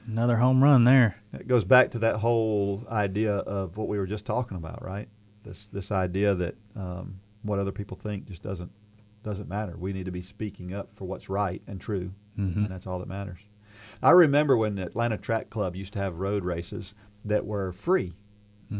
Another 0.08 0.38
home 0.38 0.64
run 0.64 0.84
there. 0.84 1.18
It 1.34 1.48
goes 1.48 1.66
back 1.66 1.90
to 1.92 2.00
that 2.00 2.18
whole 2.18 2.86
idea 2.92 3.38
of 3.38 3.76
what 3.78 3.88
we 3.88 3.98
were 3.98 4.06
just 4.06 4.26
talking 4.26 4.58
about, 4.58 4.84
right? 4.84 5.08
This 5.44 5.68
this 5.74 5.92
idea 5.92 6.36
that 6.36 6.56
um, 6.76 7.20
what 7.42 7.58
other 7.58 7.72
people 7.72 7.98
think 7.98 8.28
just 8.28 8.44
doesn't 8.44 8.72
doesn't 9.24 9.50
matter. 9.50 9.76
We 9.78 9.94
need 9.94 10.06
to 10.06 10.12
be 10.12 10.22
speaking 10.22 10.74
up 10.76 10.90
for 10.96 11.06
what's 11.06 11.28
right 11.30 11.62
and 11.68 11.82
true, 11.82 12.12
and 12.38 12.70
that's 12.70 12.86
all 12.86 13.00
that 13.00 13.08
matters. 13.08 13.40
I 14.02 14.12
remember 14.12 14.58
when 14.58 14.76
the 14.76 14.84
Atlanta 14.84 15.18
Track 15.18 15.50
Club 15.50 15.76
used 15.76 15.94
to 15.94 16.00
have 16.00 16.20
road 16.20 16.44
races 16.44 16.94
that 17.26 17.46
were 17.46 17.72
free. 17.72 18.14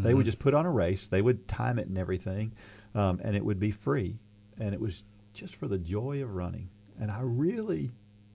They 0.02 0.14
would 0.14 0.26
just 0.26 0.40
put 0.40 0.54
on 0.54 0.66
a 0.66 0.72
race. 0.72 1.08
They 1.08 1.22
would 1.22 1.48
time 1.48 1.80
it 1.80 1.88
and 1.88 1.98
everything, 1.98 2.54
um, 2.96 3.22
and 3.24 3.36
it 3.36 3.46
would 3.46 3.60
be 3.60 3.72
free. 3.72 4.18
And 4.60 4.74
it 4.74 4.80
was 4.80 5.04
just 5.34 5.56
for 5.56 5.68
the 5.68 5.78
joy 5.78 6.24
of 6.24 6.34
running. 6.34 6.70
And 7.00 7.12
I 7.12 7.20
really, 7.22 7.92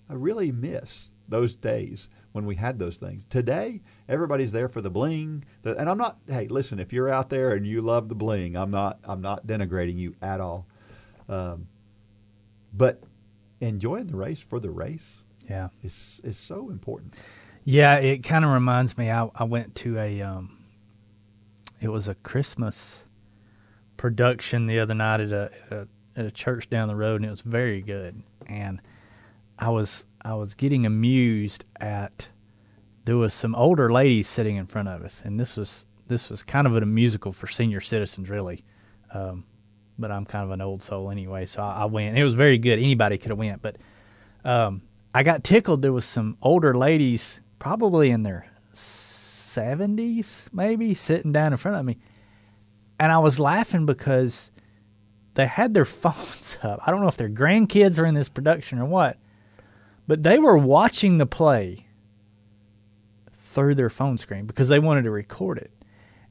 I 0.08 0.14
really 0.14 0.52
miss 0.52 1.10
those 1.28 1.56
days 1.56 2.08
when 2.32 2.46
we 2.46 2.54
had 2.54 2.78
those 2.78 2.96
things. 2.96 3.24
Today, 3.24 3.80
everybody's 4.08 4.52
there 4.52 4.68
for 4.68 4.80
the 4.80 4.90
bling. 4.90 5.44
The, 5.62 5.76
and 5.76 5.88
I'm 5.90 5.98
not. 5.98 6.18
Hey, 6.28 6.46
listen, 6.46 6.78
if 6.78 6.92
you're 6.92 7.08
out 7.08 7.30
there 7.30 7.52
and 7.52 7.66
you 7.66 7.82
love 7.82 8.08
the 8.08 8.14
bling, 8.14 8.56
I'm 8.56 8.70
not. 8.70 9.00
I'm 9.04 9.20
not 9.20 9.46
denigrating 9.46 9.96
you 9.96 10.14
at 10.22 10.40
all. 10.40 10.66
Um, 11.28 11.68
but 12.72 13.02
enjoying 13.60 14.04
the 14.04 14.16
race 14.16 14.40
for 14.40 14.60
the 14.60 14.70
race 14.70 15.24
Yeah. 15.50 15.68
is 15.82 16.20
is 16.24 16.38
so 16.38 16.70
important. 16.70 17.16
Yeah, 17.64 17.96
it 17.96 18.18
kind 18.18 18.44
of 18.44 18.52
reminds 18.52 18.96
me. 18.96 19.10
I, 19.10 19.28
I 19.34 19.44
went 19.44 19.74
to 19.76 19.98
a, 19.98 20.22
um, 20.22 20.58
it 21.80 21.88
was 21.88 22.08
a 22.08 22.14
Christmas 22.14 23.06
production 23.96 24.64
the 24.66 24.78
other 24.78 24.94
night 24.94 25.20
at 25.20 25.32
a, 25.32 25.50
at 25.66 25.72
a 25.72 25.88
at 26.16 26.24
a 26.24 26.30
church 26.30 26.70
down 26.70 26.88
the 26.88 26.96
road, 26.96 27.16
and 27.16 27.26
it 27.26 27.30
was 27.30 27.42
very 27.42 27.82
good. 27.82 28.22
And 28.46 28.80
I 29.58 29.70
was 29.70 30.06
I 30.22 30.34
was 30.34 30.54
getting 30.54 30.86
amused 30.86 31.64
at 31.80 32.30
there 33.04 33.16
was 33.16 33.34
some 33.34 33.54
older 33.54 33.90
ladies 33.90 34.28
sitting 34.28 34.56
in 34.56 34.66
front 34.66 34.88
of 34.88 35.02
us, 35.02 35.22
and 35.24 35.38
this 35.38 35.56
was 35.56 35.84
this 36.06 36.30
was 36.30 36.42
kind 36.42 36.66
of 36.66 36.76
a 36.76 36.86
musical 36.86 37.32
for 37.32 37.46
senior 37.46 37.80
citizens, 37.80 38.30
really. 38.30 38.64
Um, 39.12 39.44
but 39.98 40.10
I'm 40.10 40.24
kind 40.24 40.44
of 40.44 40.50
an 40.50 40.60
old 40.60 40.82
soul 40.82 41.10
anyway, 41.10 41.44
so 41.44 41.62
I, 41.62 41.82
I 41.82 41.84
went. 41.86 42.16
It 42.16 42.24
was 42.24 42.34
very 42.34 42.56
good. 42.56 42.78
Anybody 42.78 43.18
could 43.18 43.30
have 43.30 43.38
went, 43.38 43.60
but 43.60 43.76
um, 44.44 44.82
I 45.14 45.22
got 45.22 45.44
tickled. 45.44 45.82
There 45.82 45.92
was 45.92 46.04
some 46.04 46.36
older 46.40 46.76
ladies, 46.76 47.40
probably 47.58 48.10
in 48.10 48.22
their 48.22 48.46
seventies, 48.72 50.48
maybe, 50.52 50.94
sitting 50.94 51.32
down 51.32 51.52
in 51.52 51.56
front 51.56 51.78
of 51.78 51.84
me, 51.84 51.98
and 52.98 53.10
I 53.10 53.18
was 53.18 53.40
laughing 53.40 53.86
because 53.86 54.52
they 55.34 55.46
had 55.46 55.74
their 55.74 55.84
phones 55.84 56.58
up. 56.62 56.80
I 56.86 56.90
don't 56.90 57.00
know 57.00 57.08
if 57.08 57.16
their 57.16 57.28
grandkids 57.28 57.98
are 57.98 58.06
in 58.06 58.14
this 58.14 58.28
production 58.28 58.78
or 58.78 58.84
what, 58.84 59.18
but 60.06 60.22
they 60.22 60.38
were 60.38 60.58
watching 60.58 61.18
the 61.18 61.26
play 61.26 61.86
through 63.32 63.74
their 63.74 63.90
phone 63.90 64.16
screen 64.16 64.46
because 64.46 64.68
they 64.68 64.78
wanted 64.78 65.02
to 65.02 65.10
record 65.10 65.58
it. 65.58 65.72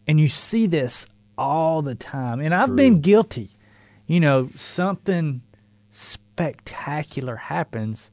And 0.08 0.20
you 0.20 0.28
see 0.28 0.68
this 0.68 1.06
all 1.38 1.82
the 1.82 1.96
time. 1.96 2.40
And 2.40 2.54
I've 2.54 2.76
been 2.76 3.02
guilty. 3.02 3.50
You 4.08 4.20
know, 4.20 4.50
something 4.56 5.42
spectacular 5.90 7.36
happens 7.36 8.12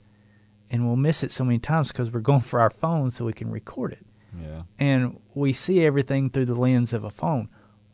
and 0.70 0.86
we'll 0.86 0.96
miss 0.96 1.22
it 1.22 1.32
so 1.32 1.44
many 1.44 1.58
times 1.58 1.88
because 1.88 2.10
we're 2.10 2.20
going 2.20 2.40
for 2.40 2.60
our 2.60 2.70
phone 2.70 3.10
so 3.10 3.24
we 3.24 3.32
can 3.32 3.50
record 3.50 3.92
it. 3.92 4.06
Yeah. 4.40 4.62
And 4.78 5.20
we 5.34 5.52
see 5.52 5.84
everything 5.84 6.30
through 6.30 6.46
the 6.46 6.54
lens 6.54 6.92
of 6.92 7.04
a 7.04 7.10
phone. 7.10 7.48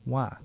Why? 0.05 0.37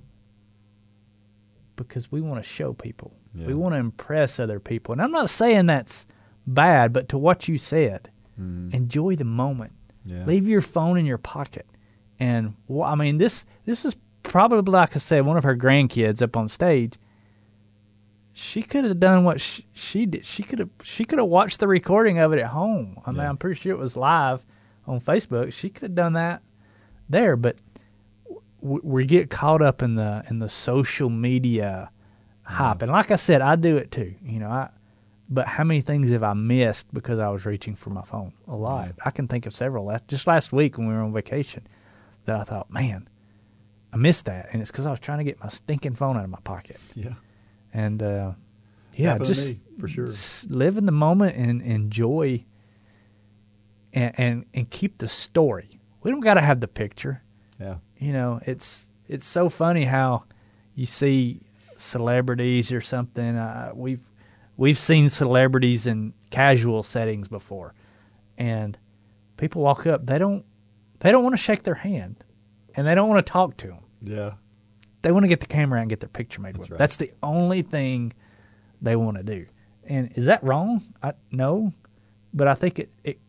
Because 1.76 2.12
we 2.12 2.22
want 2.22 2.44
to 2.44 2.48
show 2.48 2.74
people. 2.74 3.14
Yeah. 3.34 3.48
We 3.48 3.54
want 3.54 3.74
to 3.74 3.80
impress 3.80 4.40
other 4.40 4.60
people. 4.60 4.94
And 4.94 5.02
I'm 5.02 5.12
not 5.12 5.30
saying 5.30 5.68
that's 5.68 6.06
bad, 6.45 6.94
but 6.94 7.10
to 7.10 7.18
what 7.18 7.48
you 7.48 7.58
said, 7.58 8.10
mm-hmm. 8.40 8.76
enjoy 8.76 9.16
the 9.16 9.26
moment. 9.26 9.74
Yeah. 10.06 10.26
Leave 10.26 10.48
your 10.48 10.62
phone 10.62 10.98
in 10.98 11.06
your 11.06 11.18
pocket. 11.18 11.66
And 12.20 12.56
well, 12.68 12.90
I 12.90 12.95
mean 12.95 13.18
this 13.18 13.45
this 13.66 13.86
is 13.86 13.95
probably 14.24 14.72
like 14.72 14.95
I 14.95 14.99
said, 14.99 15.26
one 15.26 15.38
of 15.38 15.44
her 15.44 15.56
grandkids 15.56 16.22
up 16.22 16.36
on 16.36 16.49
stage. 16.49 16.94
She 18.39 18.61
could 18.61 18.84
have 18.84 18.99
done 18.99 19.23
what 19.23 19.41
she, 19.41 19.65
she 19.73 20.05
did. 20.05 20.23
She 20.23 20.43
could 20.43 20.59
have 20.59 20.69
she 20.84 21.03
could 21.05 21.18
have 21.18 21.27
watched 21.27 21.59
the 21.59 21.68
recording 21.68 22.19
of 22.19 22.34
it 22.34 22.39
at 22.39 22.47
home. 22.49 22.99
I 23.03 23.09
mean, 23.09 23.19
Yeah. 23.22 23.30
I'm 23.30 23.38
pretty 23.38 23.59
sure 23.59 23.72
it 23.73 23.80
was 23.80 23.97
live 23.97 24.45
on 24.85 24.99
Facebook. 24.99 25.51
She 25.53 25.72
could 25.72 25.81
have 25.81 25.95
done 25.95 26.14
that 26.14 26.43
there, 27.09 27.35
but 27.35 27.55
w- 28.61 28.81
we 28.84 29.05
get 29.05 29.31
caught 29.31 29.64
up 29.64 29.81
in 29.81 29.95
the 29.95 30.23
in 30.30 30.38
the 30.38 30.49
social 30.49 31.09
media 31.09 31.89
hype. 32.43 32.84
And 32.84 32.91
like 32.91 33.09
I 33.09 33.15
said, 33.15 33.41
I 33.41 33.55
do 33.55 33.76
it 33.77 33.89
too. 33.89 34.14
You 34.23 34.39
know, 34.39 34.49
I 34.49 34.69
but 35.30 35.47
how 35.47 35.64
many 35.64 35.81
things 35.81 36.11
have 36.11 36.22
I 36.22 36.34
missed 36.34 36.93
because 36.93 37.18
I 37.18 37.30
was 37.30 37.43
reaching 37.45 37.73
for 37.73 37.89
my 37.89 38.03
phone? 38.03 38.34
A 38.47 38.55
lot. 38.55 38.91
I 39.03 39.09
can 39.09 39.27
think 39.27 39.47
of 39.47 39.53
several. 39.55 39.91
Just 40.07 40.27
last 40.27 40.53
week 40.53 40.77
when 40.77 40.88
we 40.88 40.93
were 40.93 41.01
on 41.01 41.11
vacation, 41.11 41.65
that 42.26 42.35
I 42.39 42.43
thought, 42.43 42.69
man, 42.72 43.09
I 43.91 43.97
missed 43.97 44.26
that, 44.26 44.49
and 44.53 44.61
it's 44.61 44.69
because 44.69 44.85
I 44.85 44.91
was 44.91 44.99
trying 44.99 45.18
to 45.18 45.23
get 45.23 45.39
my 45.41 45.49
stinking 45.49 45.95
phone 45.95 46.18
out 46.18 46.23
of 46.23 46.30
my 46.30 46.39
pocket. 46.43 46.77
Yeah. 46.93 47.15
And 47.73 48.02
uh, 48.02 48.31
yeah, 48.95 49.18
just 49.19 49.56
me, 49.56 49.61
for 49.80 49.88
sure. 49.88 50.07
live 50.49 50.77
in 50.77 50.85
the 50.85 50.91
moment 50.91 51.35
and 51.35 51.61
enjoy, 51.61 52.45
and 53.94 54.14
and 54.19 54.45
and 54.53 54.69
keep 54.69 54.98
the 54.98 55.07
story. 55.07 55.80
We 56.02 56.11
don't 56.11 56.19
got 56.22 56.35
to 56.35 56.41
have 56.41 56.60
the 56.61 56.68
picture 56.68 57.22
Yeah. 57.60 57.77
you 57.98 58.14
know 58.14 58.39
it's 58.45 58.91
it's 59.07 59.26
so 59.26 59.49
funny 59.49 59.84
how 59.85 60.23
you 60.76 60.85
see 60.85 61.41
celebrities 61.76 62.72
or 62.72 62.80
something 62.81 63.35
uh, 63.35 63.72
we've 63.73 64.10
we've 64.56 64.77
seen 64.77 65.10
celebrities 65.10 65.85
in 65.85 66.14
casual 66.31 66.81
settings 66.84 67.27
before 67.27 67.73
and 68.38 68.77
people 69.38 69.61
walk 69.61 69.85
up 69.85 70.06
they 70.06 70.18
don't 70.18 70.45
they 70.99 71.11
don't 71.11 71.23
want 71.23 71.34
to 71.34 71.41
shake 71.41 71.64
their 71.64 71.76
hand 71.76 72.23
and 72.76 72.88
they 72.88 72.95
don't 72.95 73.10
want 73.10 73.23
to 73.26 73.31
talk 73.31 73.57
to 73.57 73.68
them 73.68 73.84
Yeah. 74.02 74.34
They 75.02 75.11
want 75.11 75.24
to 75.24 75.28
get 75.28 75.40
the 75.40 75.45
camera 75.45 75.80
out 75.80 75.82
and 75.82 75.90
get 75.90 75.99
their 75.99 76.10
picture 76.10 76.41
made 76.41 76.57
with 76.57 76.69
right. 76.69 76.78
that's 76.78 76.95
the 76.98 77.11
only 77.24 77.61
thing 77.61 78.14
they 78.82 78.95
want 78.95 79.18
to 79.18 79.24
do 79.24 79.45
and 79.86 80.11
is 80.15 80.26
that 80.26 80.44
wrong 80.44 80.82
I, 81.02 81.14
no 81.32 81.74
but 82.34 82.48
i 82.48 82.53
think 82.53 82.80
it, 82.80 82.90
it 83.03 83.19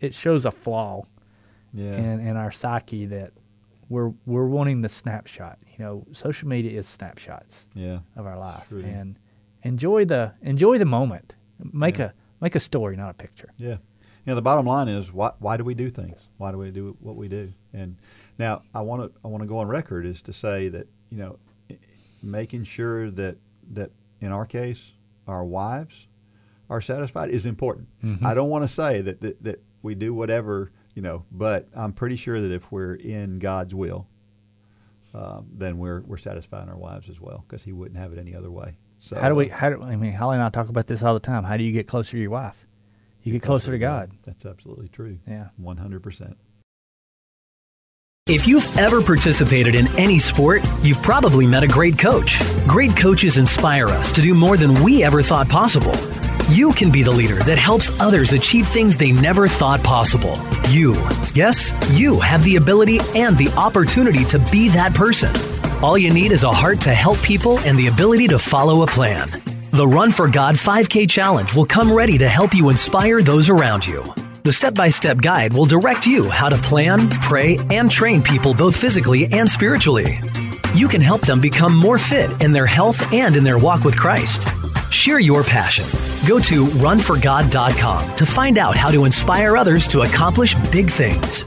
it 0.00 0.14
shows 0.14 0.44
a 0.46 0.50
flaw 0.50 1.02
Yeah. 1.72 1.96
in, 1.96 2.20
in 2.20 2.36
our 2.36 2.50
psyche 2.50 3.06
that 3.06 3.32
we're 3.88 4.12
we're 4.26 4.46
wanting 4.46 4.82
the 4.82 4.88
snapshot. 4.88 5.58
You 5.78 5.84
know, 5.84 6.06
social 6.12 6.46
media 6.48 6.78
is 6.78 6.86
snapshots 6.86 7.68
yeah. 7.74 8.00
of 8.16 8.26
our 8.26 8.38
life, 8.38 8.68
True. 8.68 8.82
and 8.84 9.18
enjoy 9.62 10.04
the 10.04 10.32
enjoy 10.42 10.78
the 10.78 10.84
moment. 10.84 11.34
Make 11.72 11.98
a 11.98 12.12
make 12.40 12.54
a 12.54 12.60
story, 12.60 12.96
not 12.96 13.10
a 13.10 13.14
picture. 13.14 13.50
Yeah. 13.56 13.78
You 13.78 14.26
know, 14.26 14.34
the 14.34 14.42
bottom 14.42 14.66
line 14.66 14.88
is 14.88 15.10
why 15.12 15.30
why 15.38 15.56
do 15.56 15.64
we 15.64 15.74
do 15.74 15.88
things? 15.88 16.28
Why 16.36 16.52
do 16.52 16.58
we 16.58 16.70
do 16.70 16.96
what 17.00 17.16
we 17.16 17.28
do? 17.28 17.52
And 17.72 17.96
now 18.38 18.62
I 18.74 18.82
want 18.82 19.02
to 19.02 19.20
I 19.24 19.28
want 19.28 19.42
to 19.42 19.48
go 19.48 19.58
on 19.58 19.68
record 19.68 20.04
is 20.04 20.20
to 20.22 20.32
say 20.34 20.68
that 20.68 20.86
you 21.10 21.18
know, 21.18 21.38
making 22.22 22.64
sure 22.64 23.10
that 23.10 23.36
that 23.72 23.90
in 24.20 24.32
our 24.32 24.46
case 24.46 24.92
our 25.26 25.44
wives 25.44 26.06
are 26.70 26.80
satisfied 26.80 27.30
is 27.30 27.46
important. 27.46 27.88
I 28.24 28.34
don't 28.34 28.50
want 28.50 28.64
to 28.64 28.68
say 28.68 29.00
that, 29.02 29.20
that 29.20 29.42
that 29.44 29.62
we 29.82 29.94
do 29.94 30.12
whatever 30.14 30.72
you 30.94 31.02
know, 31.02 31.24
but 31.30 31.68
I'm 31.76 31.92
pretty 31.92 32.16
sure 32.16 32.40
that 32.40 32.50
if 32.50 32.72
we're 32.72 32.94
in 32.94 33.38
God's 33.38 33.72
will, 33.74 34.08
um, 35.14 35.46
then 35.52 35.78
we're 35.78 36.00
we're 36.02 36.16
satisfying 36.16 36.68
our 36.68 36.76
wives 36.76 37.08
as 37.08 37.20
well 37.20 37.44
because 37.46 37.62
He 37.62 37.72
wouldn't 37.72 37.98
have 37.98 38.12
it 38.12 38.18
any 38.18 38.34
other 38.34 38.50
way. 38.50 38.76
So 38.98 39.18
How 39.20 39.28
do 39.28 39.34
we? 39.36 39.50
uh, 39.50 39.56
How 39.56 39.68
do 39.70 39.80
I 39.82 39.94
mean? 39.96 40.12
Holly 40.12 40.34
and 40.36 40.42
I 40.42 40.48
talk 40.50 40.68
about 40.68 40.86
this 40.88 41.02
all 41.04 41.14
the 41.14 41.20
time. 41.20 41.44
How 41.44 41.56
do 41.56 41.62
you 41.62 41.70
get 41.72 41.86
closer 41.86 42.12
to 42.12 42.18
your 42.18 42.30
wife? 42.30 42.66
You 43.22 43.32
get 43.32 43.42
closer 43.42 43.70
to 43.70 43.78
God. 43.78 44.10
That's 44.24 44.44
absolutely 44.44 44.88
true. 44.88 45.18
Yeah. 45.26 45.48
one 45.56 45.76
hundred 45.76 46.02
percent. 46.02 46.36
If 48.28 48.46
you've 48.46 48.76
ever 48.76 49.00
participated 49.00 49.74
in 49.74 49.86
any 49.98 50.18
sport, 50.18 50.62
you've 50.82 51.02
probably 51.02 51.46
met 51.46 51.62
a 51.62 51.66
great 51.66 51.98
coach. 51.98 52.42
Great 52.66 52.94
coaches 52.94 53.38
inspire 53.38 53.88
us 53.88 54.12
to 54.12 54.20
do 54.20 54.34
more 54.34 54.58
than 54.58 54.82
we 54.82 55.02
ever 55.02 55.22
thought 55.22 55.48
possible. 55.48 55.94
You 56.50 56.72
can 56.74 56.90
be 56.92 57.02
the 57.02 57.10
leader 57.10 57.42
that 57.44 57.56
helps 57.56 57.88
others 57.98 58.34
achieve 58.34 58.68
things 58.68 58.98
they 58.98 59.12
never 59.12 59.48
thought 59.48 59.82
possible. 59.82 60.38
You, 60.68 60.92
yes, 61.32 61.72
you 61.98 62.20
have 62.20 62.44
the 62.44 62.56
ability 62.56 63.00
and 63.14 63.34
the 63.38 63.48
opportunity 63.56 64.26
to 64.26 64.38
be 64.50 64.68
that 64.68 64.92
person. 64.92 65.34
All 65.82 65.96
you 65.96 66.10
need 66.10 66.30
is 66.30 66.42
a 66.42 66.52
heart 66.52 66.82
to 66.82 66.92
help 66.92 67.18
people 67.22 67.58
and 67.60 67.78
the 67.78 67.86
ability 67.86 68.28
to 68.28 68.38
follow 68.38 68.82
a 68.82 68.86
plan. 68.86 69.42
The 69.70 69.88
Run 69.88 70.12
for 70.12 70.28
God 70.28 70.56
5K 70.56 71.08
Challenge 71.08 71.54
will 71.54 71.64
come 71.64 71.90
ready 71.90 72.18
to 72.18 72.28
help 72.28 72.52
you 72.52 72.68
inspire 72.68 73.22
those 73.22 73.48
around 73.48 73.86
you. 73.86 74.04
The 74.48 74.54
step 74.54 74.72
by 74.72 74.88
step 74.88 75.18
guide 75.18 75.52
will 75.52 75.66
direct 75.66 76.06
you 76.06 76.30
how 76.30 76.48
to 76.48 76.56
plan, 76.56 77.10
pray, 77.20 77.58
and 77.68 77.90
train 77.90 78.22
people 78.22 78.54
both 78.54 78.74
physically 78.74 79.26
and 79.26 79.46
spiritually. 79.46 80.22
You 80.72 80.88
can 80.88 81.02
help 81.02 81.20
them 81.20 81.38
become 81.38 81.76
more 81.76 81.98
fit 81.98 82.30
in 82.40 82.50
their 82.52 82.64
health 82.64 83.12
and 83.12 83.36
in 83.36 83.44
their 83.44 83.58
walk 83.58 83.84
with 83.84 83.94
Christ. 83.94 84.48
Share 84.90 85.18
your 85.18 85.44
passion. 85.44 85.84
Go 86.26 86.38
to 86.38 86.64
runforgod.com 86.64 88.16
to 88.16 88.24
find 88.24 88.56
out 88.56 88.74
how 88.74 88.90
to 88.90 89.04
inspire 89.04 89.54
others 89.54 89.86
to 89.88 90.00
accomplish 90.00 90.54
big 90.72 90.90
things. 90.90 91.44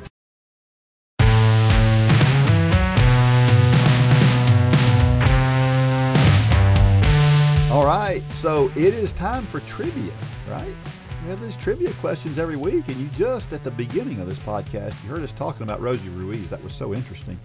All 7.71 7.83
right, 7.83 8.21
so 8.29 8.69
it 8.75 8.93
is 8.93 9.11
time 9.11 9.41
for 9.45 9.61
trivia, 9.61 10.13
right? 10.47 10.75
We 11.23 11.29
have 11.29 11.41
these 11.41 11.55
trivia 11.55 11.91
questions 11.93 12.39
every 12.39 12.55
week, 12.55 12.87
and 12.87 12.97
you 12.97 13.07
just 13.15 13.53
at 13.53 13.63
the 13.63 13.69
beginning 13.69 14.19
of 14.19 14.27
this 14.27 14.39
podcast, 14.39 15.03
you 15.03 15.09
heard 15.09 15.21
us 15.21 15.31
talking 15.31 15.61
about 15.61 15.79
Rosie 15.79 16.09
Ruiz. 16.09 16.49
That 16.49 16.63
was 16.63 16.73
so 16.73 16.95
interesting. 16.95 17.39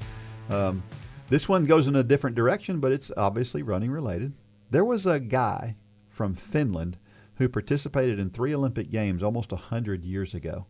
Um, 0.48 0.82
this 1.28 1.46
one 1.46 1.66
goes 1.66 1.86
in 1.86 1.96
a 1.96 2.02
different 2.02 2.36
direction, 2.36 2.80
but 2.80 2.90
it's 2.90 3.12
obviously 3.18 3.62
running 3.62 3.90
related. 3.90 4.32
There 4.70 4.84
was 4.84 5.04
a 5.04 5.20
guy 5.20 5.76
from 6.08 6.32
Finland 6.32 6.96
who 7.34 7.50
participated 7.50 8.18
in 8.18 8.30
three 8.30 8.54
Olympic 8.54 8.88
Games 8.88 9.22
almost 9.22 9.52
100 9.52 10.04
years 10.04 10.32
ago. 10.32 10.64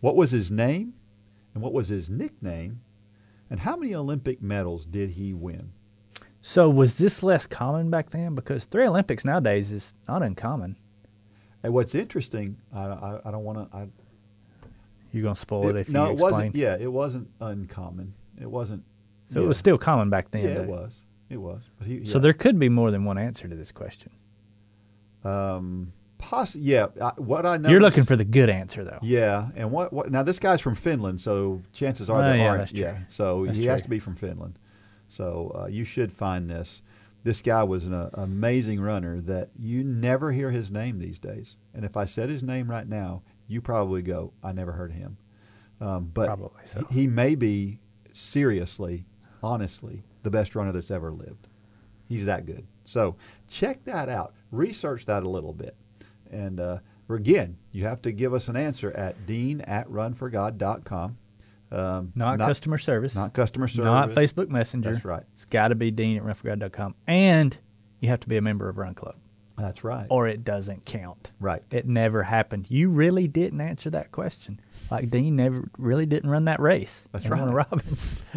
What 0.00 0.14
was 0.14 0.30
his 0.30 0.50
name, 0.50 0.92
and 1.54 1.62
what 1.62 1.72
was 1.72 1.88
his 1.88 2.10
nickname, 2.10 2.82
and 3.48 3.60
how 3.60 3.76
many 3.76 3.94
Olympic 3.94 4.42
medals 4.42 4.84
did 4.84 5.10
he 5.10 5.32
win? 5.32 5.72
So 6.42 6.68
was 6.68 6.98
this 6.98 7.22
less 7.22 7.46
common 7.46 7.88
back 7.88 8.10
then? 8.10 8.34
Because 8.34 8.66
three 8.66 8.86
Olympics 8.86 9.24
nowadays 9.24 9.70
is 9.70 9.94
not 10.06 10.22
uncommon. 10.22 10.76
And 11.66 11.74
what's 11.74 11.96
interesting, 11.96 12.56
I, 12.72 12.84
I, 12.86 13.20
I 13.24 13.30
don't 13.32 13.42
want 13.42 13.72
to. 13.72 13.88
You're 15.12 15.24
gonna 15.24 15.34
spoil 15.34 15.68
it, 15.70 15.74
if 15.76 15.88
no, 15.88 16.04
you 16.06 16.12
it 16.12 16.18
wasn't. 16.18 16.54
Yeah, 16.54 16.76
it 16.78 16.92
wasn't 16.92 17.28
uncommon. 17.40 18.14
It 18.40 18.48
wasn't. 18.48 18.84
So 19.32 19.40
yeah. 19.40 19.46
it 19.46 19.48
was 19.48 19.58
still 19.58 19.76
common 19.76 20.08
back 20.08 20.30
then. 20.30 20.44
Yeah, 20.44 20.62
it 20.62 20.68
was. 20.68 21.00
It 21.28 21.38
was. 21.38 21.64
But 21.76 21.88
he, 21.88 22.04
So 22.04 22.20
there 22.20 22.32
could 22.34 22.60
be 22.60 22.68
more 22.68 22.92
than 22.92 23.04
one 23.04 23.18
answer 23.18 23.48
to 23.48 23.54
this 23.56 23.72
question. 23.72 24.12
um, 25.24 25.92
poss- 26.18 26.54
Yeah, 26.54 26.86
I, 27.02 27.10
what 27.16 27.44
I 27.46 27.56
know. 27.56 27.68
You're 27.68 27.80
looking 27.80 28.04
for 28.04 28.14
the 28.14 28.24
good 28.24 28.48
answer, 28.48 28.84
though. 28.84 29.00
Yeah, 29.02 29.48
and 29.56 29.72
what, 29.72 29.92
what? 29.92 30.12
Now 30.12 30.22
this 30.22 30.38
guy's 30.38 30.60
from 30.60 30.76
Finland, 30.76 31.20
so 31.20 31.62
chances 31.72 32.08
are 32.08 32.20
Oh, 32.20 32.22
there 32.22 32.36
yeah, 32.36 32.48
aren't. 32.48 32.68
true. 32.68 32.78
Yeah, 32.78 32.98
so 33.08 33.44
That's 33.44 33.58
he 33.58 33.64
has 33.66 33.82
to 33.82 33.90
be 33.90 33.98
from 33.98 34.14
Finland. 34.14 34.56
So 35.08 35.56
uh, 35.60 35.66
you 35.66 35.82
should 35.82 36.12
find 36.12 36.48
this. 36.48 36.82
This 37.26 37.42
guy 37.42 37.64
was 37.64 37.86
an 37.86 37.92
uh, 37.92 38.08
amazing 38.14 38.80
runner 38.80 39.20
that 39.22 39.50
you 39.58 39.82
never 39.82 40.30
hear 40.30 40.52
his 40.52 40.70
name 40.70 41.00
these 41.00 41.18
days. 41.18 41.56
And 41.74 41.84
if 41.84 41.96
I 41.96 42.04
said 42.04 42.28
his 42.28 42.44
name 42.44 42.70
right 42.70 42.86
now, 42.86 43.24
you 43.48 43.60
probably 43.60 44.00
go, 44.00 44.32
"I 44.44 44.52
never 44.52 44.70
heard 44.70 44.92
of 44.92 44.96
him." 44.96 45.16
Um, 45.80 46.12
but 46.14 46.26
Probably 46.26 46.62
so. 46.62 46.86
he, 46.88 47.00
he 47.00 47.06
may 47.08 47.34
be 47.34 47.80
seriously, 48.12 49.06
honestly, 49.42 50.04
the 50.22 50.30
best 50.30 50.54
runner 50.54 50.70
that's 50.70 50.92
ever 50.92 51.10
lived. 51.10 51.48
He's 52.08 52.26
that 52.26 52.46
good. 52.46 52.64
So 52.84 53.16
check 53.48 53.82
that 53.86 54.08
out. 54.08 54.32
Research 54.52 55.04
that 55.06 55.24
a 55.24 55.28
little 55.28 55.52
bit. 55.52 55.74
And 56.30 56.60
uh, 56.60 56.78
again, 57.08 57.58
you 57.72 57.82
have 57.86 58.00
to 58.02 58.12
give 58.12 58.34
us 58.34 58.46
an 58.46 58.54
answer 58.54 58.92
at 58.92 59.26
dean 59.26 59.62
at 59.62 59.88
runforgod.com. 59.88 61.18
Um, 61.76 62.12
Not, 62.14 62.38
customer 62.38 62.78
service. 62.78 63.14
Not 63.14 63.34
customer 63.34 63.68
service. 63.68 63.84
Not 63.90 64.08
Facebook 64.10 64.48
Messenger. 64.48 64.92
That's 64.92 65.04
right. 65.04 65.22
It's 65.34 65.44
got 65.44 65.68
to 65.68 65.74
be 65.74 65.90
dean 65.90 66.16
at 66.16 66.22
runforgod.com. 66.22 66.94
And 67.06 67.56
you 68.00 68.08
have 68.08 68.20
to 68.20 68.28
be 68.28 68.36
a 68.36 68.42
member 68.42 68.68
of 68.68 68.78
Run 68.78 68.94
Club 68.94 69.16
That's 69.58 69.84
right. 69.84 70.06
or 70.08 70.26
it 70.26 70.42
doesn't 70.44 70.84
count. 70.86 71.32
right. 71.40 71.62
It 71.70 71.86
never 71.86 72.22
happened. 72.22 72.70
You 72.70 72.88
really 72.88 73.28
didn't 73.28 73.60
answer 73.60 73.90
that 73.90 74.10
question. 74.12 74.60
Like 74.90 75.10
Dean 75.10 75.36
never 75.36 75.68
really 75.76 76.06
didn't 76.06 76.30
run 76.30 76.46
that 76.46 76.60
race. 76.60 77.06
That's 77.12 77.26
right. 77.28 77.40
Robins. 77.52 78.22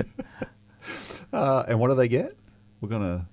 Uh, 1.32 1.64
and 1.68 1.80
what 1.80 1.90
do 1.90 1.94
they 1.96 2.08
get? 2.08 2.36
We're 2.82 2.90
going 2.90 3.04
to 3.04 3.26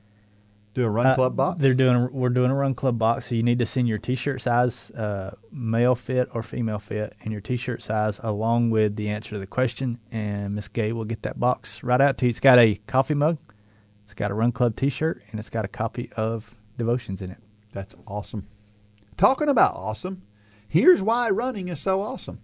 do 0.77 0.85
a 0.85 0.91
run 0.91 1.15
club 1.15 1.35
box. 1.35 1.59
Uh, 1.59 1.63
They're 1.63 1.75
doing. 1.75 2.13
We're 2.13 2.29
doing 2.29 2.51
a 2.51 2.55
Run 2.55 2.75
Club 2.75 2.99
box, 2.99 3.27
so 3.27 3.35
you 3.35 3.43
need 3.43 3.59
to 3.61 3.67
send 3.67 3.89
your 3.89 3.97
T-shirt 3.97 4.43
size, 4.43 4.91
uh, 4.91 5.35
male 5.51 5.95
fit 5.95 6.29
or 6.35 6.43
female 6.43 6.79
fit, 6.79 7.15
and 7.23 7.33
your 7.33 7.41
T-shirt 7.41 7.83
size 7.83 8.21
along 8.23 8.69
with 8.69 8.95
the 8.95 9.09
answer 9.09 9.31
to 9.31 9.39
the 9.39 9.47
question, 9.47 9.99
and 10.13 10.55
Miss 10.55 10.69
Gay 10.69 10.93
will 10.93 11.07
get 11.07 11.23
that 11.23 11.41
box 11.41 11.83
right 11.83 12.01
out 12.01 12.19
to 12.19 12.27
you. 12.27 12.31
It's 12.31 12.41
got 12.41 12.59
a 12.59 12.75
coffee 12.87 13.15
mug, 13.15 13.39
it's 14.05 14.13
got 14.13 14.31
a 14.31 14.35
Run 14.35 14.53
Club 14.53 14.77
T-shirt, 14.77 15.23
and 15.31 15.41
it's 15.41 15.49
got 15.49 15.65
a 15.65 15.69
copy 15.69 16.11
of 16.15 16.55
Devotions 16.77 17.23
in 17.23 17.31
it. 17.31 17.39
That's 17.73 17.97
awesome. 18.07 18.47
Talking 19.17 19.49
about 19.49 19.75
awesome, 19.75 20.21
here's 20.69 21.03
why 21.03 21.31
running 21.31 21.69
is 21.69 21.81
so 21.81 22.03
awesome. 22.03 22.41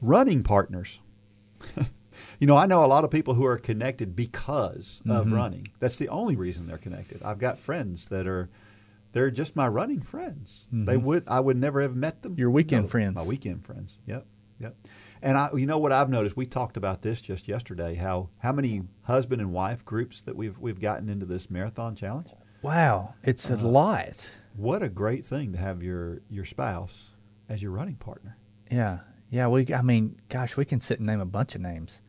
Running 0.00 0.42
partners. 0.42 0.98
you 2.40 2.46
know, 2.46 2.56
I 2.56 2.66
know 2.66 2.84
a 2.84 2.86
lot 2.86 3.04
of 3.04 3.10
people 3.10 3.34
who 3.34 3.44
are 3.46 3.58
connected 3.58 4.14
because 4.16 5.02
of 5.08 5.26
mm-hmm. 5.26 5.34
running. 5.34 5.68
That's 5.78 5.96
the 5.96 6.08
only 6.08 6.36
reason 6.36 6.66
they're 6.66 6.78
connected. 6.78 7.22
I've 7.22 7.38
got 7.38 7.58
friends 7.58 8.08
that 8.08 8.26
are 8.26 8.48
they're 9.12 9.30
just 9.30 9.56
my 9.56 9.66
running 9.66 10.00
friends. 10.00 10.66
They 10.70 10.96
mm-hmm. 10.96 11.04
would 11.06 11.24
I 11.26 11.40
would 11.40 11.56
never 11.56 11.80
have 11.82 11.96
met 11.96 12.22
them. 12.22 12.34
Your 12.38 12.50
weekend 12.50 12.90
friends. 12.90 13.14
My 13.14 13.24
weekend 13.24 13.64
friends. 13.64 13.98
Yep. 14.06 14.26
Yep. 14.60 14.74
And 15.22 15.36
I 15.36 15.48
you 15.54 15.66
know 15.66 15.78
what 15.78 15.92
I've 15.92 16.10
noticed, 16.10 16.36
we 16.36 16.46
talked 16.46 16.76
about 16.76 17.02
this 17.02 17.20
just 17.20 17.48
yesterday, 17.48 17.94
how 17.94 18.30
how 18.38 18.52
many 18.52 18.82
husband 19.02 19.40
and 19.40 19.52
wife 19.52 19.84
groups 19.84 20.20
that 20.22 20.36
we've 20.36 20.58
we've 20.58 20.80
gotten 20.80 21.08
into 21.08 21.26
this 21.26 21.50
marathon 21.50 21.94
challenge. 21.94 22.28
Wow, 22.62 23.14
it's 23.22 23.48
a 23.50 23.54
uh, 23.54 23.62
lot. 23.62 24.38
What 24.56 24.82
a 24.82 24.88
great 24.88 25.24
thing 25.24 25.52
to 25.52 25.58
have 25.58 25.82
your 25.82 26.20
your 26.28 26.44
spouse 26.44 27.12
as 27.48 27.62
your 27.62 27.72
running 27.72 27.96
partner. 27.96 28.36
Yeah, 28.70 28.98
yeah. 29.30 29.48
We, 29.48 29.72
I 29.72 29.82
mean, 29.82 30.18
gosh, 30.28 30.56
we 30.56 30.64
can 30.64 30.80
sit 30.80 30.98
and 30.98 31.06
name 31.06 31.20
a 31.20 31.26
bunch 31.26 31.54
of 31.54 31.60
names, 31.60 32.02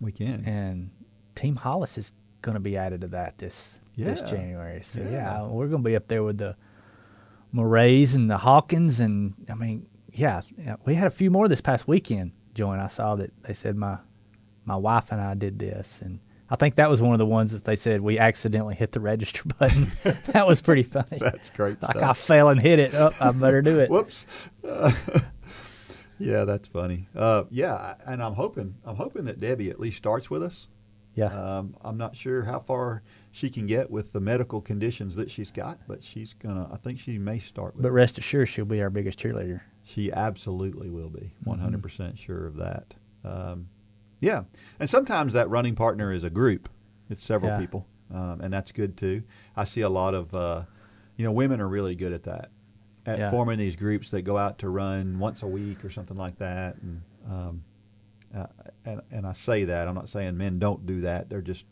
We 0.00 0.12
can. 0.12 0.44
and 0.46 0.90
Team 1.34 1.56
Hollis 1.56 1.98
is 1.98 2.12
going 2.42 2.54
to 2.54 2.60
be 2.60 2.76
added 2.76 3.00
to 3.02 3.06
that 3.08 3.38
this 3.38 3.80
this 3.96 4.22
January. 4.22 4.80
So 4.84 5.00
yeah, 5.00 5.10
Yeah. 5.10 5.42
we're 5.46 5.68
going 5.68 5.82
to 5.82 5.88
be 5.88 5.96
up 5.96 6.08
there 6.08 6.22
with 6.22 6.38
the 6.38 6.56
Murrays 7.52 8.14
and 8.14 8.28
the 8.30 8.36
Hawkins, 8.38 9.00
and 9.00 9.34
I 9.48 9.54
mean, 9.54 9.86
yeah, 10.12 10.42
yeah, 10.58 10.76
we 10.84 10.94
had 10.94 11.06
a 11.06 11.10
few 11.10 11.30
more 11.30 11.46
this 11.48 11.60
past 11.60 11.86
weekend. 11.86 12.32
Join, 12.54 12.78
I 12.80 12.88
saw 12.88 13.14
that 13.16 13.30
they 13.42 13.52
said 13.52 13.76
my 13.76 13.98
my 14.64 14.76
wife 14.76 15.12
and 15.12 15.20
I 15.20 15.34
did 15.34 15.58
this, 15.58 16.00
and 16.02 16.18
I 16.50 16.56
think 16.56 16.74
that 16.76 16.90
was 16.90 17.00
one 17.00 17.12
of 17.12 17.18
the 17.18 17.26
ones 17.26 17.52
that 17.52 17.64
they 17.64 17.76
said 17.76 18.00
we 18.00 18.18
accidentally 18.18 18.74
hit 18.74 18.92
the 18.92 19.00
register 19.00 19.42
button. 19.58 19.86
that 20.32 20.46
was 20.46 20.60
pretty 20.60 20.82
funny. 20.82 21.18
That's 21.18 21.50
great 21.50 21.80
like 21.82 21.96
I 21.96 22.12
fell 22.12 22.48
and 22.48 22.60
hit 22.60 22.78
it. 22.80 22.94
Oh, 22.94 23.10
I 23.20 23.30
better 23.30 23.62
do 23.62 23.78
it. 23.78 23.88
Whoops. 23.90 24.26
Uh, 24.68 24.90
yeah, 26.24 26.44
that's 26.44 26.68
funny. 26.68 27.08
Uh, 27.14 27.44
yeah, 27.50 27.94
and 28.06 28.22
I'm 28.22 28.34
hoping 28.34 28.74
I'm 28.84 28.96
hoping 28.96 29.24
that 29.24 29.40
Debbie 29.40 29.70
at 29.70 29.78
least 29.80 29.98
starts 29.98 30.30
with 30.30 30.42
us. 30.42 30.68
Yeah. 31.14 31.26
Um, 31.26 31.76
I'm 31.82 31.96
not 31.96 32.16
sure 32.16 32.42
how 32.42 32.58
far 32.58 33.02
she 33.30 33.48
can 33.48 33.66
get 33.66 33.88
with 33.90 34.12
the 34.12 34.20
medical 34.20 34.60
conditions 34.60 35.14
that 35.14 35.30
she's 35.30 35.52
got, 35.52 35.78
but 35.86 36.02
she's 36.02 36.34
gonna. 36.34 36.68
I 36.72 36.76
think 36.76 36.98
she 36.98 37.18
may 37.18 37.38
start 37.38 37.74
with. 37.76 37.82
But 37.84 37.92
rest 37.92 38.18
assured, 38.18 38.48
she'll 38.48 38.64
be 38.64 38.82
our 38.82 38.90
biggest 38.90 39.18
cheerleader. 39.18 39.60
She 39.84 40.12
absolutely 40.12 40.90
will 40.90 41.10
be. 41.10 41.32
Mm-hmm. 41.46 41.76
100% 41.76 42.18
sure 42.18 42.46
of 42.46 42.56
that. 42.56 42.94
Um, 43.22 43.68
yeah. 44.20 44.44
And 44.80 44.88
sometimes 44.90 45.34
that 45.34 45.48
running 45.50 45.74
partner 45.74 46.12
is 46.12 46.24
a 46.24 46.30
group, 46.30 46.68
it's 47.10 47.22
several 47.22 47.52
Yeah. 47.52 47.58
people. 47.58 47.86
Um, 48.12 48.40
and 48.40 48.52
that's 48.52 48.72
good 48.72 48.96
too. 48.96 49.22
I 49.56 49.64
see 49.64 49.82
a 49.82 49.88
lot 49.88 50.14
of, 50.14 50.34
uh, 50.34 50.62
you 51.16 51.24
know, 51.24 51.32
women 51.32 51.60
are 51.60 51.68
really 51.68 51.94
good 51.94 52.12
at 52.12 52.22
that, 52.24 52.50
at 53.06 53.18
Yeah. 53.18 53.30
forming 53.30 53.58
these 53.58 53.76
groups 53.76 54.10
that 54.10 54.22
go 54.22 54.36
out 54.38 54.58
to 54.60 54.68
run 54.68 55.18
once 55.18 55.42
a 55.42 55.46
week 55.46 55.84
or 55.84 55.90
something 55.90 56.16
like 56.16 56.38
that. 56.38 56.76
And, 56.82 57.02
um, 57.30 57.64
uh, 58.34 58.46
and, 58.84 59.00
and 59.10 59.26
I 59.26 59.32
say 59.34 59.64
that, 59.64 59.86
I'm 59.88 59.94
not 59.94 60.08
saying 60.08 60.36
men 60.36 60.58
don't 60.58 60.86
do 60.86 61.02
that. 61.02 61.28
They're 61.28 61.42
just, 61.42 61.66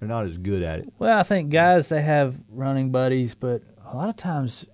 they're 0.00 0.08
not 0.08 0.26
as 0.26 0.38
good 0.38 0.62
at 0.62 0.80
it. 0.80 0.92
Well, 0.98 1.16
I 1.16 1.22
think 1.22 1.50
guys 1.50 1.88
they 1.88 2.02
have 2.02 2.40
running 2.50 2.90
buddies, 2.90 3.34
but 3.34 3.62
a 3.86 3.96
lot 3.96 4.08
of 4.08 4.16
times 4.16 4.66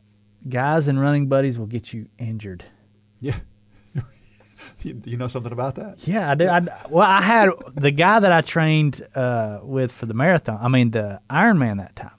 guys 0.49 0.89
and 0.89 1.01
running 1.01 1.27
buddies 1.29 1.59
will 1.59 1.67
get 1.67 1.93
you 1.93 2.09
injured. 2.19 2.65
Yeah. 3.21 3.37
you, 4.83 5.01
you 5.05 5.17
know 5.17 5.29
something 5.29 5.53
about 5.53 5.75
that? 5.75 6.07
Yeah, 6.09 6.31
I 6.31 6.35
do. 6.35 6.49
I, 6.49 6.61
well, 6.91 7.07
I 7.07 7.21
had 7.21 7.51
the 7.75 7.91
guy 7.91 8.21
that 8.21 8.33
I 8.33 8.41
trained 8.41 9.07
uh, 9.15 9.61
with 9.63 9.93
for 9.93 10.07
the 10.07 10.15
marathon. 10.15 10.59
I 10.61 10.69
mean, 10.69 10.91
the 10.93 11.21
Ironman 11.29 11.79
that 11.79 11.95
time. 11.97 12.18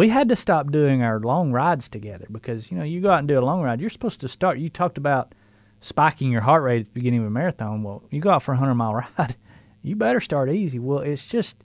We 0.00 0.08
had 0.08 0.30
to 0.30 0.36
stop 0.36 0.72
doing 0.72 1.02
our 1.02 1.20
long 1.20 1.52
rides 1.52 1.90
together 1.90 2.26
because 2.32 2.70
you 2.70 2.78
know 2.78 2.84
you 2.84 3.02
go 3.02 3.10
out 3.10 3.18
and 3.18 3.28
do 3.28 3.38
a 3.38 3.44
long 3.44 3.60
ride. 3.60 3.82
You're 3.82 3.90
supposed 3.90 4.22
to 4.22 4.28
start. 4.28 4.56
You 4.56 4.70
talked 4.70 4.96
about 4.96 5.34
spiking 5.80 6.32
your 6.32 6.40
heart 6.40 6.62
rate 6.62 6.80
at 6.80 6.86
the 6.86 6.92
beginning 6.92 7.20
of 7.20 7.26
a 7.26 7.30
marathon. 7.30 7.82
Well, 7.82 8.02
you 8.08 8.18
go 8.18 8.30
out 8.30 8.42
for 8.42 8.52
a 8.52 8.56
hundred 8.56 8.76
mile 8.76 8.94
ride. 9.18 9.36
You 9.82 9.96
better 9.96 10.18
start 10.18 10.50
easy. 10.50 10.78
Well, 10.78 11.00
it's 11.00 11.28
just 11.28 11.58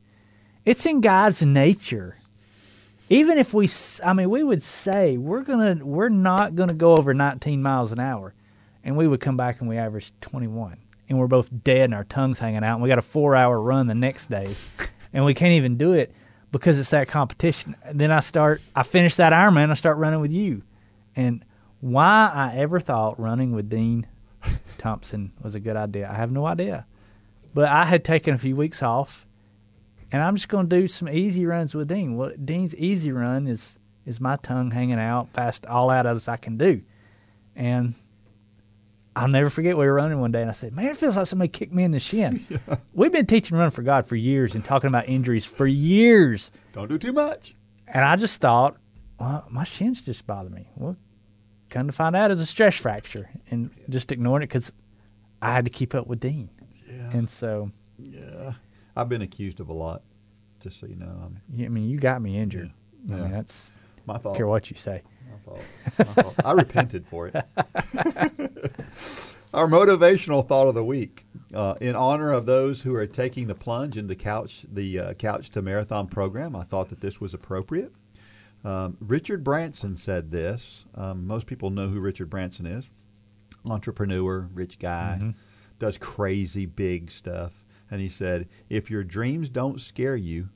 it's 0.66 0.86
in 0.86 1.00
God's 1.00 1.46
nature. 1.46 2.18
Even 3.10 3.38
if 3.38 3.54
we, 3.54 3.70
i 4.04 4.12
mean, 4.12 4.30
we 4.30 4.44
would 4.44 4.62
say 4.62 5.16
we're 5.16 5.44
gonna, 5.44 5.80
we're 5.82 6.10
not 6.10 6.56
gonna 6.56 6.74
go 6.74 6.98
over 6.98 7.14
19 7.14 7.62
miles 7.62 7.94
an 7.94 8.02
hour, 8.02 8.34
and 8.84 8.98
we 8.98 9.08
would 9.08 9.22
come 9.22 9.38
back 9.38 9.62
and 9.62 9.70
we 9.70 9.78
averaged 9.78 10.12
21, 10.20 10.78
and 11.08 11.18
we're 11.18 11.28
both 11.28 11.50
dead 11.64 11.86
and 11.86 11.94
our 11.94 12.04
tongues 12.04 12.40
hanging 12.40 12.66
out, 12.66 12.74
and 12.74 12.84
we 12.84 12.90
got 12.90 13.00
a 13.00 13.02
four-hour 13.02 13.62
run 13.62 13.88
the 13.88 13.96
next 13.96 14.30
day, 14.30 14.54
and 15.14 15.24
we 15.24 15.34
can't 15.34 15.54
even 15.54 15.78
do 15.78 15.94
it 15.94 16.14
because 16.52 16.80
it's 16.80 16.92
that 16.92 17.08
competition. 17.08 17.76
And 17.84 18.00
then 18.00 18.12
I 18.12 18.20
start, 18.20 18.62
I 18.76 18.84
finish 18.84 19.16
that 19.16 19.34
Ironman, 19.34 19.72
I 19.72 19.74
start 19.74 19.98
running 19.98 20.22
with 20.22 20.32
you, 20.32 20.64
and 21.16 21.44
why 21.82 22.32
I 22.34 22.56
ever 22.56 22.80
thought 22.80 23.20
running 23.20 23.52
with 23.52 23.70
Dean 23.70 24.08
Thompson 24.78 25.32
was 25.42 25.56
a 25.56 25.60
good 25.60 25.76
idea, 25.76 26.10
I 26.10 26.16
have 26.16 26.32
no 26.32 26.46
idea. 26.46 26.86
But 27.54 27.70
I 27.70 27.86
had 27.86 28.04
taken 28.04 28.34
a 28.34 28.38
few 28.38 28.56
weeks 28.56 28.84
off, 28.84 29.26
and 30.12 30.22
I'm 30.22 30.36
just 30.36 30.50
going 30.50 30.70
to 30.70 30.80
do 30.82 30.88
some 30.88 31.10
easy 31.10 31.46
runs 31.46 31.74
with 31.74 31.88
Dean. 31.88 32.16
Well, 32.16 32.32
Dean's 32.44 32.76
easy 32.76 33.12
run 33.12 33.48
is 33.48 33.78
is 34.06 34.22
my 34.22 34.36
tongue 34.36 34.70
hanging 34.70 35.00
out 35.00 35.30
fast 35.34 35.66
all 35.66 35.90
out 35.90 36.06
as 36.06 36.28
I 36.28 36.38
can 36.38 36.58
do, 36.58 36.82
and 37.56 37.96
I'll 39.16 39.28
never 39.30 39.50
forget 39.50 39.78
we 39.78 39.86
were 39.86 39.94
running 39.94 40.20
one 40.20 40.32
day, 40.32 40.42
and 40.42 40.50
I 40.50 40.54
said, 40.54 40.74
"Man, 40.76 40.88
it 40.88 40.98
feels 40.98 41.16
like 41.18 41.26
somebody 41.28 41.48
kicked 41.50 41.74
me 41.74 41.84
in 41.84 41.92
the 41.92 42.00
shin." 42.00 42.44
We've 42.94 43.12
been 43.12 43.26
teaching 43.26 43.58
Run 43.58 43.70
for 43.70 43.82
God 43.82 44.06
for 44.06 44.16
years 44.16 44.56
and 44.56 44.64
talking 44.66 44.88
about 44.90 45.08
injuries 45.08 45.46
for 45.46 45.66
years, 45.68 46.52
Don't 46.74 46.90
do 46.90 46.98
too 46.98 47.14
much. 47.14 47.56
and 47.88 48.04
I 48.04 48.16
just 48.18 48.42
thought, 48.42 48.76
"Well, 49.20 49.46
my 49.50 49.64
shins 49.64 50.02
just 50.02 50.28
bother 50.28 50.50
me." 50.50 50.68
Well, 50.76 50.98
come 51.70 51.88
to 51.88 51.94
find 51.94 52.16
out, 52.16 52.30
it's 52.32 52.42
a 52.42 52.46
stress 52.46 52.78
fracture, 52.80 53.30
and 53.52 53.70
just 53.90 54.12
ignoring 54.12 54.44
it 54.44 54.48
because 54.48 54.74
I 55.42 55.54
had 55.54 55.64
to 55.66 55.72
keep 55.72 55.96
up 55.96 56.08
with 56.08 56.20
Dean, 56.20 56.50
Yeah. 56.92 57.12
and 57.14 57.30
so. 57.30 57.72
Yeah. 57.98 58.54
I've 58.98 59.08
been 59.10 59.22
accused 59.22 59.60
of 59.62 59.70
a 59.70 59.74
lot, 59.74 60.02
just 60.60 60.80
so 60.80 60.88
you 60.88 60.96
know. 60.96 61.06
I'm, 61.24 61.42
I 61.64 61.68
mean, 61.70 61.88
you 61.90 61.98
got 61.98 62.22
me 62.22 62.38
injured. 62.38 62.70
I 63.10 63.16
Yeah. 63.16 63.22
mean, 63.24 63.32
that's 63.32 63.72
my 64.14 64.18
fault. 64.18 64.38
care 64.38 64.48
what 64.48 64.70
you 64.70 64.76
say. 64.76 65.02
My 65.30 65.38
fault. 65.44 65.62
My 65.98 66.24
fault. 66.24 66.36
I 66.44 66.52
repented 66.52 67.06
for 67.08 67.28
it. 67.28 67.36
Our 69.54 69.68
motivational 69.68 70.46
thought 70.46 70.68
of 70.68 70.76
the 70.76 70.84
week, 70.84 71.26
uh, 71.54 71.76
in 71.80 71.96
honor 71.96 72.34
of 72.34 72.46
those 72.46 72.82
who 72.82 72.94
are 72.94 73.08
taking 73.08 73.48
the 73.48 73.56
plunge 73.56 73.96
into 73.96 74.14
couch 74.14 74.66
the 74.70 75.00
uh, 75.00 75.14
couch 75.14 75.50
to 75.52 75.62
marathon 75.62 76.08
program, 76.08 76.58
I 76.58 76.64
thought 76.64 76.90
that 76.90 77.00
this 77.00 77.22
was 77.22 77.34
appropriate. 77.34 77.94
Um, 78.66 78.98
Richard 79.00 79.44
Branson 79.46 79.96
said 79.96 80.30
this. 80.32 80.86
Um, 80.96 81.26
most 81.26 81.48
people 81.48 81.70
know 81.70 81.88
who 81.88 82.02
Richard 82.02 82.30
Branson 82.30 82.66
is. 82.66 82.92
Entrepreneur, 83.70 84.50
rich 84.54 84.78
guy, 84.78 85.34
does 85.80 85.98
crazy 85.98 86.66
big 86.66 87.10
stuff. 87.10 87.66
And 87.90 88.02
he 88.02 88.10
said, 88.10 88.50
"If 88.70 88.92
your 88.92 89.04
dreams 89.04 89.48
don't 89.48 89.80
scare 89.80 90.16
you, 90.18 90.50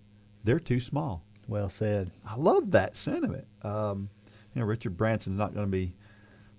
they're 0.43 0.59
too 0.59 0.79
small." 0.79 1.23
Well 1.49 1.69
said. 1.69 2.11
I 2.27 2.35
love 2.37 2.71
that 2.71 2.95
sentiment. 2.95 3.45
Um, 3.63 4.09
you 4.53 4.61
know, 4.61 4.65
Richard 4.67 4.95
Branson's 4.95 5.37
not 5.37 5.53
going 5.53 5.65
to 5.65 5.71
be 5.71 5.93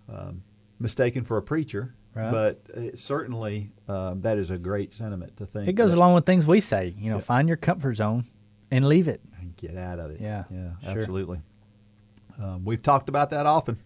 um, 0.08 0.42
mistaken 0.78 1.24
for 1.24 1.36
a 1.38 1.42
preacher, 1.42 1.94
Right. 2.14 2.30
but 2.32 2.60
it, 2.74 2.98
certainly 2.98 3.70
um, 3.88 4.20
that 4.22 4.36
is 4.36 4.50
a 4.50 4.58
great 4.58 4.92
sentiment 4.92 5.36
to 5.36 5.46
think. 5.46 5.68
It 5.68 5.74
goes 5.74 5.92
that- 5.92 5.96
along 5.98 6.14
with 6.14 6.26
things 6.26 6.46
we 6.46 6.60
say. 6.60 6.94
You 6.98 7.10
know, 7.10 7.20
find 7.20 7.46
your 7.48 7.56
comfort 7.56 7.94
zone 7.94 8.24
and 8.70 8.84
leave 8.86 9.06
it. 9.08 9.20
and 9.38 9.56
Get 9.56 9.76
out 9.76 9.98
of 10.00 10.10
it. 10.10 10.20
Yeah, 10.20 10.44
Yeah, 10.50 10.70
sure. 10.82 10.98
absolutely. 10.98 11.40
Um, 12.38 12.64
we've 12.64 12.82
talked 12.82 13.08
about 13.08 13.30
that 13.30 13.46
often. 13.46 13.78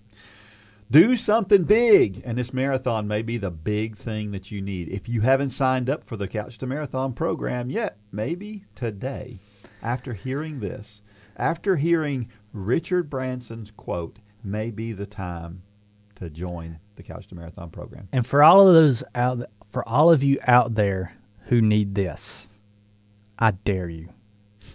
Do 0.91 1.17
something 1.17 1.65
big, 1.65 2.23
and 2.25 2.37
this 2.39 2.53
marathon 2.53 3.09
may 3.09 3.23
be 3.23 3.37
the 3.39 3.51
big 3.51 3.97
thing 3.97 4.31
that 4.33 4.51
you 4.53 4.61
need. 4.63 4.89
If 4.91 5.09
you 5.09 5.23
haven't 5.23 5.51
signed 5.51 5.91
up 5.91 6.05
for 6.05 6.17
the 6.17 6.29
Couch 6.29 6.59
to 6.59 6.67
Marathon 6.67 7.15
program 7.15 7.69
yet, 7.71 7.97
maybe 8.13 8.65
today, 8.75 9.41
after 9.85 10.15
hearing 10.15 10.61
this, 10.61 11.03
after 11.37 11.77
hearing 11.77 12.29
Richard 12.53 13.11
Branson's 13.11 13.71
quote, 13.71 14.19
may 14.43 14.71
be 14.71 14.93
the 14.93 15.07
time 15.07 15.63
to 16.17 16.31
join 16.31 16.79
the 16.97 17.03
Couch 17.03 17.27
to 17.29 17.35
Marathon 17.35 17.71
program. 17.71 18.09
And 18.13 18.27
for 18.27 18.43
all 18.43 18.67
of 18.67 18.75
those 18.75 19.05
out, 19.15 19.45
for 19.69 19.87
all 19.89 20.11
of 20.11 20.23
you 20.23 20.39
out 20.47 20.75
there 20.75 21.15
who 21.47 21.61
need 21.61 21.95
this, 21.95 22.49
I 23.39 23.53
dare 23.53 23.89
you. 23.89 24.09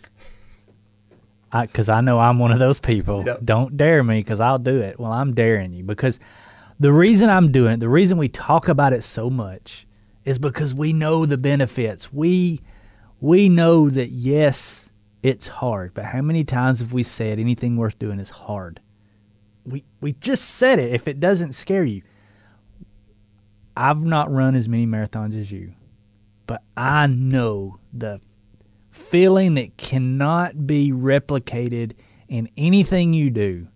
Because 1.52 1.90
I, 1.90 2.02
know 2.02 2.20
I'm 2.20 2.38
one 2.38 2.52
of 2.52 2.60
those 2.60 2.80
people. 2.80 3.24
Yep. 3.26 3.40
Don't 3.44 3.76
dare 3.76 4.04
me 4.04 4.20
because 4.20 4.40
I'll 4.40 4.60
do 4.60 4.82
it. 4.82 5.00
Well, 5.00 5.12
I'm 5.12 5.34
daring 5.34 5.74
you 5.74 5.84
because 5.84 6.20
the 6.80 6.94
reason 6.94 7.28
I'm 7.28 7.52
doing 7.52 7.74
it, 7.74 7.80
the 7.80 7.90
reason 7.90 8.20
we 8.20 8.30
talk 8.30 8.68
about 8.68 8.94
it 8.94 9.04
so 9.04 9.32
much, 9.32 9.88
is 10.26 10.38
because 10.38 10.76
we 10.76 10.94
know 10.94 11.26
the 11.26 11.40
benefits. 11.40 12.14
We 12.14 12.62
we 13.20 13.50
know 13.50 13.90
that 13.90 14.10
yes, 14.10 14.89
it's 15.24 15.48
hard, 15.48 15.94
but 15.94 16.06
how 16.06 16.22
many 16.22 16.44
times 16.44 16.80
have 16.80 16.94
we 16.94 17.04
said 17.04 17.40
anything 17.40 17.76
worth 17.78 18.00
doing 18.00 18.20
is 18.20 18.30
hard? 18.30 18.80
We 19.66 19.84
we 20.02 20.14
just 20.14 20.46
said 20.46 20.80
it. 20.80 20.94
If 20.94 21.08
it 21.08 21.20
doesn't 21.20 21.54
scare 21.54 21.84
you, 21.84 22.02
I've 23.76 24.04
not 24.04 24.32
run 24.32 24.56
as 24.56 24.68
many 24.68 24.86
marathons 24.86 25.38
as 25.40 25.52
you, 25.52 25.74
but 26.48 26.62
I 26.76 27.08
know 27.08 27.80
the 27.94 28.20
feeling 28.92 29.54
that 29.56 29.78
cannot 29.78 30.66
be 30.68 30.92
replicated 30.92 31.94
in 32.28 32.50
anything 32.58 33.14
you 33.14 33.30
do 33.30 33.68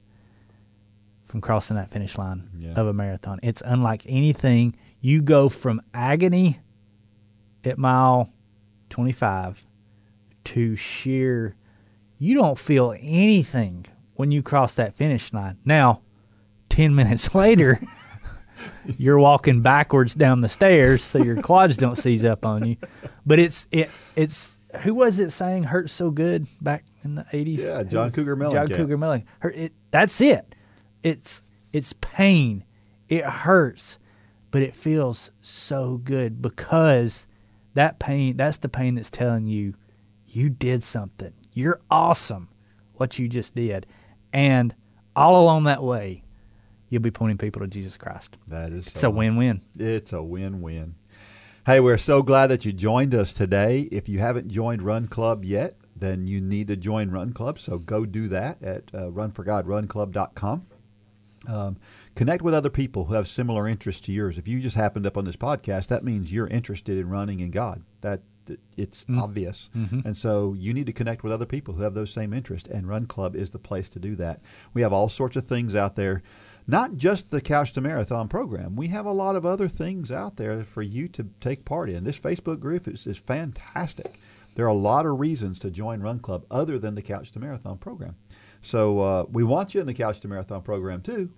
from 1.25 1.41
crossing 1.41 1.77
that 1.77 1.89
finish 1.89 2.17
line 2.17 2.49
Yeah. 2.57 2.73
of 2.73 2.87
a 2.87 2.93
marathon. 2.93 3.39
It's 3.43 3.61
unlike 3.65 4.03
anything. 4.07 4.75
You 5.01 5.21
go 5.21 5.49
from 5.49 5.81
agony 5.93 6.59
at 7.63 7.77
mile 7.77 8.29
25 8.89 9.65
to 10.45 10.75
sheer, 10.75 11.55
you 12.17 12.35
don't 12.35 12.57
feel 12.59 12.93
anything 12.99 13.85
when 14.15 14.31
you 14.31 14.41
cross 14.43 14.73
that 14.75 14.95
finish 14.95 15.31
line. 15.33 15.57
Now, 15.65 16.01
10 16.69 16.93
minutes 16.95 17.33
later, 17.35 17.79
you're 18.97 19.19
walking 19.19 19.61
backwards 19.61 20.13
down 20.13 20.41
the 20.41 20.49
stairs 20.49 21.03
so 21.03 21.19
your 21.19 21.41
quads 21.41 21.77
don't 21.77 21.97
seize 21.97 22.23
up 22.25 22.45
on 22.45 22.65
you. 22.65 22.77
But 23.25 23.39
it's 23.39 23.67
it 23.71 23.89
it's 24.15 24.57
who 24.81 24.93
was 24.95 25.19
it 25.19 25.31
saying 25.31 25.63
hurts 25.63 25.93
so 25.93 26.09
good 26.11 26.47
back 26.61 26.83
in 27.03 27.15
the 27.15 27.23
80s? 27.23 27.59
Yeah, 27.59 27.83
John 27.83 28.11
Cougar 28.11 28.35
John 28.35 28.51
Mellencamp. 28.53 28.75
Cougar 28.75 28.97
Mellencamp. 28.97 29.25
Hurt- 29.39 29.55
It, 29.55 29.73
that's 29.91 30.19
it. 30.21 30.55
It's 31.03 31.43
it's 31.71 31.93
pain. 31.93 32.63
It 33.09 33.23
hurts, 33.25 33.99
but 34.51 34.61
it 34.61 34.75
feels 34.75 35.31
so 35.41 35.97
good 36.03 36.41
because 36.41 37.27
that 37.75 37.99
pain 37.99 38.37
that's 38.37 38.57
the 38.57 38.69
pain 38.69 38.95
that's 38.95 39.09
telling 39.09 39.47
you 39.47 39.73
you 40.35 40.49
did 40.49 40.83
something. 40.83 41.33
You're 41.53 41.81
awesome 41.89 42.49
what 42.93 43.19
you 43.19 43.27
just 43.27 43.55
did. 43.55 43.85
And 44.31 44.73
all 45.15 45.41
along 45.41 45.65
that 45.65 45.83
way, 45.83 46.23
you'll 46.89 47.01
be 47.01 47.11
pointing 47.11 47.37
people 47.37 47.61
to 47.61 47.67
Jesus 47.67 47.97
Christ. 47.97 48.37
That 48.47 48.71
is 48.71 48.87
It's 48.87 48.99
so 48.99 49.09
a 49.09 49.11
win-win. 49.11 49.61
It's 49.79 50.13
a 50.13 50.23
win-win. 50.23 50.95
Hey, 51.65 51.79
we're 51.79 51.97
so 51.97 52.21
glad 52.21 52.47
that 52.47 52.65
you 52.65 52.73
joined 52.73 53.15
us 53.15 53.31
today. 53.31 53.87
If 53.91 54.09
you 54.09 54.19
haven't 54.19 54.49
joined 54.49 54.81
Run 54.81 55.05
Club 55.05 55.45
yet, 55.45 55.75
then 55.95 56.27
you 56.27 56.41
need 56.41 56.67
to 56.67 56.75
join 56.75 57.09
Run 57.11 57.31
Club. 57.31 57.57
So 57.59 57.77
go 57.77 58.05
do 58.05 58.27
that 58.29 58.61
at 58.61 58.83
uh, 58.93 59.09
runforgodrunclub.com. 59.11 60.65
Um, 61.47 61.77
connect 62.15 62.41
with 62.41 62.53
other 62.53 62.69
people 62.69 63.05
who 63.05 63.13
have 63.13 63.27
similar 63.27 63.67
interests 63.67 64.01
to 64.01 64.11
yours. 64.11 64.37
If 64.37 64.47
you 64.47 64.59
just 64.59 64.75
happened 64.75 65.05
up 65.05 65.17
on 65.17 65.25
this 65.25 65.35
podcast, 65.35 65.87
that 65.87 66.03
means 66.03 66.31
you're 66.31 66.47
interested 66.47 66.97
in 66.97 67.09
running 67.09 67.39
in 67.39 67.51
God. 67.51 67.83
That 68.01 68.21
it's 68.77 69.05
obvious, 69.17 69.69
and 69.73 70.15
so 70.15 70.53
you 70.53 70.73
need 70.73 70.85
to 70.87 70.93
connect 70.93 71.23
with 71.23 71.33
other 71.33 71.45
people 71.45 71.73
who 71.73 71.83
have 71.83 71.93
those 71.93 72.11
same 72.11 72.33
interests. 72.33 72.69
And 72.69 72.87
Run 72.87 73.05
Club 73.05 73.35
is 73.35 73.51
the 73.51 73.59
place 73.59 73.89
to 73.89 73.99
do 73.99 74.15
that. 74.17 74.41
We 74.73 74.81
have 74.81 74.93
all 74.93 75.09
sorts 75.09 75.35
of 75.35 75.45
things 75.45 75.75
out 75.75 75.95
there, 75.95 76.23
not 76.67 76.95
just 76.95 77.31
the 77.31 77.41
Couch 77.41 77.73
to 77.73 77.81
Marathon 77.81 78.27
program. 78.27 78.75
We 78.75 78.87
have 78.87 79.05
a 79.05 79.11
lot 79.11 79.35
of 79.35 79.45
other 79.45 79.67
things 79.67 80.11
out 80.11 80.37
there 80.37 80.63
for 80.63 80.81
you 80.81 81.07
to 81.09 81.27
take 81.39 81.65
part 81.65 81.89
in. 81.89 82.03
This 82.03 82.19
Facebook 82.19 82.59
group 82.59 82.87
is, 82.87 83.07
is 83.07 83.17
fantastic. 83.17 84.19
There 84.55 84.65
are 84.65 84.69
a 84.69 84.73
lot 84.73 85.05
of 85.05 85.19
reasons 85.19 85.59
to 85.59 85.71
join 85.71 86.01
Run 86.01 86.19
Club 86.19 86.45
other 86.51 86.77
than 86.77 86.95
the 86.95 87.01
Couch 87.01 87.31
to 87.31 87.39
Marathon 87.39 87.77
program. 87.77 88.15
So 88.61 88.99
uh, 88.99 89.25
we 89.31 89.43
want 89.43 89.73
you 89.73 89.81
in 89.81 89.87
the 89.87 89.93
Couch 89.93 90.19
to 90.21 90.27
Marathon 90.27 90.61
program 90.61 91.01
too. 91.01 91.29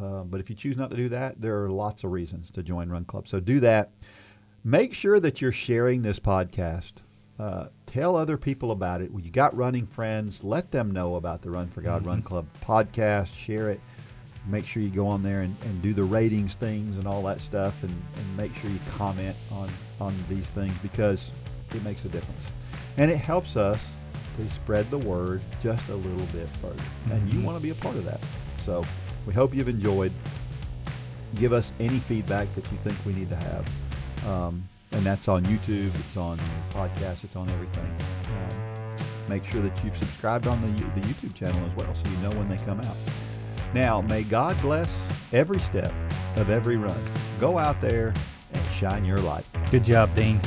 Uh, 0.00 0.22
but 0.22 0.40
if 0.40 0.48
you 0.48 0.56
choose 0.56 0.76
not 0.76 0.90
to 0.90 0.96
do 0.96 1.08
that, 1.10 1.40
there 1.40 1.62
are 1.62 1.70
lots 1.70 2.04
of 2.04 2.12
reasons 2.12 2.50
to 2.52 2.62
join 2.62 2.88
Run 2.88 3.04
Club. 3.04 3.28
So 3.28 3.40
do 3.40 3.60
that. 3.60 3.90
Make 4.64 4.92
sure 4.92 5.18
that 5.18 5.40
you're 5.40 5.52
sharing 5.52 6.02
this 6.02 6.20
podcast. 6.20 6.94
Uh, 7.38 7.68
tell 7.86 8.14
other 8.14 8.36
people 8.36 8.72
about 8.72 9.00
it. 9.00 9.10
When 9.10 9.24
you 9.24 9.30
got 9.30 9.56
running 9.56 9.86
friends, 9.86 10.44
let 10.44 10.70
them 10.70 10.90
know 10.90 11.14
about 11.14 11.40
the 11.40 11.50
Run 11.50 11.68
for 11.68 11.80
God 11.80 12.04
Run 12.04 12.20
Club 12.20 12.46
podcast. 12.62 13.34
Share 13.34 13.70
it. 13.70 13.80
Make 14.46 14.66
sure 14.66 14.82
you 14.82 14.90
go 14.90 15.06
on 15.06 15.22
there 15.22 15.40
and, 15.40 15.56
and 15.64 15.80
do 15.80 15.94
the 15.94 16.04
ratings 16.04 16.56
things 16.56 16.98
and 16.98 17.06
all 17.06 17.22
that 17.22 17.40
stuff, 17.40 17.82
and, 17.82 17.90
and 17.90 18.36
make 18.36 18.54
sure 18.54 18.70
you 18.70 18.78
comment 18.96 19.34
on 19.50 19.70
on 19.98 20.14
these 20.28 20.50
things 20.50 20.76
because 20.82 21.32
it 21.74 21.82
makes 21.82 22.04
a 22.04 22.08
difference, 22.08 22.50
and 22.98 23.10
it 23.10 23.18
helps 23.18 23.56
us 23.56 23.94
to 24.36 24.48
spread 24.50 24.90
the 24.90 24.98
word 24.98 25.40
just 25.62 25.88
a 25.88 25.94
little 25.94 26.26
bit 26.38 26.48
further. 26.60 26.82
And 27.10 27.32
you 27.32 27.40
want 27.42 27.56
to 27.56 27.62
be 27.62 27.70
a 27.70 27.74
part 27.76 27.96
of 27.96 28.04
that. 28.04 28.20
So 28.58 28.84
we 29.26 29.32
hope 29.32 29.54
you've 29.54 29.68
enjoyed. 29.68 30.12
Give 31.36 31.52
us 31.52 31.72
any 31.80 31.98
feedback 31.98 32.52
that 32.54 32.70
you 32.70 32.78
think 32.78 32.98
we 33.06 33.12
need 33.12 33.28
to 33.30 33.36
have. 33.36 33.70
Um, 34.26 34.68
and 34.92 35.02
that's 35.02 35.28
on 35.28 35.44
YouTube, 35.44 35.94
it's 35.94 36.16
on 36.16 36.38
podcast, 36.70 37.24
it's 37.24 37.36
on 37.36 37.48
everything. 37.50 37.94
Um, 38.26 38.96
make 39.28 39.44
sure 39.44 39.62
that 39.62 39.84
you've 39.84 39.96
subscribed 39.96 40.46
on 40.46 40.60
the, 40.60 40.84
the 41.00 41.06
YouTube 41.06 41.34
channel 41.34 41.64
as 41.64 41.74
well 41.76 41.94
so 41.94 42.08
you 42.08 42.16
know 42.18 42.30
when 42.36 42.48
they 42.48 42.56
come 42.64 42.80
out. 42.80 42.96
Now, 43.72 44.00
may 44.00 44.24
God 44.24 44.60
bless 44.60 45.08
every 45.32 45.60
step 45.60 45.92
of 46.36 46.50
every 46.50 46.76
run. 46.76 46.98
Go 47.38 47.56
out 47.56 47.80
there 47.80 48.12
and 48.52 48.66
shine 48.72 49.04
your 49.04 49.18
light. 49.18 49.44
Good 49.70 49.84
job, 49.84 50.14
Dean. 50.16 50.40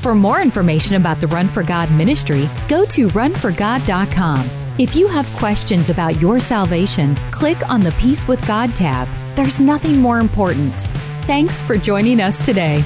For 0.00 0.14
more 0.16 0.40
information 0.40 0.96
about 0.96 1.20
the 1.20 1.28
Run 1.28 1.46
for 1.46 1.62
God 1.62 1.90
ministry, 1.92 2.48
go 2.68 2.84
to 2.86 3.06
runforgod.com. 3.08 4.61
If 4.82 4.96
you 4.96 5.06
have 5.06 5.32
questions 5.34 5.90
about 5.90 6.20
your 6.20 6.40
salvation, 6.40 7.14
click 7.30 7.56
on 7.70 7.82
the 7.82 7.92
Peace 8.00 8.26
with 8.26 8.44
God 8.48 8.74
tab. 8.74 9.06
There's 9.36 9.60
nothing 9.60 9.98
more 9.98 10.18
important. 10.18 10.74
Thanks 11.22 11.62
for 11.62 11.76
joining 11.76 12.20
us 12.20 12.44
today. 12.44 12.82